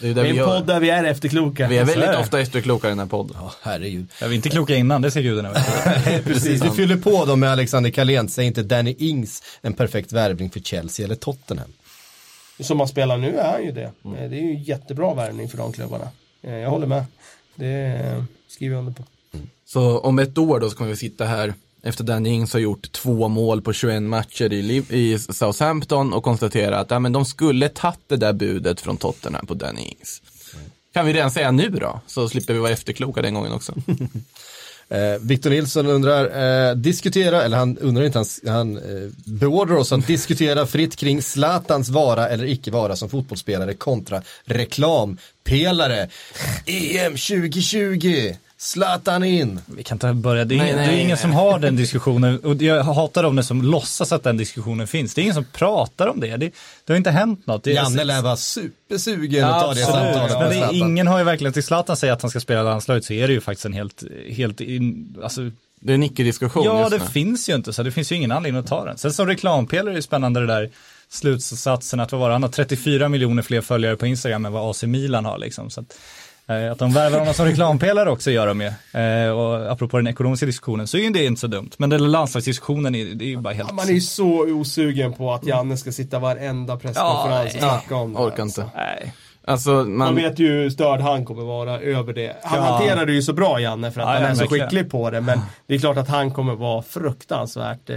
Det 0.01 0.09
är 0.09 0.15
det 0.15 0.15
Det 0.15 0.23
vi 0.23 0.29
är 0.29 0.31
en 0.33 0.37
gör. 0.37 0.47
podd 0.59 0.67
där 0.67 0.81
vi 0.81 0.91
är 0.91 1.05
efterkloka. 1.05 1.69
Vi 1.69 1.79
är 1.79 1.85
väldigt 1.85 2.09
är 2.09 2.21
ofta 2.21 2.41
efterkloka 2.41 2.87
i 2.87 2.91
den 2.91 2.99
här 2.99 3.07
podden. 3.07 3.37
Ja, 3.41 3.53
herregud. 3.63 4.07
Jag 4.21 4.29
vill 4.29 4.37
inte 4.37 4.49
kloka 4.49 4.77
innan, 4.77 5.03
det 5.03 5.11
ska 5.11 5.21
gudarna. 5.21 5.51
Precis, 6.25 6.65
vi 6.65 6.71
fyller 6.71 6.97
på 6.97 7.25
då 7.25 7.37
med 7.37 7.51
Alexander 7.53 7.91
Carlén, 7.91 8.29
säger 8.29 8.47
inte 8.47 8.63
Danny 8.63 8.95
Ings 8.99 9.43
en 9.63 9.73
perfekt 9.73 10.13
värvning 10.13 10.51
för 10.51 10.61
Chelsea 10.61 11.05
eller 11.07 11.15
Tottenham? 11.15 11.73
Som 12.61 12.79
han 12.81 12.89
spelar 12.89 13.17
nu 13.17 13.37
är 13.37 13.53
han 13.53 13.65
ju 13.65 13.73
det. 13.73 13.83
Eh, 13.83 13.91
Det 14.31 14.37
är 14.37 14.43
ju 14.43 14.51
en 14.51 14.63
jättebra 14.63 15.15
värvning 15.15 15.49
för 15.49 15.59
de 15.59 15.73
klubbarna. 15.73 16.09
Eh, 16.43 16.55
Jag 16.55 16.71
håller 16.71 16.87
med. 16.87 17.05
Det 17.55 17.67
eh, 17.87 18.23
skriver 18.49 18.75
jag 18.75 18.81
under 18.81 18.93
på. 18.93 19.03
Så 19.67 19.99
om 19.99 20.19
ett 20.19 20.39
år 20.39 20.61
då 20.61 20.71
så 20.71 20.77
kommer 20.77 20.91
vi 20.91 20.97
sitta 20.97 21.25
här 21.25 21.55
efter 21.83 22.05
Danny 22.05 22.31
Ings 22.31 22.53
har 22.53 22.61
gjort 22.61 22.93
två 22.93 23.29
mål 23.29 23.63
på 23.63 23.73
21 23.73 24.03
matcher 24.03 24.53
i, 24.53 24.63
Liv- 24.63 24.93
i 24.93 25.19
Southampton 25.19 26.13
och 26.13 26.23
konstatera 26.23 26.79
att 26.79 26.91
ja, 26.91 26.99
men 26.99 27.13
de 27.13 27.25
skulle 27.25 27.69
tagit 27.69 27.99
det 28.07 28.17
där 28.17 28.33
budet 28.33 28.81
från 28.81 28.97
Tottenham 28.97 29.47
på 29.47 29.55
Danny 29.55 29.81
Ings. 29.81 30.23
Kan 30.93 31.07
vi 31.07 31.13
redan 31.13 31.31
säga 31.31 31.51
nu 31.51 31.69
då? 31.69 32.01
Så 32.07 32.29
slipper 32.29 32.55
vi 32.55 32.61
vara 32.61 32.73
efterkloka 32.73 33.23
den 33.23 33.35
gången 33.35 33.53
också. 33.53 33.75
Eh, 34.91 35.19
Victor 35.21 35.51
Nilsson 35.51 35.87
undrar, 35.87 36.25
eh, 36.69 36.75
diskutera, 36.75 37.43
eller 37.43 37.57
han 37.57 37.79
undrar 37.79 38.05
inte, 38.05 38.19
han, 38.19 38.27
han 38.47 38.77
eh, 38.77 39.11
beordrar 39.25 39.77
oss 39.77 39.93
att 39.93 40.07
diskutera 40.07 40.67
fritt 40.67 40.97
kring 40.97 41.23
Zlatans 41.23 41.89
vara 41.89 42.29
eller 42.29 42.45
icke 42.45 42.71
vara 42.71 42.97
som 42.97 43.09
fotbollsspelare 43.09 43.75
kontra 43.75 44.23
reklampelare. 44.45 46.09
EM 46.67 47.13
2020, 47.13 48.35
Zlatan 48.61 49.25
in. 49.25 49.61
Vi 49.67 49.83
kan 49.83 49.97
inte 49.97 50.13
börja, 50.13 50.45
det 50.45 50.55
är, 50.55 50.59
Nej, 50.59 50.67
ingen, 50.67 50.77
nej, 50.79 50.87
det 50.89 50.93
är 50.93 50.97
ingen 50.97 51.09
nej. 51.09 51.17
som 51.19 51.33
har 51.33 51.59
den 51.59 51.77
diskussionen 51.77 52.39
och 52.41 52.63
jag 52.63 52.83
hatar 52.85 53.23
dem 53.23 53.43
som 53.43 53.63
låtsas 53.63 54.13
att 54.13 54.23
den 54.23 54.37
diskussionen 54.37 54.87
finns. 54.87 55.15
Det 55.15 55.21
är 55.21 55.23
ingen 55.23 55.35
som 55.35 55.45
pratar 55.45 56.07
om 56.07 56.21
det. 56.21 56.37
Det, 56.37 56.51
det 56.85 56.93
har 56.93 56.97
inte 56.97 57.11
hänt 57.11 57.47
något. 57.47 57.65
Det 57.65 57.73
Janne 57.73 58.05
lär 58.05 58.23
vara 58.23 58.37
supersugen 58.37 59.45
att 59.45 59.51
Ja, 59.51 59.61
ta 59.61 59.75
det 59.75 59.85
absolut. 59.85 60.15
samtalet 60.15 60.39
Men 60.61 60.71
det, 60.71 60.77
ingen 60.79 61.07
har 61.07 61.19
ju 61.19 61.25
verkligen, 61.25 61.53
till 61.53 61.63
Zlatan 61.63 61.97
säger 61.97 62.13
att 62.13 62.23
han 62.23 62.31
ska 62.31 62.41
spela 62.41 62.63
landslaget 62.63 63.05
så 63.05 63.13
är 63.13 63.27
det 63.29 63.33
ju 63.35 63.41
faktiskt 63.41 63.65
en 63.67 63.73
helt, 63.73 64.03
helt 64.31 64.61
in, 64.61 65.17
alltså, 65.23 65.41
Det 65.81 65.93
är 65.93 65.95
en 65.95 66.03
icke-diskussion 66.03 66.65
ja 66.65 66.89
det 66.89 66.99
nu. 66.99 67.05
finns 67.05 67.49
ju 67.49 67.55
inte 67.55 67.73
så 67.73 67.83
det 67.83 67.93
finns 67.93 68.13
ju 68.13 68.17
ingen 68.17 68.33
anledning 68.33 68.61
att 68.63 68.69
ta 68.69 68.85
den. 68.85 68.99
Sen 68.99 69.13
som 69.13 69.27
reklampelare 69.27 69.93
är 69.93 69.97
det 69.97 70.03
spännande 70.03 70.41
det 70.41 70.47
där 70.47 70.71
slutsatsen 71.09 72.01
att 72.01 72.13
vad 72.13 72.21
var 72.21 72.29
det, 72.29 72.35
han 72.35 72.43
har 72.43 72.51
34 72.51 73.09
miljoner 73.09 73.43
fler 73.43 73.61
följare 73.61 73.97
på 73.97 74.07
Instagram 74.07 74.47
än 74.47 74.53
vad 74.53 74.71
AC 74.71 74.83
Milan 74.83 75.25
har 75.25 75.39
liksom. 75.39 75.71
Så 75.71 75.81
att, 75.81 75.99
att 76.49 76.79
de 76.79 76.93
värvar 76.93 77.19
honom 77.19 77.35
som 77.35 77.47
reklampelare 77.47 78.11
också 78.11 78.31
gör 78.31 78.47
de 78.47 78.61
ju. 78.61 79.01
Eh, 79.01 79.31
och 79.31 79.73
apropå 79.73 79.97
den 79.97 80.07
ekonomiska 80.07 80.47
diskussionen 80.47 80.87
så 80.87 80.97
är 80.97 81.01
ju 81.03 81.11
det 81.11 81.25
inte 81.25 81.41
så 81.41 81.47
dumt. 81.47 81.71
Men 81.77 81.91
den 81.91 82.11
landslagsdiskussionen 82.13 82.95
är, 82.95 83.05
det 83.15 83.25
är 83.25 83.29
ju 83.29 83.37
bara 83.37 83.55
helt... 83.55 83.73
Man 83.73 83.89
är 83.89 83.93
ju 83.93 84.01
så 84.01 84.47
osugen 84.61 85.13
på 85.13 85.33
att 85.33 85.47
Janne 85.47 85.77
ska 85.77 85.93
sitta 85.93 86.19
varenda 86.19 86.77
presskonferens 86.77 87.55
och 87.55 87.61
snacka 87.61 87.97
om 87.97 88.13
det. 88.13 88.19
Orkar 88.21 88.43
alltså. 88.43 88.61
inte. 88.61 88.73
Nej. 88.77 89.13
Alltså, 89.45 89.71
Man 89.71 89.97
man, 89.97 90.15
vet 90.15 90.39
ju 90.39 90.49
hur 90.49 90.71
störd 90.71 91.01
han 91.01 91.25
kommer 91.25 91.43
vara 91.43 91.81
över 91.81 92.13
det. 92.13 92.37
Han 92.43 92.59
Ja. 92.59 92.65
hanterar 92.65 93.07
det 93.07 93.13
ju 93.13 93.23
så 93.23 93.33
bra 93.33 93.61
Janne 93.61 93.91
för 93.93 94.01
att 94.01 94.07
Ja, 94.07 94.13
han 94.13 94.23
ja, 94.23 94.29
är 94.29 94.35
så 94.35 94.41
verkligen. 94.41 94.67
skicklig 94.67 94.91
på 94.91 95.11
det. 95.11 95.21
Men 95.21 95.41
det 95.67 95.75
är 95.75 95.79
klart 95.79 95.97
att 95.97 96.09
han 96.09 96.31
kommer 96.31 96.55
vara 96.55 96.83
fruktansvärt 96.83 97.91
eh, 97.91 97.97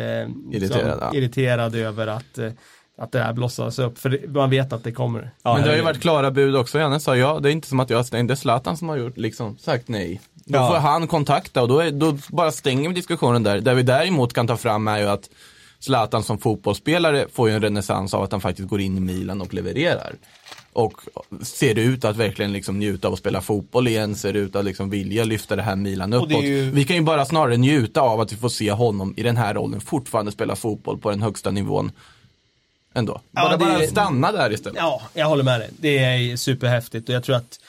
Irriterad, 0.51 0.97
ja. 1.01 1.11
irriterad 1.17 1.75
över 1.75 2.07
att, 2.07 2.37
eh, 2.37 2.49
att 2.97 3.11
det 3.11 3.19
här 3.23 3.33
blossas 3.33 3.79
upp. 3.79 3.97
För 3.97 4.09
det, 4.09 4.27
man 4.27 4.49
vet 4.49 4.73
att 4.73 4.83
det 4.83 4.91
kommer. 4.91 5.31
Ja, 5.43 5.53
men 5.53 5.63
det 5.63 5.69
har 5.69 5.75
ju 5.75 5.81
varit 5.83 6.01
klara 6.01 6.31
bud 6.31 6.55
också. 6.55 6.79
Janne 6.79 6.99
sa 6.99 7.15
ja, 7.17 7.39
det 7.39 7.49
är 7.49 7.51
inte 7.53 7.67
som 7.67 7.79
att 7.79 7.89
jag 7.89 8.05
stängde. 8.05 8.33
Det 8.33 8.33
är 8.33 8.35
Zlatan 8.35 8.77
som 8.77 8.89
har 8.89 8.97
gjort, 8.97 9.17
liksom, 9.17 9.57
sagt 9.57 9.87
nej. 9.87 10.21
Då 10.33 10.57
Ja. 10.59 10.67
får 10.69 10.75
han 10.79 11.07
kontakta 11.07 11.61
och 11.61 11.67
då, 11.67 11.79
är, 11.79 11.91
då 11.91 12.17
bara 12.29 12.51
stänger 12.51 12.89
vi 12.89 12.95
diskussionen 12.95 13.43
där. 13.43 13.59
Det 13.59 13.73
vi 13.73 13.83
däremot 13.83 14.33
kan 14.33 14.47
ta 14.47 14.57
fram 14.57 14.87
är 14.87 14.99
ju 14.99 15.07
att 15.07 15.29
Zlatan 15.79 16.23
som 16.23 16.37
fotbollsspelare 16.37 17.25
får 17.33 17.49
ju 17.49 17.55
en 17.55 17.61
renässans 17.61 18.13
av 18.13 18.23
att 18.23 18.31
han 18.31 18.41
faktiskt 18.41 18.69
går 18.69 18.81
in 18.81 18.97
i 18.97 18.99
Milan 18.99 19.41
och 19.41 19.53
levererar. 19.53 20.13
Och 20.73 20.93
ser 21.41 21.79
ut 21.79 22.05
att 22.05 22.15
verkligen 22.17 22.53
liksom 22.53 22.79
njuta 22.79 23.07
av 23.07 23.13
att 23.13 23.19
spela 23.19 23.41
fotboll 23.41 23.87
igen, 23.87 24.15
ser 24.15 24.33
ut 24.33 24.55
att 24.55 24.65
liksom 24.65 24.89
vilja 24.89 25.23
lyfta 25.23 25.55
det 25.55 25.61
här 25.61 25.75
Milan 25.75 26.13
uppåt. 26.13 26.43
ju- 26.43 26.71
Vi 26.71 26.83
kan 26.83 26.95
ju 26.95 27.01
bara 27.01 27.25
snarare 27.25 27.57
njuta 27.57 28.01
av 28.01 28.21
att 28.21 28.33
vi 28.33 28.37
får 28.37 28.49
se 28.49 28.71
honom 28.71 29.13
i 29.17 29.23
den 29.23 29.37
här 29.37 29.53
rollen 29.53 29.81
fortfarande 29.81 30.31
spela 30.31 30.55
fotboll 30.55 30.97
på 30.97 31.09
den 31.09 31.21
högsta 31.21 31.51
nivån. 31.51 31.91
Ändå. 32.93 33.21
Ja, 33.31 33.41
Bara, 33.41 33.51
det- 33.57 33.65
bara 33.65 33.87
stanna 33.87 34.31
där 34.31 34.53
istället. 34.53 34.77
Ja, 34.79 35.01
jag 35.13 35.25
håller 35.25 35.43
med 35.43 35.59
dig. 35.59 35.69
Det 35.79 35.97
är 35.97 36.35
superhäftigt 36.37 37.09
och 37.09 37.15
jag 37.15 37.23
tror 37.23 37.35
att 37.35 37.59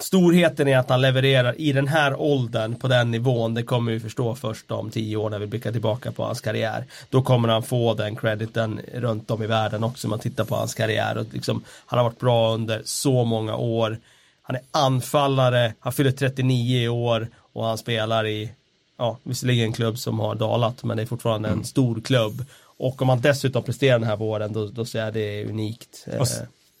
storheten 0.00 0.68
är 0.68 0.78
att 0.78 0.88
han 0.90 1.00
levererar 1.00 1.60
i 1.60 1.72
den 1.72 1.88
här 1.88 2.20
åldern 2.20 2.74
på 2.74 2.88
den 2.88 3.10
nivån. 3.10 3.54
Det 3.54 3.62
kommer 3.62 3.92
vi 3.92 4.00
förstå 4.00 4.34
först 4.34 4.70
om 4.70 4.90
tio 4.90 5.16
år 5.16 5.30
när 5.30 5.38
vi 5.38 5.46
blickar 5.46 5.72
tillbaka 5.72 6.12
på 6.12 6.24
hans 6.24 6.40
karriär. 6.40 6.84
Då 7.10 7.22
kommer 7.22 7.48
han 7.48 7.62
få 7.62 7.94
den 7.94 8.16
crediten 8.16 8.80
runt 8.94 9.30
om 9.30 9.42
i 9.42 9.46
världen 9.46 9.84
också 9.84 10.06
om 10.06 10.10
man 10.10 10.18
tittar 10.18 10.44
på 10.44 10.54
hans 10.56 10.74
karriär. 10.74 11.18
Och 11.18 11.26
liksom, 11.32 11.64
han 11.86 11.98
har 11.98 12.04
varit 12.04 12.18
bra 12.20 12.54
under 12.54 12.82
så 12.84 13.24
många 13.24 13.56
år. 13.56 13.98
Han 14.42 14.56
är 14.56 14.62
anfallare, 14.70 15.74
han 15.80 15.92
fyller 15.92 16.10
39 16.12 16.80
i 16.82 16.88
år 16.88 17.28
och 17.52 17.64
han 17.66 17.78
spelar 17.78 18.26
i, 18.26 18.50
ja, 18.98 19.18
visserligen 19.22 19.64
en 19.66 19.72
klubb 19.72 19.98
som 19.98 20.20
har 20.20 20.34
dalat, 20.34 20.84
men 20.84 20.96
det 20.96 21.02
är 21.02 21.06
fortfarande 21.06 21.48
en 21.48 21.64
stor 21.64 22.00
klubb. 22.00 22.44
Och 22.80 23.02
om 23.02 23.08
han 23.08 23.20
dessutom 23.20 23.62
presterar 23.62 23.98
den 23.98 24.08
här 24.08 24.16
våren, 24.16 24.52
då, 24.52 24.66
då 24.66 24.84
ser 24.84 25.04
jag 25.04 25.14
det 25.14 25.44
unikt. 25.44 26.06
Och 26.18 26.28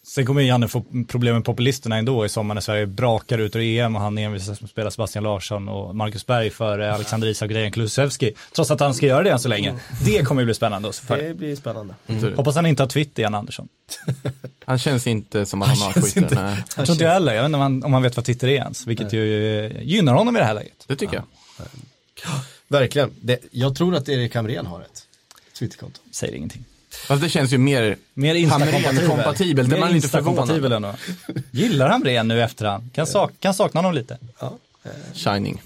Sen 0.06 0.26
kommer 0.26 0.40
ju 0.40 0.46
Janne 0.48 0.68
få 0.68 0.84
problem 1.08 1.34
med 1.34 1.44
populisterna 1.44 1.96
ändå 1.96 2.24
i 2.26 2.28
sommar 2.28 2.54
när 2.54 2.62
Sverige 2.62 2.86
brakar 2.86 3.38
ut 3.38 3.56
ur 3.56 3.60
EM 3.62 3.96
och 3.96 4.02
han 4.02 4.18
envisas 4.18 4.60
med 4.60 4.64
att 4.64 4.70
spela 4.70 4.90
Sebastian 4.90 5.24
Larsson 5.24 5.68
och 5.68 5.96
Marcus 5.96 6.26
Berg 6.26 6.50
före 6.50 6.94
Alexander 6.94 7.28
Isak 7.28 7.48
och 7.50 7.54
Dejan 7.54 7.72
Kulusevski. 7.72 8.32
Trots 8.54 8.70
att 8.70 8.80
han 8.80 8.94
ska 8.94 9.06
göra 9.06 9.22
det 9.22 9.30
än 9.30 9.38
så 9.38 9.48
länge. 9.48 9.74
Det 10.04 10.22
kommer 10.22 10.40
ju 10.42 10.44
bli 10.44 10.54
spännande 10.54 10.88
att 10.88 10.96
följa. 10.96 11.28
Det 11.28 11.34
blir 11.34 11.56
spännande. 11.56 11.94
Hoppas 12.36 12.54
han 12.56 12.66
inte 12.66 12.82
har 12.82 12.88
Twitter, 12.88 13.22
Jan 13.22 13.34
Andersson. 13.34 13.68
Han 14.64 14.78
känns 14.78 15.06
inte 15.06 15.46
som 15.46 15.62
att 15.62 15.68
han 15.68 15.78
har 15.78 15.92
känns 15.92 16.04
skiten. 16.06 16.22
inte- 16.22 16.34
Nej, 16.42 16.56
Jag 16.76 16.86
tror 16.86 16.94
inte 16.94 17.04
jag 17.04 17.12
heller, 17.12 17.34
jag 17.34 17.42
vet 17.42 17.46
inte 17.46 17.56
om 17.56 17.62
han, 17.62 17.84
om 17.84 17.92
han 17.92 18.02
vet 18.02 18.16
vad 18.16 18.24
Twitter 18.24 18.48
är 18.48 18.52
ens, 18.52 18.86
vilket 18.86 19.12
ju 19.12 19.58
eh, 19.66 19.82
gynnar 19.82 20.14
honom 20.14 20.36
i 20.36 20.38
det 20.38 20.44
här 20.44 20.54
läget. 20.54 20.84
det 20.86 20.96
tycker 20.96 21.14
jag. 21.14 21.24
Verkligen. 22.68 23.10
Det, 23.20 23.38
jag 23.50 23.74
tror 23.76 23.94
att 23.94 24.08
Erik 24.08 24.34
Hamrén 24.34 24.66
har 24.66 24.80
ett 24.80 25.02
Twitterkonto. 25.60 26.00
Säger 26.10 26.34
ingenting. 26.34 26.64
Fast 27.06 27.22
det 27.22 27.28
känns 27.28 27.52
ju 27.52 27.58
mer 27.58 27.96
Mer 28.14 28.34
Insta-kompatibel. 28.34 28.84
Hamrén-kompatibel. 28.84 29.68
Det 29.68 29.76
är 29.76 29.78
Mer 29.78 29.86
man 29.86 29.92
lite 29.92 30.08
förvånad. 30.08 30.50
Insta-kompatibel 30.50 30.72
ändå. 30.72 30.94
Gillar 31.50 31.88
Hamrén 31.88 32.28
nu 32.28 32.42
efterhand? 32.42 32.92
Kan, 32.94 33.06
sak, 33.06 33.32
kan 33.40 33.54
sakna 33.54 33.78
honom 33.78 33.94
lite. 33.94 34.18
Shining. 35.14 35.62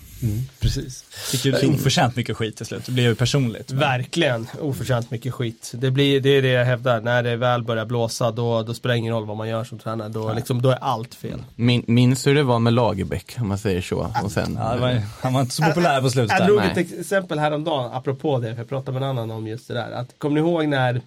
Precis. 0.61 1.03
Fick 1.03 1.45
ju 1.45 1.75
oförtjänt 1.75 2.17
mycket 2.17 2.37
skit 2.37 2.57
till 2.57 2.67
slut, 2.67 2.87
det 2.87 2.93
blev 2.93 3.07
ju 3.07 3.15
personligt. 3.15 3.71
Men- 3.71 3.79
Verkligen 3.81 4.47
oförtjänt 4.61 5.11
mycket 5.11 5.35
skit. 5.35 5.73
Det, 5.75 5.91
blir, 5.91 6.21
det 6.21 6.29
är 6.29 6.43
det 6.43 6.49
jag 6.49 6.65
hävdar, 6.65 7.01
när 7.01 7.23
det 7.23 7.37
väl 7.37 7.63
börjar 7.63 7.85
blåsa 7.87 8.31
då, 8.31 8.63
då 8.63 8.75
spelar 8.75 8.95
det 8.95 8.99
ingen 8.99 9.15
roll 9.15 9.27
vad 9.27 9.37
man 9.37 9.49
gör 9.49 9.65
som 9.65 9.79
tränare. 9.79 10.09
Då, 10.09 10.33
liksom, 10.33 10.63
då 10.63 10.71
är 10.71 10.79
allt 10.81 11.15
fel. 11.15 11.43
Min, 11.57 11.85
minns 11.87 12.27
hur 12.27 12.35
det 12.35 12.43
var 12.43 12.59
med 12.59 12.73
Lagerbäck, 12.73 13.37
om 13.41 13.49
man 13.49 13.59
säger 13.59 13.83
så. 13.83 14.11
Och 14.25 14.33
sen, 14.33 14.59
Ja, 14.61 14.77
var, 14.77 15.03
han 15.21 15.33
var 15.35 15.41
inte 15.41 15.55
så 15.55 15.63
populär 15.63 16.01
på 16.01 16.11
slutet 16.11 16.39
Jag 16.39 16.49
drog 16.49 16.63
ett 16.65 16.77
exempel 16.99 17.39
häromdagen, 17.39 17.91
apropå 17.93 18.39
det, 18.39 18.51
för 18.51 18.57
jag 18.59 18.69
pratade 18.69 18.93
med 19.01 19.03
en 19.03 19.19
annan 19.19 19.31
om 19.31 19.47
just 19.47 19.69
det 19.69 19.75
där. 19.75 19.93
Att, 19.93 20.19
kommer 20.19 20.35
ni 20.35 20.41
ihåg 20.41 20.69
när 20.69 21.01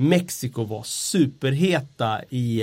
Mexiko 0.00 0.64
var 0.64 0.82
superheta 0.82 2.20
i 2.28 2.62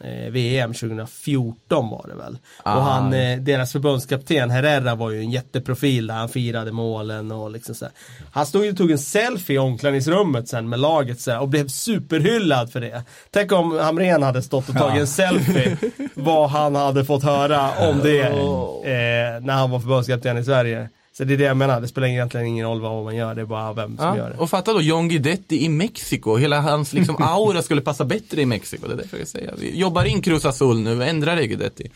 eh, 0.00 0.30
VM 0.30 0.74
2014 0.74 1.90
var 1.90 2.06
det 2.08 2.14
väl. 2.14 2.38
Ah. 2.62 2.76
Och 2.76 2.82
han, 2.82 3.12
eh, 3.12 3.38
deras 3.38 3.72
förbundskapten 3.72 4.50
Herrera 4.50 4.94
var 4.94 5.10
ju 5.10 5.20
en 5.20 5.30
jätteprofil 5.30 6.06
där 6.06 6.14
han 6.14 6.28
firade 6.28 6.72
målen 6.72 7.32
och 7.32 7.50
liksom 7.50 7.74
så 7.74 7.84
här. 7.84 7.94
Han 8.30 8.46
stod 8.46 8.64
ju 8.64 8.70
och 8.70 8.76
tog 8.76 8.90
en 8.90 8.98
selfie 8.98 9.56
i 9.56 9.58
omklädningsrummet 9.58 10.48
sen 10.48 10.68
med 10.68 10.80
laget 10.80 11.20
så 11.20 11.30
här, 11.30 11.40
och 11.40 11.48
blev 11.48 11.68
superhyllad 11.68 12.72
för 12.72 12.80
det. 12.80 13.02
Tänk 13.30 13.52
om 13.52 13.78
Hamrén 13.78 14.22
hade 14.22 14.42
stått 14.42 14.68
och 14.68 14.76
tagit 14.76 15.00
en 15.00 15.06
selfie, 15.06 15.76
vad 16.14 16.50
han 16.50 16.74
hade 16.74 17.04
fått 17.04 17.22
höra 17.22 17.88
om 17.88 18.00
det 18.02 18.20
eh, 18.22 19.40
när 19.40 19.52
han 19.52 19.70
var 19.70 19.80
förbundskapten 19.80 20.38
i 20.38 20.44
Sverige. 20.44 20.88
Så 21.16 21.24
det 21.24 21.34
är 21.34 21.38
det 21.38 21.44
jag 21.44 21.56
menar, 21.56 21.80
det 21.80 21.88
spelar 21.88 22.08
egentligen 22.08 22.46
ingen 22.46 22.66
roll 22.66 22.80
vad 22.80 23.04
man 23.04 23.16
gör, 23.16 23.34
det 23.34 23.40
är 23.40 23.46
bara 23.46 23.72
vem 23.72 23.96
som 23.96 24.16
gör 24.16 24.24
ja, 24.24 24.28
det. 24.28 24.38
och 24.38 24.50
fatta 24.50 24.72
då 24.72 24.80
John 24.80 25.08
Guidetti 25.08 25.64
i 25.64 25.68
Mexiko. 25.68 26.36
Hela 26.36 26.60
hans 26.60 26.92
liksom, 26.92 27.16
aura 27.22 27.62
skulle 27.62 27.80
passa 27.80 28.04
bättre 28.04 28.40
i 28.40 28.46
Mexiko. 28.46 28.86
Det 28.86 28.92
är 28.92 28.96
därför 28.96 29.18
jag 29.18 29.28
säger. 29.28 29.54
Vi 29.58 29.78
jobbar 29.78 30.04
in 30.04 30.22
Cruz 30.22 30.44
Azul 30.44 30.80
nu, 30.80 31.04
ändra 31.04 31.34
det 31.34 31.46
Guidetti. 31.46 31.90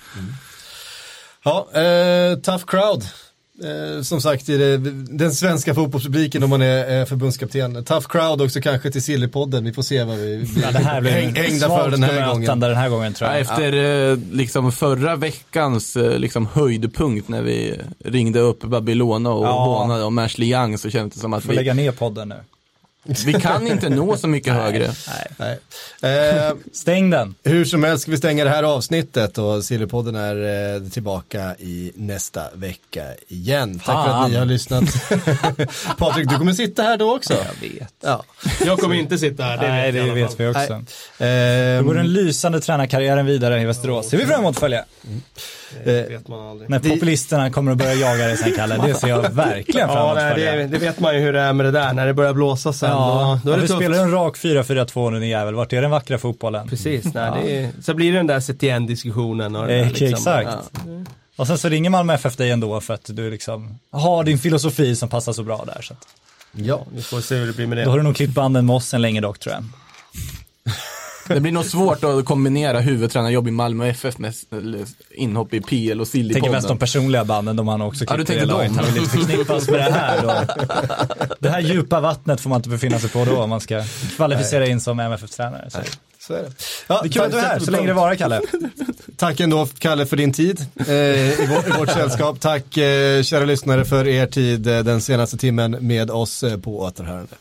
Ja, 1.44 1.68
eh, 1.72 2.38
tough 2.38 2.64
crowd. 2.66 3.04
Eh, 3.64 4.02
som 4.02 4.20
sagt, 4.20 4.48
i 4.48 4.56
det, 4.58 4.76
den 5.18 5.32
svenska 5.32 5.74
fotbollspubliken 5.74 6.42
om 6.42 6.50
man 6.50 6.62
är 6.62 7.00
eh, 7.00 7.06
förbundskapten. 7.06 7.84
Tough 7.84 8.06
crowd 8.08 8.42
också 8.42 8.60
kanske 8.60 8.90
till 8.90 9.02
Sillypodden. 9.02 9.64
Vi 9.64 9.72
får 9.72 9.82
se 9.82 10.04
vad 10.04 10.16
vi 10.16 10.36
blir 10.54 10.62
Ja, 10.62 10.70
det 10.72 10.78
här 10.78 11.00
blev 11.00 11.12
häng, 11.12 11.34
hängda 11.36 11.68
för 11.68 11.90
den 11.90 12.02
här 12.02 12.28
gången. 12.28 12.60
den 12.60 12.76
här 12.76 12.88
gången 12.88 13.12
tror 13.14 13.30
Ja, 13.30 13.34
jag. 13.38 13.40
efter 13.42 13.72
eh, 14.12 14.18
liksom 14.32 14.72
förra 14.72 15.16
veckans 15.16 15.96
eh, 15.96 16.18
liksom, 16.18 16.46
höjdpunkt 16.52 17.28
när 17.28 17.42
vi 17.42 17.80
ringde 18.04 18.40
upp 18.40 18.60
Babylona 18.64 19.30
och 19.30 19.46
Ja. 19.46 19.64
hånade 19.64 20.04
om 20.04 20.18
Ashley 20.18 20.48
Young 20.52 20.78
så 20.78 20.90
kändes 20.90 21.14
det 21.14 21.20
som 21.20 21.32
att 21.32 21.42
Får 21.42 21.50
vi, 21.50 21.56
lägga 21.56 21.74
ner 21.74 21.92
podden 21.92 22.28
nu. 22.28 22.36
Vi 23.26 23.32
kan 23.32 23.66
inte 23.66 23.88
nå 23.88 24.16
så 24.16 24.28
mycket 24.28 24.52
högre. 24.52 24.92
Nej. 25.36 25.58
Nej. 26.02 26.28
Eh, 26.48 26.52
Stäng 26.72 27.10
den. 27.10 27.34
hur 27.44 27.64
som 27.64 27.84
helst 27.84 28.02
ska 28.02 28.10
vi 28.10 28.16
stänga 28.16 28.44
det 28.44 28.50
här 28.50 28.62
avsnittet 28.62 29.38
och 29.38 29.64
Sillypodden 29.64 30.14
är 30.16 30.74
eh, 30.76 30.88
tillbaka 30.90 31.54
i 31.58 31.92
nästa 31.94 32.42
vecka 32.54 33.04
igen. 33.28 33.78
Tack 33.78 33.84
för 33.84 33.92
att 33.92 34.06
Fan. 34.06 34.30
ni 34.30 34.36
har 34.36 34.44
lyssnat. 34.46 34.84
Patrik, 35.98 36.28
du 36.28 36.36
kommer 36.38 36.52
sitta 36.52 36.82
här 36.82 36.96
då 36.96 37.14
också. 37.16 37.32
Jag 37.34 37.68
vet. 37.68 37.94
Ja. 38.00 38.24
Jag 38.64 38.78
kommer 38.78 38.94
inte 38.94 39.18
sitta 39.18 39.42
här, 39.44 39.56
det 39.58 39.68
Nej, 39.68 39.92
vet 39.92 40.04
det 40.06 40.12
vet 40.14 40.40
vi 40.40 40.46
också. 40.46 40.72
Eh, 41.24 41.78
Då 41.78 41.84
går 41.88 41.94
den 41.94 42.12
lysande 42.12 42.60
tränarkarriären 42.60 43.26
vidare 43.26 43.60
i 43.62 43.64
Västerås. 43.64 44.08
Ser 44.08 44.16
vi 44.18 44.26
fram 44.26 44.40
emot 44.40 44.50
att 44.56 44.60
följa. 44.60 44.84
Det 45.84 46.08
vet 46.08 46.28
man 46.28 46.48
aldrig. 46.48 46.70
När 46.70 46.78
populisterna 46.78 47.50
kommer 47.50 47.72
att 47.72 47.78
börja 47.78 47.94
jaga 47.94 48.26
dig 48.26 48.36
sen 48.36 48.52
Kalle, 48.56 48.76
det 48.86 48.94
ser 48.94 49.08
jag 49.08 49.30
verkligen 49.30 49.88
fram 49.88 49.96
Ja, 49.98 50.04
emot 50.06 50.18
att 50.18 50.36
nej, 50.36 50.56
det, 50.58 50.66
det 50.66 50.78
vet 50.78 51.00
man 51.00 51.14
ju 51.14 51.20
hur 51.20 51.32
det 51.32 51.40
är 51.40 51.52
med 51.52 51.66
det 51.66 51.70
där, 51.72 51.92
när 51.92 52.06
det 52.06 52.14
börjar 52.14 52.32
blåsa 52.34 52.72
sen. 52.72 52.90
Ja, 52.90 53.40
då, 53.44 53.50
då 53.50 53.52
är 53.52 53.52
ja, 53.52 53.56
det 53.56 53.62
vi 53.62 53.68
tufft. 53.68 53.80
spelar 53.80 53.98
en 54.04 54.10
rak 54.12 54.36
4-4-2 54.36 55.10
nu 55.10 55.20
din 55.20 55.28
jävel. 55.28 55.54
Vart 55.54 55.72
är 55.72 55.82
den 55.82 55.90
vackra 55.90 56.18
fotbollen? 56.18 56.68
Precis, 56.68 57.04
nej, 57.14 57.30
det 57.44 57.56
är, 57.56 57.70
så 57.82 57.94
blir 57.94 58.12
det 58.12 58.18
den 58.18 58.26
där 58.26 58.40
CTN-diskussionen. 58.40 59.56
Och 59.56 59.66
det 59.66 59.74
Eh, 59.78 59.86
liksom. 59.88 60.06
exakt. 60.08 60.70
Och 61.36 61.46
sen 61.46 61.58
så 61.58 61.68
ringer 61.68 61.90
Malmö 61.90 62.14
FF 62.14 62.36
dig 62.36 62.50
ändå 62.50 62.80
för 62.80 62.94
att 62.94 63.04
du 63.06 63.30
liksom 63.30 63.78
har 63.92 64.24
din 64.24 64.38
filosofi 64.38 64.96
som 64.96 65.08
passar 65.08 65.32
så 65.32 65.42
bra 65.42 65.64
där. 65.66 65.82
Så 65.82 65.92
att, 65.92 66.06
ja. 66.52 66.86
Vi 66.94 67.02
får 67.02 67.20
se 67.20 67.34
hur 67.36 67.46
det 67.46 67.52
blir 67.52 67.66
med 67.66 67.78
det. 67.78 67.84
då 67.84 67.90
har 67.90 67.96
du 67.98 68.02
nog 68.02 68.16
klippt 68.16 68.34
banden 68.34 68.66
med 68.66 68.76
oss 68.76 68.94
en 68.94 69.02
länge 69.02 69.20
dock 69.20 69.38
tror 69.38 69.54
jag. 69.54 69.64
Det 71.28 71.40
blir 71.40 71.52
nog 71.52 71.64
svårt 71.64 72.04
att 72.04 72.24
kombinera 72.24 72.80
huvudtränarjobb 72.80 73.48
i 73.48 73.50
Malmö 73.50 73.86
FF 73.88 74.18
med 74.18 74.34
inhopp 75.10 75.54
i 75.54 75.60
PL 75.60 76.00
och 76.00 76.10
Tänker 76.12 76.32
mest 76.32 76.42
de 76.42 76.42
Sillypodden. 76.42 76.78
personliga 76.78 77.24
banden, 77.24 77.56
de 77.56 77.68
han 77.68 77.82
också 77.82 78.04
Ja, 78.08 78.16
du 78.16 78.24
klipper 78.24 78.42
i 78.42 78.46
laget. 78.46 78.72
Han 78.76 78.84
vill 78.84 78.96
inte 79.02 79.10
förknippas 79.10 79.68
med 79.68 79.78
det 79.80 79.92
här 79.92 80.22
då. 80.22 80.54
Det 81.40 81.48
här 81.48 81.60
djupa 81.60 82.00
vattnet 82.00 82.40
får 82.40 82.50
man 82.50 82.56
inte 82.58 82.68
befinna 82.68 82.98
sig 82.98 83.10
på 83.10 83.24
då 83.24 83.42
om 83.42 83.50
man 83.50 83.60
ska 83.60 83.82
kvalificera 84.16 84.66
in 84.66 84.80
som 84.80 85.00
MFF-tränare. 85.00 85.70
Så. 85.70 85.78
Så 86.20 86.34
är 86.34 86.42
det. 86.42 86.52
Ja, 86.86 87.00
Det 87.02 87.08
är 87.08 87.12
kul 87.12 87.22
att 87.22 87.30
du 87.32 87.38
är 87.38 87.42
här, 87.42 87.58
så 87.58 87.70
länge 87.70 87.86
det 87.86 87.92
varar 87.92 88.14
Kalle. 88.14 88.40
Tack 89.16 89.40
ändå 89.40 89.66
Kalle 89.78 90.06
för 90.06 90.16
din 90.16 90.32
tid 90.32 90.66
eh, 90.88 90.94
i, 90.94 91.48
vår, 91.50 91.74
i 91.74 91.78
vårt 91.78 91.90
sällskap. 91.90 92.40
Tack 92.40 92.76
eh, 92.76 93.22
kära 93.22 93.44
lyssnare 93.44 93.84
för 93.84 94.06
er 94.06 94.26
tid 94.26 94.66
eh, 94.66 94.78
den 94.80 95.00
senaste 95.00 95.36
timmen 95.36 95.76
med 95.80 96.10
oss 96.10 96.42
eh, 96.42 96.58
på 96.58 96.80
återhörande. 96.80 97.34